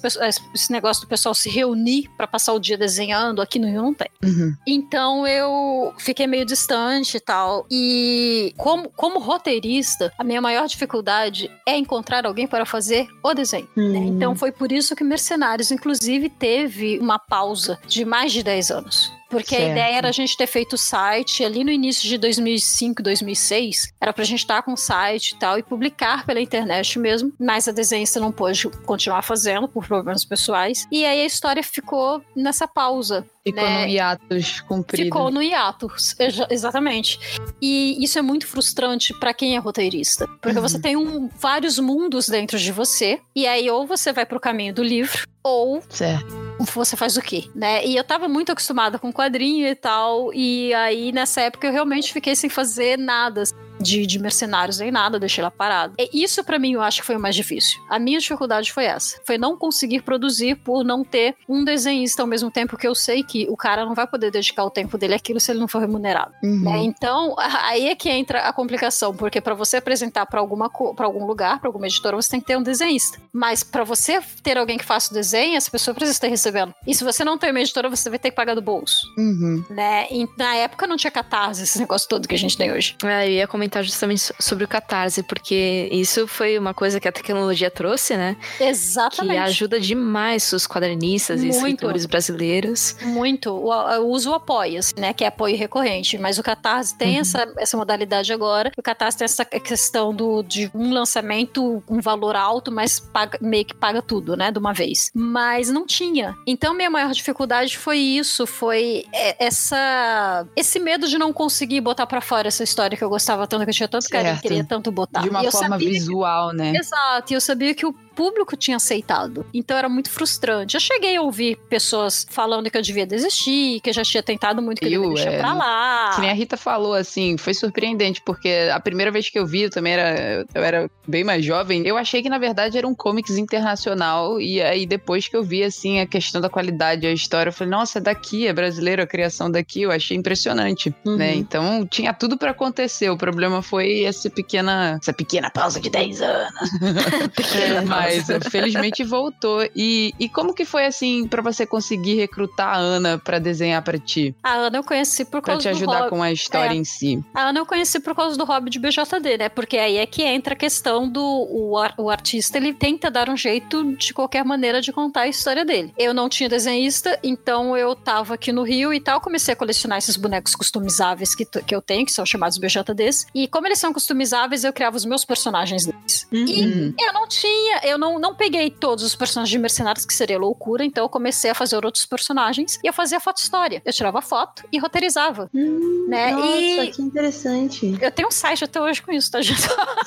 esse 0.53 0.71
negócio 0.71 1.01
do 1.01 1.07
pessoal 1.07 1.33
se 1.33 1.49
reunir 1.49 2.09
para 2.15 2.27
passar 2.27 2.53
o 2.53 2.59
dia 2.59 2.77
desenhando. 2.77 3.41
Aqui 3.41 3.59
no 3.59 3.67
Rio 3.67 3.81
não 3.81 3.93
tem. 3.93 4.07
Uhum. 4.23 4.55
Então 4.67 5.27
eu 5.27 5.93
fiquei 5.97 6.27
meio 6.27 6.45
distante 6.45 7.17
e 7.17 7.19
tal. 7.19 7.65
E 7.69 8.53
como, 8.57 8.89
como 8.91 9.19
roteirista, 9.19 10.13
a 10.17 10.23
minha 10.23 10.41
maior 10.41 10.67
dificuldade 10.67 11.49
é 11.67 11.75
encontrar 11.75 12.25
alguém 12.25 12.47
para 12.47 12.65
fazer 12.65 13.07
o 13.23 13.33
desenho. 13.33 13.67
Né? 13.75 13.83
Hum. 13.99 14.15
Então 14.15 14.35
foi 14.35 14.51
por 14.51 14.71
isso 14.71 14.95
que 14.95 15.03
Mercenários, 15.25 15.71
inclusive, 15.71 16.29
teve 16.29 16.99
uma 16.99 17.17
pausa 17.17 17.79
de 17.87 18.05
mais 18.05 18.31
de 18.31 18.43
10 18.43 18.69
anos. 18.69 19.11
Porque 19.29 19.55
Certo. 19.55 19.67
a 19.67 19.71
ideia 19.71 19.95
era 19.97 20.09
a 20.09 20.11
gente 20.11 20.37
ter 20.37 20.47
feito 20.47 20.73
o 20.73 20.77
site 20.77 21.43
ali 21.43 21.63
no 21.63 21.71
início 21.71 22.07
de 22.07 22.17
2005, 22.17 23.01
2006. 23.03 23.93
Era 23.99 24.13
pra 24.13 24.23
gente 24.23 24.39
estar 24.39 24.61
com 24.61 24.73
o 24.73 24.77
site 24.77 25.31
e 25.31 25.39
tal 25.39 25.57
e 25.57 25.63
publicar 25.63 26.25
pela 26.25 26.39
internet 26.39 26.97
mesmo. 26.99 27.33
Mas 27.39 27.67
a 27.67 27.71
desenhista 27.71 28.19
não 28.19 28.31
pôde 28.31 28.69
continuar 28.85 29.21
fazendo 29.21 29.67
por 29.67 29.85
problemas 29.87 30.23
pessoais. 30.23 30.85
E 30.91 31.05
aí 31.05 31.21
a 31.21 31.25
história 31.25 31.63
ficou 31.63 32.21
nessa 32.35 32.67
pausa. 32.67 33.25
Ficou 33.43 33.63
né? 33.63 33.81
num 33.81 33.87
hiatus 33.87 34.61
comprido. 34.61 35.03
Ficou 35.05 35.29
no 35.29 35.41
hiato, 35.41 35.87
exa- 36.19 36.47
exatamente. 36.49 37.19
E 37.61 38.03
isso 38.03 38.17
é 38.17 38.21
muito 38.21 38.47
frustrante 38.47 39.13
pra 39.19 39.33
quem 39.35 39.55
é 39.55 39.59
roteirista, 39.59 40.27
porque 40.41 40.57
Uhum. 40.57 40.61
você 40.67 40.79
tem 40.79 40.95
um- 40.95 41.29
vários 41.39 41.77
mundos 41.77 42.27
dentro 42.27 42.57
de 42.57 42.71
você, 42.71 43.19
e 43.35 43.45
aí 43.45 43.69
ou 43.69 43.85
você 43.85 44.11
vai 44.11 44.25
pro 44.25 44.39
caminho 44.39 44.73
do 44.73 44.81
livro, 44.83 45.27
ou 45.43 45.79
Certo. 45.89 46.44
Você 46.59 46.95
faz 46.95 47.17
o 47.17 47.21
quê, 47.21 47.49
né? 47.53 47.85
E 47.85 47.95
eu 47.95 48.03
tava 48.03 48.27
muito 48.27 48.51
acostumada 48.51 48.97
com 48.97 49.11
quadrinho 49.11 49.67
e 49.67 49.75
tal, 49.75 50.33
e 50.33 50.73
aí 50.73 51.11
nessa 51.11 51.41
época 51.41 51.67
eu 51.67 51.73
realmente 51.73 52.13
fiquei 52.13 52.35
sem 52.35 52.49
fazer 52.49 52.97
nada 52.97 53.41
assim, 53.41 53.55
de, 53.79 54.05
de 54.05 54.19
mercenários 54.19 54.79
nem 54.79 54.91
nada, 54.91 55.19
deixei 55.19 55.41
ela 55.41 55.51
parada. 55.51 55.93
E 55.97 56.23
isso 56.23 56.43
pra 56.43 56.57
mim 56.59 56.73
eu 56.73 56.81
acho 56.81 57.01
que 57.01 57.05
foi 57.07 57.15
o 57.15 57.19
mais 57.19 57.35
difícil. 57.35 57.79
A 57.89 57.99
minha 57.99 58.19
dificuldade 58.19 58.71
foi 58.71 58.85
essa, 58.85 59.19
foi 59.25 59.37
não 59.37 59.57
conseguir 59.57 60.01
produzir 60.01 60.55
por 60.55 60.83
não 60.83 61.03
ter 61.03 61.35
um 61.47 61.63
desenhista 61.63 62.21
ao 62.21 62.27
mesmo 62.27 62.49
tempo 62.51 62.77
que 62.77 62.87
eu 62.87 62.95
sei 62.95 63.23
que 63.23 63.47
o 63.49 63.57
cara 63.57 63.85
não 63.85 63.93
vai 63.93 64.07
poder 64.07 64.31
dedicar 64.31 64.63
o 64.63 64.69
tempo 64.69 64.97
dele 64.97 65.13
àquilo 65.15 65.39
se 65.39 65.51
ele 65.51 65.59
não 65.59 65.67
for 65.67 65.79
remunerado. 65.79 66.33
Uhum. 66.43 66.61
né? 66.63 66.77
Então, 66.79 67.35
aí 67.63 67.87
é 67.89 67.95
que 67.95 68.09
entra 68.09 68.41
a 68.41 68.53
complicação, 68.53 69.15
porque 69.15 69.39
para 69.41 69.53
você 69.53 69.77
apresentar 69.77 70.25
para 70.25 70.39
alguma 70.39 70.69
para 70.95 71.05
algum 71.05 71.25
lugar, 71.25 71.59
para 71.59 71.69
alguma 71.69 71.87
editora, 71.87 72.15
você 72.15 72.29
tem 72.31 72.39
que 72.39 72.47
ter 72.47 72.57
um 72.57 72.63
desenhista. 72.63 73.19
Mas 73.31 73.63
para 73.63 73.83
você 73.83 74.19
ter 74.43 74.57
alguém 74.57 74.77
que 74.77 74.85
faça 74.85 75.11
o 75.11 75.13
desenho, 75.13 75.55
essa 75.55 75.69
pessoa 75.71 75.93
precisa 75.93 76.15
estar 76.17 76.27
recebendo. 76.27 76.73
E 76.87 76.93
se 76.93 77.03
você 77.03 77.23
não 77.23 77.37
tem 77.37 77.51
uma 77.51 77.59
editora, 77.59 77.89
você 77.89 78.09
vai 78.09 78.19
ter 78.19 78.29
que 78.29 78.35
pagar 78.35 78.55
do 78.55 78.61
bolso, 78.61 78.95
Uhum. 79.17 79.63
né? 79.69 80.07
E 80.11 80.27
na 80.37 80.55
época 80.55 80.87
não 80.87 80.97
tinha 80.97 81.11
catarse, 81.11 81.63
esse 81.63 81.79
negócio 81.79 82.07
todo 82.09 82.27
que 82.27 82.35
a 82.35 82.37
gente 82.37 82.57
tem 82.57 82.71
hoje. 82.71 82.95
É, 83.03 83.27
eu 83.27 83.31
ia 83.31 83.47
comentar 83.47 83.64
justamente 83.81 84.21
so- 84.21 84.33
sobre 84.39 84.63
o 84.63 84.67
Catarse, 84.67 85.23
porque 85.23 85.89
isso 85.91 86.27
foi 86.27 86.57
uma 86.57 86.73
coisa 86.73 86.99
que 86.99 87.07
a 87.07 87.11
tecnologia 87.11 87.69
trouxe, 87.71 88.15
né? 88.17 88.35
Que 88.57 88.63
Exatamente. 88.65 89.39
ajuda 89.39 89.79
demais 89.79 90.51
os 90.53 90.67
quadrinistas 90.67 91.41
e 91.41 91.45
Muito. 91.47 91.57
escritores 91.57 92.05
brasileiros. 92.05 92.95
Muito. 93.01 93.51
O, 93.51 93.71
o 93.71 94.07
uso 94.09 94.33
apoia, 94.33 94.79
né? 94.97 95.13
Que 95.13 95.23
é 95.23 95.27
apoio 95.27 95.57
recorrente. 95.57 96.17
Mas 96.17 96.37
o 96.37 96.43
Catarse 96.43 96.97
tem 96.97 97.15
Uhum. 97.15 97.21
essa, 97.21 97.53
essa 97.57 97.77
modalidade 97.77 98.31
agora. 98.33 98.71
O 98.77 98.81
Catarse 98.81 99.17
tem 99.17 99.25
essa 99.25 99.45
questão 99.45 100.13
do, 100.13 100.41
de 100.43 100.69
um 100.73 100.91
lançamento, 100.93 101.83
um 101.89 101.99
valor 102.01 102.35
alto, 102.35 102.71
mas 102.71 102.99
paga- 102.99 103.37
meio 103.41 103.65
que 103.65 103.73
paga 103.75 104.01
tudo, 104.01 104.35
né? 104.35 104.51
De 104.51 104.59
uma 104.59 104.73
vez. 104.73 105.11
Mas 105.13 105.69
não 105.69 105.85
tinha. 105.85 106.35
Então, 106.45 106.73
minha 106.73 106.89
maior 106.89 107.11
dificuldade 107.11 107.77
foi 107.77 107.97
isso. 107.97 108.45
Foi 108.45 109.05
é, 109.13 109.45
essa 109.45 110.45
esse 110.55 110.79
medo 110.79 111.07
de 111.07 111.17
não 111.17 111.31
conseguir 111.33 111.81
botar 111.81 112.05
pra 112.05 112.21
fora 112.21 112.47
essa 112.47 112.63
história 112.63 112.97
que 112.97 113.03
eu 113.03 113.09
gostava 113.09 113.47
tanto, 113.47 113.54
que 113.63 113.69
eu 113.69 113.73
tinha 113.75 113.87
tanto 113.87 114.09
carinho, 114.09 114.33
Certo. 114.33 114.41
queria 114.41 114.63
tanto 114.63 114.91
botar. 114.91 115.21
De 115.21 115.29
uma 115.29 115.39
forma 115.49 115.69
sabia 115.69 115.89
visual, 115.89 116.51
né? 116.51 116.73
Exato, 116.75 117.31
e 117.31 117.35
eu 117.35 117.41
sabia 117.41 117.73
que 117.73 117.85
o 117.85 117.93
público 118.15 118.55
tinha 118.55 118.77
aceitado. 118.77 119.45
Então 119.53 119.77
era 119.77 119.89
muito 119.89 120.09
frustrante. 120.09 120.75
Eu 120.75 120.79
cheguei 120.81 121.15
a 121.17 121.21
ouvir 121.21 121.57
pessoas 121.69 122.25
falando 122.29 122.69
que 122.71 122.77
eu 122.77 122.81
devia 122.81 123.05
desistir, 123.05 123.79
que 123.81 123.89
eu 123.89 123.93
já 123.93 124.03
tinha 124.03 124.23
tentado 124.23 124.61
muito, 124.61 124.79
que 124.79 124.85
eu 124.85 124.91
Eu, 124.91 125.01
devia 125.09 125.15
deixar 125.15 125.31
é, 125.33 125.39
pra 125.39 125.53
lá. 125.53 126.11
Que 126.15 126.21
nem 126.21 126.29
a 126.29 126.33
Rita 126.33 126.57
falou, 126.57 126.93
assim, 126.93 127.37
foi 127.37 127.53
surpreendente, 127.53 128.21
porque 128.25 128.69
a 128.73 128.79
primeira 128.79 129.11
vez 129.11 129.29
que 129.29 129.37
eu 129.37 129.45
vi, 129.45 129.63
eu 129.63 129.69
também 129.69 129.93
era, 129.93 130.45
eu 130.53 130.63
era 130.63 130.89
bem 131.07 131.23
mais 131.23 131.43
jovem, 131.43 131.85
eu 131.85 131.97
achei 131.97 132.21
que 132.21 132.29
na 132.29 132.37
verdade 132.37 132.77
era 132.77 132.87
um 132.87 132.95
comics 132.95 133.37
internacional, 133.37 134.39
e 134.39 134.61
aí 134.61 134.85
depois 134.85 135.27
que 135.27 135.35
eu 135.35 135.43
vi, 135.43 135.63
assim, 135.63 135.99
a 135.99 136.05
questão 136.07 136.39
da 136.41 136.49
qualidade, 136.49 137.05
a 137.05 137.11
história, 137.11 137.49
eu 137.49 137.53
falei, 137.53 137.71
nossa, 137.71 137.99
é 137.99 138.01
daqui, 138.01 138.47
é 138.47 138.53
brasileiro, 138.53 139.01
a 139.01 139.07
criação 139.07 139.51
daqui, 139.51 139.81
eu 139.81 139.91
achei 139.91 140.15
impressionante, 140.17 140.93
Uhum. 141.05 141.17
né? 141.17 141.33
Então 141.35 141.85
tinha 141.85 142.13
tudo 142.13 142.37
pra 142.37 142.51
acontecer, 142.51 143.09
o 143.09 143.17
problema 143.17 143.61
foi 143.61 144.03
essa 144.03 144.29
pequena, 144.29 144.97
essa 145.01 145.13
pequena 145.13 145.49
pausa 145.49 145.79
de 145.79 145.89
10 145.89 146.21
anos. 146.21 146.69
Mas 148.05 148.27
felizmente 148.51 149.03
voltou. 149.03 149.67
E, 149.75 150.13
e 150.19 150.29
como 150.29 150.53
que 150.53 150.65
foi 150.65 150.85
assim 150.85 151.27
pra 151.27 151.41
você 151.41 151.65
conseguir 151.65 152.15
recrutar 152.15 152.75
a 152.75 152.77
Ana 152.77 153.17
pra 153.17 153.39
desenhar 153.39 153.81
pra 153.81 153.97
ti? 153.97 154.35
A 154.43 154.53
Ana 154.53 154.77
eu 154.77 154.83
conheci 154.83 155.23
por 155.25 155.41
Pra 155.41 155.53
causa 155.53 155.61
te 155.61 155.69
do 155.71 155.75
ajudar 155.77 155.97
hobby. 155.99 156.09
com 156.09 156.23
a 156.23 156.31
história 156.31 156.73
É. 156.73 156.75
em 156.77 156.83
si. 156.83 157.23
A 157.33 157.49
Ana 157.49 157.59
eu 157.59 157.65
conheci 157.65 157.99
por 157.99 158.15
causa 158.15 158.37
do 158.37 158.45
hobby 158.45 158.69
de 158.69 158.79
BJD, 158.79 159.37
né? 159.37 159.49
Porque 159.49 159.77
aí 159.77 159.97
é 159.97 160.05
que 160.05 160.23
entra 160.23 160.53
a 160.53 160.57
questão 160.57 161.07
do 161.09 161.21
o, 161.23 161.77
ar- 161.77 161.93
o 161.97 162.09
artista, 162.09 162.57
ele 162.57 162.73
tenta 162.73 163.09
dar 163.11 163.29
um 163.29 163.37
jeito 163.37 163.83
de 163.95 164.13
qualquer 164.13 164.43
maneira 164.45 164.81
de 164.81 164.91
contar 164.91 165.21
a 165.21 165.27
história 165.27 165.63
dele. 165.65 165.93
Eu 165.97 166.13
não 166.13 166.29
tinha 166.29 166.47
desenhista, 166.49 167.17
então 167.23 167.75
eu 167.77 167.95
tava 167.95 168.33
aqui 168.35 168.51
no 168.51 168.63
Rio 168.63 168.93
e 168.93 168.99
tal, 168.99 169.19
comecei 169.21 169.53
a 169.53 169.57
colecionar 169.57 169.97
esses 169.97 170.15
bonecos 170.17 170.55
customizáveis 170.55 171.35
que, 171.35 171.45
que 171.45 171.75
eu 171.75 171.81
tenho, 171.81 172.05
que 172.05 172.11
são 172.11 172.25
chamados 172.25 172.57
BJDs. 172.57 173.27
E 173.33 173.47
como 173.47 173.67
eles 173.67 173.79
são 173.79 173.91
customizáveis, 173.93 174.63
eu 174.63 174.73
criava 174.73 174.95
os 174.97 175.05
meus 175.05 175.23
personagens 175.25 175.85
deles. 175.85 176.27
E 176.31 176.65
Uhum. 176.65 176.93
eu 176.99 177.13
não 177.13 177.27
tinha, 177.27 177.81
eu 177.83 177.94
não, 177.97 178.19
não 178.19 178.35
peguei 178.35 178.69
todos 178.69 179.03
os 179.03 179.15
personagens 179.15 179.51
de 179.51 179.57
mercenários, 179.57 180.05
que 180.05 180.13
seria 180.13 180.37
loucura, 180.37 180.83
então 180.85 181.03
eu 181.05 181.09
comecei 181.09 181.51
a 181.51 181.55
fazer 181.55 181.83
outros 181.85 182.05
personagens 182.05 182.79
e 182.83 182.87
eu 182.87 182.93
fazia 182.93 183.19
foto 183.19 183.37
história. 183.37 183.81
Eu 183.85 183.93
tirava 183.93 184.21
foto 184.21 184.63
e 184.71 184.77
roteirizava, 184.77 185.49
né? 185.53 186.31
Nossa, 186.31 186.47
E 186.57 186.91
que 186.91 187.01
interessante. 187.01 187.97
eu 188.01 188.11
tenho 188.11 188.27
um 188.27 188.31
site 188.31 188.63
até 188.63 188.81
hoje 188.81 189.01
com 189.01 189.11
isso, 189.11 189.31
tá, 189.31 189.41
gente? 189.41 189.61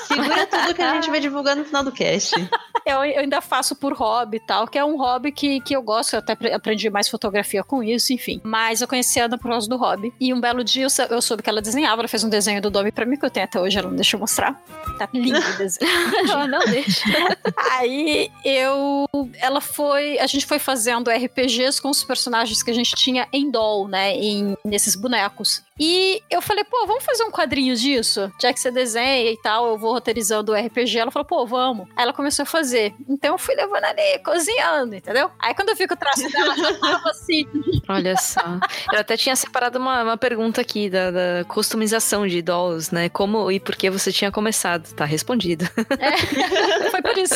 Segura 0.07 0.47
tudo 0.47 0.75
que 0.75 0.83
a 0.83 0.95
gente 0.95 1.11
vai 1.11 1.21
divulgar 1.21 1.57
no 1.57 1.65
final 1.65 1.85
do 1.85 1.93
cast. 1.93 2.35
Eu, 2.89 3.05
eu 3.05 3.21
ainda 3.21 3.41
faço 3.41 3.77
por 3.77 3.93
hobby 3.93 4.39
e 4.39 4.41
tal, 4.41 4.67
que 4.67 4.79
é 4.79 4.85
um 4.85 4.97
hobby 4.97 5.31
que, 5.31 5.61
que 5.61 5.75
eu 5.77 5.83
gosto, 5.83 6.15
eu 6.15 6.19
até 6.21 6.33
apre- 6.33 6.53
aprendi 6.53 6.89
mais 6.89 7.09
fotografia 7.09 7.63
com 7.63 7.83
isso, 7.83 8.13
enfim. 8.13 8.41
Mas 8.43 8.81
eu 8.81 8.89
conheci 8.89 9.21
a 9.21 9.27
Ana 9.27 9.37
por 9.39 9.51
causa 9.51 9.69
do 9.69 9.77
hobby. 9.77 10.13
E 10.21 10.33
um 10.33 10.41
belo 10.41 10.65
dia 10.65 10.85
eu, 10.87 11.07
eu 11.11 11.21
soube 11.23 11.43
que 11.43 11.51
ela 11.51 11.61
desenhava, 11.61 12.01
ela 12.01 12.09
fez 12.09 12.25
um 12.25 12.29
desenho 12.29 12.63
do 12.63 12.71
Domi 12.71 12.91
pra 12.91 13.05
mim, 13.05 13.17
que 13.17 13.27
eu 13.27 13.31
tenho 13.31 13.45
até 13.45 13.61
hoje, 13.61 13.79
ela 13.79 13.89
não 13.89 13.97
deixa 13.97 14.17
eu 14.17 14.21
mostrar. 14.21 14.61
Tá 14.99 15.09
lindo 15.13 15.39
o 15.39 15.57
desenho. 15.59 15.91
Não, 16.29 16.47
não 16.49 16.61
deixa. 16.67 17.05
Aí 17.73 18.31
eu. 18.45 19.07
Ela 19.39 19.61
foi. 19.61 20.19
A 20.19 20.27
gente 20.27 20.45
foi 20.47 20.59
fazendo 20.59 21.11
RPGs 21.11 21.81
com 21.81 21.89
os 21.91 22.03
personagens 22.05 22.63
que 22.63 22.71
a 22.71 22.75
gente 22.75 22.95
tinha 22.97 23.27
em 23.33 23.51
doll, 23.51 23.87
né? 23.89 24.15
Em, 24.15 24.57
nesses 24.65 24.95
bonecos. 24.95 25.63
E 25.79 26.23
eu 26.29 26.43
falei, 26.43 26.65
pô, 26.65 26.87
vamos 26.87 27.05
fazer 27.05 27.23
um 27.25 27.31
quadrinho 27.31 27.75
disso? 27.77 28.33
Já 28.41 28.53
que 28.53 28.59
você 28.59 28.71
desenha 28.71 29.31
e 29.31 29.37
tal, 29.37 29.69
eu 29.69 29.79
vou 29.79 29.93
roteirizando 29.93 30.53
o 30.53 30.55
RPG. 30.55 30.99
Ela 30.99 31.11
falou, 31.11 31.25
pô, 31.27 31.47
vamos. 31.47 31.87
Aí 31.97 32.03
ela 32.03 32.13
começou 32.13 32.43
a 32.43 32.47
fazer. 32.47 32.95
Então 33.09 33.35
eu 33.35 33.39
fui 33.39 33.55
levando 33.55 33.85
ali, 33.85 34.19
cozinhando, 34.25 34.97
entendeu? 34.97 35.31
Aí 35.39 35.55
quando 35.55 35.69
eu 35.69 35.77
vi 35.77 35.87
que 35.87 35.95
o 35.95 35.97
traço 35.97 36.29
dela 36.31 36.57
já 36.57 36.75
tava 36.79 37.11
assim. 37.11 37.47
Olha 37.89 38.17
só. 38.17 38.59
Eu 38.93 39.01
até 39.01 39.17
tinha 39.17 39.37
separado 39.37 39.79
uma, 39.79 40.03
uma 40.03 40.17
pergunta 40.17 40.61
aqui 40.61 40.91
da, 40.91 41.11
da 41.11 41.45
customização 41.47 42.27
de 42.27 42.43
dolls, 42.43 42.93
né? 42.93 43.09
Como 43.09 43.51
e 43.51 43.61
por 43.61 43.77
que 43.77 43.89
você 43.89 44.11
tinha 44.11 44.33
começado. 44.33 44.93
Tá 44.95 45.05
respondido. 45.05 45.69
Foi 46.91 47.03
por 47.03 47.19
isso. 47.19 47.35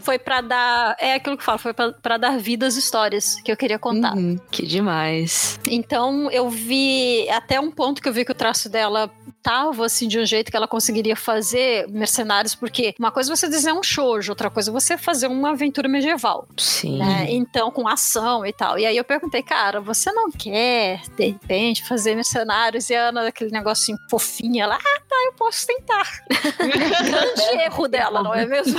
foi 0.00 0.18
pra 0.18 0.40
dar. 0.40 0.96
É 0.98 1.14
aquilo 1.14 1.36
que 1.36 1.42
eu 1.42 1.46
falo, 1.46 1.58
foi 1.58 1.72
pra, 1.72 1.92
pra 1.92 2.16
dar 2.16 2.38
vida 2.38 2.66
às 2.66 2.76
histórias 2.76 3.36
que 3.42 3.50
eu 3.52 3.56
queria 3.56 3.78
contar. 3.78 4.14
Uhum. 4.14 4.38
Que 4.50 4.66
demais. 4.66 5.58
Então 5.68 6.30
eu 6.30 6.48
vi 6.48 7.28
até 7.38 7.58
um 7.60 7.70
ponto 7.70 8.02
que 8.02 8.08
eu 8.08 8.12
vi 8.12 8.24
que 8.24 8.32
o 8.32 8.34
traço 8.34 8.68
dela 8.68 9.10
tava 9.42 9.86
assim 9.86 10.08
de 10.08 10.18
um 10.18 10.26
jeito 10.26 10.50
que 10.50 10.56
ela 10.56 10.68
conseguiria 10.68 11.16
fazer 11.16 11.88
mercenários, 11.88 12.54
porque 12.54 12.94
uma 12.98 13.10
coisa 13.10 13.32
é 13.32 13.36
você 13.36 13.48
desenhar 13.48 13.76
um 13.76 13.82
shoujo, 13.82 14.32
outra 14.32 14.50
coisa 14.50 14.70
é 14.70 14.72
você 14.72 14.96
fazer 14.98 15.26
uma 15.26 15.50
aventura 15.50 15.88
medieval, 15.88 16.46
Sim. 16.56 16.98
né? 16.98 17.26
Então 17.30 17.70
com 17.70 17.88
ação 17.88 18.44
e 18.44 18.52
tal. 18.52 18.78
E 18.78 18.86
aí 18.86 18.96
eu 18.96 19.04
perguntei, 19.04 19.42
cara, 19.42 19.80
você 19.80 20.12
não 20.12 20.30
quer 20.30 21.02
de 21.16 21.26
repente 21.26 21.84
fazer 21.84 22.14
mercenários 22.14 22.90
e 22.90 22.94
a 22.94 23.08
Ana 23.08 23.28
aquele 23.28 23.50
negocinho 23.50 23.98
fofinha 24.10 24.66
lá? 24.66 24.76
Ah, 24.76 25.00
tá, 25.08 25.16
eu 25.26 25.32
posso 25.32 25.66
tentar. 25.66 26.22
Grande 26.58 27.62
erro 27.64 27.88
dela, 27.88 28.22
não 28.22 28.34
é 28.34 28.46
mesmo? 28.46 28.78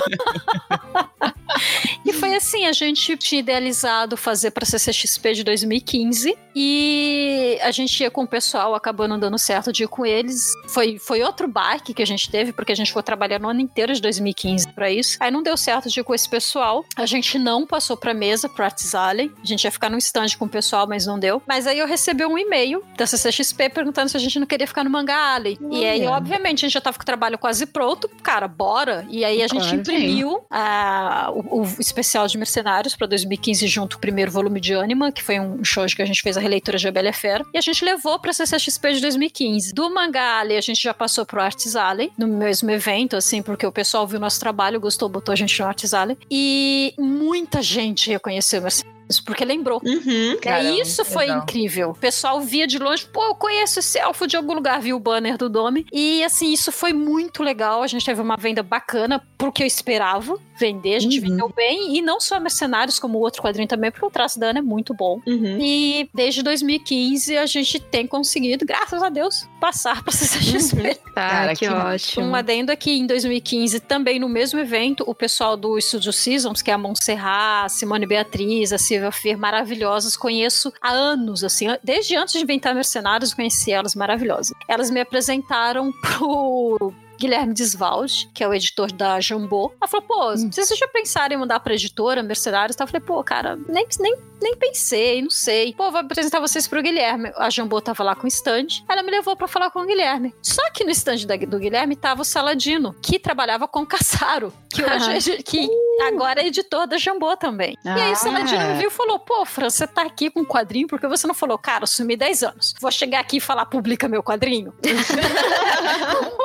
e 2.06 2.14
foi 2.14 2.36
assim, 2.36 2.66
a 2.66 2.72
gente 2.72 3.18
tinha 3.18 3.40
idealizado 3.40 4.18
fazer 4.18 4.52
pra 4.52 4.66
CCXP 4.66 5.34
de 5.34 5.44
2015 5.44 6.38
e 6.56 7.58
a 7.62 7.72
gente 7.72 8.02
ia 8.02 8.12
com 8.12 8.24
o 8.24 8.28
pessoal, 8.28 8.76
acabou 8.76 9.08
não 9.08 9.20
dando 9.20 9.38
certo 9.38 9.72
de 9.72 9.84
ir 9.84 9.88
com 9.88 10.06
eles. 10.06 10.54
Foi, 10.68 10.98
foi 11.00 11.22
outro 11.24 11.48
baque 11.48 11.94
que 11.94 12.02
a 12.02 12.06
gente 12.06 12.30
teve, 12.30 12.52
porque 12.54 12.72
a 12.72 12.76
gente 12.76 12.92
foi 12.92 13.02
trabalhando 13.04 13.46
o 13.46 13.50
ano 13.50 13.60
inteiro 13.62 13.94
de 13.94 14.02
2015 14.02 14.72
pra 14.74 14.90
isso. 14.92 15.18
Aí 15.20 15.32
não 15.32 15.42
deu 15.42 15.58
certo 15.58 15.90
de 15.90 16.00
ir 16.00 16.04
com 16.04 16.14
esse 16.14 16.30
pessoal. 16.30 16.86
A 16.96 17.06
gente 17.06 17.38
não 17.40 17.66
passou 17.66 17.98
pra 17.98 18.14
mesa, 18.14 18.48
pro 18.50 18.64
Arts 18.64 18.94
Alley. 18.94 19.32
A 19.42 19.46
gente 19.46 19.64
ia 19.64 19.72
ficar 19.72 19.90
no 19.90 19.98
stand 19.98 20.28
com 20.38 20.46
o 20.46 20.50
pessoal, 20.50 20.88
mas 20.88 21.06
não 21.06 21.18
deu. 21.20 21.42
Mas 21.48 21.66
aí 21.68 21.80
eu 21.80 21.88
recebi 21.88 22.26
um 22.26 22.38
e-mail 22.38 22.84
da 22.98 23.06
CCXP 23.08 23.70
perguntando 23.70 24.10
se 24.10 24.18
a 24.18 24.20
gente 24.20 24.40
não 24.40 24.46
queria 24.48 24.68
ficar 24.68 24.84
no 24.84 24.90
Manga 24.90 25.16
Alley. 25.16 25.58
E 25.72 25.86
aí, 25.86 26.02
Olha. 26.02 26.12
obviamente, 26.18 26.66
a 26.66 26.68
gente 26.68 26.74
já 26.74 26.82
tava 26.82 26.98
com 26.98 27.04
o 27.04 27.06
trabalho 27.06 27.38
quase 27.38 27.66
pronto. 27.66 28.10
Cara, 28.22 28.48
bora. 28.48 29.06
E 29.10 29.24
aí 29.26 29.42
a 29.42 29.48
gente 29.48 29.62
Claro. 29.62 29.78
imprimiu 29.78 30.46
ah, 30.52 31.32
o, 31.34 31.62
o 31.62 31.64
especial 31.80 32.28
de 32.28 32.38
Mercenários 32.38 32.96
pra 32.96 33.08
2015 33.08 33.68
junto 33.68 33.96
com 33.96 34.00
o 34.00 34.02
primeiro 34.02 34.32
volume 34.32 34.60
de 34.60 34.74
Anima, 34.76 35.12
que 35.12 35.24
foi 35.24 35.40
um 35.40 35.64
show 35.64 35.86
que 35.88 36.02
a 36.02 36.06
gente 36.06 36.22
fez 36.22 36.38
a 36.38 36.40
releitura 36.42 36.78
de 36.78 36.88
A 36.88 36.92
Bela 36.92 37.08
e 37.08 37.10
a 37.10 37.14
Fera. 37.14 37.44
E 37.54 37.58
a 37.58 37.62
gente 37.62 37.84
levou 37.84 38.20
pra 38.20 38.34
CCXP 38.34 38.94
de 38.94 39.02
2015. 39.02 39.74
Do 39.74 39.90
Manga 39.94 40.39
Alley, 40.40 40.58
a 40.58 40.62
gente 40.62 40.82
já 40.82 40.94
passou 40.94 41.26
pro 41.26 41.42
Arts 41.42 41.76
Alley, 41.76 42.12
no 42.18 42.28
mesmo 42.28 42.70
evento, 42.72 43.16
assim, 43.16 43.42
porque 43.42 43.66
o 43.66 43.72
pessoal 43.72 44.08
viu 44.08 44.20
nosso 44.20 44.40
trabalho, 44.40 44.80
gostou, 44.80 45.10
botou 45.10 45.34
a 45.34 45.36
gente 45.36 45.60
no 45.60 45.68
Arts 45.68 45.94
Alley. 45.94 46.18
E 46.30 46.94
muita 46.98 47.62
gente 47.62 48.10
reconheceu 48.10 48.62
Mercenários, 49.10 49.20
porque 49.20 49.44
lembrou. 49.44 49.82
Uhum. 49.84 50.38
Caramba, 50.42 50.70
É, 50.70 50.82
isso 50.82 51.04
foi 51.04 51.26
legal. 51.26 51.42
incrível. 51.44 51.90
O 51.92 51.96
pessoal 51.96 52.40
via 52.42 52.68
de 52.68 52.78
longe, 52.78 53.06
pô, 53.08 53.24
eu 53.26 53.36
conheço 53.36 53.80
esse 53.80 53.98
elfo 53.98 54.28
de 54.28 54.38
algum 54.38 54.54
lugar, 54.54 54.80
viu 54.80 54.96
o 54.96 55.00
banner 55.00 55.38
do 55.38 55.50
Dome. 55.50 55.86
E 55.92 56.24
assim, 56.24 56.52
isso 56.54 56.72
foi 56.72 56.94
muito 56.94 57.42
legal. 57.44 57.82
A 57.84 57.88
gente 57.88 58.06
teve 58.06 58.22
uma 58.22 58.38
venda 58.38 58.62
bacana 58.64 59.22
pro 59.38 59.52
que 59.52 59.64
eu 59.64 59.68
esperava 59.68 60.38
vender. 60.58 60.96
A 60.96 61.00
gente 61.00 61.20
Uhum. 61.20 61.30
vendeu 61.30 61.54
bem. 61.56 61.96
E 61.98 62.02
não 62.02 62.20
só 62.20 62.40
Mercenários, 62.40 63.00
como 63.00 63.18
o 63.18 63.22
outro 63.22 63.42
quadrinho 63.42 63.68
também, 63.68 63.92
porque 63.92 64.06
o 64.06 64.12
traço 64.12 64.40
da 64.40 64.48
Ana 64.48 64.60
é 64.60 64.62
muito 64.62 64.94
bom. 64.94 65.20
Uhum. 65.26 65.58
E 65.60 66.10
desde 66.14 66.44
2015 66.44 67.38
a 67.38 67.46
gente 67.46 67.80
tem 67.80 68.06
conseguido, 68.06 68.66
graças 68.66 69.02
a 69.02 69.10
Deus, 69.10 69.48
passar 69.60 70.02
pra 70.04 70.12
CCXP. 70.12 70.96
Cara, 71.16 71.52
Ah, 71.52 71.56
que, 71.56 71.66
que 71.68 71.74
ótimo. 71.74 72.26
Um 72.26 72.36
adendo 72.36 72.72
aqui 72.72 72.92
em 72.92 73.06
2015, 73.08 73.80
também 73.80 74.20
no 74.20 74.30
mesmo 74.30 74.60
evento, 74.60 75.04
o 75.08 75.16
pessoal 75.16 75.56
do 75.58 75.78
Estúdio 75.78 76.12
Seasons, 76.14 76.62
que 76.62 76.70
é 76.70 76.74
a 76.74 76.78
Montserrat, 76.78 77.66
a 77.66 77.70
Simone 77.70 78.06
Beatriz, 78.06 78.72
a 78.74 78.78
Silvia 78.78 78.99
Fer, 79.12 79.38
maravilhosas, 79.38 80.16
conheço 80.16 80.72
há 80.82 80.92
anos, 80.92 81.44
assim, 81.44 81.68
desde 81.84 82.16
antes 82.16 82.34
de 82.34 82.44
inventar 82.44 82.74
Mercenários, 82.76 83.34
conheci 83.34 83.72
elas 83.72 83.96
maravilhosas. 83.96 84.54
Elas 84.68 84.90
me 84.90 85.00
apresentaram 85.00 85.92
pro 86.02 86.94
Guilherme 87.20 87.54
Desvalde, 87.54 88.30
que 88.34 88.44
é 88.44 88.48
o 88.48 88.54
editor 88.54 88.92
da 88.92 89.20
Jambô. 89.20 89.72
Ela 89.80 89.88
falou, 89.88 90.06
pô, 90.08 90.32
vocês 90.38 90.70
já 90.78 90.88
pensaram 90.88 91.36
em 91.36 91.38
mudar 91.38 91.60
pra 91.60 91.74
editora, 91.74 92.24
Mercenários? 92.24 92.76
e 92.76 92.78
tal? 92.78 92.86
Eu 92.88 92.92
falei, 92.92 93.06
pô, 93.06 93.24
cara, 93.24 93.58
nem, 93.68 93.86
nem, 94.00 94.16
nem 94.42 94.56
pensei, 94.56 95.22
não 95.22 95.30
sei. 95.30 95.74
Pô, 95.74 95.92
vou 95.92 96.00
apresentar 96.00 96.40
vocês 96.40 96.68
pro 96.68 96.82
Guilherme. 96.82 97.32
A 97.36 97.50
Jambô 97.50 97.82
tava 97.82 98.04
lá 98.04 98.16
com 98.16 98.24
o 98.26 98.28
stand, 98.28 98.68
ela 98.88 99.04
me 99.04 99.12
levou 99.12 99.36
pra 99.36 99.48
falar 99.48 99.70
com 99.72 99.82
o 99.82 99.86
Guilherme. 99.86 100.34
Só 100.42 100.62
que 100.72 100.84
no 100.84 100.92
stand 100.92 101.26
da- 101.26 101.36
do 101.36 101.60
Guilherme 101.60 101.96
tava 101.96 102.22
o 102.22 102.26
Saladino, 102.26 102.96
que 103.02 103.20
trabalhava 103.20 103.68
com 103.68 103.82
o 103.82 103.86
Caçaro, 103.86 104.54
que 104.70 104.82
hoje 104.84 105.34
é, 105.34 105.38
que 105.44 105.68
agora 106.08 106.42
é 106.42 106.48
editor 106.48 106.88
da 106.88 106.98
Jambô 106.98 107.36
também. 107.36 107.76
E 107.84 107.90
aí 107.90 108.10
o 108.10 108.14
Ah. 108.14 108.16
Saladino 108.16 108.62
me 108.68 108.74
viu 108.76 108.88
e 108.88 108.92
falou, 108.92 109.20
pô, 109.20 109.46
Fran, 109.46 109.70
você 109.70 109.86
tá 109.86 110.04
aqui 110.04 110.30
com 110.30 110.42
um 110.42 110.46
quadrinho, 110.46 110.88
porque 110.88 111.08
você 111.08 111.28
não 111.28 111.34
falou, 111.34 111.58
cara, 111.58 111.84
eu 111.84 111.88
sumi 111.88 112.16
10 112.16 112.44
anos. 112.44 112.74
Vou 112.80 112.92
chegar 112.92 113.20
aqui 113.20 113.38
e 113.38 113.42
falar, 113.42 113.66
publica 113.66 114.08
meu 114.08 114.24
quadrinho? 114.24 114.74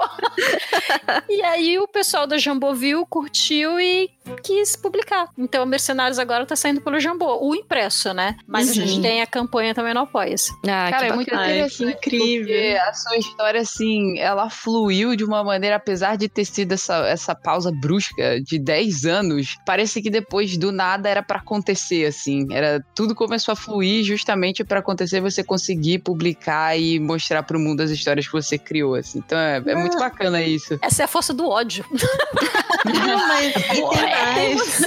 E 1.29 1.43
aí 1.43 1.79
o 1.79 1.89
pessoal 1.89 2.27
da 2.27 2.39
Jambô 2.39 2.75
viu, 2.75 3.07
curtiu 3.07 3.81
e 3.81 4.11
quis 4.43 4.77
publicar. 4.77 5.29
Então, 5.37 5.65
Mercenários 5.67 6.19
agora 6.19 6.47
tá 6.47 6.57
saindo 6.57 6.81
pelo 6.81 6.99
Jambô, 7.01 7.39
o 7.41 7.55
impresso, 7.55 8.13
né? 8.13 8.37
Mas 8.47 8.71
a 8.71 8.73
gente 8.73 9.01
tem 9.01 9.23
a 9.23 9.27
campanha 9.27 9.75
também 9.75 9.95
no 9.95 10.01
Apoia-se. 10.01 10.53
Ah, 10.65 10.91
Cara, 10.91 10.99
que 10.99 11.05
é 11.05 11.15
muito 11.15 11.31
bacana. 11.31 11.47
Ai, 11.47 11.69
que 11.71 11.83
interessante. 11.83 12.07
incrível. 12.07 12.83
A 12.83 12.95
sua 12.95 13.17
história, 13.17 13.61
assim, 13.61 14.19
ela 14.19 14.51
fluiu 14.51 15.17
de 15.17 15.25
uma 15.25 15.43
maneira, 15.43 15.77
apesar 15.77 16.17
de 16.17 16.29
ter 16.29 16.45
sido 16.45 16.73
essa, 16.73 17.07
essa 17.07 17.35
pausa 17.35 17.71
brusca 17.73 18.41
de 18.41 18.59
10 18.59 19.05
anos, 19.05 19.57
parece 19.67 20.03
que 20.03 20.11
depois 20.11 20.57
do 20.57 20.71
nada 20.73 21.09
era 21.09 21.23
pra 21.23 21.39
acontecer, 21.39 22.07
assim. 22.07 22.47
Era, 22.53 22.85
tudo 22.95 23.15
começou 23.15 23.53
a 23.53 23.57
fluir 23.57 24.05
justamente 24.05 24.65
pra 24.65 24.81
acontecer 24.81 25.21
você 25.21 25.43
conseguir 25.43 26.01
publicar 26.01 26.79
e 26.79 26.99
mostrar 26.99 27.43
pro 27.43 27.59
mundo 27.59 27.81
as 27.81 27.91
histórias 27.91 28.27
que 28.27 28.33
você 28.33 28.59
criou, 28.59 28.95
assim. 28.95 29.19
Então 29.19 29.39
é, 29.39 29.57
é 29.57 29.75
muito 29.75 29.99
bacana 29.99 30.43
isso. 30.43 30.79
Essa 30.83 31.03
é 31.03 31.05
a 31.05 31.09
força 31.09 31.33
do 31.33 31.49
ódio. 31.49 31.85
Não, 32.85 33.29
mas 33.29 33.55
e 33.57 33.89
tem 33.89 34.11
É, 34.11 34.35
mais. 34.35 34.85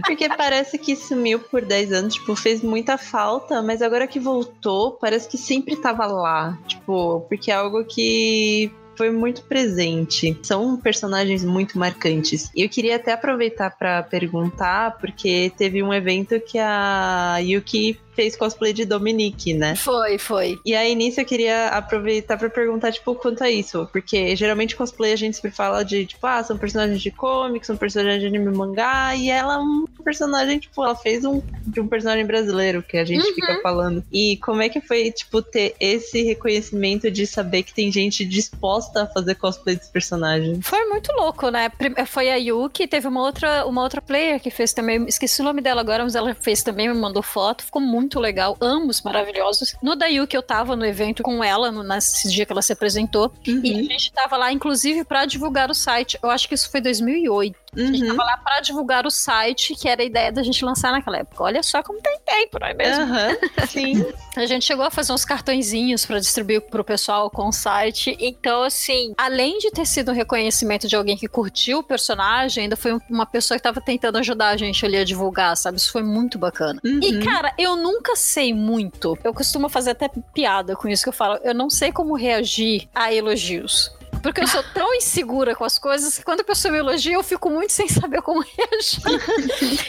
Porque 0.06 0.28
parece 0.28 0.78
que 0.78 0.96
sumiu 0.96 1.38
por 1.38 1.62
10 1.62 1.92
anos, 1.92 2.14
tipo, 2.14 2.34
fez 2.36 2.62
muita 2.62 2.96
falta, 2.96 3.62
mas 3.62 3.82
agora 3.82 4.06
que 4.06 4.20
voltou, 4.20 4.92
parece 4.92 5.28
que 5.28 5.38
sempre 5.38 5.76
tava 5.76 6.06
lá. 6.06 6.58
Tipo, 6.66 7.20
porque 7.28 7.50
é 7.50 7.54
algo 7.54 7.84
que 7.84 8.70
foi 8.96 9.10
muito 9.10 9.42
presente. 9.42 10.38
São 10.42 10.76
personagens 10.76 11.44
muito 11.44 11.78
marcantes. 11.78 12.50
E 12.54 12.62
eu 12.62 12.68
queria 12.68 12.96
até 12.96 13.12
aproveitar 13.12 13.70
pra 13.76 14.02
perguntar, 14.02 14.98
porque 14.98 15.52
teve 15.56 15.82
um 15.82 15.92
evento 15.92 16.40
que 16.40 16.58
a 16.58 17.38
Yuki 17.38 17.98
fez 18.14 18.36
cosplay 18.36 18.72
de 18.72 18.84
Dominique, 18.84 19.54
né? 19.54 19.76
Foi, 19.76 20.18
foi. 20.18 20.58
E 20.64 20.74
aí, 20.74 20.94
nisso, 20.94 21.20
eu 21.20 21.24
queria 21.24 21.68
aproveitar 21.68 22.36
pra 22.36 22.48
perguntar, 22.48 22.92
tipo, 22.92 23.14
quanto 23.14 23.42
a 23.42 23.50
isso. 23.50 23.88
Porque 23.92 24.34
geralmente 24.36 24.76
cosplay 24.76 25.12
a 25.12 25.16
gente 25.16 25.36
sempre 25.36 25.50
fala 25.50 25.84
de, 25.84 26.06
tipo, 26.06 26.26
ah, 26.26 26.42
são 26.42 26.56
personagens 26.56 27.00
de 27.00 27.10
comics, 27.10 27.66
são 27.66 27.76
personagens 27.76 28.20
de 28.20 28.26
anime 28.26 28.54
mangá. 28.54 29.14
E 29.16 29.30
ela 29.30 29.54
é 29.54 29.58
um 29.58 29.84
personagem, 30.04 30.58
tipo, 30.58 30.82
ela 30.82 30.94
fez 30.94 31.24
um 31.24 31.42
de 31.66 31.80
um 31.80 31.88
personagem 31.88 32.26
brasileiro 32.26 32.82
que 32.82 32.96
a 32.96 33.04
gente 33.04 33.32
fica 33.34 33.60
falando. 33.62 34.04
E 34.12 34.36
como 34.38 34.62
é 34.62 34.68
que 34.68 34.80
foi, 34.80 35.10
tipo, 35.10 35.42
ter 35.42 35.74
esse 35.80 36.22
reconhecimento 36.22 37.10
de 37.10 37.26
saber 37.26 37.62
que 37.62 37.74
tem 37.74 37.90
gente 37.90 38.24
disposta 38.24 39.02
a 39.02 39.06
fazer 39.06 39.34
cosplay 39.34 39.76
desse 39.76 39.90
personagem? 39.90 40.60
Foi 40.62 40.84
muito 40.86 41.12
louco, 41.12 41.48
né? 41.50 41.70
Foi 42.06 42.30
a 42.30 42.36
Yuki, 42.36 42.86
teve 42.86 43.08
uma 43.08 43.22
outra, 43.22 43.66
uma 43.66 43.82
outra 43.82 44.00
player 44.00 44.40
que 44.40 44.50
fez 44.50 44.72
também, 44.72 45.04
esqueci 45.06 45.40
o 45.40 45.44
nome 45.44 45.60
dela 45.60 45.80
agora, 45.80 46.02
mas 46.02 46.14
ela 46.14 46.34
fez 46.34 46.62
também, 46.62 46.88
me 46.88 46.94
mandou 46.94 47.22
foto, 47.22 47.64
ficou 47.64 47.80
muito 47.80 48.03
legal, 48.20 48.56
ambos 48.60 49.02
maravilhosos. 49.02 49.74
No 49.82 49.94
da 49.96 50.06
Yuki 50.06 50.36
eu 50.36 50.42
tava 50.42 50.74
no 50.76 50.84
evento 50.84 51.22
com 51.22 51.42
ela, 51.42 51.70
no, 51.72 51.82
nesse 51.82 52.30
dia 52.30 52.44
que 52.46 52.52
ela 52.52 52.62
se 52.62 52.72
apresentou, 52.72 53.32
e 53.46 53.50
a 53.50 53.54
Uhum. 53.54 53.84
gente 53.84 54.12
tava 54.12 54.36
lá, 54.36 54.52
inclusive, 54.52 55.04
pra 55.04 55.24
divulgar 55.24 55.70
o 55.70 55.74
site. 55.74 56.18
Eu 56.22 56.30
acho 56.30 56.48
que 56.48 56.54
isso 56.54 56.70
foi 56.70 56.80
2008. 56.80 57.56
A 57.76 57.80
gente 57.80 58.02
Uhum. 58.02 58.08
tava 58.16 58.24
lá 58.24 58.36
pra 58.36 58.60
divulgar 58.60 59.06
o 59.06 59.10
site, 59.10 59.74
que 59.74 59.88
era 59.88 60.02
a 60.02 60.04
ideia 60.04 60.30
da 60.32 60.42
gente 60.42 60.64
lançar 60.64 60.92
naquela 60.92 61.18
época. 61.18 61.42
Olha 61.42 61.62
só 61.62 61.82
como 61.82 62.00
tem 62.00 62.18
tempo, 62.24 62.58
não 62.60 62.66
é 62.66 62.74
mesmo? 62.74 63.02
Aham, 63.02 63.36
sim. 63.68 64.04
A 64.36 64.46
gente 64.46 64.64
chegou 64.64 64.84
a 64.84 64.90
fazer 64.90 65.12
uns 65.12 65.24
cartõezinhos 65.24 66.04
pra 66.04 66.18
distribuir 66.18 66.60
pro 66.62 66.82
pessoal 66.82 67.30
com 67.30 67.48
o 67.48 67.52
site. 67.52 68.16
Então, 68.18 68.64
assim, 68.64 69.14
além 69.16 69.58
de 69.58 69.70
ter 69.70 69.86
sido 69.86 70.10
um 70.10 70.14
reconhecimento 70.14 70.88
de 70.88 70.96
alguém 70.96 71.16
que 71.16 71.28
curtiu 71.28 71.78
o 71.78 71.82
personagem, 71.84 72.64
ainda 72.64 72.74
foi 72.76 72.92
um- 72.94 73.00
uma 73.08 73.26
pessoa 73.26 73.56
que 73.56 73.62
tava 73.62 73.80
tentando 73.80 74.18
ajudar 74.18 74.48
a 74.48 74.56
gente 74.56 74.84
ali 74.84 74.96
a 74.96 75.04
divulgar, 75.04 75.56
sabe? 75.56 75.78
Isso 75.78 75.92
foi 75.92 76.02
muito 76.02 76.36
bacana. 76.36 76.80
Uhum. 76.84 76.98
E, 77.00 77.20
cara, 77.22 77.54
eu 77.56 77.76
nunca 77.76 78.16
sei 78.16 78.52
muito. 78.52 79.16
Eu 79.22 79.32
costumo 79.32 79.68
fazer 79.68 79.90
até 79.90 80.08
piada 80.34 80.74
com 80.74 80.88
isso 80.88 81.04
que 81.04 81.08
eu 81.10 81.12
falo. 81.12 81.38
Eu 81.44 81.54
não 81.54 81.70
sei 81.70 81.92
como 81.92 82.16
reagir 82.16 82.88
a 82.92 83.12
elogios. 83.14 83.92
Porque 84.24 84.40
eu 84.40 84.48
sou 84.48 84.64
tão 84.72 84.94
insegura 84.94 85.54
com 85.54 85.64
as 85.64 85.78
coisas 85.78 86.16
que 86.16 86.24
quando 86.24 86.40
a 86.40 86.44
pessoa 86.44 86.72
me 86.72 86.78
elogia, 86.78 87.12
eu 87.12 87.22
fico 87.22 87.50
muito 87.50 87.74
sem 87.74 87.86
saber 87.86 88.22
como 88.22 88.40
reagir. 88.40 89.02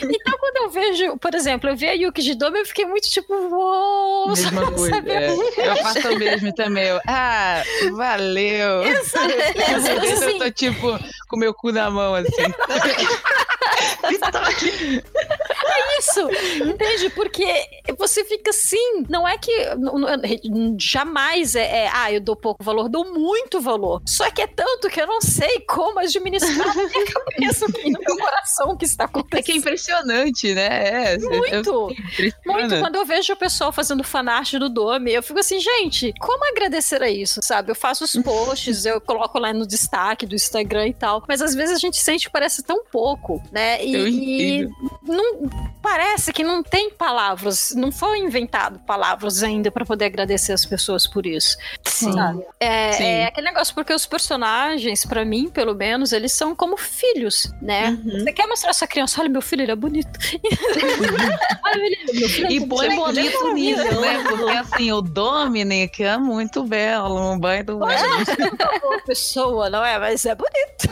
então, 0.04 0.38
quando 0.38 0.56
eu 0.58 0.68
vejo, 0.68 1.16
por 1.16 1.34
exemplo, 1.34 1.70
eu 1.70 1.74
vi 1.74 1.88
a 1.88 1.92
Yuki 1.92 2.20
de 2.20 2.34
Dome, 2.34 2.58
eu 2.58 2.66
fiquei 2.66 2.84
muito 2.84 3.08
tipo, 3.08 3.32
uou, 3.32 4.28
Mesma 4.28 4.70
coisa. 4.72 5.02
é. 5.06 5.34
Eu 5.70 5.76
faço 5.78 6.06
o 6.10 6.18
mesmo 6.18 6.54
também. 6.54 6.84
Eu, 6.84 7.00
ah, 7.08 7.62
valeu. 7.92 8.82
Exato. 8.82 9.24
Às 9.74 9.88
vezes 9.88 10.20
eu 10.20 10.28
Assim, 10.28 10.38
tô, 10.38 10.50
tipo, 10.50 10.98
com 11.30 11.36
meu 11.38 11.54
cu 11.54 11.72
na 11.72 11.90
mão, 11.90 12.14
assim. 12.14 12.28
isso, 15.98 16.28
entende? 16.62 17.10
Porque 17.10 17.44
você 18.06 18.24
fica 18.24 18.50
assim, 18.50 19.04
não 19.08 19.26
é 19.26 19.36
que 19.38 19.50
jamais 20.78 21.54
é, 21.56 21.84
é, 21.84 21.90
ah, 21.92 22.12
eu 22.12 22.20
dou 22.20 22.36
pouco 22.36 22.62
valor, 22.62 22.88
dou 22.88 23.04
muito 23.12 23.60
valor. 23.60 24.02
Só 24.06 24.30
que 24.30 24.42
é 24.42 24.46
tanto 24.46 24.88
que 24.88 25.00
eu 25.00 25.06
não 25.06 25.20
sei 25.20 25.60
como 25.60 25.98
administrar 25.98 26.74
na 26.76 26.84
minha 26.84 27.04
cabeça 27.06 27.66
e 27.84 27.90
no 27.90 27.98
meu 28.00 28.16
coração 28.16 28.70
o 28.70 28.76
que 28.76 28.84
está 28.84 29.04
É 29.04 29.06
que 29.08 29.16
é 29.16 29.20
acontecendo. 29.20 29.56
impressionante, 29.58 30.54
né? 30.54 31.14
É, 31.14 31.18
Muito. 31.18 31.70
eu- 31.70 31.86
Muito, 31.86 32.00
impressiona. 32.02 32.80
quando 32.80 32.96
eu 32.96 33.04
vejo 33.04 33.32
o 33.32 33.36
pessoal 33.36 33.72
fazendo 33.72 34.02
fanart 34.04 34.52
do 34.54 34.68
Dome, 34.68 35.12
eu 35.12 35.22
fico 35.22 35.38
assim, 35.38 35.58
gente, 35.60 36.12
como 36.20 36.44
agradecer 36.50 37.02
a 37.02 37.08
isso, 37.10 37.40
sabe? 37.42 37.70
Eu 37.70 37.74
faço 37.74 38.04
os 38.04 38.12
posts, 38.22 38.84
eu 38.86 39.00
coloco 39.00 39.38
lá 39.38 39.52
no 39.52 39.66
destaque 39.66 40.26
do 40.26 40.34
Instagram 40.34 40.88
e 40.88 40.94
tal, 40.94 41.24
mas 41.28 41.40
às 41.42 41.54
vezes 41.54 41.76
a 41.76 41.78
gente 41.78 41.98
sente 41.98 42.26
que 42.26 42.32
parece 42.32 42.62
tão 42.62 42.84
pouco, 42.84 43.42
né? 43.52 43.84
E, 43.84 43.92
Tão 43.92 44.06
e 44.08 44.68
não, 45.06 45.48
parece 45.82 46.32
que 46.32 46.42
não 46.44 46.62
tem 46.62 46.90
palavras, 46.90 47.72
não 47.76 47.90
foi 47.98 48.18
inventado 48.18 48.78
palavras 48.80 49.42
ainda 49.42 49.70
pra 49.70 49.84
poder 49.84 50.06
agradecer 50.06 50.52
as 50.52 50.64
pessoas 50.64 51.06
por 51.06 51.26
isso. 51.26 51.56
Sim. 51.84 52.14
É, 52.60 52.92
Sim. 52.92 53.04
é 53.04 53.26
aquele 53.26 53.48
negócio, 53.48 53.74
porque 53.74 53.92
os 53.92 54.06
personagens, 54.06 55.04
pra 55.04 55.24
mim, 55.24 55.48
pelo 55.48 55.74
menos, 55.74 56.12
eles 56.12 56.32
são 56.32 56.54
como 56.54 56.76
filhos, 56.76 57.52
né? 57.60 57.90
Uhum. 57.90 58.20
Você 58.20 58.32
quer 58.32 58.46
mostrar 58.46 58.72
sua 58.72 58.86
criança, 58.86 59.20
olha 59.20 59.30
meu 59.30 59.42
filho, 59.42 59.62
ele 59.62 59.72
é 59.72 59.76
bonito. 59.76 60.18
olha 61.64 61.86
ele, 61.86 62.20
meu 62.20 62.28
filho 62.28 62.46
é 62.46 62.52
E 62.52 62.56
Ele 62.56 62.92
é 62.92 62.96
bonito 62.96 63.52
nisso, 63.54 64.00
né? 64.00 64.24
Porque 64.28 64.56
assim, 64.56 64.92
o 64.92 65.00
Dominic 65.00 66.02
é 66.02 66.16
muito 66.16 66.62
belo, 66.64 67.32
um 67.32 67.38
banho 67.38 67.64
do 67.64 67.78
Boa 67.78 69.00
pessoa, 69.06 69.70
não 69.70 69.84
é? 69.84 69.98
Mas 69.98 70.24
é 70.26 70.34
bonito. 70.34 70.88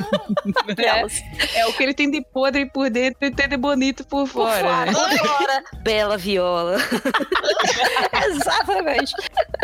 Aquelas. 0.70 1.14
É 1.54 1.66
o 1.66 1.72
que 1.72 1.82
ele 1.82 1.94
tem 1.94 2.10
de 2.10 2.20
podre 2.20 2.66
por 2.66 2.90
dentro 2.90 3.18
e 3.26 3.30
tem 3.30 3.48
de 3.48 3.56
bonito 3.56 4.04
por 4.04 4.26
fora. 4.26 4.86
né? 4.86 4.92
Fora. 4.92 5.64
Bela 5.82 6.16
viola. 6.16 6.78
Exatamente. 8.28 9.12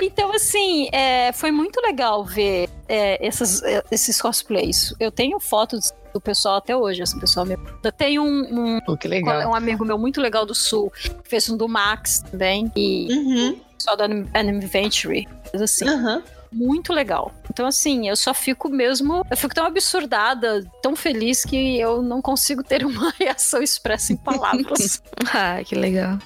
Então, 0.02 0.32
assim, 0.34 0.88
é, 0.92 1.32
foi 1.32 1.50
muito 1.50 1.80
legal 1.80 2.24
ver 2.24 2.68
é, 2.88 3.24
essas, 3.26 3.62
é, 3.62 3.82
esses 3.90 4.20
cosplays. 4.20 4.94
Eu 4.98 5.10
tenho 5.10 5.38
fotos 5.40 5.92
do 6.12 6.20
pessoal 6.20 6.56
até 6.56 6.76
hoje, 6.76 7.02
esse 7.02 7.18
pessoal 7.18 7.46
me... 7.46 7.56
Eu 7.84 7.92
tenho 7.92 8.22
um, 8.22 8.78
um, 8.86 8.96
legal. 9.04 9.50
um 9.50 9.54
amigo 9.54 9.84
meu 9.84 9.96
muito 9.98 10.20
legal 10.20 10.44
do 10.44 10.54
Sul, 10.54 10.90
que 10.90 11.28
fez 11.28 11.48
um 11.48 11.56
do 11.56 11.68
Max 11.68 12.20
também, 12.30 12.70
e 12.76 13.06
Uhum. 13.10 13.50
o 13.50 13.74
pessoal 13.76 13.96
da 13.96 14.04
Anim- 14.04 14.28
Animventure, 14.34 15.28
coisa 15.50 15.64
assim. 15.64 15.88
Aham. 15.88 16.22
Muito 16.52 16.92
legal. 16.92 17.32
Então, 17.48 17.64
assim, 17.64 18.08
eu 18.08 18.16
só 18.16 18.34
fico 18.34 18.68
mesmo. 18.68 19.24
Eu 19.30 19.36
fico 19.36 19.54
tão 19.54 19.64
absurdada, 19.64 20.68
tão 20.82 20.96
feliz 20.96 21.44
que 21.44 21.78
eu 21.78 22.02
não 22.02 22.20
consigo 22.20 22.60
ter 22.64 22.82
uma 22.84 23.12
reação 23.16 23.62
expressa 23.62 24.12
em 24.12 24.16
palavras. 24.16 25.00
ah, 25.32 25.62
que 25.64 25.76
legal. 25.76 26.18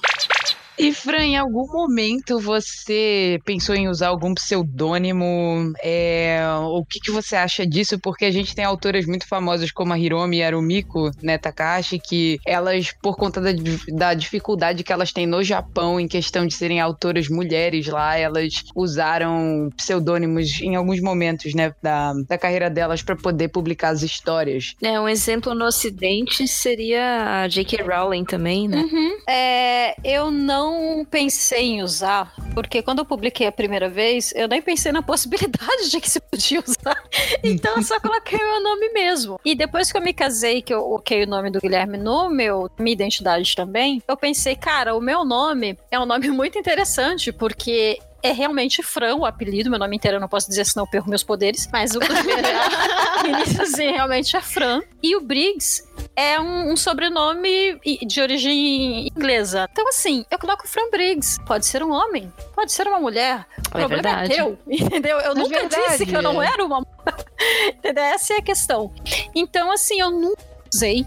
E 0.77 0.93
Fran, 0.93 1.23
em 1.23 1.37
algum 1.37 1.65
momento 1.67 2.39
você 2.39 3.39
pensou 3.45 3.75
em 3.75 3.87
usar 3.87 4.09
algum 4.09 4.33
pseudônimo? 4.33 5.73
É, 5.81 6.41
o 6.63 6.83
que, 6.83 6.99
que 6.99 7.11
você 7.11 7.35
acha 7.35 7.65
disso? 7.65 7.97
Porque 7.99 8.25
a 8.25 8.31
gente 8.31 8.55
tem 8.55 8.65
autoras 8.65 9.05
muito 9.05 9.27
famosas 9.27 9.71
como 9.71 9.93
a 9.93 9.99
Hiromi 9.99 10.43
Arumiko, 10.43 11.11
né, 11.21 11.37
Takashi, 11.37 11.99
que 11.99 12.39
elas, 12.45 12.93
por 13.01 13.15
conta 13.15 13.39
da, 13.39 13.49
da 13.93 14.13
dificuldade 14.13 14.83
que 14.83 14.91
elas 14.91 15.11
têm 15.11 15.25
no 15.25 15.43
Japão 15.43 15.99
em 15.99 16.07
questão 16.07 16.45
de 16.45 16.53
serem 16.53 16.81
autoras 16.81 17.29
mulheres 17.29 17.87
lá, 17.87 18.17
elas 18.17 18.63
usaram 18.75 19.69
pseudônimos 19.77 20.61
em 20.61 20.75
alguns 20.75 21.01
momentos, 21.01 21.53
né, 21.53 21.73
da, 21.81 22.13
da 22.27 22.37
carreira 22.37 22.69
delas 22.69 23.01
para 23.01 23.15
poder 23.15 23.47
publicar 23.47 23.89
as 23.89 24.03
histórias. 24.03 24.75
É, 24.81 24.99
um 24.99 25.07
exemplo 25.07 25.55
no 25.55 25.65
ocidente 25.65 26.47
seria 26.47 27.43
a 27.43 27.47
J.K. 27.47 27.81
Rowling 27.83 28.25
também, 28.25 28.67
né? 28.67 28.77
Uhum. 28.77 29.17
É, 29.27 29.95
eu 30.03 30.31
não 30.31 30.64
pensei 31.09 31.65
em 31.65 31.83
usar, 31.83 32.33
porque 32.53 32.81
quando 32.81 32.99
eu 32.99 33.05
publiquei 33.05 33.47
a 33.47 33.51
primeira 33.51 33.89
vez, 33.89 34.33
eu 34.35 34.47
nem 34.47 34.61
pensei 34.61 34.91
na 34.91 35.01
possibilidade 35.03 35.89
de 35.89 35.99
que 35.99 36.09
se 36.09 36.19
podia 36.19 36.63
usar. 36.65 37.01
Então 37.43 37.75
eu 37.75 37.83
só 37.83 37.99
coloquei 37.99 38.39
o 38.39 38.51
meu 38.51 38.63
nome 38.63 38.89
mesmo. 38.89 39.39
E 39.43 39.55
depois 39.55 39.91
que 39.91 39.97
eu 39.97 40.01
me 40.01 40.13
casei, 40.13 40.61
que 40.61 40.73
eu 40.73 40.81
coloquei 40.81 41.23
o 41.23 41.27
nome 41.27 41.49
do 41.49 41.59
Guilherme 41.59 41.97
no 41.97 42.29
meu, 42.29 42.69
minha 42.79 42.93
identidade 42.93 43.55
também, 43.55 44.01
eu 44.07 44.17
pensei, 44.17 44.55
cara, 44.55 44.95
o 44.95 45.01
meu 45.01 45.23
nome 45.25 45.77
é 45.91 45.99
um 45.99 46.05
nome 46.05 46.29
muito 46.31 46.57
interessante, 46.57 47.31
porque 47.31 47.99
é 48.25 48.31
realmente 48.31 48.81
Fran, 48.81 49.15
o 49.15 49.25
apelido. 49.25 49.69
Meu 49.69 49.77
nome 49.77 49.95
inteiro 49.95 50.17
eu 50.17 50.21
não 50.21 50.27
posso 50.27 50.47
dizer, 50.49 50.65
senão 50.65 50.85
eu 50.85 50.89
perco 50.89 51.09
meus 51.09 51.23
poderes. 51.23 51.67
Mas 51.71 51.95
o 51.95 51.99
primeiro 51.99 52.47
é, 52.47 53.27
iníciozinho 53.27 53.93
realmente 53.93 54.35
é 54.35 54.41
Fran. 54.41 54.81
E 55.01 55.15
o 55.15 55.21
Briggs 55.21 55.83
é 56.15 56.39
um, 56.39 56.71
um 56.71 56.77
sobrenome 56.77 57.79
de 58.05 58.21
origem 58.21 59.07
inglesa. 59.07 59.67
Então, 59.71 59.87
assim, 59.87 60.25
eu 60.31 60.39
coloco 60.39 60.67
Fran 60.67 60.89
Briggs. 60.89 61.37
Pode 61.45 61.65
ser 61.65 61.83
um 61.83 61.91
homem, 61.91 62.31
pode 62.55 62.71
ser 62.71 62.87
uma 62.87 62.99
mulher. 62.99 63.45
O 63.73 63.77
É 63.77 63.79
problema 63.81 64.03
verdade. 64.03 64.33
é 64.33 64.35
teu, 64.35 64.57
entendeu? 64.67 65.19
Eu 65.19 65.35
nunca 65.35 65.59
verdade, 65.59 65.83
disse 65.89 66.05
que 66.05 66.15
eu 66.15 66.21
não 66.21 66.41
é. 66.41 66.47
era 66.47 66.65
uma 66.65 66.77
mulher. 66.77 66.85
Entendeu? 67.67 68.03
Essa 68.03 68.33
é 68.33 68.37
a 68.37 68.41
questão. 68.41 68.91
Então, 69.35 69.71
assim, 69.71 69.99
eu 70.01 70.09
nunca 70.09 70.41
usei. 70.75 71.05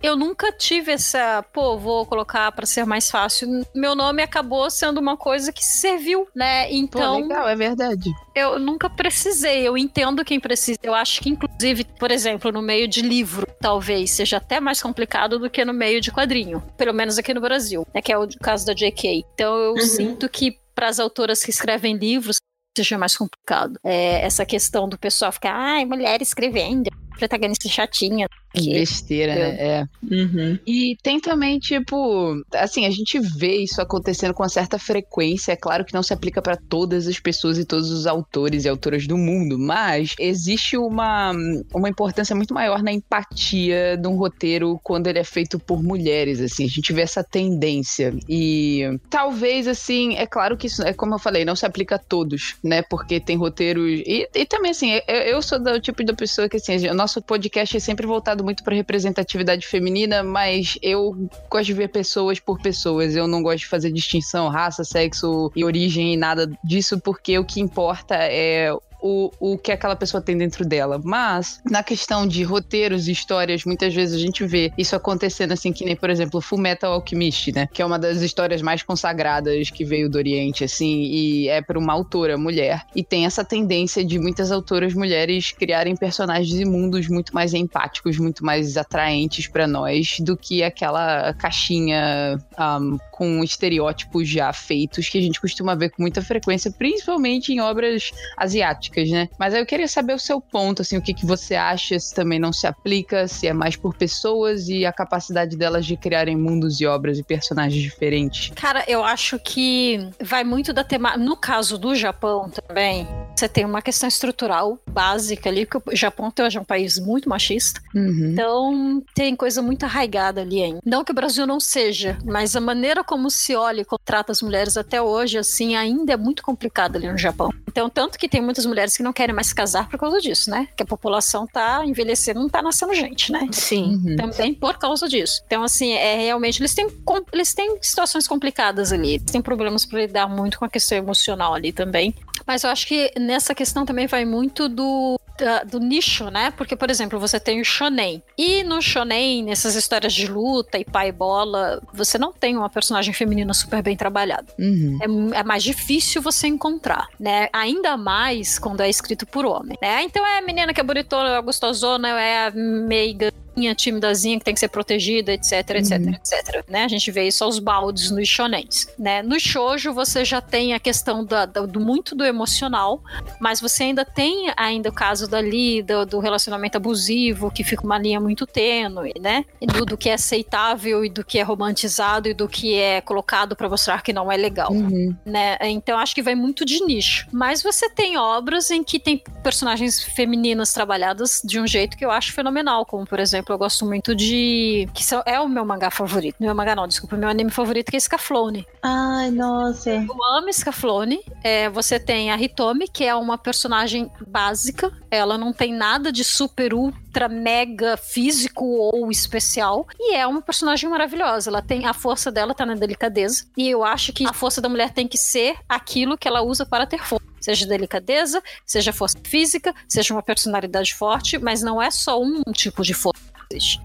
Eu 0.00 0.16
nunca 0.16 0.52
tive 0.52 0.92
essa, 0.92 1.42
pô, 1.52 1.76
vou 1.76 2.06
colocar 2.06 2.52
pra 2.52 2.64
ser 2.64 2.86
mais 2.86 3.10
fácil. 3.10 3.48
Meu 3.74 3.96
nome 3.96 4.22
acabou 4.22 4.70
sendo 4.70 4.98
uma 5.00 5.16
coisa 5.16 5.52
que 5.52 5.64
serviu, 5.64 6.28
né? 6.34 6.66
Pô, 6.68 6.74
Então, 6.74 7.20
legal, 7.22 7.48
é 7.48 7.56
verdade. 7.56 8.10
eu 8.34 8.58
nunca 8.60 8.88
precisei, 8.88 9.66
eu 9.66 9.76
entendo 9.76 10.24
quem 10.24 10.38
precisa. 10.38 10.78
Eu 10.82 10.94
acho 10.94 11.20
que, 11.20 11.28
inclusive, 11.30 11.84
por 11.98 12.12
exemplo, 12.12 12.52
no 12.52 12.62
meio 12.62 12.86
de 12.86 13.02
livro, 13.02 13.44
talvez 13.60 14.12
seja 14.12 14.36
até 14.36 14.60
mais 14.60 14.80
complicado 14.80 15.38
do 15.38 15.50
que 15.50 15.64
no 15.64 15.72
meio 15.74 16.00
de 16.00 16.12
quadrinho. 16.12 16.62
Pelo 16.76 16.94
menos 16.94 17.18
aqui 17.18 17.34
no 17.34 17.40
Brasil, 17.40 17.84
né? 17.92 18.00
Que 18.00 18.12
é 18.12 18.18
o 18.18 18.28
caso 18.40 18.64
da 18.66 18.72
J.K. 18.74 19.24
Então 19.34 19.56
eu 19.56 19.72
Uhum. 19.72 19.80
sinto 19.80 20.28
que 20.28 20.56
para 20.76 20.88
as 20.88 21.00
autoras 21.00 21.42
que 21.42 21.50
escrevem 21.50 21.96
livros 21.96 22.36
seja 22.76 22.96
mais 22.96 23.16
complicado. 23.16 23.76
É, 23.84 24.24
essa 24.24 24.46
questão 24.46 24.88
do 24.88 24.96
pessoal 24.96 25.32
ficar, 25.32 25.52
ai, 25.52 25.84
mulher 25.84 26.22
escrevendo, 26.22 26.88
protagonista 27.18 27.68
chatinha. 27.68 28.26
que- 28.54 28.72
Besteira, 28.72 29.34
né? 29.34 29.56
É. 29.60 29.86
Uhum. 30.02 30.58
E 30.66 30.96
tem 31.02 31.20
também, 31.20 31.58
tipo, 31.58 32.42
assim, 32.54 32.86
a 32.86 32.90
gente 32.90 33.18
vê 33.20 33.58
isso 33.58 33.80
acontecendo 33.80 34.32
com 34.32 34.42
uma 34.42 34.48
certa 34.48 34.78
frequência. 34.78 35.52
É 35.52 35.56
claro 35.56 35.84
que 35.84 35.92
não 35.92 36.02
se 36.02 36.14
aplica 36.14 36.40
para 36.40 36.56
todas 36.56 37.06
as 37.06 37.20
pessoas 37.20 37.58
e 37.58 37.64
todos 37.64 37.90
os 37.90 38.06
autores 38.06 38.64
e 38.64 38.68
autoras 38.68 39.06
do 39.06 39.18
mundo, 39.18 39.58
mas 39.58 40.14
existe 40.18 40.76
uma, 40.78 41.32
uma 41.74 41.88
importância 41.90 42.34
muito 42.34 42.54
maior 42.54 42.82
na 42.82 42.90
empatia 42.92 43.96
de 44.00 44.08
um 44.08 44.16
roteiro 44.16 44.80
quando 44.82 45.06
ele 45.08 45.18
é 45.18 45.24
feito 45.24 45.58
por 45.58 45.82
mulheres, 45.82 46.40
assim. 46.40 46.64
A 46.64 46.68
gente 46.68 46.92
vê 46.92 47.02
essa 47.02 47.22
tendência. 47.22 48.14
E 48.28 48.82
talvez, 49.10 49.68
assim, 49.68 50.16
é 50.16 50.26
claro 50.26 50.56
que 50.56 50.66
isso, 50.66 50.82
é 50.82 50.92
como 50.92 51.14
eu 51.14 51.18
falei, 51.18 51.44
não 51.44 51.54
se 51.56 51.66
aplica 51.66 51.96
a 51.96 51.98
todos, 51.98 52.56
né? 52.64 52.82
Porque 52.82 53.20
tem 53.20 53.36
roteiros. 53.36 53.84
E, 54.06 54.28
e 54.34 54.46
também, 54.46 54.70
assim, 54.70 54.92
eu, 55.06 55.14
eu 55.16 55.42
sou 55.42 55.62
do 55.62 55.78
tipo 55.80 56.02
da 56.04 56.14
pessoa 56.14 56.48
que, 56.48 56.56
assim, 56.56 56.88
o 56.88 56.94
nosso 57.08 57.22
podcast 57.22 57.74
é 57.74 57.80
sempre 57.80 58.06
voltado 58.06 58.44
muito 58.44 58.62
para 58.62 58.76
representatividade 58.76 59.66
feminina, 59.66 60.22
mas 60.22 60.78
eu 60.82 61.16
gosto 61.48 61.64
de 61.64 61.72
ver 61.72 61.88
pessoas 61.88 62.38
por 62.38 62.60
pessoas. 62.60 63.16
Eu 63.16 63.26
não 63.26 63.42
gosto 63.42 63.60
de 63.60 63.66
fazer 63.66 63.90
distinção, 63.90 64.46
raça, 64.48 64.84
sexo 64.84 65.50
e 65.56 65.64
origem 65.64 66.12
e 66.12 66.16
nada 66.18 66.46
disso, 66.62 67.00
porque 67.00 67.38
o 67.38 67.46
que 67.46 67.62
importa 67.62 68.14
é 68.14 68.70
o, 69.00 69.30
o 69.38 69.58
que 69.58 69.72
aquela 69.72 69.96
pessoa 69.96 70.20
tem 70.20 70.36
dentro 70.36 70.64
dela. 70.64 71.00
Mas, 71.02 71.60
na 71.64 71.82
questão 71.82 72.26
de 72.26 72.42
roteiros 72.42 73.08
e 73.08 73.12
histórias, 73.12 73.64
muitas 73.64 73.94
vezes 73.94 74.14
a 74.14 74.18
gente 74.18 74.44
vê 74.44 74.72
isso 74.76 74.94
acontecendo 74.96 75.52
assim, 75.52 75.72
que 75.72 75.84
nem, 75.84 75.96
por 75.96 76.10
exemplo, 76.10 76.40
Full 76.40 76.58
Metal 76.58 76.92
Alchemist, 76.92 77.52
né? 77.52 77.68
Que 77.72 77.82
é 77.82 77.86
uma 77.86 77.98
das 77.98 78.20
histórias 78.22 78.62
mais 78.62 78.82
consagradas 78.82 79.70
que 79.70 79.84
veio 79.84 80.08
do 80.08 80.18
Oriente, 80.18 80.64
assim, 80.64 81.02
e 81.02 81.48
é 81.48 81.62
por 81.62 81.76
uma 81.76 81.92
autora 81.92 82.36
mulher. 82.36 82.82
E 82.94 83.02
tem 83.02 83.26
essa 83.26 83.44
tendência 83.44 84.04
de 84.04 84.18
muitas 84.18 84.50
autoras 84.50 84.94
mulheres 84.94 85.52
criarem 85.52 85.96
personagens 85.96 86.58
e 86.58 86.64
mundos 86.64 87.08
muito 87.08 87.34
mais 87.34 87.54
empáticos, 87.54 88.18
muito 88.18 88.44
mais 88.44 88.76
atraentes 88.76 89.46
pra 89.46 89.66
nós 89.66 90.16
do 90.20 90.36
que 90.36 90.62
aquela 90.62 91.32
caixinha 91.34 92.38
um, 92.58 92.98
com 93.10 93.42
estereótipos 93.42 94.28
já 94.28 94.52
feitos 94.52 95.08
que 95.08 95.18
a 95.18 95.20
gente 95.20 95.40
costuma 95.40 95.74
ver 95.74 95.90
com 95.90 96.02
muita 96.02 96.22
frequência, 96.22 96.70
principalmente 96.70 97.52
em 97.52 97.60
obras 97.60 98.10
asiáticas, 98.36 98.87
né? 99.10 99.28
Mas 99.38 99.54
aí 99.54 99.60
eu 99.60 99.66
queria 99.66 99.88
saber 99.88 100.14
o 100.14 100.18
seu 100.18 100.40
ponto, 100.40 100.82
assim, 100.82 100.96
o 100.96 101.02
que, 101.02 101.14
que 101.14 101.26
você 101.26 101.54
acha, 101.54 101.98
se 101.98 102.14
também 102.14 102.38
não 102.38 102.52
se 102.52 102.66
aplica, 102.66 103.28
se 103.28 103.46
é 103.46 103.52
mais 103.52 103.76
por 103.76 103.94
pessoas 103.94 104.68
e 104.68 104.84
a 104.84 104.92
capacidade 104.92 105.56
delas 105.56 105.86
de 105.86 105.96
criarem 105.96 106.36
mundos 106.36 106.80
e 106.80 106.86
obras 106.86 107.18
e 107.18 107.22
personagens 107.22 107.82
diferentes. 107.82 108.52
Cara, 108.54 108.84
eu 108.88 109.04
acho 109.04 109.38
que 109.38 110.08
vai 110.20 110.44
muito 110.44 110.72
da 110.72 110.84
temática. 110.84 111.22
No 111.22 111.36
caso 111.36 111.78
do 111.78 111.94
Japão 111.94 112.50
também, 112.50 113.06
você 113.36 113.48
tem 113.48 113.64
uma 113.64 113.82
questão 113.82 114.08
estrutural 114.08 114.78
básica 114.90 115.48
ali, 115.48 115.66
porque 115.66 115.90
o 115.90 115.96
Japão 115.96 116.32
hoje 116.40 116.58
é 116.58 116.60
um 116.60 116.64
país 116.64 116.98
muito 116.98 117.28
machista. 117.28 117.80
Uhum. 117.94 118.30
Então, 118.32 119.02
tem 119.14 119.34
coisa 119.36 119.62
muito 119.62 119.84
arraigada 119.84 120.40
ali 120.40 120.62
ainda. 120.62 120.80
Não 120.84 121.04
que 121.04 121.12
o 121.12 121.14
Brasil 121.14 121.46
não 121.46 121.60
seja, 121.60 122.18
mas 122.24 122.54
a 122.56 122.60
maneira 122.60 123.04
como 123.04 123.30
se 123.30 123.54
olha 123.54 123.82
e 123.82 123.84
como 123.84 124.00
trata 124.04 124.32
as 124.32 124.42
mulheres 124.42 124.76
até 124.76 125.00
hoje, 125.00 125.38
assim, 125.38 125.76
ainda 125.76 126.12
é 126.12 126.16
muito 126.16 126.42
complicada 126.42 126.98
ali 126.98 127.10
no 127.10 127.18
Japão. 127.18 127.50
Então, 127.68 127.88
tanto 127.88 128.18
que 128.18 128.28
tem 128.28 128.40
muitas 128.40 128.66
mulheres 128.66 128.77
que 128.96 129.02
não 129.02 129.12
querem 129.12 129.34
mais 129.34 129.48
se 129.48 129.54
casar 129.54 129.88
por 129.88 129.98
causa 129.98 130.20
disso, 130.20 130.50
né? 130.50 130.68
Que 130.76 130.82
a 130.82 130.86
população 130.86 131.46
tá 131.46 131.84
envelhecendo, 131.84 132.40
não 132.40 132.48
tá 132.48 132.62
nascendo 132.62 132.94
gente, 132.94 133.32
né? 133.32 133.48
Sim. 133.52 134.00
Uhum. 134.04 134.16
Também 134.16 134.54
por 134.54 134.78
causa 134.78 135.08
disso. 135.08 135.42
Então, 135.46 135.62
assim, 135.62 135.92
é 135.92 136.16
realmente. 136.16 136.60
Eles 136.60 136.74
têm, 136.74 136.88
eles 137.32 137.54
têm 137.54 137.78
situações 137.80 138.26
complicadas 138.26 138.92
ali. 138.92 139.14
Eles 139.14 139.30
têm 139.30 139.42
problemas 139.42 139.84
para 139.84 140.00
lidar 140.00 140.28
muito 140.28 140.58
com 140.58 140.64
a 140.64 140.68
questão 140.68 140.98
emocional 140.98 141.54
ali 141.54 141.72
também. 141.72 142.14
Mas 142.48 142.64
eu 142.64 142.70
acho 142.70 142.86
que 142.86 143.12
nessa 143.20 143.54
questão 143.54 143.84
também 143.84 144.06
vai 144.06 144.24
muito 144.24 144.70
do, 144.70 145.20
da- 145.38 145.64
do 145.64 145.78
nicho, 145.78 146.30
né? 146.30 146.50
Porque, 146.56 146.74
por 146.74 146.88
exemplo, 146.90 147.20
você 147.20 147.38
tem 147.38 147.60
o 147.60 147.64
shonen. 147.64 148.22
E 148.38 148.64
no 148.64 148.80
shonen, 148.80 149.44
nessas 149.44 149.74
histórias 149.74 150.14
de 150.14 150.26
luta 150.26 150.78
e 150.78 150.84
pai 150.84 151.12
bola, 151.12 151.80
você 151.92 152.16
não 152.16 152.32
tem 152.32 152.56
uma 152.56 152.70
personagem 152.70 153.12
feminina 153.12 153.52
super 153.52 153.82
bem 153.82 153.94
trabalhada. 153.96 154.46
Uhum. 154.58 155.32
É, 155.34 155.40
é 155.40 155.44
mais 155.44 155.62
difícil 155.62 156.22
você 156.22 156.46
encontrar, 156.46 157.06
né? 157.20 157.48
Ainda 157.52 157.98
mais 157.98 158.58
quando 158.58 158.80
é 158.80 158.88
escrito 158.88 159.26
por 159.26 159.44
homem, 159.44 159.76
né? 159.82 160.02
Então 160.04 160.26
é 160.26 160.38
a 160.38 160.42
menina 160.42 160.72
que 160.72 160.80
é 160.80 160.84
bonitona, 160.84 161.36
é 161.36 161.42
gostosona, 161.42 162.08
é 162.18 162.46
a 162.46 162.50
meiga 162.50 163.30
menina 163.58 163.74
timidazinha 163.74 164.38
que 164.38 164.44
tem 164.44 164.54
que 164.54 164.60
ser 164.60 164.68
protegida, 164.68 165.32
etc, 165.32 165.52
etc, 165.70 165.98
Uhum. 166.00 166.14
etc. 166.14 166.64
Né? 166.68 166.84
A 166.84 166.88
gente 166.88 167.10
vê 167.10 167.26
isso 167.26 167.42
aos 167.44 167.58
baldes 167.58 168.10
nos 168.10 168.28
shonens. 168.28 168.88
Né? 168.98 169.22
No 169.22 169.38
shoujo 169.38 169.92
você 169.92 170.24
já 170.24 170.40
tem 170.40 170.74
a 170.74 170.80
questão 170.80 171.24
da- 171.24 171.44
da- 171.46 171.66
do 171.66 171.80
muito 171.80 172.14
do 172.14 172.24
emocional, 172.24 173.02
mas 173.40 173.60
você 173.60 173.84
ainda 173.84 174.04
tem 174.04 174.52
ainda 174.56 174.88
o 174.88 174.92
caso 174.92 175.28
dali 175.28 175.82
do, 175.82 176.06
do 176.06 176.18
relacionamento 176.18 176.76
abusivo, 176.76 177.50
que 177.50 177.64
fica 177.64 177.84
uma 177.84 177.98
linha 177.98 178.20
muito 178.20 178.46
tênue, 178.46 179.12
né? 179.20 179.44
E 179.60 179.66
Do, 179.66 179.84
do 179.84 179.96
que 179.96 180.08
é 180.08 180.14
aceitável 180.14 181.04
e 181.04 181.08
do 181.08 181.24
que 181.24 181.38
é 181.38 181.42
romantizado 181.42 182.28
e 182.28 182.34
do 182.34 182.48
que 182.48 182.74
é 182.74 183.00
colocado 183.00 183.54
pra 183.56 183.68
mostrar 183.68 184.02
que 184.02 184.12
não 184.12 184.30
é 184.30 184.36
legal 184.36 184.72
Uhum. 184.72 185.14
né? 185.24 185.56
Então 185.62 185.98
acho 185.98 186.14
que 186.14 186.22
vai 186.22 186.34
muito 186.34 186.64
de 186.64 186.84
nicho. 186.84 187.26
Mas 187.32 187.62
você 187.62 187.88
tem 187.90 188.16
obras 188.16 188.70
em 188.70 188.82
que 188.84 188.98
tem 188.98 189.22
personagens 189.42 190.02
femininas 190.02 190.72
trabalhadas 190.72 191.40
de 191.44 191.58
um 191.60 191.66
jeito 191.66 191.96
que 191.96 192.04
eu 192.04 192.10
acho 192.10 192.32
fenomenal, 192.32 192.84
como 192.86 193.06
por 193.06 193.18
exemplo, 193.20 193.47
eu 193.52 193.58
gosto 193.58 193.84
muito 193.86 194.14
de 194.14 194.88
que 194.94 195.04
são- 195.04 195.22
é 195.26 195.40
o 195.40 195.48
meu 195.48 195.64
mangá 195.64 195.90
favorito. 195.90 196.36
Meu 196.40 196.54
mangá 196.54 196.74
não, 196.74 196.86
desculpa, 196.86 197.16
meu 197.16 197.28
anime 197.28 197.50
favorito 197.50 197.90
que 197.90 197.96
é 197.96 198.00
Scaflone. 198.00 198.66
Ai, 198.82 199.30
nossa. 199.30 199.90
Eu 199.90 200.16
amo 200.36 200.52
Scaflone. 200.52 201.20
É, 201.42 201.68
você 201.68 201.98
tem 201.98 202.30
a 202.30 202.40
Hitomi, 202.40 202.88
que 202.88 203.04
é 203.04 203.14
uma 203.14 203.36
personagem 203.38 204.10
básica. 204.26 204.92
Ela 205.10 205.36
não 205.38 205.52
tem 205.52 205.72
nada 205.72 206.12
de 206.12 206.22
super 206.24 206.74
ultra 206.74 207.28
mega 207.28 207.96
físico 207.96 208.64
ou 208.64 209.10
especial 209.10 209.86
e 209.98 210.14
é 210.14 210.26
uma 210.26 210.42
personagem 210.42 210.88
maravilhosa. 210.88 211.50
Ela 211.50 211.62
tem 211.62 211.86
a 211.86 211.94
força 211.94 212.30
dela 212.30 212.54
tá 212.54 212.64
na 212.66 212.74
delicadeza 212.74 213.44
e 213.56 213.68
eu 213.68 213.82
acho 213.84 214.12
que 214.12 214.26
a 214.26 214.32
força 214.32 214.60
da 214.60 214.68
mulher 214.68 214.92
tem 214.92 215.08
que 215.08 215.16
ser 215.18 215.56
aquilo 215.68 216.16
que 216.18 216.28
ela 216.28 216.42
usa 216.42 216.64
para 216.66 216.86
ter 216.86 216.98
força. 217.04 217.26
Seja 217.40 217.66
delicadeza, 217.66 218.42
seja 218.66 218.92
força 218.92 219.16
física, 219.24 219.72
seja 219.88 220.12
uma 220.12 220.22
personalidade 220.22 220.94
forte, 220.94 221.38
mas 221.38 221.62
não 221.62 221.80
é 221.80 221.90
só 221.90 222.20
um 222.20 222.42
tipo 222.52 222.82
de 222.82 222.92
força. 222.92 223.22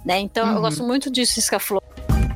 Né? 0.05 0.19
Então 0.19 0.47
eu 0.47 0.55
Uhum. 0.55 0.61
gosto 0.61 0.83
muito 0.83 1.09
disso, 1.09 1.41
Scaflone. 1.41 1.81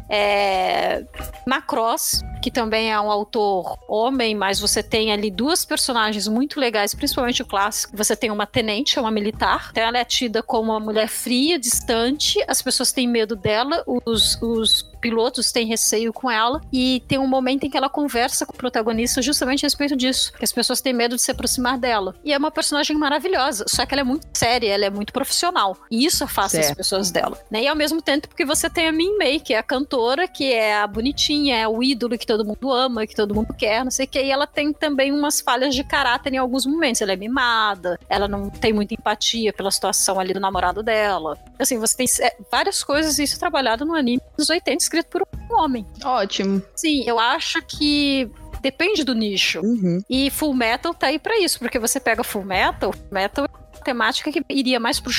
É... 0.09 1.03
Macross, 1.45 2.21
que 2.41 2.49
também 2.49 2.91
é 2.91 2.99
um 2.99 3.11
autor 3.11 3.77
homem, 3.89 4.35
mas 4.35 4.59
você 4.59 4.81
tem 4.81 5.11
ali 5.11 5.29
duas 5.29 5.65
personagens 5.65 6.27
muito 6.27 6.59
legais, 6.59 6.93
principalmente 6.93 7.41
o 7.41 7.45
clássico. 7.45 7.95
Você 7.95 8.15
tem 8.15 8.31
uma 8.31 8.45
tenente, 8.45 8.99
uma 8.99 9.11
militar. 9.11 9.67
Então 9.71 9.83
ela 9.83 9.97
é 9.97 10.05
tida 10.05 10.41
como 10.41 10.71
uma 10.71 10.79
mulher 10.79 11.07
fria, 11.09 11.59
distante. 11.59 12.41
As 12.47 12.61
pessoas 12.61 12.91
têm 12.93 13.07
medo 13.07 13.35
dela, 13.35 13.83
os, 13.85 14.41
os 14.41 14.81
pilotos 15.07 15.53
têm 15.53 15.65
receio 15.65 16.11
com 16.11 16.29
ela. 16.29 16.61
E 16.71 17.01
tem 17.07 17.17
um 17.17 17.27
momento 17.27 17.63
em 17.65 17.69
que 17.69 17.77
ela 17.77 17.89
conversa 17.89 18.45
com 18.45 18.53
o 18.53 18.57
protagonista 18.57 19.21
justamente 19.21 19.65
a 19.65 19.67
respeito 19.67 19.95
disso. 19.95 20.33
Que 20.33 20.43
as 20.43 20.51
pessoas 20.51 20.81
têm 20.81 20.93
medo 20.93 21.15
de 21.15 21.21
se 21.21 21.31
aproximar 21.31 21.77
dela. 21.77 22.13
E 22.25 22.33
é 22.33 22.37
uma 22.37 22.51
personagem 22.51 22.97
maravilhosa, 22.97 23.65
só 23.69 23.85
que 23.85 23.93
ela 23.93 24.01
é 24.01 24.03
muito 24.03 24.27
séria, 24.33 24.73
ela 24.73 24.85
é 24.85 24.89
muito 24.89 25.13
profissional. 25.13 25.77
E 25.89 26.05
isso 26.05 26.23
afasta 26.23 26.59
as 26.59 26.65
Certo. 26.65 26.77
pessoas 26.77 27.09
dela. 27.09 27.37
Né? 27.49 27.63
E 27.63 27.67
ao 27.67 27.75
mesmo 27.75 28.01
tempo 28.01 28.27
que 28.35 28.43
você 28.45 28.69
tem 28.69 28.87
a 28.87 28.91
Min 28.91 29.17
Mei, 29.17 29.39
que 29.39 29.53
é 29.53 29.57
a 29.57 29.63
cantora, 29.63 30.27
que 30.27 30.51
é 30.51 30.75
a 30.75 30.87
bonitinha, 30.87 31.57
é 31.57 31.67
o 31.67 31.81
ídolo 31.81 32.17
que 32.17 32.25
todo 32.25 32.43
mundo 32.43 32.71
ama, 32.71 33.07
que 33.07 33.15
todo 33.15 33.33
mundo 33.33 33.53
quer, 33.53 33.83
não 33.83 33.91
sei 33.91 34.05
o 34.05 34.09
que. 34.09 34.21
E 34.21 34.29
ela 34.29 34.45
tem 34.45 34.73
também 34.73 35.13
umas 35.13 35.39
falhas 35.39 35.73
de 35.73 35.83
caráter 35.83 36.33
em 36.33 36.37
alguns 36.37 36.65
momentos. 36.65 37.01
Ela 37.01 37.13
é 37.13 37.15
mimada, 37.15 37.97
ela 38.09 38.27
não 38.27 38.49
tem 38.49 38.73
muita 38.73 38.93
empatia 38.93 39.53
pela 39.53 39.71
situação 39.71 40.19
ali 40.19 40.33
do 40.33 40.39
namorado 40.39 40.83
dela. 40.83 41.37
Assim, 41.57 41.79
você 41.79 41.95
tem 41.95 42.07
é, 42.21 42.35
várias 42.51 42.83
coisas, 42.83 43.17
e 43.19 43.23
isso 43.23 43.35
é 43.35 43.39
trabalhado 43.39 43.85
no 43.85 43.93
anime 43.95 44.21
dos 44.37 44.49
80, 44.49 44.83
escrito 44.99 45.09
por 45.09 45.21
um 45.21 45.59
homem. 45.59 45.85
Ótimo. 46.03 46.61
Sim, 46.75 47.03
eu 47.05 47.19
acho 47.19 47.61
que 47.61 48.29
depende 48.61 49.03
do 49.03 49.13
nicho. 49.13 49.61
Uhum. 49.61 50.01
E 50.09 50.29
Full 50.29 50.53
Metal 50.53 50.93
tá 50.93 51.07
aí 51.07 51.19
pra 51.19 51.39
isso, 51.39 51.59
porque 51.59 51.79
você 51.79 51.99
pega 51.99 52.23
Full 52.23 52.43
Metal, 52.43 52.93
Metal 53.11 53.45
é 53.45 53.49
uma 53.49 53.83
temática 53.83 54.31
que 54.31 54.43
iria 54.49 54.79
mais 54.79 54.99
pro, 54.99 55.11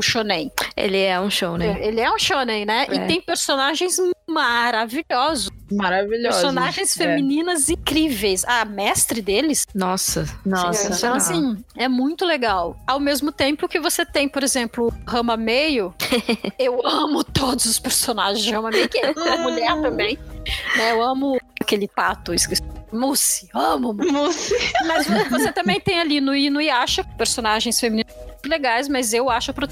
pro 0.00 0.02
shonen. 0.02 0.50
Ele 0.76 0.98
é 0.98 1.20
um 1.20 1.30
show, 1.30 1.56
né? 1.56 1.76
Ele 1.80 2.00
é 2.00 2.10
um 2.10 2.18
shonen, 2.18 2.64
né? 2.64 2.86
É. 2.88 2.94
E 2.94 3.06
tem 3.06 3.20
personagens 3.20 3.96
maravilhosos. 4.26 5.50
Maravilhoso. 5.70 6.40
Personagens 6.40 6.98
É. 6.98 7.04
femininas 7.04 7.68
incríveis. 7.68 8.44
A 8.44 8.64
mestre 8.64 9.20
deles. 9.20 9.66
Nossa. 9.74 10.26
Nossa. 10.44 10.92
Então, 10.94 11.14
assim, 11.14 11.62
é 11.76 11.86
muito 11.86 12.24
legal. 12.24 12.76
Ao 12.86 12.98
mesmo 12.98 13.30
tempo 13.30 13.68
que 13.68 13.78
você 13.78 14.04
tem, 14.04 14.28
por 14.28 14.42
exemplo, 14.42 14.92
Rama 15.06 15.36
Meio. 15.36 15.94
eu 16.58 16.84
amo 16.86 17.22
todos 17.22 17.66
os 17.66 17.78
personagens 17.78 18.42
de 18.44 18.52
Rama 18.52 18.70
Meio, 18.70 18.88
que 18.88 18.98
é 18.98 19.10
uma 19.10 19.36
mulher 19.36 19.70
também. 19.82 20.18
Né? 20.76 20.92
Eu 20.92 21.02
amo 21.02 21.38
aquele 21.60 21.86
pato, 21.86 22.32
esqueci. 22.34 22.62
Mousse, 22.92 23.48
amo 23.54 23.92
Moça. 23.94 24.52
Mas 24.84 25.06
você 25.30 25.52
também 25.52 25.78
tem 25.78 26.00
ali 26.00 26.20
no 26.20 26.34
Inuyasha 26.34 27.04
personagens 27.16 27.78
femininas 27.78 28.12
legais, 28.48 28.88
mas 28.88 29.12
eu 29.12 29.28
acho 29.30 29.52
pro 29.52 29.68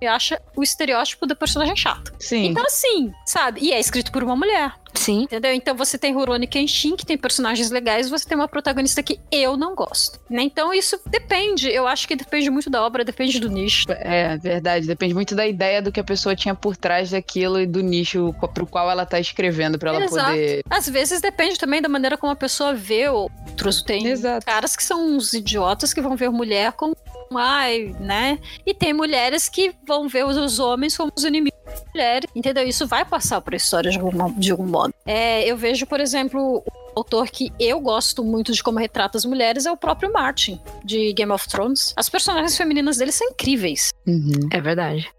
Inuyasha 0.00 0.40
o 0.54 0.62
estereótipo 0.62 1.26
da 1.26 1.34
personagem 1.34 1.76
chata. 1.76 2.12
Sim. 2.18 2.46
Então 2.46 2.64
assim, 2.64 3.12
sabe? 3.26 3.60
E 3.60 3.72
é 3.72 3.80
escrito 3.80 4.12
por 4.12 4.22
uma 4.22 4.36
mulher, 4.36 4.72
Sim. 4.98 5.22
entendeu? 5.22 5.52
Então 5.54 5.74
você 5.76 5.96
tem 5.96 6.12
Rurouni 6.12 6.46
Kenshin, 6.46 6.96
que 6.96 7.06
tem 7.06 7.16
personagens 7.16 7.70
legais, 7.70 8.08
você 8.10 8.26
tem 8.28 8.36
uma 8.36 8.48
protagonista 8.48 9.02
que 9.02 9.18
eu 9.30 9.56
não 9.56 9.74
gosto. 9.74 10.18
Né? 10.28 10.42
Então 10.42 10.72
isso 10.74 10.98
depende, 11.06 11.68
eu 11.70 11.86
acho 11.86 12.06
que 12.08 12.16
depende 12.16 12.50
muito 12.50 12.68
da 12.68 12.84
obra, 12.84 13.04
depende 13.04 13.38
do 13.38 13.48
nicho. 13.48 13.84
É, 13.88 14.36
verdade. 14.36 14.86
Depende 14.86 15.14
muito 15.14 15.34
da 15.34 15.46
ideia 15.46 15.80
do 15.80 15.92
que 15.92 16.00
a 16.00 16.04
pessoa 16.04 16.34
tinha 16.34 16.54
por 16.54 16.76
trás 16.76 17.10
daquilo 17.10 17.60
e 17.60 17.66
do 17.66 17.80
nicho 17.80 18.34
pro 18.54 18.66
qual 18.66 18.90
ela 18.90 19.06
tá 19.06 19.18
escrevendo 19.20 19.78
pra 19.78 19.90
ela 19.94 20.04
Exato. 20.04 20.30
poder. 20.30 20.62
Às 20.68 20.88
vezes 20.88 21.20
depende 21.20 21.58
também 21.58 21.80
da 21.80 21.88
maneira 21.88 22.16
como 22.16 22.32
a 22.32 22.36
pessoa 22.36 22.74
vê 22.74 23.08
outros. 23.08 23.82
Tem 23.82 24.06
Exato. 24.06 24.44
caras 24.44 24.74
que 24.76 24.82
são 24.84 25.06
uns 25.06 25.32
idiotas 25.32 25.92
que 25.94 26.00
vão 26.00 26.16
ver 26.16 26.30
mulher 26.30 26.72
como 26.72 26.96
ai, 27.36 27.94
né? 28.00 28.38
E 28.64 28.72
tem 28.72 28.92
mulheres 28.94 29.48
que 29.48 29.72
vão 29.86 30.08
ver 30.08 30.24
os- 30.24 30.58
homens 30.58 30.96
como 30.96 31.12
os 31.14 31.24
inimigos 31.24 31.58
das 31.66 31.84
mulheres, 31.92 32.30
entendeu? 32.34 32.66
Isso 32.66 32.86
vai 32.86 33.04
passar 33.04 33.40
por 33.42 33.52
história 33.54 33.90
de 33.90 33.98
algum, 33.98 34.32
de 34.32 34.50
algum 34.50 34.66
modo. 34.66 34.87
É, 35.06 35.48
eu 35.50 35.56
vejo, 35.56 35.86
por 35.86 36.00
exemplo, 36.00 36.62
o 36.64 36.64
autor 36.96 37.28
que 37.28 37.52
eu 37.58 37.80
gosto 37.80 38.24
muito 38.24 38.52
de 38.52 38.62
como 38.62 38.78
retrata 38.78 39.16
as 39.16 39.24
mulheres 39.24 39.66
é 39.66 39.72
o 39.72 39.76
próprio 39.76 40.12
Martin, 40.12 40.60
de 40.84 41.12
Game 41.12 41.32
of 41.32 41.48
Thrones. 41.48 41.92
As 41.96 42.08
personagens 42.08 42.56
femininas 42.56 42.96
dele 42.96 43.12
são 43.12 43.28
incríveis. 43.28 43.90
Uhum. 44.06 44.48
É 44.50 44.60
verdade. 44.60 45.10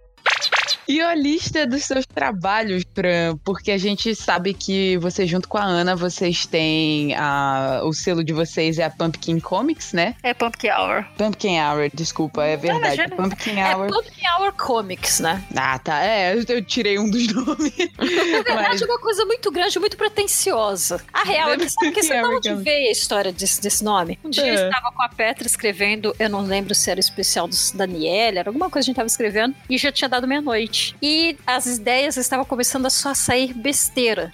E 0.92 1.00
a 1.02 1.14
lista 1.14 1.68
dos 1.68 1.84
seus 1.86 2.04
trabalhos, 2.08 2.84
Fran, 2.96 3.38
porque 3.46 3.70
a 3.72 3.78
gente 3.78 4.16
sabe 4.16 4.56
que 4.56 4.98
você, 4.98 5.28
junto 5.28 5.48
com 5.48 5.60
a 5.60 5.64
Ana, 5.64 5.96
vocês 5.96 6.48
têm 6.48 7.14
a, 7.16 7.82
o 7.84 7.94
selo 7.94 8.24
de 8.24 8.34
vocês 8.34 8.80
é 8.80 8.86
a 8.86 8.90
Pumpkin 8.90 9.40
Comics, 9.40 9.94
né? 9.94 10.16
É 10.24 10.34
Pumpkin 10.34 10.70
Hour. 10.72 11.06
Pumpkin 11.16 11.60
Hour, 11.60 11.92
desculpa, 11.94 12.44
é 12.44 12.58
verdade. 12.58 12.96
imagina. 13.02 13.16
Pumpkin 13.16 13.60
É 13.60 13.76
Hour. 13.76 13.88
Pumpkin 13.92 14.22
Hour 14.40 14.54
Comics, 14.54 15.20
né? 15.20 15.44
Ah, 15.56 15.78
tá. 15.78 16.04
É, 16.04 16.34
eu- 16.34 16.44
eu 16.50 16.66
tirei 16.66 16.98
um 16.98 17.08
dos 17.08 17.28
nomes. 17.32 17.72
Na 18.00 18.42
verdade, 18.42 18.84
é 18.84 18.86
uma 18.88 19.00
coisa 19.00 19.24
muito 19.26 19.52
grande, 19.52 19.78
muito 19.78 19.96
pretensiosa. 19.96 21.00
A 21.14 21.24
real 21.24 21.52
é 21.52 21.58
que 21.58 21.70
sabe 21.70 21.92
que 21.92 22.02
você 22.02 22.14
É, 22.16 22.20
Americano. 22.20 22.64
veio 22.64 22.88
a 22.90 22.92
história 22.92 23.32
desse, 23.32 23.62
desse 23.62 23.84
nome? 23.84 24.18
Um 24.24 24.30
dia 24.32 24.44
É. 24.44 24.50
eu 24.50 24.70
estava 24.70 24.92
com 24.92 25.04
a 25.04 25.10
Petra 25.10 25.46
escrevendo, 25.46 26.16
eu 26.18 26.30
não 26.32 26.42
lembro 26.42 26.74
se 26.74 26.90
era 26.90 26.98
o 26.98 27.00
especial 27.00 27.48
do 27.48 27.56
Daniel, 27.76 28.38
era 28.40 28.50
alguma 28.50 28.72
coisa 28.72 28.86
que 28.86 28.90
a 28.90 28.92
gente 28.92 28.94
estava 28.94 29.08
escrevendo, 29.08 29.54
e 29.70 29.78
já 29.78 29.92
tinha 29.92 30.10
dado 30.10 30.28
meia-noite. 30.28 30.79
E 31.02 31.38
as 31.46 31.66
ideias 31.66 32.18
estavam 32.18 32.46
começando 32.46 32.86
a 32.86 32.90
só 32.90 33.14
sair 33.14 33.54
besteira. 33.54 34.32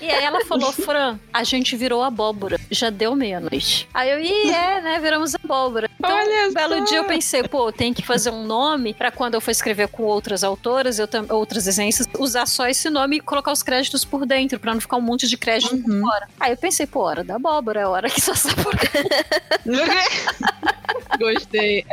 E 0.00 0.10
aí 0.10 0.24
ela 0.24 0.44
falou, 0.44 0.72
Fran, 0.72 1.18
a 1.32 1.42
gente 1.44 1.76
virou 1.76 2.02
abóbora, 2.02 2.58
já 2.70 2.90
deu 2.90 3.14
meia-noite. 3.14 3.88
Aí 3.92 4.10
eu, 4.10 4.20
ih, 4.20 4.50
é, 4.50 4.80
né, 4.80 4.98
viramos 5.00 5.34
abóbora. 5.34 5.88
Então, 5.98 6.16
Olha 6.16 6.48
um 6.48 6.52
belo 6.52 6.78
só. 6.78 6.84
dia 6.84 6.98
eu 6.98 7.04
pensei, 7.04 7.42
pô, 7.42 7.72
tem 7.72 7.92
que 7.92 8.02
fazer 8.02 8.30
um 8.30 8.44
nome 8.44 8.94
pra 8.94 9.10
quando 9.10 9.34
eu 9.34 9.40
for 9.40 9.50
escrever 9.50 9.88
com 9.88 10.04
outras 10.04 10.44
autoras, 10.44 10.98
eu 10.98 11.08
outras 11.30 11.64
desenhistas, 11.64 12.06
usar 12.18 12.46
só 12.46 12.66
esse 12.68 12.88
nome 12.90 13.16
e 13.16 13.20
colocar 13.20 13.50
os 13.52 13.62
créditos 13.62 14.04
por 14.04 14.24
dentro, 14.24 14.60
pra 14.60 14.72
não 14.72 14.80
ficar 14.80 14.96
um 14.96 15.00
monte 15.00 15.26
de 15.26 15.36
crédito 15.36 15.76
por 15.78 15.90
Uhum. 15.90 16.00
fora. 16.02 16.28
Aí 16.38 16.52
eu 16.52 16.56
pensei, 16.56 16.86
pô, 16.86 17.00
hora 17.00 17.24
da 17.24 17.36
abóbora, 17.36 17.80
é 17.80 17.86
hora 17.86 18.08
que 18.08 18.20
só 18.20 18.34
sabe 18.34 18.62
por 18.62 18.74
Gostei. 21.18 21.84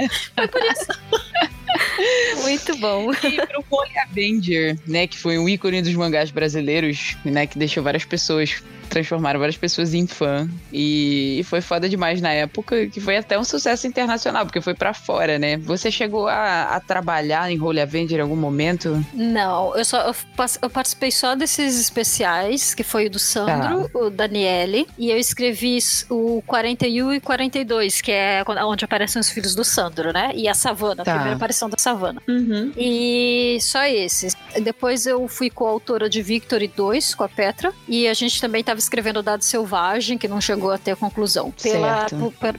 Muito 2.44 2.76
bom. 2.78 3.12
E 3.12 3.46
pro 3.48 3.64
Avenger, 4.04 4.78
né? 4.88 5.08
Que 5.08 5.18
foi 5.18 5.38
um 5.38 5.48
ícone 5.48 5.82
dos 5.82 5.94
mangás 5.94 6.32
brasileiros, 6.32 7.16
né? 7.26 7.48
Que 7.48 7.58
deixou 7.58 7.84
várias 7.84 8.06
pessoas, 8.06 8.64
transformaram 8.90 9.40
várias 9.40 9.58
pessoas 9.58 9.94
em 9.94 10.08
fã. 10.08 10.48
E, 10.72 11.40
e 11.40 11.44
foi 11.44 11.62
foda 11.62 11.88
demais 11.90 12.22
na 12.22 12.32
época, 12.32 12.88
que 12.88 13.00
foi 13.00 13.18
até 13.18 13.38
um 13.38 13.44
sucesso 13.44 13.88
internacional, 13.88 14.46
porque 14.46 14.62
foi 14.62 14.74
pra 14.74 14.94
fora, 14.94 15.38
né? 15.40 15.58
Você 15.58 15.92
chegou 15.92 16.28
a, 16.28 16.64
a 16.76 16.80
trabalhar 16.80 17.50
em 17.52 17.60
Holy 17.60 17.82
Avenger 17.82 18.20
em 18.20 18.22
algum 18.22 18.36
momento? 18.36 19.04
Não, 19.14 19.76
eu 19.76 19.84
só 19.86 20.08
eu, 20.08 20.16
eu 20.62 20.70
participei 20.70 21.12
só 21.12 21.36
desses 21.36 21.80
especiais, 21.80 22.74
que 22.74 22.84
foi 22.84 23.08
o 23.08 23.10
do 23.10 23.20
Sandro, 23.20 23.90
o 23.94 24.10
Daniele, 24.10 24.88
e 24.98 25.10
eu 25.10 25.18
escrevi 25.18 25.78
o 26.10 26.42
41 26.46 27.14
e 27.14 27.20
42, 27.20 28.02
que 28.02 28.12
é 28.12 28.44
onde 28.64 28.86
aparecem 28.86 29.20
os 29.20 29.30
filhos 29.30 29.56
do 29.56 29.64
Sandro, 29.64 30.14
né? 30.14 30.32
E 30.36 30.48
a 30.48 30.54
Savana, 30.54 31.02
a 31.02 31.06
Tá. 31.06 31.14
primeira 31.14 31.36
aparição 31.36 31.70
da 31.70 31.78
Savana. 31.78 32.22
Uhum. 32.28 32.72
E 32.78 33.58
só 33.62 33.84
esses. 33.86 34.36
Depois 34.62 35.06
eu 35.06 35.28
fui 35.28 35.50
coautora 35.50 36.10
de 36.10 36.22
Victory 36.22 36.68
2 36.68 37.16
com 37.16 37.24
a 37.24 37.30
Petra. 37.30 37.74
E 37.88 38.08
a 38.08 38.14
gente 38.14 38.40
também 38.42 38.64
estava 38.76 38.80
escrevendo 38.80 39.24
Dado 39.24 39.44
Selvagem, 39.44 40.18
que 40.18 40.28
não 40.28 40.40
chegou 40.42 40.72
a 40.72 40.78
ter 40.78 40.96
conclusão. 40.96 41.52
Pela, 41.52 42.08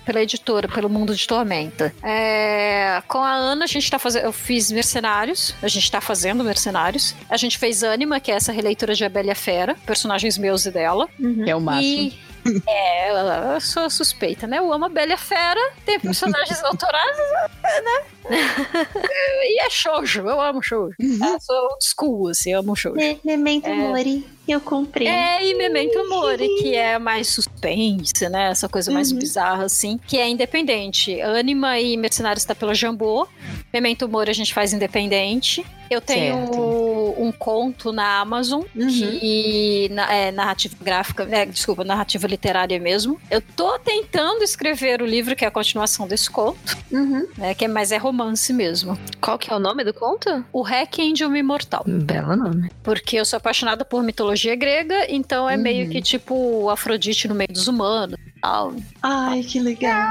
pela 0.05 0.22
editora, 0.22 0.68
pelo 0.68 0.88
Mundo 0.88 1.14
de 1.14 1.26
Tormenta. 1.26 1.94
É, 2.02 3.02
com 3.06 3.18
a 3.18 3.32
Ana, 3.32 3.64
a 3.64 3.68
gente 3.68 3.90
tá 3.90 3.98
fazendo. 3.98 4.24
Eu 4.24 4.32
fiz 4.32 4.70
Mercenários. 4.70 5.55
A 5.62 5.68
gente 5.68 5.90
tá 5.90 6.01
fazendo 6.01 6.43
Mercenários. 6.43 7.14
A 7.28 7.36
gente 7.36 7.59
fez 7.59 7.82
Anima, 7.82 8.18
que 8.20 8.30
é 8.30 8.34
essa 8.34 8.52
releitura 8.52 8.94
de 8.94 9.05
A 9.05 9.09
Bela 9.09 9.28
e 9.28 9.30
a 9.30 9.34
Fera. 9.34 9.76
Personagens 9.86 10.38
meus 10.38 10.66
e 10.66 10.70
dela. 10.70 11.09
Que 11.44 11.51
é 11.51 11.56
o 11.56 11.60
máximo. 11.60 12.02
E. 12.02 12.26
É, 12.64 13.10
eu- 13.10 13.60
sou 13.60 13.90
suspeita, 13.90 14.47
né? 14.47 14.59
Eu 14.59 14.72
amo 14.72 14.84
a 14.84 14.88
Bela 14.88 15.10
e 15.10 15.14
a 15.14 15.18
Fera, 15.18 15.59
tem 15.84 15.98
personagens 15.98 16.62
autorais, 16.62 17.16
né? 17.16 18.02
E 18.31 19.61
é 19.65 19.70
shoujo, 19.70 20.20
eu 20.28 20.40
amo 20.40 20.62
shoujo. 20.62 20.94
Eu 20.98 21.40
sou 21.40 21.57
old 21.70 21.85
school, 21.85 22.28
assim, 22.28 22.53
eu 22.53 22.61
amo 22.61 22.74
shoujo. 22.74 22.97
Memento 23.24 23.66
É. 23.66 23.74
Mori, 23.74 24.27
eu 24.48 24.61
comprei. 24.61 25.07
É, 25.09 25.44
e 25.47 25.55
Memento 25.55 26.09
Mori, 26.09 26.48
que 26.61 26.74
é 26.74 26.98
mais 26.98 27.28
suspense, 27.28 28.28
né? 28.28 28.51
Essa 28.51 28.69
coisa 28.69 28.90
mais 28.90 29.11
Uhum. 29.12 29.19
bizarra, 29.19 29.65
assim, 29.65 29.98
que 30.07 30.19
é 30.19 30.28
independente. 30.28 31.20
Anima 31.20 31.78
e 31.81 31.97
Mercenários 31.97 32.44
tá 32.44 32.55
pela 32.55 32.74
Jambô. 32.74 33.27
Memento 33.73 34.09
Mori 34.09 34.31
a 34.31 34.35
gente 34.35 34.53
faz 34.55 34.73
independente. 34.73 35.65
Eu 35.89 36.01
tenho 36.01 36.35
Certo. 36.35 37.15
um 37.16 37.31
conto 37.31 37.93
na 37.93 38.19
Amazon, 38.19 38.62
Uhum. 38.74 38.89
que 38.89 39.89
na- 39.93 40.12
é 40.12 40.32
narrativa 40.32 40.74
gráfica, 40.81 41.28
é, 41.31 41.47
desculpa, 41.47 41.85
narrativa 41.85 42.27
literária 42.27 42.78
mesmo. 42.81 43.20
Eu 43.31 43.40
tô 43.40 43.78
tentando 43.78 44.43
escrever 44.43 45.01
o 45.01 45.07
livro 45.07 45.36
que 45.36 45.44
é 45.44 45.48
a 45.48 45.51
continuação 45.51 46.09
desse 46.09 46.28
conto, 46.28 46.77
Uhum. 46.90 47.28
né? 47.39 47.55
Que 47.55 47.66
é, 47.66 47.69
mas 47.69 47.93
é 47.93 47.97
romance 47.98 48.15
mesmo. 48.52 48.98
Qual 49.20 49.38
que 49.38 49.52
é 49.52 49.55
o 49.55 49.59
nome 49.59 49.84
do 49.84 49.93
conto? 49.94 50.44
O 50.52 50.62
Requiem 50.62 51.12
de 51.12 51.24
uma 51.24 51.38
Imortal. 51.38 51.84
Belo 51.86 52.34
nome. 52.36 52.70
Porque 52.82 53.16
eu 53.16 53.24
sou 53.24 53.36
apaixonada 53.36 53.84
por 53.84 54.02
mitologia 54.02 54.56
grega, 54.56 55.06
então 55.09 55.48
é 55.48 55.56
Uhum. 55.56 55.62
meio 55.62 55.88
que 55.90 56.01
tipo 56.01 56.68
Afrodite 56.70 57.28
no 57.28 57.34
meio 57.34 57.52
dos 57.52 57.68
humanos 57.68 58.18
e 58.26 58.40
tal. 58.40 58.74
Ai, 59.02 59.43
que 59.43 59.60
legal. 59.60 60.09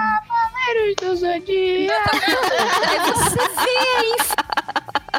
Aí 0.68 0.96
você 3.14 3.38
vê 3.38 3.80
aí, 3.98 4.16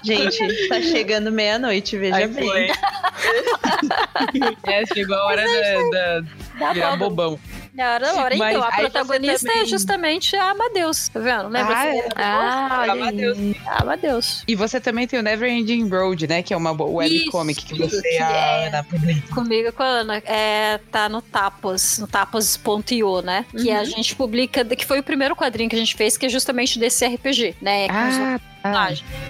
Gente, 0.04 0.68
tá 0.68 0.80
chegando 0.80 1.32
meia-noite, 1.32 1.96
veja 1.96 2.16
Aí 2.16 2.28
bem. 2.28 2.48
foi. 2.48 2.70
é, 4.72 4.86
chegou 4.86 5.16
a 5.16 5.24
hora 5.26 5.42
da, 5.44 5.90
da 5.90 6.20
dá 6.58 6.72
virar 6.72 6.96
bobão. 6.96 7.38
Na 7.76 7.92
hora, 7.94 8.12
na 8.12 8.22
hora. 8.22 8.34
Então, 8.34 8.62
a 8.62 8.72
protagonista 8.72 9.46
também- 9.48 9.62
é 9.62 9.66
justamente 9.66 10.34
a 10.36 10.50
Amadeus, 10.50 11.08
tá 11.08 11.20
vendo? 11.20 11.48
Lembra? 11.48 11.74
Ah, 11.76 11.82
que- 11.82 11.98
é? 11.98 12.08
Ah, 12.16 12.78
olha 12.80 12.92
Amadeus. 12.92 13.38
Amadeus. 13.66 14.44
E 14.48 14.54
você 14.54 14.80
também 14.80 15.06
tem 15.06 15.18
o 15.18 15.22
Never 15.22 15.50
Ending 15.50 15.88
Road, 15.88 16.26
né? 16.26 16.42
Que 16.42 16.54
é 16.54 16.56
uma 16.56 16.72
webcomic 16.72 17.64
que 17.64 17.74
você 17.78 17.98
e 17.98 18.16
que 18.16 18.22
a 18.22 18.30
é- 18.30 18.66
Ana 18.68 18.84
publicam. 18.84 19.34
Comigo 19.34 19.72
com 19.72 19.82
a 19.82 19.86
Ana. 19.86 20.22
É, 20.24 20.78
tá 20.90 21.08
no 21.08 21.20
Tapas, 21.20 21.98
no 21.98 22.06
tapas.io, 22.06 23.20
né? 23.22 23.44
Que 23.50 23.70
Uhum. 23.70 23.76
a 23.80 23.84
gente 23.84 24.14
publica, 24.16 24.64
que 24.64 24.86
foi 24.86 25.00
o 25.00 25.02
primeiro 25.02 25.36
quadrinho 25.36 25.68
que 25.68 25.76
a 25.76 25.78
gente 25.78 25.94
fez, 25.94 26.16
que 26.16 26.26
é 26.26 26.28
justamente 26.28 26.78
desse 26.78 27.04
RPG, 27.04 27.54
né? 27.60 27.86
Ah, 27.90 28.40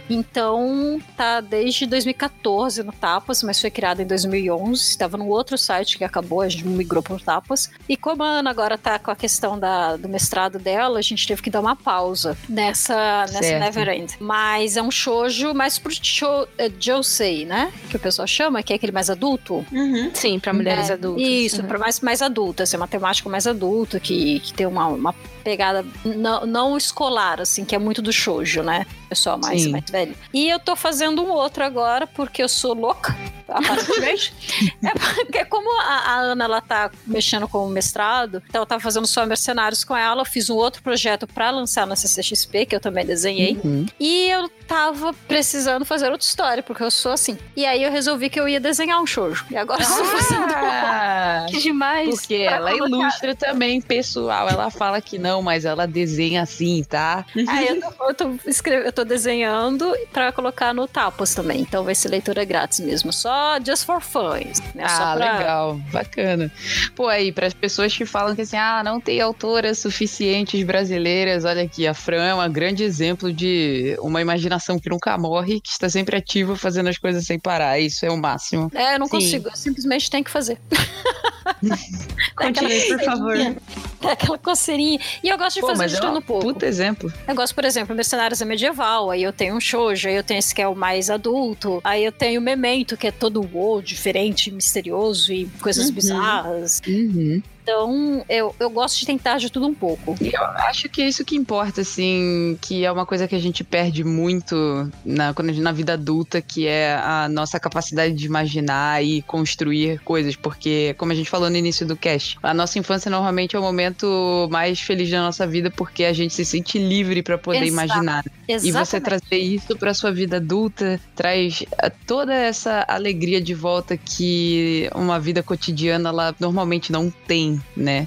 Então, 0.09 1.01
tá 1.17 1.41
desde 1.41 1.87
2014 1.87 2.83
no 2.83 2.93
Tapas, 2.93 3.43
mas 3.43 3.61
foi 3.61 3.71
criado 3.71 4.01
em 4.01 4.07
2011. 4.07 4.81
Estava 4.83 5.17
no 5.17 5.29
outro 5.29 5.59
site 5.59 5.99
que 5.99 6.05
acabou, 6.05 6.41
a 6.41 6.49
gente 6.49 6.67
migrou 6.67 7.03
pro 7.03 7.19
Tapas. 7.19 7.71
E 7.89 7.97
como 7.97 8.23
a 8.23 8.27
Ana 8.39 8.51
agora 8.51 8.79
tá 8.79 8.99
com 8.99 9.11
a 9.11 9.17
questão 9.17 9.59
da, 9.59 9.97
do 9.97 10.09
mestrado 10.09 10.59
dela, 10.59 10.99
a 10.99 11.03
gente 11.03 11.27
teve 11.27 11.43
que 11.43 11.51
dar 11.51 11.61
uma 11.61 11.77
pausa 11.77 12.37
nessa, 12.49 13.21
nessa 13.23 13.43
Certo. 13.43 13.61
Never 13.63 13.89
End. 13.89 14.15
Mas 14.21 14.77
é 14.77 14.83
um 14.83 14.91
shoujo 14.91 15.53
mais 15.55 15.79
pro 15.79 15.93
show, 15.93 16.49
é, 16.59 16.71
Josei, 16.79 17.45
né? 17.45 17.73
Que 17.91 17.97
o 17.97 18.01
pessoal 18.01 18.27
chama, 18.27 18.63
que 18.63 18.73
é 18.73 18.77
aquele 18.77 18.93
mais 18.93 19.11
adulto. 19.11 19.65
Uhum. 19.73 20.11
Sim, 20.15 20.39
pra 20.39 20.53
mulheres 20.53 20.91
É, 20.91 20.95
adultas. 20.95 21.23
Isso, 21.27 21.61
Uhum. 21.63 21.69
para 21.69 21.79
mais, 21.79 22.01
mais 22.01 22.23
adulta, 22.23 22.63
assim, 22.63 22.77
uma 22.77 22.89
temática 22.89 23.29
mais 23.29 23.47
adulta, 23.47 23.99
que, 24.01 24.41
que 24.41 24.53
tem 24.53 24.67
uma, 24.67 24.87
uma 24.89 25.15
pegada 25.47 25.87
não, 26.05 26.45
não 26.45 26.77
escolar, 26.77 27.41
assim, 27.41 27.65
que 27.65 27.73
é 27.73 27.79
muito 27.79 28.03
do 28.03 28.13
shoujo, 28.13 28.65
né? 28.65 28.85
Pessoal 29.09 29.39
mais, 29.39 29.63
Sim. 29.63 29.71
mais 29.71 29.85
velho. 29.89 30.17
E 30.35 30.49
eu 30.49 30.59
tô 30.59 30.75
fazendo 30.75 31.23
um 31.23 31.31
outro 31.31 31.63
agora, 31.63 32.05
porque 32.05 32.43
eu 32.43 32.49
sou 32.49 32.75
louca, 32.75 33.17
aparentemente. 33.49 34.35
é 34.85 34.91
porque 34.91 35.45
como 35.45 35.71
a, 35.83 35.85
a 35.85 36.17
Ana, 36.17 36.45
ela 36.47 36.61
tá 36.61 36.91
mexendo 37.07 37.47
com 37.47 37.65
o 37.65 37.69
mestrado, 37.69 38.43
então 38.49 38.63
eu 38.63 38.67
tava 38.67 38.81
fazendo 38.81 39.07
só 39.07 39.25
mercenários 39.25 39.85
com 39.85 39.97
ela, 39.97 40.23
eu 40.23 40.25
fiz 40.27 40.51
um 40.51 40.57
outro 40.57 40.83
projeto 40.83 41.29
pra 41.29 41.53
lançar 41.53 41.87
na 41.87 41.95
CCXP, 41.95 42.67
que 42.67 42.75
eu 42.75 42.81
também 42.81 43.07
desenhei. 43.07 43.57
Uhum. 43.63 43.87
E 44.01 44.29
eu 44.29 44.49
tava 44.67 45.13
precisando 45.29 45.85
fazer 45.85 46.11
outra 46.11 46.27
história, 46.27 46.61
porque 46.61 46.83
eu 46.83 46.91
sou 46.91 47.13
assim. 47.13 47.39
E 47.55 47.65
aí 47.65 47.85
eu 47.85 47.93
resolvi 47.93 48.29
que 48.29 48.41
eu 48.41 48.49
ia 48.49 48.59
desenhar 48.59 49.01
um 49.01 49.07
shoujo. 49.07 49.47
E 49.49 49.57
agora 49.57 49.81
eu 49.81 49.89
estou 49.89 50.05
fazendo 50.07 50.53
Ah, 50.53 51.47
Que 51.51 51.61
demais. 51.61 52.11
porque 52.11 52.35
ela 52.35 52.73
colocar- 52.73 52.89
ilustra 52.89 53.35
também, 53.37 53.81
pessoal. 53.81 54.49
Ela 54.49 54.69
fala 54.71 55.01
que 55.01 55.19
não, 55.19 55.36
mas 55.43 55.65
ela 55.65 55.87
desenha 55.87 56.43
assim, 56.43 56.83
tá? 56.83 57.25
Aí 57.49 57.69
eu 57.79 57.81
tô, 57.81 58.05
eu 58.05 58.15
tô, 58.15 58.71
eu 58.71 58.93
tô 58.93 59.05
desenhando 59.05 59.93
pra 60.13 60.33
colocar 60.33 60.75
no 60.75 60.87
Tapas 60.87 61.35
também. 61.35 61.61
Então 61.61 61.85
vai 61.85 61.95
ser 61.95 62.09
leitura 62.09 62.45
grátis 62.45 62.81
mesmo. 62.81 63.13
Só 63.13 63.59
just 63.65 63.85
for 63.85 64.01
fun. 64.01 64.37
Né? 64.75 64.85
ah, 64.85 65.15
pra... 65.17 65.39
legal, 65.39 65.75
bacana. 65.93 66.51
Pô, 66.95 67.09
aí, 67.09 67.33
para 67.33 67.47
as 67.47 67.55
pessoas 67.55 67.97
que 67.97 68.05
falam 68.05 68.35
que 68.35 68.43
assim, 68.43 68.57
ah, 68.57 68.83
não 68.85 69.01
tem 69.01 69.21
autoras 69.21 69.79
suficientes 69.79 70.63
brasileiras, 70.65 71.45
olha 71.45 71.63
aqui, 71.63 71.87
a 71.87 71.95
Fran 71.95 72.25
é 72.25 72.35
um 72.35 72.53
grande 72.53 72.83
exemplo 72.83 73.33
de 73.33 73.97
uma 74.01 74.21
imaginação 74.21 74.79
que 74.79 74.89
nunca 74.89 75.17
morre, 75.19 75.61
que 75.61 75.71
está 75.71 75.89
sempre 75.89 76.17
ativa 76.17 76.57
fazendo 76.57 76.89
as 76.89 76.99
coisas 76.99 77.25
sem 77.25 77.39
parar. 77.39 77.79
Isso 77.79 78.05
é 78.05 78.11
o 78.11 78.17
máximo. 78.17 78.71
É, 78.75 78.95
eu 78.95 78.99
não 78.99 79.07
Sim. 79.07 79.13
consigo. 79.13 79.49
Eu 79.49 79.57
simplesmente 79.57 80.11
tenho 80.11 80.25
que 80.25 80.31
fazer. 80.31 80.59
Continue, 82.37 82.89
por 82.89 83.05
favor. 83.05 83.37
É 83.37 84.13
aquela 84.13 84.39
coceirinha. 84.39 85.01
E 85.27 85.29
eu 85.29 85.37
gosto 85.37 85.57
de 85.57 85.61
Pô, 85.61 85.67
fazer 85.75 85.89
de 85.89 85.97
é 85.97 86.01
tudo 86.01 86.13
um 86.13 86.19
um 86.19 86.23
pouco. 86.23 86.45
puta 86.45 86.67
exemplo. 86.67 87.13
Eu 87.27 87.35
gosto, 87.35 87.53
por 87.53 87.65
exemplo, 87.65 87.97
Mercenários 87.97 88.41
é 88.41 88.45
medieval, 88.45 89.11
aí 89.11 89.25
eu 89.25 89.33
tenho 89.33 89.57
um 89.57 89.61
shoujo, 89.61 90.07
aí 90.07 90.15
eu 90.15 90.23
tenho 90.23 90.39
esse 90.39 90.55
que 90.55 90.63
é 90.63 90.69
o 90.69 90.75
mais 90.77 91.11
adulto, 91.11 91.81
aí 91.83 92.05
eu 92.05 92.13
tenho 92.13 92.41
o 92.41 92.45
Memento, 92.45 92.97
que 92.97 93.09
é 93.09 93.11
todo 93.11 93.41
wow, 93.43 93.83
diferente, 93.83 94.53
misterioso 94.53 95.33
e 95.33 95.47
coisas 95.61 95.87
Uhum. 95.89 95.93
bizarras. 95.95 96.81
Uhum. 96.87 97.43
Então, 97.69 98.25
eu, 98.29 98.55
eu 98.61 98.71
gosto 98.71 98.97
de 99.01 99.05
tentar 99.07 99.39
de 99.39 99.51
tudo 99.51 99.67
um 99.67 99.75
pouco. 99.75 100.15
Eu 100.21 100.41
acho 100.69 100.89
que 100.89 101.03
é 101.03 101.09
isso 101.09 101.25
que 101.25 101.35
importa, 101.35 101.81
assim, 101.81 102.57
que 102.61 102.85
é 102.85 102.93
uma 102.93 103.05
coisa 103.05 103.27
que 103.27 103.35
a 103.35 103.41
gente 103.41 103.65
perde 103.65 104.05
muito 104.05 104.89
na, 105.05 105.35
quando 105.35 105.51
a 105.51 105.53
gente- 105.53 105.65
na 105.65 105.73
vida 105.73 105.95
adulta, 105.95 106.41
que 106.41 106.65
é 106.69 106.95
a 106.95 107.29
nossa 107.29 107.59
capacidade 107.59 108.15
de 108.15 108.25
imaginar 108.25 109.03
e 109.05 109.21
construir 109.23 109.99
coisas, 110.03 110.37
porque, 110.37 110.95
como 110.97 111.11
a 111.11 111.15
gente 111.17 111.29
falou 111.29 111.51
no 111.51 111.57
início 111.57 111.85
do 111.85 111.97
cast, 111.97 112.39
a 112.41 112.55
nossa 112.55 112.79
infância 112.79 113.11
normalmente 113.11 113.57
é 113.57 113.59
o 113.59 113.63
momento 113.63 114.47
mais 114.49 114.81
feliz 114.81 115.11
da 115.11 115.21
nossa 115.21 115.45
vida, 115.45 115.69
porque 115.69 116.05
a 116.05 116.13
gente 116.13 116.35
se 116.35 116.45
sente 116.45 116.79
livre 116.79 117.21
pra 117.21 117.37
poder 117.37 117.65
Exato. 117.65 117.73
imaginar. 117.73 118.25
E 118.49 118.59
você 118.61 118.69
Exatamente. 118.69 119.05
trazer 119.05 119.39
isso 119.43 119.77
pra 119.77 119.93
sua 119.93 120.13
vida 120.13 120.37
adulta 120.37 121.01
traz 121.17 121.65
eh, 121.83 121.91
toda 122.07 122.33
essa 122.33 122.85
alegria 122.87 123.41
de 123.41 123.55
volta 123.55 123.97
que 123.97 124.89
uma 124.95 125.19
vida 125.19 125.43
cotidiana 125.43 126.11
ela 126.11 126.35
normalmente 126.39 126.93
não 126.93 127.11
tem, 127.27 127.56
né? 127.77 128.07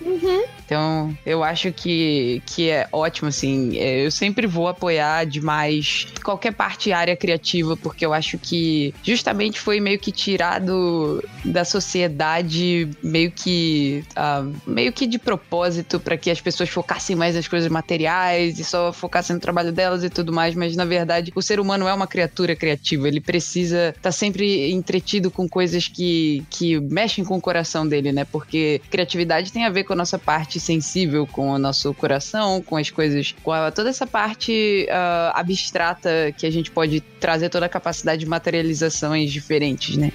Então, 0.69 1.17
eu 1.25 1.43
acho 1.43 1.73
que, 1.73 2.43
que 2.45 2.69
é 2.69 2.87
ótimo, 2.91 3.27
assim. 3.27 3.75
É, 3.79 4.05
Eu 4.05 4.11
sempre 4.11 4.45
vou 4.45 4.67
apoiar 4.67 5.25
demais 5.25 6.05
qualquer 6.23 6.53
parte 6.53 6.93
área 6.93 7.15
criativa, 7.15 7.75
porque 7.75 8.05
eu 8.05 8.13
acho 8.13 8.37
que 8.37 8.93
justamente 9.01 9.59
foi 9.59 9.79
meio 9.79 9.97
que 9.97 10.11
tirado 10.11 11.23
da 11.43 11.65
sociedade, 11.65 12.87
meio 13.01 13.31
que. 13.31 14.03
ah, 14.15 14.45
meio 14.67 14.93
que 14.93 15.07
de 15.07 15.17
propósito, 15.17 15.99
para 15.99 16.15
que 16.15 16.29
as 16.29 16.39
pessoas 16.39 16.69
focassem 16.69 17.15
mais 17.15 17.33
nas 17.33 17.47
coisas 17.47 17.69
materiais 17.71 18.59
e 18.59 18.63
só 18.63 18.93
focassem 18.93 19.33
no 19.33 19.41
trabalho 19.41 19.71
delas 19.71 20.03
e 20.03 20.09
tudo 20.09 20.31
mais. 20.31 20.53
Mas, 20.53 20.75
na 20.75 20.85
verdade, 20.85 21.31
o 21.33 21.41
ser 21.41 21.59
humano 21.59 21.87
é 21.87 21.93
uma 21.93 22.05
criatura 22.05 22.55
criativa. 22.55 23.07
Ele 23.07 23.19
precisa 23.19 23.89
estar 23.97 24.11
sempre 24.11 24.71
entretido 24.71 25.31
com 25.31 25.49
coisas 25.49 25.87
que, 25.87 26.43
que 26.47 26.79
mexem 26.79 27.25
com 27.25 27.35
o 27.35 27.41
coração 27.41 27.87
dele, 27.87 28.11
né? 28.11 28.23
Porque 28.23 28.79
criatividade 28.91 29.51
tem 29.51 29.65
a 29.65 29.69
ver 29.71 29.83
com 29.83 29.93
a 29.93 29.95
nossa 29.95 30.19
parte 30.19 30.59
sensível, 30.60 31.26
com 31.27 31.49
o 31.52 31.57
nosso 31.60 31.94
coração, 31.94 32.61
com 32.61 32.76
as 32.77 32.90
coisas, 32.90 33.34
com 33.44 33.52
a- 33.52 33.72
toda 33.72 33.90
essa 33.90 34.06
parte 34.06 34.88
ah, 34.91 35.31
abstrata 35.36 36.10
que 36.38 36.45
a 36.45 36.52
gente 36.52 36.69
pode 36.72 37.02
trazer 37.02 37.49
toda 37.49 37.65
a 37.65 37.69
capacidade 37.69 38.19
de 38.19 38.26
materializações 38.26 39.31
diferentes, 39.31 39.98
né? 39.98 40.11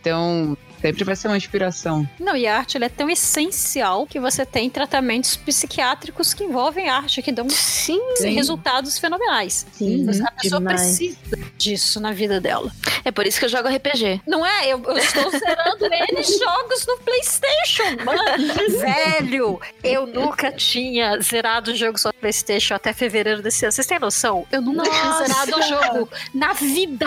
Então, 0.00 0.56
Sempre 0.80 1.04
vai 1.04 1.16
ser 1.16 1.28
uma 1.28 1.36
inspiração. 1.36 2.08
Não, 2.18 2.36
e 2.36 2.46
a 2.46 2.56
arte 2.56 2.76
ela 2.76 2.86
é 2.86 2.88
tão 2.88 3.10
essencial 3.10 4.06
que 4.06 4.20
você 4.20 4.46
tem 4.46 4.70
tratamentos 4.70 5.36
psiquiátricos 5.36 6.32
que 6.32 6.44
envolvem 6.44 6.88
arte, 6.88 7.20
que 7.22 7.32
dão 7.32 7.48
Sim. 7.50 8.00
resultados 8.34 8.98
fenomenais. 8.98 9.66
Sim, 9.72 10.06
A 10.26 10.30
pessoa 10.32 10.60
demais. 10.60 10.80
precisa 10.80 11.18
disso 11.56 12.00
na 12.00 12.12
vida 12.12 12.40
dela. 12.40 12.70
É 13.04 13.10
por 13.10 13.26
isso 13.26 13.38
que 13.38 13.44
eu 13.46 13.48
jogo 13.48 13.68
RPG. 13.68 14.20
Não 14.26 14.44
é? 14.44 14.66
Eu, 14.68 14.82
eu 14.84 14.98
estou 14.98 15.30
zerando 15.30 15.84
N 15.86 16.22
jogos 16.22 16.86
no 16.86 16.98
PlayStation, 16.98 18.04
mano. 18.04 18.78
Velho, 18.78 19.60
eu 19.82 20.06
nunca 20.06 20.52
tinha 20.52 21.18
zerado 21.20 21.72
um 21.72 21.74
jogo 21.74 21.98
só 21.98 22.08
no 22.08 22.14
PlayStation 22.14 22.74
até 22.74 22.92
fevereiro 22.92 23.42
desse 23.42 23.64
ano. 23.64 23.72
Vocês 23.72 23.86
têm 23.86 23.98
noção? 23.98 24.46
Eu 24.52 24.60
nunca 24.60 24.82
tinha 24.82 25.04
Nossa! 25.04 25.26
zerado 25.26 25.58
um 25.58 25.62
jogo 25.62 26.08
na 26.34 26.52
vida. 26.52 27.06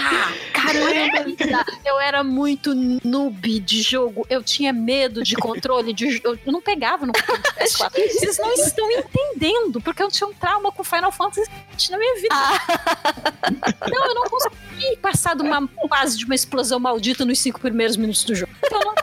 Caramba! 0.53 1.65
Eu 1.85 1.99
era 1.99 2.23
muito 2.23 2.73
noob 3.03 3.59
de 3.61 3.81
jogo. 3.81 4.25
Eu 4.29 4.43
tinha 4.43 4.73
medo 4.73 5.23
de 5.23 5.35
controle 5.35 5.93
de 5.93 6.11
jogo. 6.11 6.39
Eu 6.45 6.51
não 6.51 6.61
pegava 6.61 7.05
no 7.05 7.13
controle 7.13 7.41
de 7.41 7.49
PS4. 7.51 7.91
Vocês 8.19 8.37
não 8.37 8.53
estão 8.53 8.91
entendendo, 8.91 9.81
porque 9.81 10.01
eu 10.03 10.09
tinha 10.09 10.27
um 10.27 10.33
trauma 10.33 10.71
com 10.71 10.83
Final 10.83 11.11
Fantasy 11.11 11.49
na 11.89 11.97
minha 11.97 12.15
vida. 12.15 12.35
Não, 13.89 14.05
eu 14.05 14.15
não 14.15 14.23
consegui 14.23 14.97
passar 15.01 15.35
de 15.35 15.41
uma 15.41 15.67
fase 15.89 16.17
de 16.17 16.25
uma 16.25 16.35
explosão 16.35 16.79
maldita 16.79 17.25
nos 17.25 17.39
cinco 17.39 17.59
primeiros 17.59 17.95
minutos 17.95 18.23
do 18.23 18.35
jogo. 18.35 18.51
Então 18.63 18.79
eu 18.79 18.85
não. 18.85 19.01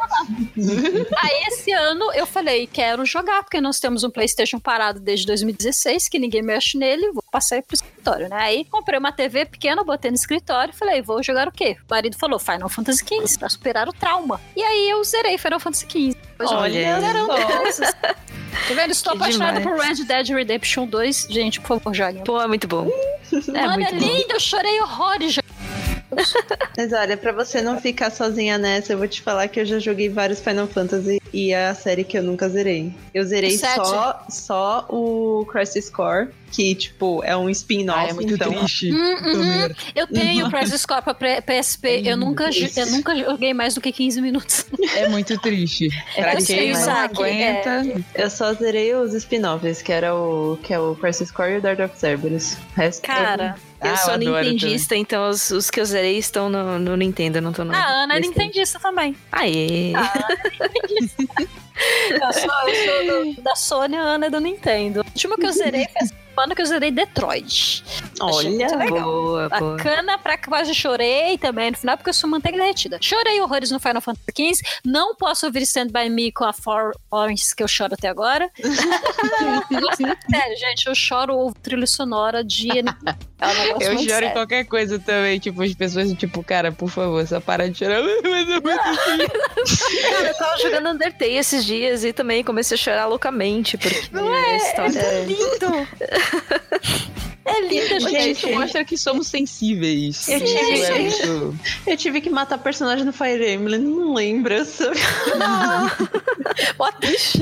Aí 1.18 1.44
esse 1.48 1.70
ano 1.72 2.12
eu 2.12 2.26
falei, 2.26 2.66
quero 2.66 3.04
jogar, 3.04 3.42
porque 3.42 3.60
nós 3.60 3.78
temos 3.78 4.02
um 4.02 4.10
Playstation 4.10 4.58
parado 4.58 5.00
desde 5.00 5.26
2016, 5.26 6.08
que 6.08 6.18
ninguém 6.18 6.42
mexe 6.42 6.76
nele, 6.76 7.12
vou 7.12 7.22
passar 7.30 7.56
aí 7.56 7.62
pro 7.62 7.74
escritório, 7.74 8.28
né? 8.28 8.36
Aí 8.38 8.64
comprei 8.64 8.98
uma 8.98 9.12
TV 9.12 9.44
pequena, 9.44 9.82
botei 9.84 10.10
no 10.10 10.16
escritório 10.16 10.72
e 10.74 10.76
falei, 10.76 11.02
vou 11.02 11.22
jogar 11.22 11.48
o 11.48 11.52
quê? 11.52 11.76
O 11.88 11.90
marido 11.94 12.16
falou, 12.18 12.38
Final 12.38 12.68
Fantasy 12.68 13.04
XV, 13.04 13.38
pra 13.38 13.48
superar 13.48 13.88
o 13.88 13.92
trauma. 13.92 14.40
E 14.56 14.62
aí 14.62 14.90
eu 14.90 15.02
zerei 15.04 15.36
Final 15.38 15.60
Fantasy 15.60 15.86
XV. 15.88 16.16
Olha 16.40 17.72
só. 17.72 17.84
Tá 17.92 18.74
vendo? 18.74 18.90
Estou 18.90 19.12
Que 19.12 19.18
apaixonada 19.18 19.60
demais. 19.60 19.78
por 19.78 19.86
Red 19.86 20.04
Dead 20.04 20.28
Redemption 20.30 20.86
2. 20.86 21.26
Gente, 21.30 21.60
por 21.60 21.78
favor, 21.78 21.94
joguem. 21.94 22.24
Pô, 22.24 22.40
é 22.40 22.46
muito 22.46 22.66
bom. 22.66 22.88
É 23.32 23.66
Mano, 23.66 23.72
é 23.72 23.76
muito 23.76 23.90
bom. 23.94 24.00
lindo, 24.00 24.32
eu 24.32 24.40
chorei 24.40 24.80
horrores. 24.80 25.38
Mas 26.76 26.92
olha, 26.92 27.16
pra 27.16 27.32
você 27.32 27.60
não 27.60 27.78
ficar 27.80 28.10
sozinha 28.10 28.56
nessa, 28.58 28.92
eu 28.94 28.98
vou 28.98 29.06
te 29.06 29.20
falar 29.20 29.46
que 29.48 29.60
eu 29.60 29.66
já 29.66 29.78
joguei 29.78 30.08
vários 30.08 30.40
Final 30.40 30.66
Fantasy 30.66 31.20
e 31.32 31.52
é 31.52 31.68
a 31.68 31.74
série 31.74 32.02
que 32.02 32.18
eu 32.18 32.22
nunca 32.22 32.48
zerei. 32.48 32.92
Eu 33.12 33.24
zerei 33.24 33.56
só, 33.58 34.24
só 34.28 34.86
o 34.88 35.46
Crisis 35.52 35.90
Core, 35.90 36.30
que, 36.50 36.74
tipo, 36.74 37.22
é 37.24 37.36
um 37.36 37.48
spin-off, 37.50 37.98
Ah, 37.98 38.08
é 38.08 38.12
muito 38.12 38.34
então... 38.34 38.50
triste. 38.52 38.90
Hum, 38.92 38.96
uhum. 38.96 39.32
Também. 39.32 39.76
Eu 39.94 40.06
tenho 40.06 40.50
Crisis 40.50 40.84
Core 40.86 41.02
pra 41.02 41.14
PSP, 41.42 42.02
eu 42.04 42.16
nunca, 42.16 42.50
jo- 42.50 42.68
eu 42.76 42.86
nunca 42.86 43.14
joguei 43.16 43.52
mais 43.54 43.74
do 43.74 43.80
que 43.80 43.92
15 43.92 44.20
minutos. 44.20 44.66
É 44.96 45.08
muito 45.08 45.38
triste. 45.40 45.88
É 46.16 46.22
pra 46.22 46.36
quem 46.42 46.72
não 46.72 46.90
aguenta. 46.90 47.82
Eu 48.14 48.30
só 48.30 48.52
zerei 48.54 48.94
os 48.94 49.12
spin-offs, 49.14 49.82
que 49.82 49.92
era 49.92 50.14
o 50.14 50.58
que 50.62 50.72
é 50.74 50.78
o 50.80 50.94
Crisis 50.96 51.30
Core 51.30 51.52
e 51.52 51.56
o 51.58 51.60
Dark 51.60 51.78
of 51.80 51.98
Cerberus. 51.98 52.54
O 52.54 52.80
resto 52.80 53.02
Cara, 53.02 53.54
Eu 53.82 53.90
Ah, 53.92 53.96
sou 53.96 54.14
adoro 54.14 54.44
nintendista, 54.44 54.96
então 54.96 55.28
os, 55.30 55.50
os 55.50 55.70
que 55.70 55.80
eu 55.80 55.84
zerei 55.84 56.18
estão 56.18 56.48
no, 56.48 56.78
no 56.78 56.96
Nintendo, 56.96 57.40
não 57.40 57.52
tô 57.52 57.64
no. 57.64 57.72
a 57.72 57.86
Ana 57.86 58.16
é 58.16 58.20
nintendista 58.20 58.78
também. 58.80 59.14
Aê! 59.30 59.92
Eu 62.10 62.32
sou, 62.32 62.50
eu 62.68 62.74
sou 62.84 63.34
do- 63.34 63.42
da 63.42 63.54
Sony, 63.54 63.96
a 63.96 64.00
Ana 64.00 64.26
é 64.26 64.30
do 64.30 64.40
Nintendo. 64.40 65.00
O 65.00 65.04
último 65.04 65.36
que 65.36 65.46
eu 65.46 65.52
zerei 65.52 65.86
foi 65.96 66.08
semana 66.38 66.54
que 66.54 66.62
eu 66.62 66.66
zerei 66.66 66.92
Detroit. 66.92 67.82
Olha, 68.20 68.48
legal. 68.76 69.02
Boa, 69.02 69.48
boa. 69.48 69.76
Bacana 69.76 70.16
pra 70.18 70.38
quase 70.38 70.72
chorei 70.72 71.36
também 71.36 71.72
no 71.72 71.76
final, 71.76 71.96
porque 71.96 72.10
eu 72.10 72.14
sou 72.14 72.30
manteiga 72.30 72.56
derretida. 72.56 72.98
Chorei 73.00 73.40
horrores 73.40 73.72
no 73.72 73.80
Final 73.80 74.00
Fantasy 74.00 74.54
XV. 74.54 74.68
Não 74.84 75.16
posso 75.16 75.46
ouvir 75.46 75.62
Stand 75.62 75.88
By 75.88 76.08
Me 76.08 76.30
com 76.30 76.44
a 76.44 76.52
Four 76.52 76.92
Orange 77.10 77.56
que 77.56 77.62
eu 77.62 77.68
choro 77.68 77.94
até 77.94 78.08
agora. 78.08 78.48
Sério, 80.30 80.56
gente, 80.56 80.86
eu 80.86 80.94
choro 80.94 81.34
ouvo 81.34 81.56
trilha 81.60 81.86
sonora 81.86 82.44
de. 82.44 82.68
É 82.70 82.82
um 82.82 82.86
Eu 83.80 83.92
choro 83.92 84.00
em 84.00 84.08
sério. 84.08 84.32
qualquer 84.32 84.64
coisa 84.64 84.98
também. 84.98 85.38
Tipo, 85.38 85.62
as 85.62 85.74
pessoas, 85.74 86.12
tipo, 86.14 86.42
cara, 86.42 86.70
por 86.72 86.88
favor, 86.88 87.26
só 87.26 87.40
para 87.40 87.68
de 87.68 87.78
chorar. 87.78 88.02
Mas 88.22 88.48
é 88.48 88.60
muito 88.60 88.78
Cara, 90.10 90.28
eu 90.28 90.34
tava 90.34 90.58
jogando 90.58 90.88
Undertale 90.90 91.36
esses 91.36 91.64
dias 91.64 92.04
e 92.04 92.12
também 92.12 92.42
comecei 92.44 92.74
a 92.76 92.78
chorar 92.78 93.06
loucamente, 93.06 93.76
porque 93.78 93.96
a 93.96 94.56
história. 94.56 94.98
É 94.98 95.24
lindo! 95.24 95.88
É 97.44 97.60
lindo, 97.62 98.00
Gente, 98.00 98.10
gente. 98.10 98.30
isso 98.38 98.48
mostra 98.50 98.84
que 98.84 98.98
somos 98.98 99.26
sensíveis. 99.28 100.28
Eu 100.28 100.36
Isso 100.38 100.46
tive- 100.54 100.82
é 100.82 100.98
muito- 100.98 101.58
eu 101.86 101.96
tive 101.96 102.20
que 102.20 102.28
matar 102.28 102.58
personagem 102.58 103.06
no 103.06 103.12
Fire 103.12 103.52
Emblem, 103.54 103.80
não 103.80 104.12
lembro. 104.12 104.54
Mó 106.78 106.92
triste. 107.00 107.38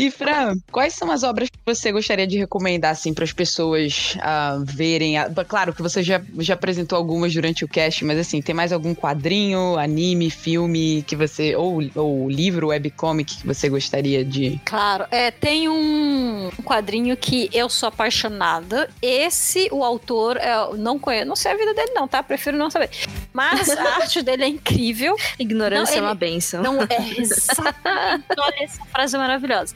E 0.00 0.10
Fran, 0.10 0.56
quais 0.72 0.94
são 0.94 1.10
as 1.10 1.22
obras 1.22 1.50
que 1.50 1.58
você 1.66 1.92
gostaria 1.92 2.26
de 2.26 2.38
recomendar 2.38 2.92
assim 2.92 3.12
para 3.12 3.22
as 3.24 3.32
pessoas 3.34 4.16
ah, 4.20 4.58
verem? 4.64 5.18
Ah, 5.18 5.30
Claro 5.46 5.74
que 5.74 5.82
você 5.82 6.02
já, 6.02 6.22
já 6.38 6.54
apresentou 6.54 6.96
algumas 6.96 7.34
durante 7.34 7.64
o 7.66 7.68
cast, 7.68 8.02
mas 8.04 8.18
assim, 8.18 8.40
tem 8.40 8.54
mais 8.54 8.72
algum 8.72 8.94
quadrinho, 8.94 9.76
anime, 9.78 10.30
filme 10.30 11.02
que 11.06 11.14
você 11.14 11.54
ou, 11.54 11.80
ou 11.94 12.30
livro, 12.30 12.68
webcomic 12.68 13.36
que 13.38 13.46
você 13.46 13.68
gostaria 13.68 14.24
de? 14.24 14.58
Claro, 14.64 15.04
é, 15.10 15.30
tem 15.30 15.68
um 15.68 16.48
quadrinho 16.64 17.14
que 17.16 17.50
eu 17.52 17.68
sou 17.68 17.88
apaixonada. 17.88 18.88
Esse, 19.02 19.68
o 19.70 19.84
autor, 19.84 20.38
é, 20.38 20.54
eu 20.54 20.78
não 20.78 20.98
conheço, 20.98 21.26
não 21.26 21.36
sei 21.36 21.52
a 21.52 21.56
vida 21.56 21.74
dele 21.74 21.92
não, 21.92 22.08
tá? 22.08 22.22
Prefiro 22.22 22.56
não 22.56 22.70
saber. 22.70 22.88
Mas 23.34 23.68
a 23.68 23.82
arte 24.00 24.22
dele 24.22 24.44
é 24.44 24.48
incrível. 24.48 25.14
Ignorância 25.38 25.96
Não, 25.96 26.04
é 26.04 26.06
uma 26.06 26.12
ele- 26.12 26.18
benção. 26.18 26.62
Não 26.62 26.82
é 26.82 26.88
exatamente. 27.20 28.24
Olha 28.38 28.64
essa 28.64 28.84
frase 28.86 29.18
maravilhosa. 29.18 29.74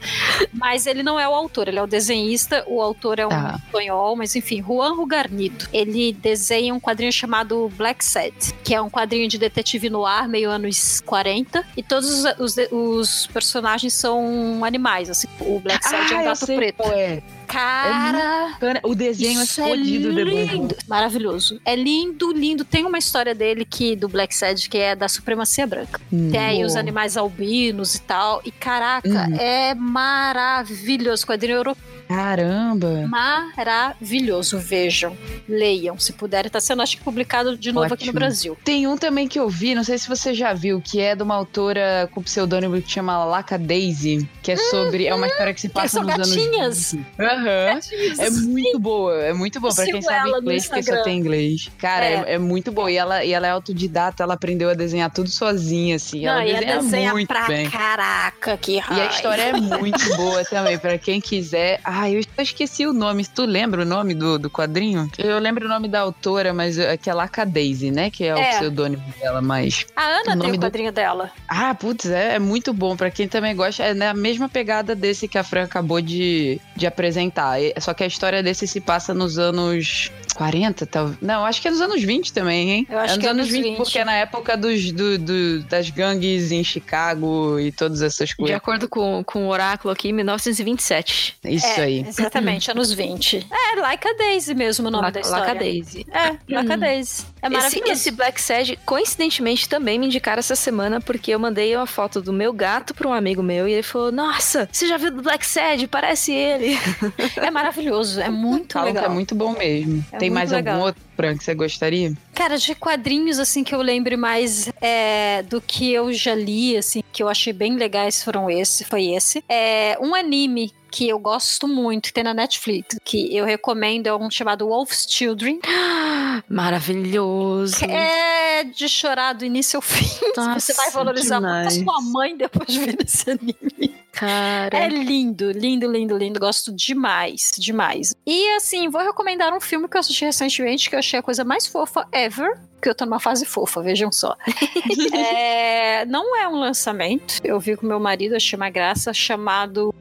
Mas 0.53 0.85
ele 0.85 1.03
não 1.03 1.19
é 1.19 1.27
o 1.27 1.33
autor, 1.33 1.67
ele 1.67 1.79
é 1.79 1.83
o 1.83 1.87
desenhista. 1.87 2.63
O 2.67 2.81
autor 2.81 3.19
é 3.19 3.25
um 3.25 3.29
Tá. 3.29 3.59
espanhol, 3.65 4.15
mas 4.15 4.35
enfim, 4.35 4.61
Juan 4.61 4.93
Rugarnido. 4.95 5.67
Ele 5.73 6.13
desenha 6.13 6.73
um 6.73 6.79
quadrinho 6.79 7.11
chamado 7.11 7.71
Black 7.75 8.03
Sad, 8.03 8.33
que 8.63 8.73
é 8.73 8.81
um 8.81 8.89
quadrinho 8.89 9.27
de 9.27 9.37
detetive 9.37 9.89
no 9.89 10.05
ar, 10.05 10.27
meio 10.27 10.49
anos 10.49 11.01
40. 11.05 11.63
E 11.75 11.83
todos 11.83 12.23
os, 12.23 12.35
os, 12.39 12.57
os 12.71 13.27
personagens 13.27 13.93
são 13.93 14.63
animais, 14.63 15.09
assim. 15.09 15.27
O 15.41 15.59
Black 15.59 15.83
Sad 15.83 16.13
é 16.13 16.17
um 16.17 16.19
Ah, 16.19 16.23
gato 16.23 16.45
preto. 16.45 16.83
é. 16.83 17.21
Cara, 17.45 18.49
Bacana. 18.53 18.79
O 18.83 18.93
desenho 18.95 19.41
isso 19.43 19.61
é 19.61 19.67
fodido 19.67 20.19
é 20.19 20.23
lindo. 20.23 20.75
Maravilhoso. 20.87 21.59
É 21.65 21.75
lindo, 21.75 22.31
lindo. 22.31 22.65
Tem 22.65 22.85
uma 22.85 22.97
história 22.97 23.33
dele 23.35 23.65
que 23.65 23.95
do 23.95 24.07
Black 24.07 24.35
Sad 24.35 24.69
que 24.69 24.77
é 24.77 24.95
da 24.95 25.07
supremacia 25.07 25.65
branca. 25.67 25.99
Tem 26.09 26.39
aí 26.39 26.63
os 26.63 26.75
animais 26.75 27.17
albinos 27.17 27.95
e 27.95 28.01
tal. 28.01 28.41
E 28.45 28.51
caraca, 28.51 29.07
Uhum. 29.07 29.35
é 29.39 29.73
maravilhoso. 29.75 31.25
Quadrinho 31.25 31.57
europeu. 31.57 31.83
Caramba. 32.07 33.07
Maravilhoso. 33.07 34.57
Vejam, 34.59 35.15
leiam, 35.47 35.97
se 35.99 36.13
puderem. 36.13 36.49
Tá 36.51 36.59
sendo, 36.59 36.81
acho 36.81 36.97
que, 36.97 37.03
publicado 37.03 37.57
de 37.57 37.71
novo 37.71 37.85
aqui 37.93 38.05
no 38.05 38.09
Ótimo. 38.11 38.19
Brasil. 38.19 38.57
Tem 38.63 38.87
um 38.87 38.97
também 38.97 39.27
que 39.27 39.39
eu 39.39 39.49
vi, 39.49 39.73
não 39.75 39.83
sei 39.83 39.97
se 39.97 40.07
você 40.07 40.33
já 40.33 40.53
viu, 40.53 40.81
que 40.81 40.99
é 41.01 41.15
de 41.15 41.23
uma 41.23 41.35
autora 41.35 42.07
com 42.13 42.21
pseudônimo 42.21 42.81
que 42.81 42.91
chama 42.91 43.23
Laca 43.25 43.57
Daisy, 43.57 44.27
que 44.41 44.51
é 44.51 44.57
sobre. 44.57 45.07
É 45.07 45.15
uma 45.15 45.27
história 45.27 45.53
que 45.53 45.61
se 45.61 45.69
passa 45.69 45.99
são 45.99 46.03
nos 46.03 46.15
gatinhas. 46.15 46.93
anos. 46.93 47.05
20. 47.17 47.25
Aham. 47.25 47.79
É 48.19 48.29
muito 48.29 48.79
boa, 48.79 49.15
é 49.23 49.33
muito 49.33 49.59
boa. 49.59 49.71
Eu 49.71 49.75
Pra 49.75 49.85
quem 49.85 50.01
sabe 50.01 50.29
ela 50.29 50.39
inglês, 50.39 50.67
quem 50.67 50.83
só 50.83 51.03
tem 51.03 51.17
inglês. 51.17 51.69
Cara, 51.77 52.05
é. 52.05 52.13
É. 52.27 52.33
é 52.33 52.37
muito 52.37 52.71
boa. 52.71 52.91
E 52.91 52.95
ela, 52.97 53.23
e 53.25 53.33
ela 53.33 53.47
é 53.47 53.49
autodidata, 53.51 54.23
ela 54.23 54.33
aprendeu 54.35 54.69
a 54.69 54.73
desenhar 54.73 55.09
tudo 55.11 55.29
sozinha, 55.29 55.95
assim. 55.95 56.25
Ela 56.25 56.39
Não, 56.39 56.45
e 56.47 56.51
a 56.55 56.59
desenha 56.59 56.81
desenha 56.81 57.11
muito 57.11 57.27
pra 57.27 57.47
bem. 57.47 57.69
caraca, 57.69 58.57
que 58.57 58.73
E 58.75 58.79
a 58.79 58.83
raiva. 58.83 59.13
história 59.13 59.41
é 59.41 59.53
muito 59.53 60.15
boa 60.15 60.43
também, 60.45 60.77
pra 60.77 60.97
quem 60.97 61.19
quiser. 61.19 61.79
Ai, 61.97 62.17
eu 62.17 62.21
esqueci 62.43 62.85
o 62.85 62.91
nome. 62.91 63.25
Tu 63.25 63.45
lembra 63.45 63.83
o 63.83 63.85
nome 63.85 64.13
do, 64.13 64.37
do 64.37 64.49
quadrinho? 64.49 65.09
Eu 65.17 65.39
lembro 65.39 65.65
o 65.65 65.69
nome 65.69 65.87
da 65.87 66.01
autora, 66.01 66.53
mas 66.53 66.77
é 66.77 66.97
que 66.97 67.09
é 67.09 67.13
Laca 67.13 67.45
Daisy, 67.45 67.89
né? 67.89 68.09
Que 68.11 68.25
é, 68.25 68.35
o 68.35 68.37
É. 68.37 68.49
pseudônimo 68.57 69.01
dela, 69.17 69.41
mas. 69.41 69.85
A 69.95 70.01
Ana 70.03 70.19
o 70.19 70.23
tem 70.25 70.35
nome 70.35 70.49
o 70.49 70.57
do- 70.57 70.65
quadrinho 70.65 70.91
dela. 70.91 71.31
Ah, 71.47 71.73
putz, 71.73 72.05
é, 72.07 72.35
é 72.35 72.39
muito 72.39 72.73
bom. 72.73 72.97
Pra 72.97 73.09
quem 73.09 73.29
também 73.29 73.55
gosta, 73.55 73.81
é 73.83 73.93
na 73.93 74.13
mesma 74.13 74.49
pegada 74.49 74.93
desse 74.93 75.25
que 75.25 75.37
a 75.37 75.43
Fran 75.43 75.63
acabou 75.63 76.01
de, 76.01 76.59
de 76.75 76.85
apresentar. 76.85 77.61
E- 77.61 77.73
Só 77.79 77.93
que 77.93 78.03
a 78.03 78.07
história 78.07 78.43
desse 78.43 78.67
se 78.67 78.81
passa 78.81 79.13
nos 79.13 79.37
anos 79.39 80.11
40, 80.35 80.85
talvez. 80.85 81.17
Não, 81.21 81.45
acho 81.45 81.61
que 81.61 81.67
é 81.67 81.71
nos 81.71 81.81
anos 81.81 82.03
20 82.03 82.33
também, 82.33 82.69
hein? 82.71 82.87
Eu 82.89 82.99
acho 82.99 83.13
é 83.13 83.15
nos 83.15 83.21
que 83.21 83.27
é 83.27 83.29
anos 83.29 83.41
anos 83.47 83.51
20, 83.53 83.63
20. 83.63 83.77
porque 83.77 83.99
é 83.99 84.05
na 84.05 84.13
época 84.15 84.55
dos, 84.57 84.91
do- 84.91 85.17
do- 85.17 85.63
das 85.63 85.89
gangues 85.89 86.51
em 86.51 86.63
Chicago 86.63 87.59
e 87.59 87.71
todas 87.71 88.01
essas 88.01 88.29
De 88.29 88.35
coisas. 88.35 88.55
acordo 88.55 88.87
com, 88.89 89.23
com 89.23 89.45
o 89.45 89.49
oráculo 89.49 89.91
aqui, 89.93 90.11
1927. 90.11 91.37
Isso 91.43 91.65
é, 91.65 91.81
aí. 91.83 92.05
Exatamente, 92.07 92.69
anos 92.71 92.91
20. 92.91 93.47
É, 93.51 93.79
Like 93.79 94.07
a 94.07 94.13
Daisy 94.13 94.53
mesmo 94.55 94.87
o 94.87 94.91
nome 94.91 95.11
da 95.11 95.19
história. 95.21 95.45
Laca 95.45 95.59
Daisy. 95.59 96.05
É, 96.11 96.29
Like 96.53 96.71
a 96.71 96.75
Hum. 96.75 96.79
Daisy. 96.79 97.23
É 97.45 97.47
Esse, 97.47 97.55
maravilhoso. 97.57 97.91
esse 97.91 98.11
Black 98.11 98.41
Sad, 98.41 98.79
coincidentemente, 98.85 99.69
também 99.69 99.99
me 99.99 100.07
indicaram 100.07 100.39
essa 100.39 100.55
semana, 100.55 100.99
porque 100.99 101.29
eu 101.31 101.39
mandei 101.39 101.75
uma 101.75 101.85
foto 101.85 102.19
do 102.21 102.33
meu 102.33 102.51
gato 102.51 102.93
pra 102.95 103.07
um 103.07 103.13
amigo 103.13 103.43
meu 103.43 103.67
e 103.67 103.73
ele 103.73 103.83
falou: 103.83 104.11
Nossa, 104.11 104.67
você 104.71 104.87
já 104.87 104.97
viu 104.97 105.11
do 105.11 105.21
Black 105.21 105.45
Sad? 105.45 105.87
Parece 105.87 106.31
ele. 106.33 106.77
É 107.37 107.51
maravilhoso, 107.51 108.19
é 108.19 108.29
muito 108.29 108.73
Falam 108.73 108.87
legal. 108.87 109.03
que 109.03 109.09
é 109.09 109.13
muito 109.13 109.35
bom 109.35 109.53
mesmo. 109.53 110.03
É 110.11 110.17
Tem 110.17 110.29
mais 110.29 110.51
legal. 110.51 110.75
algum 110.75 110.85
outro, 110.87 111.01
Fran, 111.15 111.37
que 111.37 111.43
você 111.43 111.55
gostaria? 111.55 112.13
Cara, 112.33 112.57
de 112.57 112.75
quadrinhos, 112.75 113.39
assim, 113.39 113.63
que 113.63 113.73
eu 113.73 113.81
lembre 113.81 114.17
mais 114.17 114.69
é, 114.81 115.43
do 115.43 115.61
que 115.61 115.91
eu 115.91 116.11
já 116.13 116.35
li, 116.35 116.75
assim, 116.77 117.01
que 117.11 117.23
eu 117.23 117.29
achei 117.29 117.53
bem 117.53 117.75
legais 117.75 118.23
foram 118.23 118.49
esse, 118.49 118.83
foi 118.83 119.07
esse. 119.13 119.43
É 119.49 119.97
um 120.01 120.13
anime 120.13 120.73
que 120.91 121.09
eu 121.09 121.19
gosto 121.19 121.67
muito, 121.67 122.05
que 122.07 122.13
tem 122.13 122.23
na 122.23 122.33
Netflix, 122.33 122.97
que 123.03 123.35
eu 123.35 123.43
recomendo, 123.45 124.07
é 124.07 124.15
um 124.15 124.29
chamado 124.31 124.67
Wolf's 124.67 125.05
Children. 125.09 125.59
Maravilhoso. 126.49 127.83
É 127.85 128.63
de 128.63 128.87
chorar 128.87 129.33
do 129.33 129.43
início 129.45 129.77
ao 129.77 129.81
fim. 129.81 130.05
Nossa, 130.37 130.59
Você 130.59 130.73
vai 130.73 130.91
valorizar 130.91 131.41
muito 131.41 131.53
a 131.53 131.63
demais. 131.69 131.75
sua 131.75 132.01
mãe 132.01 132.37
depois 132.37 132.67
de 132.67 132.79
ver 132.79 132.97
esse 133.05 133.29
anime. 133.31 133.95
Cara. 134.15 134.77
É 134.77 134.87
lindo, 134.87 135.51
lindo, 135.51 135.91
lindo, 135.91 136.17
lindo. 136.17 136.39
Gosto 136.39 136.73
demais, 136.73 137.51
demais. 137.57 138.15
E 138.25 138.55
assim, 138.55 138.87
vou 138.87 139.01
recomendar 139.01 139.53
um 139.53 139.59
filme 139.59 139.89
que 139.89 139.97
eu 139.97 139.99
assisti 139.99 140.23
recentemente, 140.23 140.89
que 140.89 140.95
eu 140.95 140.99
achei 140.99 141.19
a 141.19 141.23
coisa 141.23 141.43
mais 141.43 141.67
fofa 141.67 142.07
ever. 142.13 142.57
Porque 142.85 142.91
eu 142.91 142.95
tô 142.95 143.05
numa 143.05 143.19
fase 143.19 143.45
fofa, 143.47 143.81
vejam 143.81 144.11
só. 144.11 144.37
É, 145.11 146.05
não 146.05 146.35
é 146.37 146.47
um 146.47 146.55
lançamento. 146.59 147.39
Eu 147.43 147.59
vi 147.59 147.75
com 147.75 147.87
meu 147.87 147.99
marido, 147.99 148.35
achei 148.35 148.55
uma 148.55 148.69
graça, 148.69 149.11
chamado. 149.13 149.93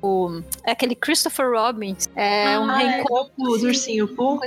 É 0.64 0.72
aquele 0.72 0.94
Christopher 0.94 1.50
Robbins. 1.50 2.08
É 2.14 2.58
um 2.58 2.68
Ah, 2.68 2.82
é 2.82 2.86
reencontro. 2.96 3.32
o 3.38 3.56
do 3.56 3.66
ursinho 3.66 4.08
Pooh. 4.08 4.38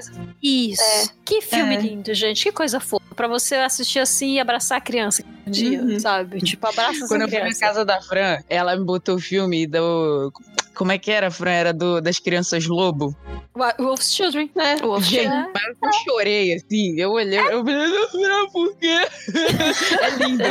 Isso. 0.44 1.12
Que 1.26 1.42
filme 1.42 1.76
É. 1.76 1.80
lindo, 1.80 2.14
gente. 2.14 2.44
Que 2.44 2.52
coisa 2.52 2.80
fofa. 2.80 3.04
Pra 3.16 3.28
você 3.28 3.56
assistir 3.56 4.00
assim 4.00 4.34
e 4.36 4.40
abraçar 4.40 4.78
a 4.78 4.82
criança 4.82 5.24
um 5.48 5.50
dia, 5.52 5.82
Uhum. 5.82 6.00
sabe? 6.00 6.40
Tipo, 6.42 6.68
abraça 6.68 7.08
Quando 7.08 7.22
eu 7.24 7.30
fui 7.30 7.40
na 7.40 7.56
casa 7.56 7.84
da 7.84 8.00
Fran, 8.02 8.38
ela 8.48 8.76
me 8.76 8.86
botou 8.86 9.16
o 9.16 9.20
filme 9.20 9.66
do. 9.66 10.32
Como 10.76 10.92
é 10.92 11.00
que 11.00 11.10
era, 11.10 11.32
Fran? 11.32 11.50
Era 11.52 11.74
do, 11.74 12.00
das 12.00 12.20
crianças 12.20 12.68
lobo. 12.68 13.16
Wolf's 13.80 14.14
Children. 14.14 14.52
É. 14.56 14.76
Wolf's 14.76 15.08
Gente, 15.08 15.26
É. 15.26 15.48
mas 15.52 15.76
eu 15.82 15.94
chorei, 16.04 16.54
assim. 16.54 17.00
Eu 17.00 17.12
olhei, 17.14 17.40
eu 17.40 17.66
falei, 17.66 18.27
não, 18.28 18.50
Fran, 18.50 18.52
por 18.52 18.76
quê? 18.78 18.88
é 20.02 20.10
lindo. 20.26 20.44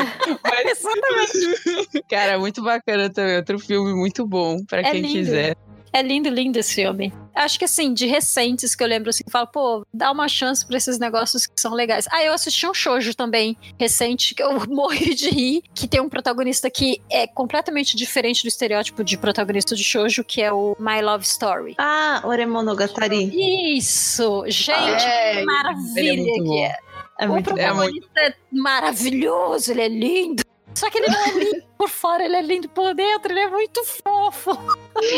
Mas, 0.42 0.78
Exatamente. 0.78 2.02
cara, 2.08 2.38
muito 2.38 2.62
bacana 2.62 3.10
também. 3.10 3.36
Outro 3.36 3.58
filme 3.58 3.94
muito 3.94 4.26
bom, 4.26 4.58
pra 4.64 4.80
É 4.80 4.90
quem 4.90 5.02
lindo. 5.02 5.12
quiser. 5.14 5.56
É 5.92 6.02
lindo, 6.02 6.28
lindo 6.28 6.58
esse 6.58 6.74
filme. 6.74 7.10
Acho 7.34 7.58
que 7.58 7.64
assim, 7.64 7.94
de 7.94 8.06
recentes 8.06 8.74
que 8.74 8.84
eu 8.84 8.88
lembro 8.88 9.08
assim, 9.08 9.24
que 9.24 9.30
falo, 9.30 9.46
pô, 9.46 9.86
dá 9.94 10.10
uma 10.12 10.28
chance 10.28 10.66
pra 10.66 10.76
esses 10.76 10.98
negócios 10.98 11.46
que 11.46 11.58
são 11.58 11.72
legais. 11.72 12.06
Ah, 12.12 12.22
eu 12.22 12.34
assisti 12.34 12.66
um 12.66 12.74
shoujo 12.74 13.14
também, 13.14 13.56
recente, 13.80 14.34
que 14.34 14.42
eu 14.42 14.52
morri 14.68 15.14
de 15.14 15.30
rir, 15.30 15.62
que 15.74 15.88
tem 15.88 15.98
um 16.00 16.08
protagonista 16.08 16.68
que 16.70 17.00
é 17.10 17.26
completamente 17.26 17.96
diferente 17.96 18.42
do 18.42 18.48
estereótipo 18.48 19.02
de 19.02 19.16
protagonista 19.16 19.74
de 19.74 19.82
shoujo, 19.82 20.22
que 20.22 20.42
é 20.42 20.52
o 20.52 20.76
My 20.78 21.00
Love 21.00 21.24
Story. 21.24 21.74
Ah, 21.78 22.20
Oremonogatari. 22.24 23.30
Isso! 23.78 24.44
Gente, 24.48 24.70
É, 24.70 24.96
que 24.96 25.38
ele 25.38 25.40
é 25.40 25.44
maravilha 25.44 26.22
muito 26.22 26.44
que 26.44 26.58
é. 26.58 26.78
É 27.18 27.26
o 27.26 27.32
muito 27.32 27.50
bom. 27.50 27.56
protagonista 27.56 28.20
é, 28.20 28.34
maravilhoso, 28.52 29.70
ele 29.70 29.82
é 29.82 29.88
lindo. 29.88 30.42
Só 30.74 30.90
que 30.90 30.98
ele 30.98 31.08
não 31.08 31.24
é 31.24 31.30
lindo 31.44 31.66
por 31.78 31.88
fora, 31.88 32.24
ele 32.24 32.36
é 32.36 32.42
lindo 32.42 32.68
por 32.68 32.94
dentro, 32.94 33.32
ele 33.32 33.40
é 33.40 33.48
muito 33.50 33.82
fofo. 33.84 34.50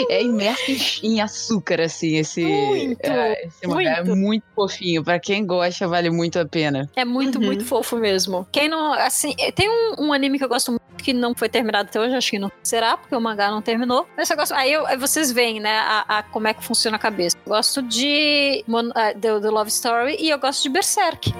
É 0.08 0.22
imerso 0.22 1.04
em- 1.04 1.20
açúcar, 1.20 1.80
assim, 1.80 2.16
esse, 2.16 2.42
Muito, 2.44 3.00
é, 3.04 3.44
esse 3.46 3.66
mangá. 3.66 3.90
É 3.98 4.02
muito. 4.04 4.16
muito 4.16 4.44
fofinho. 4.54 5.04
Pra 5.04 5.18
quem 5.18 5.44
gosta, 5.46 5.86
vale 5.86 6.10
muito 6.10 6.38
a 6.38 6.44
pena. 6.46 6.88
É 6.96 7.04
muito, 7.04 7.38
Uhum. 7.38 7.44
muito 7.46 7.64
fofo 7.64 7.96
mesmo. 7.96 8.46
Quem 8.52 8.68
não, 8.68 8.92
assim, 8.92 9.34
tem 9.54 9.68
um, 9.68 10.06
um 10.06 10.12
anime 10.12 10.38
que 10.38 10.44
eu 10.44 10.48
gosto 10.48 10.72
muito 10.72 10.82
que 10.98 11.12
não 11.12 11.32
foi 11.32 11.48
terminado 11.48 11.88
até 11.88 12.00
hoje, 12.00 12.16
acho 12.16 12.30
que 12.30 12.38
não 12.40 12.50
será, 12.62 12.96
porque 12.96 13.14
o 13.14 13.20
mangá 13.20 13.50
não 13.50 13.62
terminou. 13.62 14.06
Mas 14.16 14.28
eu 14.30 14.36
gosto. 14.36 14.52
Aí, 14.52 14.72
eu- 14.72 14.84
aí 14.84 14.96
vocês 14.96 15.30
veem, 15.30 15.60
né, 15.60 15.78
a, 15.78 16.18
a- 16.18 16.22
como 16.24 16.48
é 16.48 16.54
que 16.54 16.62
funciona 16.64 16.96
a 16.96 17.00
cabeça. 17.00 17.36
Eu 17.46 17.50
gosto 17.52 17.80
de 17.82 18.64
Mon- 18.66 18.90
ah, 18.94 19.12
do, 19.12 19.40
do 19.40 19.50
Love 19.50 19.70
Story 19.70 20.16
e 20.18 20.28
eu 20.28 20.38
gosto 20.38 20.62
de 20.64 20.68
Berserk. 20.70 21.32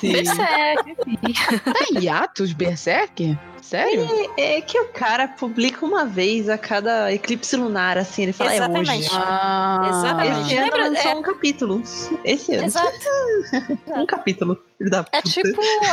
Sim. 0.00 0.24
Sério. 0.24 0.96
Tá 0.96 1.84
em 1.92 2.02
hiatos, 2.04 2.52
Berserk? 2.52 3.38
Sério? 3.68 4.06
É 4.36 4.60
que 4.60 4.78
o 4.78 4.88
cara 4.88 5.26
publica 5.26 5.84
uma 5.86 6.04
vez 6.04 6.48
a 6.48 6.58
cada 6.58 7.12
eclipse 7.12 7.56
lunar, 7.56 7.96
assim, 7.96 8.24
ele 8.24 8.32
fala, 8.32 8.52
é 8.52 8.54
hoje. 8.54 8.62
Exatamente. 8.64 9.08
Ah, 9.12 9.86
Exatamente. 9.88 10.40
Esse 10.42 10.56
ano 10.56 10.64
Lembra- 10.64 10.88
lançou 10.88 11.10
é- 11.10 11.14
um 11.14 11.22
capítulo. 11.22 11.82
Esse 12.24 12.54
ano. 12.54 12.64
Exato. 12.66 12.94
Um 13.96 14.06
capítulo. 14.06 14.62
É 15.12 15.22
tipo 15.22 15.48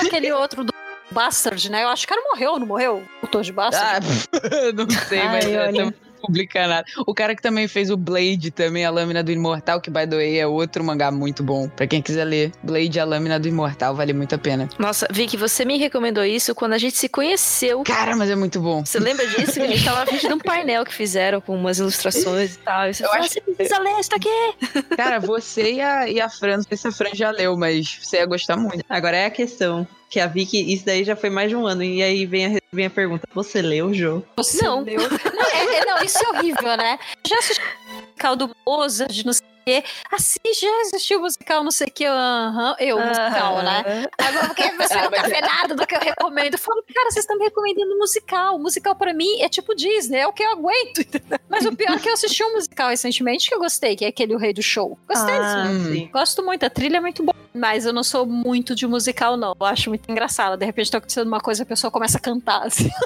aquele 0.05 0.31
outro 0.31 0.63
do 0.63 0.73
Bastard, 1.11 1.69
né? 1.71 1.83
Eu 1.83 1.89
acho 1.89 2.05
que 2.07 2.13
o 2.13 2.15
cara 2.17 2.27
morreu, 2.29 2.59
não 2.59 2.67
morreu? 2.67 2.97
O 3.21 3.25
autor 3.25 3.43
de 3.43 3.51
Bastard. 3.51 4.05
Ah, 4.33 4.71
não 4.75 4.89
sei, 4.89 5.23
mas 5.23 5.45
Ai, 5.45 5.55
eu 5.55 5.61
olha. 5.61 5.95
Também 6.21 6.23
não 6.23 6.27
publica 6.27 6.67
nada. 6.67 6.85
O 7.05 7.13
cara 7.13 7.35
que 7.35 7.41
também 7.41 7.67
fez 7.67 7.89
o 7.89 7.97
Blade, 7.97 8.51
também, 8.51 8.85
a 8.85 8.89
Lâmina 8.89 9.23
do 9.23 9.31
Imortal, 9.31 9.81
que, 9.81 9.89
by 9.89 10.07
the 10.07 10.15
way, 10.15 10.39
é 10.39 10.47
outro 10.47 10.83
mangá 10.83 11.11
muito 11.11 11.43
bom. 11.43 11.67
Pra 11.67 11.87
quem 11.87 12.01
quiser 12.01 12.25
ler, 12.25 12.51
Blade, 12.63 12.99
a 12.99 13.05
Lâmina 13.05 13.39
do 13.39 13.47
Imortal, 13.47 13.95
vale 13.95 14.13
muito 14.13 14.35
a 14.35 14.37
pena. 14.37 14.69
Nossa, 14.77 15.07
Vicky, 15.11 15.37
você 15.37 15.65
me 15.65 15.77
recomendou 15.77 16.23
isso 16.23 16.53
quando 16.53 16.73
a 16.73 16.77
gente 16.77 16.97
se 16.97 17.09
conheceu. 17.09 17.83
Cara, 17.83 18.15
mas 18.15 18.29
é 18.29 18.35
muito 18.35 18.59
bom. 18.59 18.85
Você 18.85 18.99
lembra 18.99 19.25
disso? 19.27 19.53
Que 19.53 19.61
a 19.61 19.67
gente 19.67 19.83
tava 19.83 20.05
frente 20.05 20.27
de 20.27 20.33
um 20.33 20.39
painel 20.39 20.85
que 20.85 20.93
fizeram 20.93 21.41
com 21.41 21.55
umas 21.55 21.79
ilustrações 21.79 22.55
e 22.55 22.59
tal. 22.59 22.89
E 22.89 22.93
você 22.93 23.03
Eu 23.03 23.09
falou, 23.09 23.23
acho 23.23 23.33
você 23.33 23.41
precisa 23.41 23.79
ler 23.79 23.99
isso 23.99 24.15
aqui. 24.15 24.85
Cara, 24.95 25.19
você 25.19 25.73
e 25.73 25.81
a, 25.81 26.07
e 26.07 26.21
a 26.21 26.29
Fran, 26.29 26.57
não 26.57 26.63
sei 26.63 26.77
se 26.77 26.87
a 26.87 26.91
Fran 26.91 27.11
já 27.13 27.31
leu, 27.31 27.57
mas 27.57 27.99
você 28.01 28.17
ia 28.17 28.25
gostar 28.25 28.55
muito. 28.57 28.83
Agora 28.89 29.17
é 29.17 29.25
a 29.25 29.29
questão. 29.31 29.87
Que 30.11 30.19
a 30.19 30.27
Vicky, 30.27 30.73
isso 30.73 30.85
daí 30.85 31.05
já 31.05 31.15
foi 31.15 31.29
mais 31.29 31.49
de 31.49 31.55
um 31.55 31.65
ano. 31.65 31.81
E 31.83 32.03
aí 32.03 32.25
vem 32.25 32.45
a, 32.57 32.59
vem 32.73 32.85
a 32.85 32.89
pergunta: 32.89 33.25
Você 33.33 33.61
leu 33.61 33.87
o 33.87 33.93
jogo? 33.93 34.25
Você 34.35 34.61
Não. 34.63 34.81
leu? 34.83 34.99
Não, 35.33 35.45
é- 35.49 35.77
é- 35.77 35.85
não, 35.85 36.03
isso 36.03 36.17
é 36.23 36.29
horrível, 36.37 36.75
né? 36.77 36.99
Já 37.25 37.37
assisti 37.39 37.61
o 37.61 37.95
musical 38.01 38.35
do 38.35 38.55
Mozart, 38.67 39.23
não 39.25 39.31
sei 39.33 39.45
quê. 39.71 39.83
Assim, 40.11 40.39
já 40.59 40.81
assistiu 40.81 41.19
o 41.19 41.21
musical, 41.21 41.63
não 41.63 41.71
sei 41.71 41.87
o 41.87 41.91
quê. 41.91 42.05
Aham, 42.05 42.75
eu, 42.79 42.99
musical, 42.99 43.61
né? 43.63 44.07
Agora, 44.17 44.47
porque 44.47 44.63
você 44.71 44.93
Ah, 44.93 45.03
não 45.03 45.11
tá 45.11 45.21
vendo 45.23 45.41
nada 45.41 45.75
do 45.75 45.87
que 45.87 45.95
eu 45.95 45.99
recomendo. 45.99 46.53
Eu 46.53 46.59
falo, 46.59 46.83
cara, 46.93 47.11
vocês 47.11 47.23
estão 47.23 47.37
me 47.37 47.45
recomendando 47.45 47.97
musical. 47.97 48.59
Musical 48.59 48.95
pra 48.95 49.13
mim 49.13 49.41
é 49.41 49.49
tipo 49.49 49.75
Disney, 49.75 50.19
é 50.19 50.27
o 50.27 50.33
que 50.33 50.43
eu 50.43 50.51
aguento. 50.51 51.01
Mas 51.49 51.65
o 51.65 51.75
pior 51.75 51.95
é 51.95 51.99
que 51.99 52.09
eu 52.09 52.13
assisti 52.13 52.43
um 52.43 52.53
musical 52.53 52.89
recentemente 52.89 53.47
que 53.47 53.55
eu 53.55 53.59
gostei, 53.59 53.95
que 53.95 54.05
é 54.05 54.09
aquele 54.09 54.35
O 54.35 54.37
Rei 54.37 54.53
do 54.53 54.61
Show. 54.61 54.97
Gostei 55.07 55.35
ah, 55.35 55.65
sim. 55.91 56.09
Gosto 56.11 56.43
muito, 56.43 56.65
a 56.65 56.69
trilha 56.69 56.97
é 56.97 57.01
muito 57.01 57.23
boa. 57.23 57.35
Mas 57.53 57.85
eu 57.85 57.91
não 57.91 58.03
sou 58.03 58.25
muito 58.25 58.73
de 58.73 58.87
musical, 58.87 59.35
não. 59.35 59.53
Eu 59.59 59.65
acho 59.65 59.89
muito 59.89 60.09
engraçado. 60.09 60.57
De 60.57 60.65
repente 60.65 60.89
tá 60.89 60.99
acontecendo 60.99 61.27
uma 61.27 61.41
coisa 61.41 61.61
e 61.61 61.63
a 61.63 61.65
pessoa 61.65 61.91
começa 61.91 62.17
a 62.17 62.21
cantar. 62.21 62.65
Assim. 62.65 62.89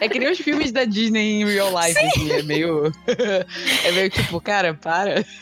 É 0.00 0.08
que 0.08 0.18
nem 0.18 0.30
os 0.30 0.38
filmes 0.38 0.72
da 0.72 0.84
Disney 0.84 1.40
em 1.40 1.44
real 1.44 1.68
life, 1.70 1.98
assim, 1.98 2.32
é 2.32 2.42
meio. 2.42 2.92
é 3.84 3.92
meio 3.92 4.10
tipo, 4.10 4.40
cara, 4.40 4.67
para. 4.74 5.24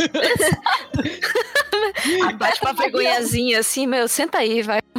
Bate 2.38 2.60
uma 2.62 2.72
vergonhazinha 2.72 3.60
assim, 3.60 3.86
meu, 3.86 4.08
senta 4.08 4.38
aí, 4.38 4.62
vai. 4.62 4.80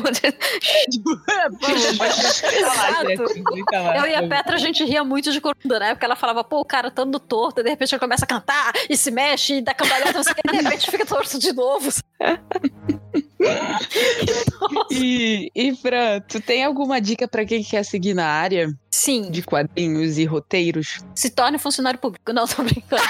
Eu 3.98 4.06
e 4.06 4.16
a 4.16 4.28
Petra, 4.28 4.56
a 4.56 4.60
gente 4.60 4.84
ria 4.84 5.04
muito 5.04 5.32
de 5.32 5.42
corunda, 5.42 5.80
né? 5.80 5.94
Porque 5.94 6.06
ela 6.06 6.16
falava, 6.16 6.44
pô, 6.44 6.60
o 6.60 6.66
cara 6.66 6.92
tá 6.92 7.04
todo 7.04 7.20
torto, 7.20 7.62
e 7.62 7.64
de 7.64 7.70
repente 7.70 7.94
ele 7.94 8.00
começa 8.00 8.26
a 8.26 8.28
cantar 8.28 8.74
e 8.90 8.96
se 8.96 9.12
mexe 9.12 9.56
e 9.56 9.62
dá 9.62 9.74
cambalhota, 9.74 10.22
e 10.22 10.52
de 10.52 10.64
repente 10.64 10.92
fica 10.92 11.06
torto 11.06 11.40
de 11.40 11.54
novo. 11.54 11.90
E, 14.92 15.52
e 15.54 15.76
Fran, 15.76 16.20
tu 16.22 16.42
tem 16.42 16.64
alguma 16.64 17.00
dica 17.00 17.28
pra 17.28 17.46
quem 17.46 17.64
quer 17.64 17.84
seguir 17.84 18.14
na 18.14 18.26
área 18.26 18.74
Sim, 18.90 19.30
de 19.30 19.44
quadrinhos 19.44 20.18
e 20.18 20.26
roteiros? 20.26 21.00
se 21.14 21.30
torne 21.30 21.60
funcionário 21.60 22.00
público. 22.00 22.34
Não, 22.34 22.48
tô 22.48 22.64
brincando. 22.64 23.04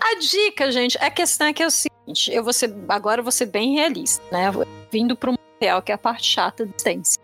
a 0.00 0.18
dica, 0.18 0.72
gente, 0.72 0.96
a 0.98 1.10
questão 1.10 1.48
é 1.48 1.52
que 1.52 1.62
é 1.62 1.66
o 1.66 1.70
seguinte: 1.70 2.32
eu 2.32 2.42
vou 2.42 2.52
ser, 2.52 2.74
agora 2.88 3.20
eu 3.20 3.24
vou 3.24 3.32
ser 3.32 3.46
bem 3.46 3.74
realista, 3.74 4.22
né? 4.32 4.50
Vindo 4.90 5.14
para 5.14 5.30
um 5.30 5.36
real, 5.60 5.82
que 5.82 5.92
é 5.92 5.94
a 5.94 5.98
parte 5.98 6.26
chata 6.26 6.64
da 6.64 6.70
existência. 6.70 7.22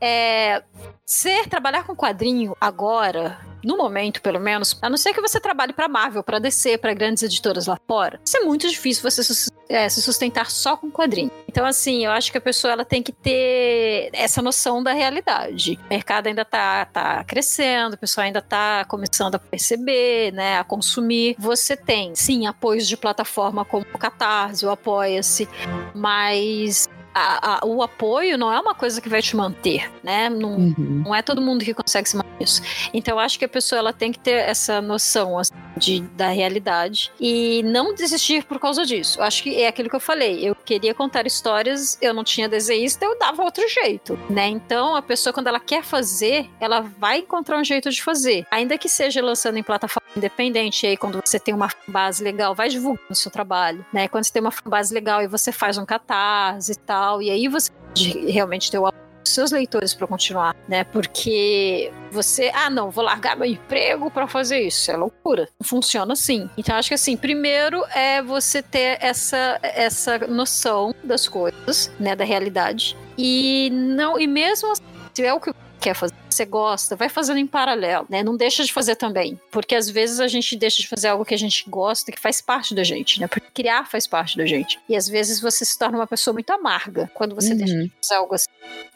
É, 0.00 0.62
ser, 1.04 1.46
trabalhar 1.48 1.84
com 1.84 1.94
quadrinho 1.94 2.56
agora, 2.60 3.38
no 3.64 3.76
momento 3.76 4.20
pelo 4.20 4.40
menos, 4.40 4.76
a 4.80 4.88
não 4.88 4.96
ser 4.96 5.12
que 5.12 5.20
você 5.20 5.40
trabalhe 5.40 5.72
para 5.72 5.88
Marvel, 5.88 6.22
para 6.22 6.38
DC, 6.38 6.78
para 6.78 6.94
grandes 6.94 7.22
editoras 7.22 7.66
lá 7.66 7.78
fora, 7.86 8.20
isso 8.24 8.36
é 8.36 8.40
muito 8.40 8.68
difícil 8.68 9.02
você 9.02 9.22
é, 9.68 9.88
se 9.88 10.02
sustentar 10.02 10.50
só 10.50 10.76
com 10.76 10.90
quadrinho. 10.90 11.30
Então, 11.48 11.64
assim, 11.64 12.04
eu 12.04 12.12
acho 12.12 12.30
que 12.30 12.38
a 12.38 12.40
pessoa 12.40 12.72
ela 12.72 12.84
tem 12.84 13.02
que 13.02 13.12
ter 13.12 14.10
essa 14.12 14.42
noção 14.42 14.82
da 14.82 14.92
realidade. 14.92 15.78
O 15.86 15.88
mercado 15.90 16.26
ainda 16.26 16.44
tá, 16.44 16.84
tá 16.86 17.24
crescendo, 17.24 17.94
o 17.94 17.98
pessoal 17.98 18.26
ainda 18.26 18.42
tá 18.42 18.84
começando 18.86 19.34
a 19.34 19.38
perceber, 19.38 20.32
né, 20.32 20.58
a 20.58 20.64
consumir. 20.64 21.36
Você 21.38 21.76
tem, 21.76 22.14
sim, 22.14 22.46
apoios 22.46 22.86
de 22.86 22.96
plataforma 22.96 23.64
como 23.64 23.86
o 23.92 23.98
Catarse, 23.98 24.64
o 24.66 24.70
Apoia-se, 24.70 25.48
mas 25.94 26.88
a- 27.14 27.58
a- 27.62 27.66
o 27.66 27.82
apoio 27.82 28.36
não 28.38 28.52
é 28.52 28.58
uma 28.60 28.74
coisa 28.74 29.00
que 29.00 29.08
vai 29.08 29.20
te 29.22 29.36
manter, 29.36 29.90
né? 30.02 30.28
Não, 30.30 30.50
Uhum. 30.56 31.02
não 31.06 31.14
é 31.14 31.22
todo 31.22 31.40
mundo 31.42 31.64
que 31.64 31.74
consegue 31.74 32.08
se 32.08 32.16
manter 32.16 32.30
isso. 32.42 32.62
Então, 32.92 33.14
eu 33.14 33.18
acho 33.20 33.38
que 33.38 33.44
a 33.44 33.48
pessoa 33.48 33.78
ela 33.78 33.92
tem 33.92 34.10
que 34.12 34.18
ter 34.18 34.32
essa 34.48 34.80
noção 34.80 35.38
assim, 35.38 35.52
de, 35.76 36.00
da 36.00 36.28
realidade 36.28 37.10
e 37.20 37.62
não 37.64 37.94
desistir 37.94 38.44
por 38.44 38.58
causa 38.58 38.84
disso. 38.84 39.18
Eu 39.20 39.24
acho 39.24 39.42
que 39.42 39.60
é 39.62 39.68
aquilo 39.68 39.88
que 39.88 39.96
eu 39.96 40.00
falei. 40.00 40.46
Eu 40.46 40.54
queria 40.54 40.94
contar 40.94 41.26
histórias, 41.26 41.98
eu 42.00 42.12
não 42.14 42.24
tinha 42.24 42.48
desenhista, 42.48 43.04
eu 43.04 43.18
dava 43.18 43.42
outro 43.42 43.66
jeito, 43.68 44.18
né? 44.30 44.46
Então, 44.48 44.94
a 44.96 45.02
pessoa, 45.02 45.32
quando 45.32 45.46
ela 45.46 45.60
quer 45.60 45.82
fazer, 45.82 46.48
ela 46.60 46.80
vai 46.80 47.18
encontrar 47.18 47.58
um 47.58 47.64
jeito 47.64 47.90
de 47.90 48.02
fazer. 48.02 48.46
Ainda 48.50 48.76
que 48.78 48.88
seja 48.88 49.22
lançando 49.22 49.56
em 49.58 49.62
plataforma 49.62 50.02
independente, 50.16 50.86
aí 50.86 50.96
quando 50.96 51.20
você 51.24 51.38
tem 51.38 51.54
uma 51.54 51.68
base 51.88 52.22
legal, 52.22 52.54
vai 52.54 52.68
divulgando 52.68 53.06
o 53.10 53.14
seu 53.14 53.30
trabalho, 53.30 53.84
né? 53.92 54.08
Quando 54.08 54.24
você 54.24 54.32
tem 54.32 54.42
uma 54.42 54.52
base 54.66 54.92
legal 54.92 55.22
e 55.22 55.26
você 55.26 55.50
faz 55.50 55.78
um 55.78 55.86
catarse 55.86 56.72
e 56.72 56.76
tal, 56.76 57.01
e 57.20 57.30
aí 57.30 57.48
você 57.48 57.70
pode 57.70 58.30
realmente 58.30 58.70
ter 58.70 58.78
o 58.78 58.92
seus 59.24 59.50
leitores 59.50 59.94
para 59.94 60.06
continuar, 60.06 60.54
né? 60.68 60.84
Porque 60.84 61.92
você, 62.10 62.50
ah, 62.54 62.68
não, 62.68 62.90
vou 62.90 63.04
largar 63.04 63.36
meu 63.36 63.48
emprego 63.48 64.10
para 64.10 64.26
fazer 64.26 64.60
isso, 64.60 64.90
é 64.90 64.96
loucura. 64.96 65.48
Funciona 65.62 66.12
assim. 66.12 66.48
Então 66.56 66.76
acho 66.76 66.88
que 66.88 66.94
assim, 66.94 67.16
primeiro 67.16 67.84
é 67.94 68.22
você 68.22 68.62
ter 68.62 68.98
essa 69.00 69.58
essa 69.62 70.18
noção 70.18 70.94
das 71.02 71.28
coisas, 71.28 71.90
né, 71.98 72.14
da 72.14 72.24
realidade. 72.24 72.96
E 73.16 73.70
não 73.72 74.18
e 74.18 74.26
mesmo 74.26 74.72
assim, 74.72 74.82
se 75.14 75.24
é 75.24 75.32
o 75.32 75.40
que 75.40 75.52
quer 75.82 75.94
fazer, 75.94 76.14
você 76.30 76.44
gosta, 76.46 76.94
vai 76.96 77.08
fazendo 77.08 77.38
em 77.38 77.46
paralelo, 77.46 78.06
né? 78.08 78.22
Não 78.22 78.36
deixa 78.36 78.64
de 78.64 78.72
fazer 78.72 78.94
também, 78.96 79.38
porque 79.50 79.74
às 79.74 79.88
vezes 79.88 80.20
a 80.20 80.28
gente 80.28 80.56
deixa 80.56 80.80
de 80.80 80.88
fazer 80.88 81.08
algo 81.08 81.24
que 81.24 81.34
a 81.34 81.38
gente 81.38 81.64
gosta, 81.68 82.12
que 82.12 82.20
faz 82.20 82.40
parte 82.40 82.74
da 82.74 82.84
gente, 82.84 83.20
né? 83.20 83.26
Porque 83.26 83.46
criar 83.52 83.84
faz 83.86 84.06
parte 84.06 84.36
da 84.36 84.46
gente. 84.46 84.78
E 84.88 84.96
às 84.96 85.08
vezes 85.08 85.40
você 85.40 85.64
se 85.64 85.78
torna 85.78 85.98
uma 85.98 86.06
pessoa 86.06 86.32
muito 86.32 86.50
amarga 86.50 87.10
quando 87.14 87.34
você 87.34 87.52
Uhum. 87.52 87.58
deixa 87.58 87.74
de 87.74 87.92
fazer 88.00 88.14
algo 88.14 88.34
assim, 88.34 88.46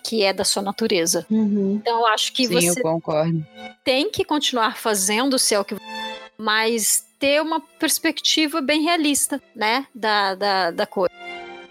que 0.04 0.22
é 0.22 0.32
da 0.32 0.44
sua 0.44 0.62
natureza. 0.62 1.26
Uhum. 1.30 1.76
Então 1.80 2.00
eu 2.00 2.06
acho 2.06 2.32
que 2.32 2.46
Sim, 2.46 2.54
você 2.54 2.78
eu 2.80 2.82
concordo. 2.82 3.44
tem 3.84 4.10
que 4.10 4.24
continuar 4.24 4.76
fazendo 4.76 5.34
o 5.36 5.64
que 5.64 5.76
mas 6.38 7.06
ter 7.18 7.40
uma 7.40 7.60
perspectiva 7.60 8.60
bem 8.60 8.82
realista, 8.82 9.42
né, 9.54 9.86
da, 9.94 10.34
da, 10.34 10.70
da 10.70 10.86
coisa. 10.86 11.14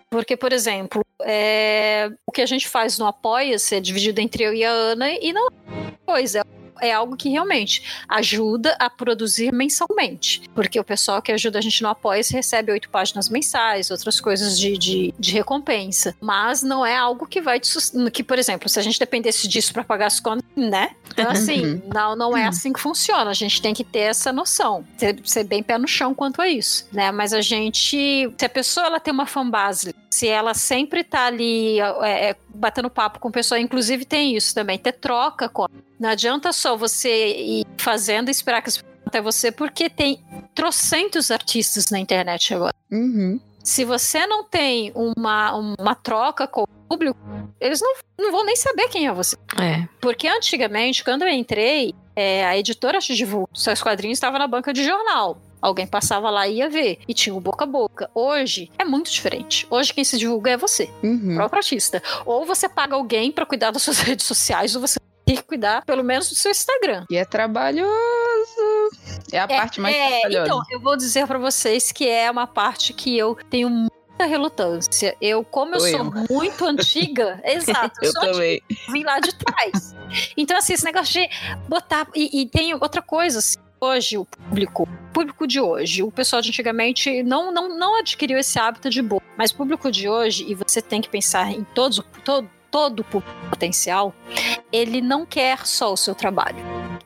Porque, 0.09 0.35
por 0.35 0.51
exemplo, 0.53 1.04
é, 1.25 2.11
o 2.25 2.31
que 2.31 2.41
a 2.41 2.45
gente 2.45 2.67
faz 2.67 2.99
no 2.99 3.07
Apoia-se 3.07 3.75
é 3.75 3.79
dividido 3.79 4.21
entre 4.21 4.43
eu 4.43 4.53
e 4.53 4.63
a 4.63 4.69
Ana 4.69 5.11
e 5.11 5.33
não 5.33 5.47
é 5.47 5.51
coisa. 6.05 6.45
É 6.81 6.91
algo 6.91 7.15
que 7.15 7.29
realmente 7.29 8.03
ajuda 8.07 8.75
a 8.77 8.89
produzir 8.89 9.51
mensalmente. 9.53 10.41
Porque 10.53 10.77
o 10.77 10.83
pessoal 10.83 11.21
que 11.21 11.31
ajuda 11.31 11.57
a 11.57 11.61
gente 11.61 11.81
no 11.81 11.87
Apoia-se 11.87 12.33
recebe 12.33 12.71
oito 12.71 12.89
páginas 12.89 13.29
mensais, 13.29 13.89
outras 13.89 14.19
coisas 14.19 14.59
de, 14.59 14.77
de, 14.77 15.13
de 15.17 15.31
recompensa. 15.31 16.13
Mas 16.19 16.61
não 16.61 16.85
é 16.85 16.95
algo 16.95 17.25
que 17.25 17.41
vai 17.41 17.61
que, 18.11 18.23
por 18.23 18.37
exemplo, 18.37 18.67
se 18.67 18.77
a 18.77 18.81
gente 18.81 18.99
dependesse 18.99 19.47
disso 19.47 19.71
para 19.71 19.85
pagar 19.85 20.07
as 20.07 20.19
contas, 20.19 20.45
né? 20.55 20.91
Então, 21.13 21.31
assim, 21.31 21.81
não, 21.93 22.13
não 22.15 22.37
é 22.37 22.45
assim 22.45 22.73
que 22.73 22.79
funciona. 22.79 23.31
A 23.31 23.33
gente 23.33 23.61
tem 23.61 23.73
que 23.73 23.83
ter 23.83 23.99
essa 23.99 24.33
noção. 24.33 24.85
Ser, 24.97 25.17
ser 25.23 25.45
bem 25.45 25.63
pé 25.63 25.77
no 25.77 25.87
chão 25.87 26.13
quanto 26.13 26.41
a 26.41 26.49
isso, 26.49 26.87
né? 26.91 27.09
Mas 27.11 27.33
a 27.33 27.41
gente. 27.41 28.29
Se 28.37 28.45
a 28.45 28.49
pessoa 28.49 28.87
ela 28.87 28.99
tem 28.99 29.13
uma 29.13 29.25
fanbase, 29.25 29.95
se 30.15 30.29
ela 30.29 30.53
sempre 30.53 31.03
tá 31.03 31.25
ali 31.25 31.77
é, 32.01 32.29
é, 32.29 32.35
batendo 32.47 32.89
papo 32.89 33.19
com 33.19 33.29
pessoa, 33.29 33.59
inclusive 33.59 34.05
tem 34.05 34.33
isso 34.33 34.55
também, 34.55 34.79
ter 34.79 34.93
troca 34.93 35.49
com. 35.49 35.65
Não 35.99 36.09
adianta 36.09 36.53
só 36.53 36.77
você 36.77 37.35
ir 37.37 37.65
fazendo 37.77 38.29
e 38.29 38.31
esperar 38.31 38.61
que 38.61 38.69
as 38.69 38.77
pessoas 38.77 38.95
até 39.05 39.21
você, 39.21 39.51
porque 39.51 39.89
tem 39.89 40.23
trocentos 40.53 41.31
artistas 41.31 41.89
na 41.91 41.99
internet 41.99 42.53
agora. 42.53 42.73
Uhum. 42.89 43.41
Se 43.61 43.83
você 43.83 44.25
não 44.25 44.45
tem 44.45 44.93
uma, 44.95 45.53
uma 45.53 45.95
troca 45.95 46.47
com 46.47 46.63
o 46.63 46.67
público, 46.87 47.19
eles 47.59 47.81
não, 47.81 47.95
não 48.17 48.31
vão 48.31 48.45
nem 48.45 48.55
saber 48.55 48.87
quem 48.87 49.07
é 49.07 49.11
você. 49.11 49.35
É. 49.59 49.85
Porque 49.99 50.29
antigamente, 50.29 51.03
quando 51.03 51.23
eu 51.23 51.29
entrei, 51.29 51.93
é, 52.15 52.45
a 52.45 52.57
editora 52.57 52.99
te 52.99 53.13
divulgou. 53.15 53.49
Seus 53.53 53.81
quadrinhos 53.81 54.17
estavam 54.17 54.39
na 54.39 54.47
banca 54.47 54.71
de 54.73 54.83
jornal. 54.83 55.37
Alguém 55.61 55.87
passava 55.87 56.29
lá 56.29 56.47
e 56.47 56.57
ia 56.57 56.69
ver. 56.69 56.99
E 57.07 57.13
tinha 57.13 57.33
o 57.33 57.39
boca 57.41 57.63
a 57.63 57.67
boca. 57.67 58.09
Hoje 58.13 58.71
é 58.77 58.83
muito 58.85 59.09
diferente. 59.11 59.65
Hoje 59.69 59.93
quem 59.93 60.03
se 60.03 60.17
divulga 60.17 60.51
é 60.51 60.57
você, 60.57 60.89
o 61.01 61.07
Uhum. 61.07 61.35
próprio 61.35 61.57
artista. 61.59 62.01
Ou 62.25 62.45
você 62.45 62.69
paga 62.69 62.95
alguém 62.95 63.31
pra 63.31 63.45
cuidar 63.45 63.71
das 63.71 63.81
suas 63.81 63.97
redes 64.01 64.25
sociais, 64.25 64.75
ou 64.75 64.81
você 64.81 64.99
tem 65.25 65.35
que 65.37 65.41
cuidar, 65.43 65.83
pelo 65.83 66.03
menos, 66.03 66.29
do 66.29 66.35
seu 66.35 66.51
Instagram. 66.51 67.03
E 67.09 67.17
é 67.17 67.25
trabalhoso. 67.25 67.89
É 69.31 69.39
a 69.39 69.47
parte 69.47 69.81
mais 69.81 69.95
é, 69.95 70.19
trabalhosa. 70.21 70.45
então, 70.45 70.61
eu 70.69 70.79
vou 70.79 70.95
dizer 70.95 71.25
pra 71.25 71.39
vocês 71.39 71.91
que 71.91 72.07
é 72.07 72.29
uma 72.29 72.45
parte 72.45 72.93
que 72.93 73.17
eu 73.17 73.35
tenho 73.49 73.87
relutância. 74.23 75.15
Eu, 75.19 75.43
como 75.43 75.75
eu 75.75 75.79
Sou 75.81 75.89
sou 75.89 75.99
eu. 75.99 76.25
muito 76.29 76.65
antiga, 76.65 77.41
exato, 77.43 77.99
eu 78.01 78.07
eu 78.07 78.11
sou 78.13 78.21
antiga, 78.21 78.33
também. 78.33 78.61
vim 78.89 79.03
lá 79.03 79.19
de 79.19 79.35
trás. 79.35 79.95
Então, 80.37 80.57
assim, 80.57 80.73
esse 80.73 80.85
negócio 80.85 81.21
de 81.21 81.29
botar. 81.67 82.07
E, 82.15 82.41
e 82.41 82.45
tem 82.47 82.73
outra 82.73 83.01
coisa, 83.01 83.39
assim, 83.39 83.59
hoje, 83.79 84.17
o 84.17 84.25
público, 84.25 84.83
o 84.83 85.13
público 85.13 85.45
de 85.45 85.59
hoje, 85.59 86.01
o 86.01 86.11
pessoal 86.11 86.41
de 86.41 86.49
antigamente 86.49 87.21
não, 87.23 87.51
não, 87.51 87.77
não 87.77 87.99
adquiriu 87.99 88.37
esse 88.37 88.57
hábito 88.57 88.89
de 88.89 89.01
boa. 89.01 89.21
Mas 89.37 89.51
o 89.51 89.55
público 89.55 89.91
de 89.91 90.07
hoje, 90.07 90.45
e 90.47 90.55
você 90.55 90.81
tem 90.81 91.01
que 91.01 91.09
pensar 91.09 91.51
em 91.51 91.63
todos, 91.63 92.01
todo, 92.23 92.49
todo 92.71 92.99
o 93.01 93.03
público 93.03 93.35
potencial, 93.49 94.13
ele 94.71 95.01
não 95.01 95.25
quer 95.25 95.65
só 95.65 95.91
o 95.93 95.97
seu 95.97 96.15
trabalho, 96.15 96.57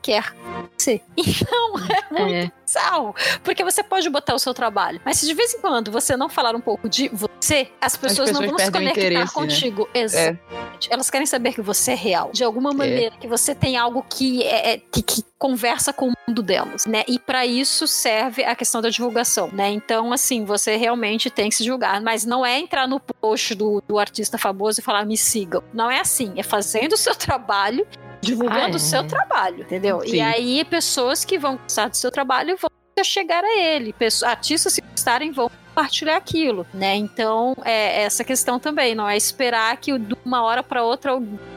quer 0.02 0.34
você. 0.76 1.00
Então, 1.16 1.74
é 1.88 2.20
muito 2.22 2.34
É. 2.34 2.52
bizarro, 2.64 3.14
porque 3.44 3.62
você 3.62 3.82
pode 3.82 4.08
botar 4.08 4.34
o 4.34 4.38
seu 4.38 4.54
trabalho, 4.54 5.00
mas 5.04 5.18
se 5.18 5.26
de 5.26 5.34
vez 5.34 5.54
em 5.54 5.60
quando 5.60 5.90
você 5.90 6.16
não 6.16 6.28
falar 6.28 6.54
um 6.54 6.60
pouco 6.60 6.88
de 6.88 7.08
você, 7.08 7.68
as 7.80 7.96
pessoas, 7.96 8.30
não 8.30 8.40
pessoas 8.40 8.50
vão 8.50 8.66
se 8.66 8.72
conectar 8.72 9.20
né? 9.20 9.26
contigo. 9.32 9.88
Exatamente. 9.92 10.40
Elas 10.88 11.10
querem 11.10 11.26
saber 11.26 11.52
que 11.52 11.60
você 11.60 11.92
é 11.92 11.94
real, 11.94 12.30
de 12.32 12.42
alguma 12.42 12.72
maneira, 12.72 13.14
que 13.20 13.28
você 13.28 13.54
tem 13.54 13.76
algo 13.76 14.04
que, 14.08 14.42
é, 14.42 14.74
é- 14.74 14.78
que, 14.78 15.02
que 15.02 15.24
conversa 15.38 15.92
com 15.92 16.08
o 16.08 16.12
mundo 16.28 16.42
delas, 16.42 16.84
né? 16.86 17.02
E 17.08 17.18
para 17.18 17.46
isso 17.46 17.86
serve 17.86 18.44
a 18.44 18.54
questão 18.54 18.82
da 18.82 18.90
divulgação, 18.90 19.48
né? 19.52 19.70
Então, 19.70 20.12
assim, 20.12 20.44
você 20.44 20.76
realmente 20.76 21.30
tem 21.30 21.48
que 21.48 21.54
se 21.56 21.64
julgar, 21.64 22.00
mas 22.00 22.24
não 22.26 22.44
é 22.44 22.58
entrar 22.58 22.86
no 22.86 23.00
post 23.00 23.54
do, 23.54 23.82
do 23.88 23.98
artista 23.98 24.36
famoso 24.36 24.80
e 24.80 24.82
falar 24.82 25.04
me 25.06 25.16
sigam. 25.16 25.62
Não 25.72 25.90
é 25.90 26.00
assim, 26.00 26.34
é 26.36 26.42
fazendo 26.42 26.92
o 26.92 26.96
seu 26.96 27.14
trabalho 27.16 27.86
divulgando 28.20 28.60
Ah, 28.60 28.70
é. 28.70 28.76
o 28.76 28.78
seu 28.78 29.06
trabalho, 29.06 29.62
entendeu? 29.62 30.02
E 30.04 30.10
Sim. 30.10 30.20
aí 30.20 30.64
pessoas 30.64 31.24
que 31.24 31.38
vão 31.38 31.56
gostar 31.56 31.88
do 31.88 31.96
seu 31.96 32.10
trabalho 32.10 32.56
vão 32.56 32.70
chegar 33.02 33.42
a 33.42 33.58
ele, 33.58 33.94
artistas 34.26 34.74
que 34.74 34.82
gostarem 34.82 35.32
vão 35.32 35.50
compartilhar 35.68 36.16
aquilo, 36.18 36.66
né? 36.74 36.94
Então 36.96 37.56
é 37.64 38.02
essa 38.02 38.22
questão 38.22 38.58
também, 38.60 38.94
não 38.94 39.08
é 39.08 39.16
esperar 39.16 39.74
que 39.78 39.98
de 39.98 40.14
uma 40.22 40.42
hora 40.42 40.62
para 40.62 40.82
outra 40.82 41.12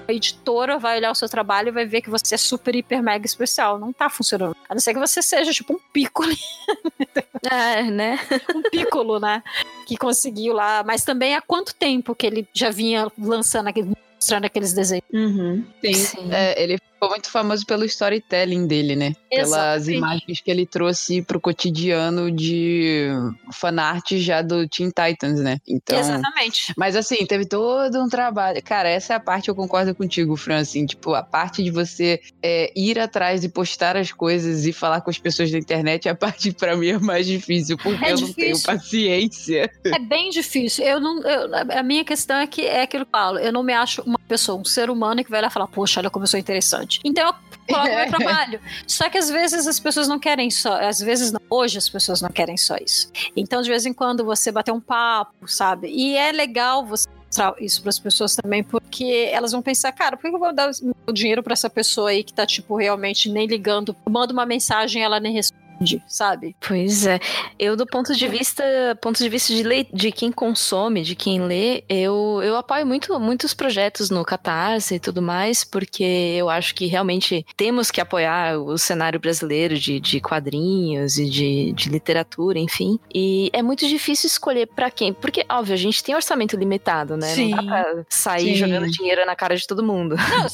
a 0.07 0.13
editora 0.13 0.79
vai 0.79 0.97
olhar 0.99 1.11
o 1.11 1.15
seu 1.15 1.27
trabalho 1.27 1.67
e 1.67 1.71
vai 1.71 1.85
ver 1.85 2.01
que 2.01 2.09
você 2.09 2.35
é 2.35 2.37
super 2.37 2.73
hiper 2.73 3.03
mega 3.03 3.25
especial, 3.25 3.77
não 3.77 3.91
tá 3.91 4.09
funcionando. 4.09 4.55
A 4.69 4.73
não 4.73 4.79
ser 4.79 4.93
que 4.93 4.99
você 5.01 5.21
seja 5.21 5.51
tipo 5.51 5.73
um 5.73 5.79
piccolo, 5.91 6.31
É, 7.51 7.83
né? 7.83 8.17
um 8.55 8.61
piccolo, 8.61 9.19
né? 9.19 9.43
Que 9.85 9.97
conseguiu 9.97 10.53
lá, 10.53 10.81
mas 10.85 11.03
também 11.03 11.35
há 11.35 11.41
quanto 11.41 11.75
tempo 11.75 12.15
que 12.15 12.25
ele 12.25 12.47
já 12.53 12.69
vinha 12.69 13.11
lançando 13.19 13.67
aquele 13.67 13.91
mostrando 14.23 14.45
aqueles 14.45 14.71
desenhos. 14.73 15.03
Uhum. 15.13 15.65
Sim. 15.83 15.93
Sim. 15.93 16.29
É, 16.31 16.61
ele 16.61 16.77
ficou 17.03 17.09
muito 17.09 17.29
famoso 17.29 17.65
pelo 17.65 17.85
storytelling 17.85 18.65
dele, 18.67 18.95
né? 18.95 19.13
Pelas 19.29 19.49
Exatamente. 19.87 19.97
imagens 19.97 20.41
que 20.41 20.51
ele 20.51 20.65
trouxe 20.65 21.21
pro 21.21 21.39
cotidiano 21.39 22.31
de 22.31 23.07
fanart 23.51 24.11
já 24.13 24.41
do 24.41 24.67
Teen 24.67 24.89
Titans, 24.89 25.39
né? 25.39 25.59
Então. 25.67 25.99
Exatamente. 25.99 26.73
Mas 26.77 26.95
assim, 26.95 27.25
teve 27.25 27.45
todo 27.45 28.01
um 28.01 28.07
trabalho. 28.07 28.61
Cara, 28.63 28.89
essa 28.89 29.13
é 29.13 29.15
a 29.15 29.19
parte 29.19 29.45
que 29.45 29.51
eu 29.51 29.55
concordo 29.55 29.93
contigo, 29.95 30.35
Fran. 30.35 30.57
Assim, 30.57 30.85
tipo, 30.85 31.13
a 31.13 31.23
parte 31.23 31.63
de 31.63 31.71
você 31.71 32.21
é, 32.41 32.71
ir 32.75 32.99
atrás 32.99 33.43
e 33.43 33.49
postar 33.49 33.97
as 33.97 34.11
coisas 34.11 34.65
e 34.65 34.73
falar 34.73 35.01
com 35.01 35.09
as 35.09 35.17
pessoas 35.17 35.51
da 35.51 35.57
internet, 35.57 36.07
a 36.07 36.15
parte 36.15 36.51
pra 36.51 36.75
mim 36.75 36.87
é 36.89 36.99
mais 36.99 37.25
difícil, 37.25 37.77
porque 37.77 38.03
É 38.05 38.13
eu 38.13 38.19
não 38.19 38.33
tenho 38.33 38.53
difícil. 38.53 38.65
paciência. 38.65 39.71
É 39.85 39.99
bem 39.99 40.29
difícil. 40.29 40.85
Eu 40.85 40.99
não, 40.99 41.21
eu- 41.23 41.49
a 41.77 41.83
minha 41.83 42.03
questão 42.05 42.37
é 42.37 42.47
que 42.47 42.61
é 42.61 42.83
aquilo 42.83 43.05
que 43.05 43.09
eu 43.09 43.19
falo. 43.19 43.39
Eu 43.39 43.51
não 43.51 43.63
me 43.63 43.73
acho 43.73 44.01
uma 44.03 44.19
pessoa, 44.27 44.59
um 44.59 44.65
ser 44.65 44.89
humano 44.89 45.23
que 45.23 45.29
vai 45.29 45.41
lá 45.41 45.49
falar, 45.49 45.67
poxa, 45.67 45.99
olha 45.99 46.09
como 46.09 46.23
eu 46.23 46.27
sou 46.27 46.39
interessante. 46.39 46.92
Então 47.03 47.27
eu 47.27 47.33
coloco 47.67 47.95
meu 47.95 48.07
trabalho. 48.11 48.59
Só 48.87 49.09
que 49.09 49.17
às 49.17 49.29
vezes 49.29 49.67
as 49.67 49.79
pessoas 49.79 50.07
não 50.07 50.19
querem 50.19 50.49
só. 50.49 50.81
Às 50.81 50.99
vezes 50.99 51.31
não. 51.31 51.41
Hoje 51.49 51.77
as 51.77 51.89
pessoas 51.89 52.21
não 52.21 52.29
querem 52.29 52.57
só 52.57 52.75
isso. 52.77 53.11
Então, 53.35 53.61
de 53.61 53.69
vez 53.69 53.85
em 53.85 53.93
quando, 53.93 54.23
você 54.23 54.51
bater 54.51 54.71
um 54.71 54.81
papo, 54.81 55.47
sabe? 55.47 55.87
E 55.89 56.15
é 56.15 56.31
legal 56.31 56.85
você 56.85 57.07
mostrar 57.25 57.55
isso 57.59 57.81
para 57.81 57.89
as 57.89 57.99
pessoas 57.99 58.35
também, 58.35 58.63
porque 58.63 59.29
elas 59.31 59.51
vão 59.51 59.61
pensar, 59.61 59.91
cara, 59.91 60.15
por 60.15 60.29
que 60.29 60.35
eu 60.35 60.39
vou 60.39 60.53
dar 60.53 60.69
o 61.07 61.11
dinheiro 61.11 61.41
para 61.41 61.53
essa 61.53 61.69
pessoa 61.69 62.09
aí 62.09 62.23
que 62.23 62.33
tá, 62.33 62.45
tipo, 62.45 62.75
realmente 62.75 63.29
nem 63.29 63.47
ligando? 63.47 63.95
Eu 64.05 64.11
mando 64.11 64.33
uma 64.33 64.45
mensagem 64.45 65.01
ela 65.01 65.19
nem 65.19 65.33
responde. 65.33 65.62
Sabe? 66.07 66.55
Pois 66.65 67.05
é. 67.05 67.19
Eu, 67.57 67.75
do 67.75 67.85
ponto 67.85 68.13
de 68.15 68.27
vista, 68.27 68.63
ponto 69.01 69.17
de 69.17 69.29
vista 69.29 69.53
de, 69.53 69.63
lei, 69.63 69.87
de 69.91 70.11
quem 70.11 70.31
consome, 70.31 71.03
de 71.03 71.15
quem 71.15 71.41
lê, 71.41 71.83
eu, 71.89 72.41
eu 72.43 72.55
apoio 72.55 72.85
muito 72.85 73.19
muitos 73.19 73.53
projetos 73.53 74.09
no 74.09 74.23
Catarse 74.23 74.95
e 74.95 74.99
tudo 74.99 75.21
mais, 75.21 75.63
porque 75.63 76.03
eu 76.03 76.49
acho 76.49 76.73
que 76.75 76.87
realmente 76.87 77.45
temos 77.55 77.91
que 77.91 78.01
apoiar 78.01 78.57
o 78.57 78.77
cenário 78.77 79.19
brasileiro 79.19 79.77
de, 79.77 79.99
de 79.99 80.19
quadrinhos 80.19 81.17
e 81.17 81.29
de, 81.29 81.73
de 81.73 81.89
literatura, 81.89 82.59
enfim. 82.59 82.99
E 83.13 83.49
é 83.53 83.61
muito 83.61 83.87
difícil 83.87 84.27
escolher 84.27 84.67
para 84.67 84.89
quem, 84.89 85.13
porque, 85.13 85.45
óbvio, 85.49 85.73
a 85.73 85.77
gente 85.77 86.03
tem 86.03 86.15
orçamento 86.15 86.57
limitado, 86.57 87.17
né? 87.17 87.27
Sim. 87.27 87.49
Não 87.49 87.57
dá 87.57 87.63
pra 87.63 88.05
sair 88.09 88.53
Sim. 88.53 88.55
jogando 88.55 88.89
dinheiro 88.89 89.25
na 89.25 89.35
cara 89.35 89.55
de 89.55 89.65
todo 89.67 89.83
mundo. 89.83 90.15
Não, 90.15 90.47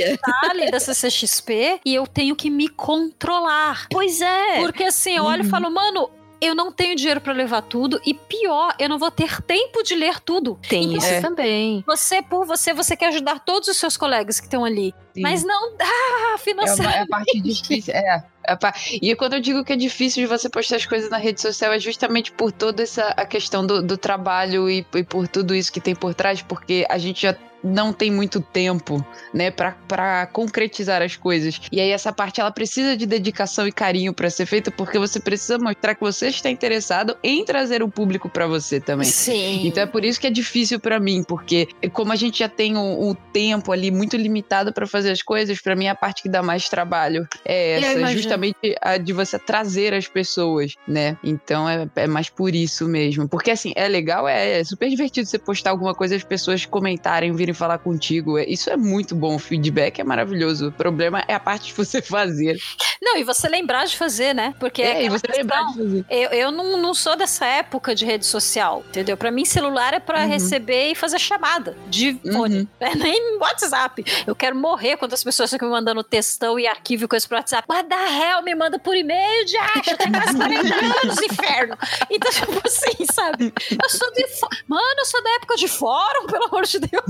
eu. 0.00 0.18
Vale 0.42 0.70
da 0.70 0.80
CCXP 0.80 1.80
e 1.84 1.94
eu 1.94 2.06
tenho 2.06 2.34
que 2.34 2.50
me 2.50 2.68
controlar. 2.68 3.86
Pois 3.90 4.20
é. 4.20 4.35
Porque 4.60 4.84
assim, 4.84 5.16
eu 5.16 5.24
olho 5.24 5.42
e 5.44 5.48
falo, 5.48 5.70
mano, 5.70 6.10
eu 6.40 6.54
não 6.54 6.70
tenho 6.70 6.94
dinheiro 6.94 7.20
pra 7.20 7.32
levar 7.32 7.62
tudo 7.62 7.98
e 8.04 8.12
pior, 8.12 8.74
eu 8.78 8.88
não 8.90 8.98
vou 8.98 9.10
ter 9.10 9.40
tempo 9.42 9.82
de 9.82 9.94
ler 9.94 10.20
tudo. 10.20 10.58
Tem 10.68 10.84
Então, 10.84 10.98
isso 10.98 11.06
É. 11.06 11.20
também. 11.22 11.82
Você, 11.86 12.20
por 12.22 12.44
você, 12.44 12.74
você 12.74 12.94
quer 12.94 13.06
ajudar 13.08 13.40
todos 13.40 13.68
os 13.68 13.76
seus 13.78 13.96
colegas 13.96 14.38
que 14.38 14.46
estão 14.46 14.62
ali. 14.64 14.94
Sim. 15.14 15.22
Mas 15.22 15.42
não 15.42 15.74
dá 15.76 15.84
É, 15.86 16.28
uma, 16.28 16.38
financeiramente. 16.38 16.98
é 16.98 17.02
a 17.02 17.06
parte 17.06 17.40
difícil. 17.40 17.94
É. 17.94 18.22
é 18.46 18.58
E 19.00 19.16
quando 19.16 19.32
eu 19.32 19.40
digo 19.40 19.64
que 19.64 19.72
é 19.72 19.76
difícil 19.76 20.22
de 20.22 20.26
você 20.26 20.48
postar 20.50 20.76
as 20.76 20.84
coisas 20.84 21.08
na 21.08 21.16
rede 21.16 21.40
social, 21.40 21.72
é 21.72 21.78
justamente 21.78 22.30
por 22.32 22.52
toda 22.52 22.82
essa 22.82 23.06
a 23.16 23.24
questão 23.24 23.66
do, 23.66 23.82
do 23.82 23.96
trabalho 23.96 24.68
e, 24.68 24.86
e 24.94 25.02
por 25.02 25.26
tudo 25.26 25.54
isso 25.54 25.72
que 25.72 25.80
tem 25.80 25.94
por 25.94 26.14
trás, 26.14 26.42
porque 26.42 26.86
a 26.90 26.98
gente 26.98 27.22
já 27.22 27.34
não 27.62 27.92
tem 27.92 28.10
muito 28.10 28.40
tempo, 28.40 29.04
né, 29.32 29.50
pra, 29.50 29.72
pra 29.88 30.26
concretizar 30.26 31.02
as 31.02 31.16
coisas. 31.16 31.60
E 31.70 31.80
aí 31.80 31.90
essa 31.90 32.12
parte 32.12 32.40
ela 32.40 32.50
precisa 32.50 32.96
de 32.96 33.06
dedicação 33.06 33.66
e 33.66 33.72
carinho 33.72 34.12
pra 34.12 34.30
ser 34.30 34.46
feita, 34.46 34.70
porque 34.70 34.98
você 34.98 35.18
precisa 35.18 35.58
mostrar 35.58 35.94
que 35.94 36.00
você 36.00 36.28
está 36.28 36.50
interessado 36.50 37.16
em 37.22 37.44
trazer 37.44 37.82
o 37.82 37.88
público 37.88 38.28
pra 38.28 38.46
você 38.46 38.80
também. 38.80 39.08
Sim. 39.08 39.66
Então 39.66 39.82
é 39.82 39.86
por 39.86 40.04
isso 40.04 40.20
que 40.20 40.26
é 40.26 40.30
difícil 40.30 40.78
pra 40.80 41.00
mim, 41.00 41.22
porque 41.22 41.68
como 41.92 42.12
a 42.12 42.16
gente 42.16 42.40
já 42.40 42.48
tem 42.48 42.76
o, 42.76 43.10
o 43.10 43.14
tempo 43.14 43.72
ali 43.72 43.90
muito 43.90 44.16
limitado 44.16 44.72
pra 44.72 44.86
fazer 44.86 45.10
as 45.10 45.22
coisas, 45.22 45.60
pra 45.60 45.74
mim 45.74 45.88
a 45.88 45.94
parte 45.94 46.22
que 46.22 46.28
dá 46.28 46.42
mais 46.42 46.68
trabalho 46.68 47.26
é 47.44 47.80
essa, 47.80 48.12
justamente 48.12 48.74
a 48.80 48.96
de 48.96 49.12
você 49.12 49.38
trazer 49.38 49.94
as 49.94 50.08
pessoas, 50.08 50.74
né? 50.86 51.16
Então 51.22 51.68
é, 51.68 51.88
é 51.96 52.06
mais 52.06 52.28
por 52.28 52.54
isso 52.54 52.88
mesmo. 52.88 53.28
Porque 53.28 53.50
assim, 53.50 53.72
é 53.74 53.88
legal, 53.88 54.28
é, 54.28 54.60
é 54.60 54.64
super 54.64 54.88
divertido 54.88 55.26
você 55.26 55.38
postar 55.38 55.70
alguma 55.70 55.94
coisa 55.94 56.14
e 56.14 56.16
as 56.16 56.24
pessoas 56.24 56.64
comentarem, 56.66 57.32
falar 57.54 57.78
contigo. 57.78 58.38
É- 58.38 58.44
Isso 58.46 58.70
é 58.70 58.76
muito 58.76 59.14
bom, 59.14 59.34
o 59.36 59.38
feedback 59.38 60.00
é 60.00 60.04
maravilhoso. 60.04 60.68
O 60.68 60.72
problema 60.72 61.22
é 61.28 61.34
a 61.34 61.40
parte 61.40 61.66
de 61.68 61.72
você 61.74 62.00
fazer. 62.02 62.56
Não, 63.02 63.16
e 63.16 63.24
você 63.24 63.48
lembrar 63.48 63.84
de 63.86 63.96
fazer, 63.96 64.34
né? 64.34 64.54
Porque 64.58 64.82
É, 64.82 65.04
e 65.04 65.08
você 65.08 65.26
lembrar 65.28 65.64
de 65.68 65.74
fazer. 65.78 66.04
Eu, 66.10 66.30
eu 66.30 66.50
não, 66.50 66.76
não 66.78 66.94
sou 66.94 67.16
dessa 67.16 67.46
época 67.46 67.94
de 67.94 68.04
rede 68.04 68.24
social, 68.26 68.82
entendeu? 68.88 69.16
Pra 69.16 69.30
mim, 69.30 69.44
celular 69.44 69.94
é 69.94 70.00
pra 70.00 70.22
Uhum. 70.22 70.28
receber 70.28 70.90
e 70.90 70.94
fazer 70.94 71.18
chamada 71.18 71.76
de 71.88 72.18
fone. 72.32 72.60
Uhum. 72.60 72.66
É 72.80 72.94
nem 72.96 73.38
WhatsApp. 73.38 74.04
Eu 74.26 74.34
quero 74.34 74.56
morrer 74.56 74.96
quando 74.96 75.12
as 75.12 75.22
pessoas 75.22 75.50
ficam 75.50 75.68
me 75.68 75.74
mandando 75.74 76.02
textão 76.02 76.58
e 76.58 76.66
arquivo 76.66 77.06
coisa 77.08 77.26
pro 77.28 77.36
WhatsApp. 77.36 77.64
Mas 77.68 77.86
da 77.88 77.96
real, 78.06 78.42
me 78.42 78.54
manda 78.54 78.78
por 78.78 78.96
e-mail 78.96 79.44
de 79.44 79.56
acha, 79.56 79.96
tem 79.96 80.10
quase 80.10 80.36
40 80.36 80.74
anos, 80.74 81.16
inferno. 81.22 81.76
Então, 82.10 82.30
tipo 82.32 82.60
assim, 82.66 83.06
sabe? 83.12 83.52
Eu 83.82 83.90
sou 83.90 84.10
de. 84.12 84.24
Mano, 84.66 84.94
eu 84.98 85.04
sou 85.04 85.22
da 85.22 85.30
época 85.34 85.56
de 85.56 85.68
fórum, 85.68 86.26
pelo 86.26 86.44
amor 86.46 86.64
de 86.64 86.78
Deus. 86.78 87.04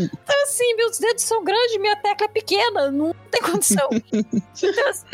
Então, 0.00 0.42
assim, 0.44 0.74
meus 0.76 0.98
dedos 0.98 1.22
são 1.22 1.44
grandes, 1.44 1.78
minha 1.78 1.96
tecla 1.96 2.26
é 2.26 2.28
pequena, 2.28 2.90
não 2.90 3.14
tem 3.30 3.42
condição. 3.42 3.88
Então, 4.62 4.88
assim, 4.88 5.06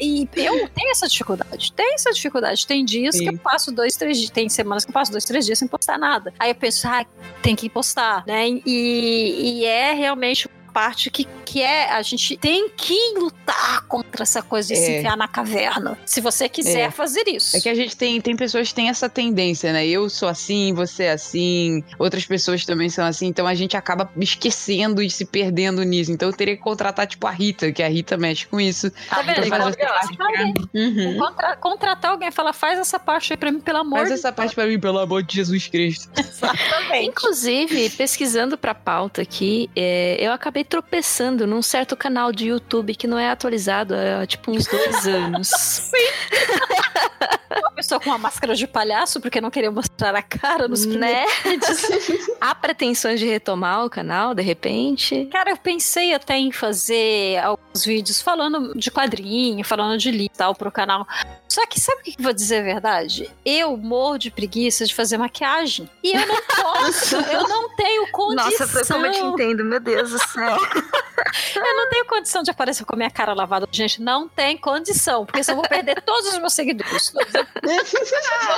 e, 0.00 0.28
e 0.34 0.44
eu 0.44 0.68
tenho 0.68 0.90
essa 0.90 1.06
dificuldade. 1.06 1.72
Tenho 1.72 1.94
essa 1.94 2.10
dificuldade. 2.10 2.66
Tem 2.66 2.84
dias 2.84 3.14
que 3.14 3.24
Sim. 3.24 3.32
eu 3.32 3.38
passo 3.38 3.70
dois, 3.70 3.96
três 3.96 4.18
dias. 4.18 4.30
Tem 4.30 4.48
semanas 4.48 4.84
que 4.84 4.90
eu 4.90 4.94
passo 4.94 5.12
dois, 5.12 5.24
três 5.24 5.44
dias 5.44 5.58
sem 5.58 5.68
postar 5.68 5.98
nada. 5.98 6.32
Aí 6.38 6.50
eu 6.50 6.54
penso, 6.54 6.86
ah, 6.88 7.04
tem 7.42 7.54
que 7.54 7.68
postar, 7.68 8.24
né? 8.26 8.48
E, 8.48 9.60
e 9.60 9.64
é 9.64 9.92
realmente 9.92 10.48
parte 10.74 11.08
que, 11.10 11.24
que 11.44 11.62
é 11.62 11.90
a 11.92 12.02
gente 12.02 12.36
tem 12.36 12.68
que 12.68 13.14
lutar 13.16 13.82
contra 13.86 14.24
essa 14.24 14.42
coisa 14.42 14.68
de 14.74 14.76
se 14.76 14.90
É. 14.90 14.98
enfiar 14.98 15.16
na 15.16 15.28
caverna. 15.28 15.96
Se 16.04 16.20
você 16.20 16.48
quiser 16.48 16.88
É. 16.88 16.90
fazer 16.90 17.22
isso. 17.28 17.56
É 17.56 17.60
que 17.60 17.68
a 17.68 17.74
gente 17.74 17.96
tem, 17.96 18.20
tem 18.20 18.34
pessoas 18.34 18.68
que 18.68 18.74
têm 18.74 18.88
essa 18.88 19.08
tendência, 19.08 19.72
né? 19.72 19.86
Eu 19.86 20.10
sou 20.10 20.28
assim, 20.28 20.74
você 20.74 21.04
é 21.04 21.12
assim, 21.12 21.84
outras 21.98 22.26
pessoas 22.26 22.64
também 22.66 22.88
são 22.90 23.06
assim, 23.06 23.26
então 23.28 23.46
a 23.46 23.54
gente 23.54 23.76
acaba 23.76 24.10
esquecendo 24.16 25.00
e 25.00 25.08
se 25.08 25.24
perdendo 25.24 25.82
nisso. 25.84 26.10
Então 26.10 26.28
eu 26.28 26.36
teria 26.36 26.56
que 26.56 26.62
contratar, 26.62 27.06
tipo, 27.06 27.26
a 27.26 27.30
Rita, 27.30 27.70
que 27.70 27.82
a 27.82 27.88
Rita 27.88 28.16
mexe 28.16 28.46
com 28.46 28.60
isso. 28.60 28.90
Tá 29.08 29.22
vendo? 29.22 29.46
Então, 29.46 29.72
parte 29.72 30.16
pra 30.16 30.44
mim. 30.44 30.54
Uhum. 30.74 31.18
Contra- 31.18 31.56
contratar 31.56 32.10
alguém 32.10 32.28
e 32.28 32.32
falar, 32.32 32.52
faz 32.52 32.78
essa 32.80 32.98
parte 32.98 33.32
aí 33.32 33.36
pra 33.36 33.52
mim, 33.52 33.60
pelo 33.60 33.78
amor 33.78 33.98
Faz 33.98 34.08
de 34.08 34.14
essa 34.14 34.32
parte 34.32 34.54
pra 34.54 34.66
mim, 34.66 34.80
pelo 34.80 34.98
amor 34.98 35.22
de 35.22 35.36
Jesus 35.36 35.68
Cristo. 35.68 36.08
Exatamente. 36.18 37.06
Inclusive, 37.08 37.90
pesquisando 37.90 38.58
pra 38.58 38.74
pauta 38.74 39.22
aqui, 39.22 39.70
é, 39.76 40.16
eu 40.18 40.32
acabei 40.32 40.63
tropeçando 40.64 41.46
num 41.46 41.62
certo 41.62 41.96
canal 41.96 42.32
de 42.32 42.48
YouTube 42.48 42.94
que 42.94 43.06
não 43.06 43.18
é 43.18 43.30
atualizado 43.30 43.94
há 43.94 44.26
tipo 44.26 44.50
uns 44.50 44.66
dois 44.66 45.06
anos. 45.06 45.50
Uma 47.50 47.72
pessoa 47.72 48.00
com 48.00 48.10
uma 48.10 48.18
máscara 48.18 48.54
de 48.54 48.66
palhaço 48.66 49.20
porque 49.20 49.40
não 49.40 49.50
queria 49.50 49.70
mostrar 49.70 50.14
a 50.14 50.22
cara 50.22 50.68
nos 50.68 50.84
né? 50.86 51.24
Há 52.40 52.54
pretensões 52.54 53.20
de 53.20 53.26
retomar 53.26 53.84
o 53.84 53.90
canal, 53.90 54.34
de 54.34 54.42
repente. 54.42 55.26
Cara, 55.30 55.50
eu 55.50 55.56
pensei 55.56 56.14
até 56.14 56.36
em 56.36 56.52
fazer 56.52 57.38
alguns 57.38 57.84
vídeos 57.84 58.20
falando 58.20 58.74
de 58.78 58.90
quadrinho, 58.90 59.64
falando 59.64 59.98
de 59.98 60.10
livro 60.10 60.24
e 60.34 60.36
tal 60.36 60.54
pro 60.54 60.70
canal. 60.70 61.06
Só 61.48 61.66
que 61.66 61.78
sabe 61.78 62.00
o 62.00 62.04
que 62.04 62.16
eu 62.18 62.24
vou 62.24 62.32
dizer 62.32 62.58
a 62.58 62.62
verdade? 62.62 63.30
Eu 63.44 63.76
morro 63.76 64.18
de 64.18 64.30
preguiça 64.30 64.84
de 64.86 64.94
fazer 64.94 65.18
maquiagem. 65.18 65.88
E 66.02 66.12
eu 66.12 66.26
não 66.26 66.42
posso, 66.42 67.16
eu 67.16 67.48
não 67.48 67.74
tenho 67.76 68.10
condição. 68.10 69.06
entendo, 69.06 69.64
meu 69.64 69.80
Deus 69.80 70.10
do 70.10 70.18
céu. 70.18 70.58
Eu 71.54 71.76
não 71.76 71.88
tenho 71.88 72.04
condição 72.06 72.42
de 72.42 72.50
aparecer 72.50 72.84
com 72.84 72.94
a 72.94 72.96
minha 72.96 73.10
cara 73.10 73.32
lavada. 73.32 73.68
Gente, 73.70 74.02
não 74.02 74.28
tem 74.28 74.56
condição. 74.56 75.24
Porque 75.24 75.42
senão 75.42 75.58
eu 75.58 75.62
vou 75.62 75.68
perder 75.68 76.02
todos 76.02 76.32
os 76.32 76.38
meus 76.38 76.52
seguidores. 76.52 77.10
Todos. 77.10 77.43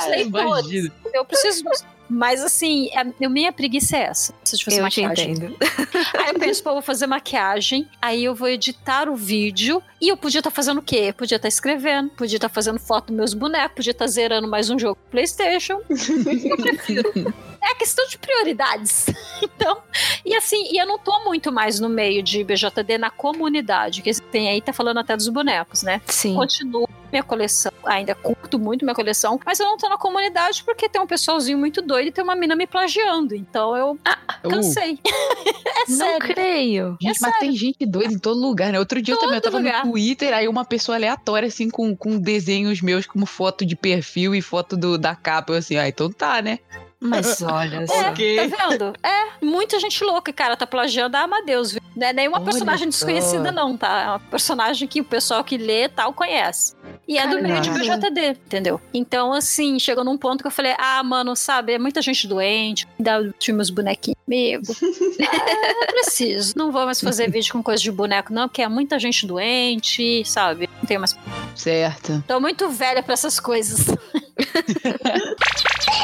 Leitores. 0.08 0.26
imagino. 0.26 0.92
Eu 1.12 1.24
preciso. 1.24 1.64
Mas 2.08 2.40
assim, 2.42 2.88
a 2.94 3.28
minha 3.28 3.52
preguiça 3.52 3.96
é 3.96 4.02
essa. 4.02 4.32
Preciso 4.34 4.58
de 4.60 4.64
fazer 4.64 4.78
Eu 4.78 4.82
maquiagem. 4.84 5.32
entendo. 5.32 5.56
Aí 6.18 6.28
eu 6.28 6.38
penso, 6.38 6.62
pô, 6.62 6.70
eu 6.70 6.74
vou 6.74 6.82
fazer 6.82 7.06
maquiagem, 7.06 7.88
aí 8.00 8.24
eu 8.24 8.32
vou 8.34 8.48
editar 8.48 9.08
o 9.08 9.16
vídeo, 9.16 9.82
e 10.00 10.08
eu 10.08 10.16
podia 10.16 10.38
estar 10.38 10.50
fazendo 10.50 10.78
o 10.78 10.82
quê? 10.82 11.06
Eu 11.08 11.14
podia 11.14 11.34
estar 11.36 11.48
escrevendo, 11.48 12.10
podia 12.10 12.36
estar 12.36 12.48
fazendo 12.48 12.78
foto 12.78 13.06
dos 13.08 13.16
meus 13.16 13.34
bonecos, 13.34 13.74
podia 13.76 13.90
estar 13.90 14.06
zerando 14.06 14.46
mais 14.46 14.70
um 14.70 14.78
jogo 14.78 14.96
Playstation. 15.10 15.80
Eu 15.90 16.56
prefiro. 16.56 17.34
É 17.68 17.74
questão 17.74 18.06
de 18.08 18.18
prioridades. 18.18 19.06
Então, 19.42 19.82
e 20.24 20.34
assim, 20.34 20.72
e 20.72 20.78
eu 20.78 20.86
não 20.86 20.98
tô 20.98 21.22
muito 21.24 21.52
mais 21.52 21.78
no 21.78 21.90
meio 21.90 22.22
de 22.22 22.42
BJD 22.42 22.96
na 22.96 23.10
comunidade, 23.10 24.00
que 24.00 24.10
tem 24.30 24.48
aí, 24.48 24.62
tá 24.62 24.72
falando 24.72 24.98
até 24.98 25.14
dos 25.14 25.28
bonecos, 25.28 25.82
né? 25.82 26.00
Sim. 26.06 26.34
Continuo 26.34 26.88
minha 27.12 27.22
coleção, 27.22 27.70
ainda 27.84 28.14
curto 28.14 28.58
muito 28.58 28.84
minha 28.84 28.94
coleção, 28.94 29.38
mas 29.44 29.60
eu 29.60 29.66
não 29.66 29.76
tô 29.76 29.88
na 29.90 29.98
comunidade 29.98 30.64
porque 30.64 30.88
tem 30.88 31.00
um 31.02 31.06
pessoalzinho 31.06 31.58
muito 31.58 31.82
doido 31.82 32.08
e 32.08 32.12
tem 32.12 32.24
uma 32.24 32.34
mina 32.34 32.56
me 32.56 32.66
plagiando. 32.66 33.34
Então 33.34 33.76
eu 33.76 33.98
Uh, 34.44 34.48
cansei. 34.48 34.98
é 35.04 35.90
Não 35.90 35.96
sério. 35.96 36.18
creio. 36.34 36.96
Gente, 37.00 37.16
É 37.16 37.20
mas 37.20 37.38
tem 37.38 37.52
gente 37.54 37.84
doida 37.86 38.12
em 38.12 38.18
todo 38.18 38.40
lugar, 38.40 38.72
né? 38.72 38.78
Outro 38.78 39.00
dia 39.02 39.14
eu 39.14 39.18
também 39.18 39.36
eu 39.36 39.40
Todo 39.42 39.52
tava 39.52 39.62
lugar. 39.62 39.84
no 39.84 39.92
Twitter, 39.92 40.32
aí 40.32 40.48
uma 40.48 40.64
pessoa 40.64 40.96
aleatória, 40.96 41.46
assim, 41.48 41.68
com, 41.68 41.94
com 41.94 42.18
desenhos 42.18 42.80
meus 42.80 43.06
como 43.06 43.26
foto 43.26 43.66
de 43.66 43.76
perfil 43.76 44.34
e 44.34 44.40
foto 44.40 44.76
do, 44.76 44.96
da 44.96 45.14
capa. 45.14 45.52
Eu 45.52 45.58
assim, 45.58 45.76
ah, 45.76 45.88
então 45.88 46.10
tá, 46.10 46.40
né? 46.40 46.58
Mas 47.00 47.40
olha 47.42 47.82
É, 47.82 47.86
só. 47.86 48.10
Ok. 48.10 48.48
tá 48.50 48.68
vendo? 48.68 48.92
É, 49.02 49.44
muita 49.44 49.78
gente 49.78 50.02
louca, 50.02 50.32
cara, 50.32 50.56
tá 50.56 50.66
plagiando 50.66 51.16
a 51.16 51.20
Amadeus, 51.22 51.72
viu? 51.72 51.80
Não 51.94 52.06
é 52.06 52.12
nenhuma 52.12 52.38
Olha 52.38 52.44
personagem 52.44 52.90
só. 52.90 53.06
desconhecida, 53.06 53.50
não, 53.50 53.76
tá? 53.76 54.02
É 54.02 54.06
uma 54.08 54.20
personagem 54.20 54.86
que 54.86 55.00
o 55.00 55.04
pessoal 55.04 55.42
que 55.42 55.56
lê 55.56 55.88
tal 55.88 56.12
conhece. 56.12 56.74
E 57.08 57.16
é 57.18 57.26
do 57.26 57.40
meio 57.40 57.60
de. 57.60 57.70
BJD, 57.70 58.28
entendeu? 58.30 58.80
Então, 58.92 59.32
assim, 59.32 59.78
chegou 59.78 60.04
num 60.04 60.18
ponto 60.18 60.42
que 60.42 60.46
eu 60.46 60.50
falei, 60.50 60.74
ah, 60.78 61.02
mano, 61.02 61.34
sabe, 61.34 61.72
é 61.72 61.78
muita 61.78 62.02
gente 62.02 62.26
doente, 62.26 62.86
dá 62.98 63.18
meus 63.48 63.70
bonequinhos 63.70 64.16
amigo. 64.26 64.64
É, 65.18 65.72
não 65.72 65.86
preciso. 65.86 66.52
Não 66.56 66.70
vou 66.70 66.84
mais 66.84 67.00
fazer 67.00 67.30
vídeo 67.30 67.50
com 67.52 67.62
coisa 67.62 67.82
de 67.82 67.90
boneco, 67.90 68.32
não, 68.32 68.48
porque 68.48 68.60
é 68.60 68.68
muita 68.68 68.98
gente 68.98 69.26
doente, 69.26 70.22
sabe? 70.26 70.68
Não 70.78 70.84
tenho 70.86 71.00
mais. 71.00 71.16
Certo. 71.54 72.22
Tô 72.26 72.38
muito 72.38 72.68
velha 72.68 73.02
pra 73.02 73.14
essas 73.14 73.40
coisas. 73.40 73.86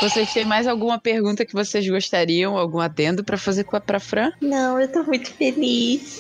Vocês 0.00 0.32
têm 0.32 0.44
mais 0.44 0.66
alguma 0.66 0.98
pergunta 0.98 1.44
que 1.44 1.52
vocês 1.52 1.88
gostariam, 1.88 2.56
algum 2.59 2.80
adendo 2.80 3.22
pra 3.22 3.36
fazer 3.38 3.62
com 3.64 3.76
a 3.76 3.80
pra 3.80 4.00
Fran? 4.00 4.32
Não, 4.40 4.80
eu 4.80 4.90
tô 4.90 5.02
muito 5.04 5.30
feliz. 5.32 6.18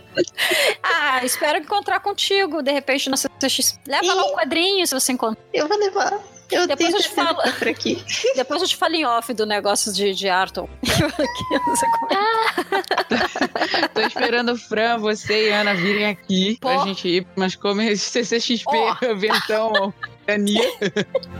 Ah, 0.82 1.24
espero 1.24 1.58
encontrar 1.58 2.00
contigo, 2.00 2.60
de 2.62 2.72
repente, 2.72 3.08
na 3.08 3.16
CCX. 3.16 3.78
Leva 3.86 4.12
lá 4.12 4.26
um 4.26 4.32
quadrinho 4.34 4.84
se 4.86 4.92
você 4.92 5.12
encontrar. 5.12 5.42
Eu 5.54 5.68
vou 5.68 5.78
levar. 5.78 6.18
Eu 6.50 6.66
Depois 6.66 6.88
tenho 6.90 6.98
eu 6.98 7.02
te 7.02 7.08
falo. 7.10 7.36
tá 7.42 7.52
por 7.52 7.68
aqui. 7.68 8.02
Depois 8.34 8.60
eu 8.60 8.66
te 8.68 8.76
falo 8.76 8.94
em 8.96 9.06
off 9.06 9.32
do 9.32 9.46
negócio 9.46 9.92
de, 9.92 10.12
de 10.12 10.28
Arton. 10.28 10.68
Tô 13.94 14.00
esperando 14.00 14.52
o 14.52 14.56
Fran, 14.58 14.98
você 14.98 15.48
e 15.48 15.52
Ana 15.52 15.74
virem 15.74 16.06
aqui 16.06 16.58
pra 16.60 16.78
Pô. 16.78 16.84
gente 16.86 17.08
ir, 17.08 17.26
mas 17.36 17.54
como 17.54 17.80
esse 17.80 18.24
CCXP, 18.24 18.64
Ó. 18.68 18.96
Ventão, 19.14 19.94
Ania. 20.28 20.62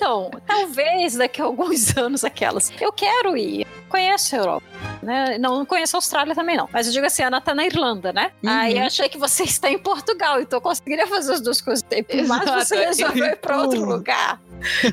Então, 0.00 0.30
talvez 0.46 1.16
daqui 1.16 1.42
a 1.42 1.44
alguns 1.44 1.94
anos 1.98 2.24
aquelas. 2.24 2.72
Eu 2.80 2.92
quero 2.92 3.36
ir. 3.36 3.66
Conheço 3.88 4.36
a 4.36 4.38
Europa. 4.38 4.66
Né? 5.02 5.36
Não, 5.38 5.58
não 5.58 5.66
conheço 5.66 5.96
a 5.96 5.98
Austrália 5.98 6.34
também, 6.34 6.56
não. 6.56 6.68
Mas 6.72 6.86
eu 6.86 6.92
digo 6.92 7.04
assim, 7.04 7.22
a 7.22 7.26
Ana 7.26 7.40
tá 7.40 7.54
na 7.54 7.66
Irlanda, 7.66 8.12
né? 8.12 8.30
Uhum. 8.42 8.50
Aí 8.50 8.78
eu 8.78 8.84
achei 8.84 9.08
que 9.08 9.18
você 9.18 9.42
está 9.42 9.68
em 9.68 9.78
Portugal, 9.78 10.40
então 10.40 10.58
eu 10.58 10.60
conseguiria 10.60 11.06
fazer 11.06 11.34
as 11.34 11.40
duas 11.40 11.60
coisas. 11.60 11.84
Mas 12.26 12.50
você 12.50 12.84
resolveu 12.84 13.26
ir 13.26 13.36
pra 13.36 13.60
outro 13.60 13.80
Pum. 13.80 13.86
lugar. 13.86 14.40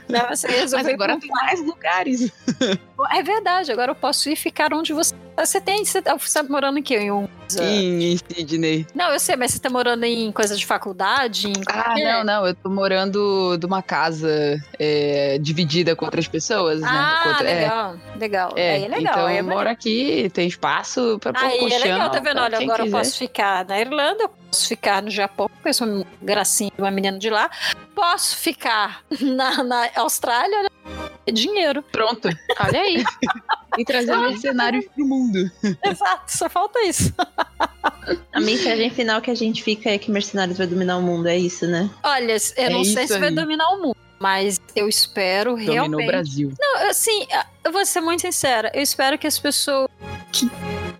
Né? 0.09 0.25
Você 0.29 0.47
Mas 0.47 0.59
resolveu 0.59 0.91
ir 0.91 0.93
agora 0.93 1.19
tem 1.19 1.29
mais 1.29 1.63
lugares. 1.63 2.31
É 3.11 3.23
verdade, 3.23 3.71
agora 3.71 3.91
eu 3.91 3.95
posso 3.95 4.29
ir 4.29 4.35
ficar 4.35 4.73
onde 4.73 4.91
você. 4.91 5.15
Você 5.37 5.61
tem. 5.61 5.85
Você 5.85 6.01
tá, 6.01 6.17
tá 6.17 6.43
morando 6.43 6.81
quê? 6.81 6.97
Em 6.97 7.11
um. 7.11 7.27
Sim, 7.47 8.03
em 8.03 8.17
Sydney. 8.17 8.87
Não, 8.95 9.09
eu 9.11 9.19
sei, 9.19 9.35
mas 9.35 9.51
você 9.51 9.59
tá 9.59 9.69
morando 9.69 10.03
em 10.03 10.31
coisa 10.31 10.55
de 10.55 10.65
faculdade? 10.65 11.47
Em... 11.49 11.53
Ah, 11.67 11.93
não, 11.97 12.23
não. 12.23 12.47
Eu 12.47 12.55
tô 12.55 12.69
morando 12.69 13.57
de 13.57 13.65
uma 13.65 13.81
casa 13.81 14.57
é, 14.79 15.37
dividida 15.39 15.95
com 15.95 16.05
outras 16.05 16.27
pessoas, 16.27 16.81
né? 16.81 16.87
Ah, 16.89 17.19
Com 17.23 17.29
outra- 17.29 17.49
é, 17.49 17.59
legal, 17.61 17.95
legal. 18.19 18.53
É, 18.55 18.71
Aí 18.75 18.83
é 18.85 18.87
legal. 18.87 19.01
então 19.13 19.25
aí 19.27 19.37
é 19.37 19.39
eu 19.39 19.43
moro 19.43 19.69
aqui, 19.69 20.29
tem 20.33 20.47
espaço 20.47 21.17
pra 21.19 21.33
pôr 21.33 21.45
Aí 21.45 21.59
colchão. 21.59 21.77
é 21.77 21.81
legal, 21.83 22.09
tá 22.09 22.19
vendo? 22.19 22.39
Olha, 22.41 22.57
agora 22.59 22.81
eu 22.81 22.85
quiser. 22.85 22.97
posso 22.97 23.17
ficar 23.17 23.65
na 23.65 23.79
Irlanda, 23.79 24.23
eu 24.23 24.29
posso 24.29 24.67
ficar 24.67 25.01
no 25.01 25.09
Japão, 25.09 25.49
porque 25.49 25.69
eu 25.69 25.73
sou 25.73 25.87
uma 25.87 26.05
gracinha 26.21 26.71
de 26.75 26.81
uma 26.81 26.91
menina 26.91 27.17
de 27.19 27.29
lá. 27.29 27.49
Posso 27.93 28.35
ficar 28.37 29.01
na, 29.21 29.63
na 29.63 29.89
Austrália, 29.95 30.57
olha, 30.57 30.67
é 30.67 30.94
dinheiro. 31.31 31.83
Pronto. 31.91 32.29
Olha 32.59 32.81
aí. 32.81 33.03
E 33.77 33.83
trazer 33.83 34.15
mercenários 34.15 34.85
pro 34.85 35.05
mundo. 35.05 35.51
Exato, 35.85 36.31
só 36.31 36.49
falta 36.49 36.81
isso. 36.83 37.13
A 38.31 38.39
mensagem 38.39 38.89
final 38.89 39.19
que 39.21 39.29
a 39.29 39.35
gente 39.35 39.61
fica 39.61 39.89
é 39.89 39.97
que 39.97 40.09
Mercenários 40.09 40.57
vai 40.57 40.65
dominar 40.65 40.95
o 40.95 41.01
mundo, 41.01 41.27
é 41.27 41.37
isso, 41.37 41.67
né? 41.67 41.89
Olha, 42.01 42.37
eu 42.55 42.63
É 42.63 42.69
não 42.69 42.85
sei 42.85 43.05
se 43.05 43.19
vai 43.19 43.31
dominar 43.31 43.67
o 43.73 43.81
mundo, 43.81 43.97
mas 44.17 44.61
eu 44.77 44.87
espero 44.87 45.51
Dominou 45.57 45.71
o 45.71 45.73
realmente. 45.73 46.07
Brasil. 46.07 46.53
Não, 46.57 46.89
assim, 46.89 47.27
eu 47.65 47.71
vou 47.73 47.85
ser 47.85 47.99
muito 47.99 48.21
sincera. 48.21 48.71
Eu 48.73 48.81
espero 48.81 49.17
que 49.17 49.27
as 49.27 49.37
pessoas 49.37 49.89
que 50.35 50.49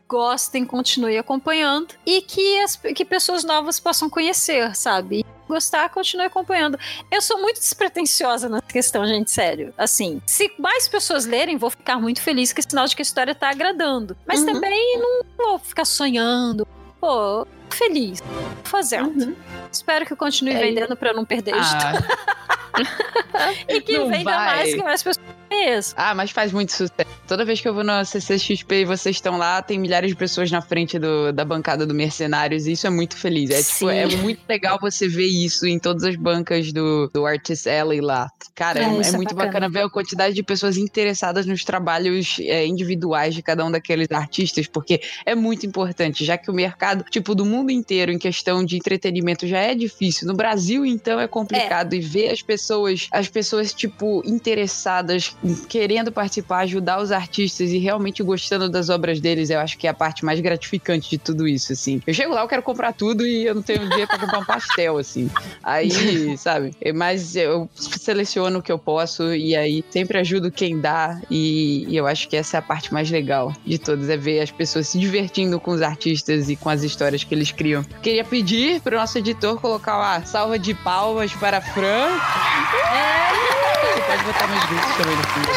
gostem 0.08 0.66
continuem 0.66 1.18
acompanhando 1.18 1.94
e 2.06 2.22
que, 2.22 2.60
as, 2.62 2.76
que 2.76 3.04
pessoas 3.04 3.44
novas 3.44 3.80
possam 3.80 4.10
conhecer, 4.10 4.74
sabe? 4.76 5.26
Gostar, 5.48 5.90
continue 5.90 6.26
acompanhando. 6.26 6.80
Eu 7.12 7.22
sou 7.22 7.40
muito 7.42 7.60
despretensiosa 7.60 8.50
nessa 8.50 8.66
questão, 8.66 9.06
gente, 9.06 9.30
sério. 9.30 9.74
Assim, 9.78 10.22
se 10.26 10.52
mais 10.58 10.88
pessoas 10.88 11.26
lerem, 11.26 11.58
vou 11.58 11.70
ficar 11.70 12.00
muito 12.00 12.22
feliz, 12.22 12.52
que 12.52 12.62
é 12.62 12.64
sinal 12.68 12.86
de 12.88 12.96
que 12.96 13.02
a 13.02 13.04
história 13.04 13.36
tá 13.36 13.50
agradando. 13.50 14.18
Mas 14.26 14.40
Uhum. 14.40 14.54
também 14.54 15.00
não 15.00 15.22
vou 15.38 15.60
ficar 15.60 15.86
sonhando. 15.86 16.68
Pô, 17.00 17.46
feliz. 17.70 18.24
Fazendo. 18.64 19.26
Uhum. 19.26 19.36
Espero 19.72 20.06
que 20.06 20.14
eu 20.14 20.18
continue 20.18 20.54
É 20.54 20.60
vendendo 20.60 20.96
pra 20.96 21.10
eu 21.10 21.16
não 21.16 21.26
perder 21.26 21.56
isso. 21.56 21.76
Ah, 21.76 21.94
E 23.68 23.82
que 23.82 23.98
não 23.98 24.10
venda 24.10 24.24
vai. 24.24 24.46
mais, 24.46 24.74
que 24.76 24.84
mais 24.84 25.04
pessoas 25.04 25.26
conheçam. 25.50 25.94
ah, 25.98 26.16
mas 26.16 26.32
faz 26.32 26.52
muito 26.52 26.72
sucesso. 26.72 27.10
Toda 27.28 27.44
vez 27.44 27.60
que 27.60 27.68
eu 27.68 27.74
vou 27.74 27.84
na 27.84 28.04
CCXP 28.06 28.82
e 28.82 28.86
vocês 28.86 29.16
estão 29.16 29.38
lá, 29.38 29.62
tem 29.62 29.80
milhares 29.80 30.10
de 30.12 30.16
pessoas 30.16 30.50
na 30.52 30.62
frente 30.62 30.98
do- 31.00 31.32
da 31.34 31.44
bancada 31.44 31.86
do 31.86 31.94
Mercenários 31.94 32.68
e 32.68 32.74
isso 32.74 32.86
é 32.86 32.90
muito 32.90 33.18
feliz. 33.18 33.50
É, 33.50 33.62
tipo, 33.64 33.90
é 33.90 34.06
muito 34.18 34.42
legal 34.48 34.78
você 34.80 35.08
ver 35.08 35.26
isso 35.28 35.66
em 35.66 35.80
todas 35.80 36.04
as 36.04 36.16
bancas 36.16 36.72
do, 36.72 37.10
do 37.14 37.26
Artist 37.26 37.68
Alley 37.68 38.00
lá. 38.02 38.30
Cara, 38.54 38.80
É, 38.80 38.84
é, 38.84 38.86
é 38.86 38.88
é 38.88 39.12
muito 39.12 39.34
bacana. 39.36 39.46
bacana 39.46 39.70
ver 39.70 39.82
a 39.84 39.90
quantidade 39.90 40.34
de 40.36 40.44
pessoas 40.44 40.78
interessadas 40.78 41.46
nos 41.46 41.64
trabalhos 41.64 42.38
é, 42.40 42.66
individuais 42.66 43.34
de 43.36 43.42
cada 43.42 43.66
um 43.66 43.72
daqueles 43.72 44.08
artistas, 44.12 44.68
porque 44.68 45.02
é 45.26 45.36
muito 45.36 45.66
importante, 45.66 46.24
já 46.24 46.38
que 46.38 46.50
o 46.50 46.54
mercado, 46.54 47.04
tipo, 47.10 47.34
do 47.36 47.46
mundo 47.46 47.72
inteiro 47.72 48.12
em 48.12 48.20
questão 48.20 48.64
de 48.64 48.78
entretenimento 48.78 49.46
já 49.48 49.60
é 49.60 49.74
difícil. 49.76 50.28
No 50.28 50.34
Brasil, 50.36 50.86
então, 50.86 51.20
é 51.20 51.28
complicado. 51.28 51.94
E 51.96 52.00
ver 52.00 52.30
as 52.32 52.42
pessoas, 52.42 52.65
as 53.12 53.28
pessoas, 53.28 53.74
tipo, 53.74 54.22
interessadas, 54.26 55.36
querendo 55.68 56.12
participar, 56.12 56.60
ajudar 56.60 57.02
os 57.02 57.12
artistas 57.12 57.72
e 57.72 57.78
realmente 57.78 58.24
gostando 58.24 58.70
das 58.70 58.90
obras 58.90 59.20
deles, 59.20 59.50
eu 59.50 59.60
acho 59.60 59.78
que 59.78 59.88
é 59.88 59.90
a 59.90 59.94
parte 59.94 60.26
mais 60.26 60.40
gratificante 60.40 61.10
de 61.10 61.18
tudo 61.18 61.48
isso, 61.48 61.74
assim. 61.74 62.02
Eu 62.06 62.14
chego 62.14 62.34
lá, 62.34 62.42
eu 62.42 62.48
quero 62.48 62.64
comprar 62.64 62.94
tudo 62.94 63.26
e 63.26 63.46
eu 63.46 63.56
não 63.56 63.62
tenho 63.62 63.88
dinheiro 63.88 64.08
pra 64.08 64.20
comprar 64.20 64.40
um 64.40 64.46
pastel, 64.46 64.98
assim. 64.98 65.30
Aí, 65.64 65.90
sabe? 66.38 66.72
Mas 66.94 67.36
eu 67.36 67.70
seleciono 67.76 68.60
o 68.60 68.62
que 68.62 68.72
eu 68.72 68.80
posso 68.80 69.34
e 69.34 69.56
aí 69.56 69.84
sempre 69.90 70.18
ajudo 70.18 70.52
quem 70.52 70.80
dá. 70.80 71.20
E, 71.30 71.86
e 71.88 71.96
eu 71.96 72.08
acho 72.08 72.28
que 72.28 72.36
essa 72.36 72.58
é 72.58 72.60
a 72.60 72.62
parte 72.62 72.94
mais 72.94 73.10
legal 73.10 73.54
de 73.66 73.78
todas, 73.78 74.10
é 74.10 74.18
ver 74.18 74.42
as 74.42 74.52
pessoas 74.52 74.88
se 74.88 75.00
divertindo 75.00 75.60
com 75.60 75.72
os 75.72 75.82
artistas 75.82 76.50
e 76.50 76.56
com 76.56 76.70
as 76.70 76.84
histórias 76.84 77.24
que 77.24 77.34
eles 77.34 77.52
criam. 77.52 77.84
Queria 78.02 78.24
pedir 78.24 78.82
pro 78.82 78.98
nosso 78.98 79.18
editor 79.18 79.60
colocar 79.60 79.98
uma 79.98 80.26
salva 80.26 80.58
de 80.58 80.74
palmas 80.74 81.34
para 81.34 81.58
a 81.58 81.62
Fran. 81.62 82.10
Pode 84.08 84.24
botar 84.24 84.48
meus 84.48 84.66
gritos 84.66 84.96
também 84.98 85.16
no 85.16 85.24
fundo. 85.24 85.48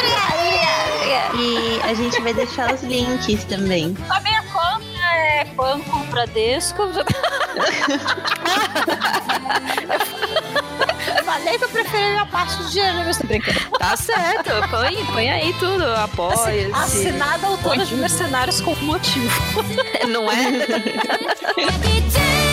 E 1.34 1.80
a 1.82 1.94
gente 1.94 2.20
vai 2.20 2.32
deixar 2.34 2.72
os 2.74 2.82
links 2.82 3.44
também. 3.44 3.96
A 4.08 4.20
minha 4.20 4.42
conta 4.52 4.84
é 5.14 5.44
Banco 5.54 5.98
Bradesco. 6.06 6.82
Eu 11.16 11.24
falei 11.24 11.58
que 11.58 11.64
eu 11.64 11.68
preferia 11.68 12.22
a 12.22 12.26
parte 12.26 12.56
de 12.64 12.70
dinheiro, 12.72 12.98
mas 12.98 13.18
tô 13.18 13.26
brincando. 13.26 13.60
Tá 13.78 13.96
certo, 13.96 14.50
põe, 14.70 15.04
põe 15.06 15.30
aí 15.30 15.52
tudo, 15.54 15.84
apoia. 15.94 16.70
Assinada 16.74 17.46
autora 17.46 17.84
de 17.84 17.94
mercenários 17.94 18.60
com 18.60 18.74
motivo. 18.76 19.64
Não 20.08 20.30
é? 20.30 20.36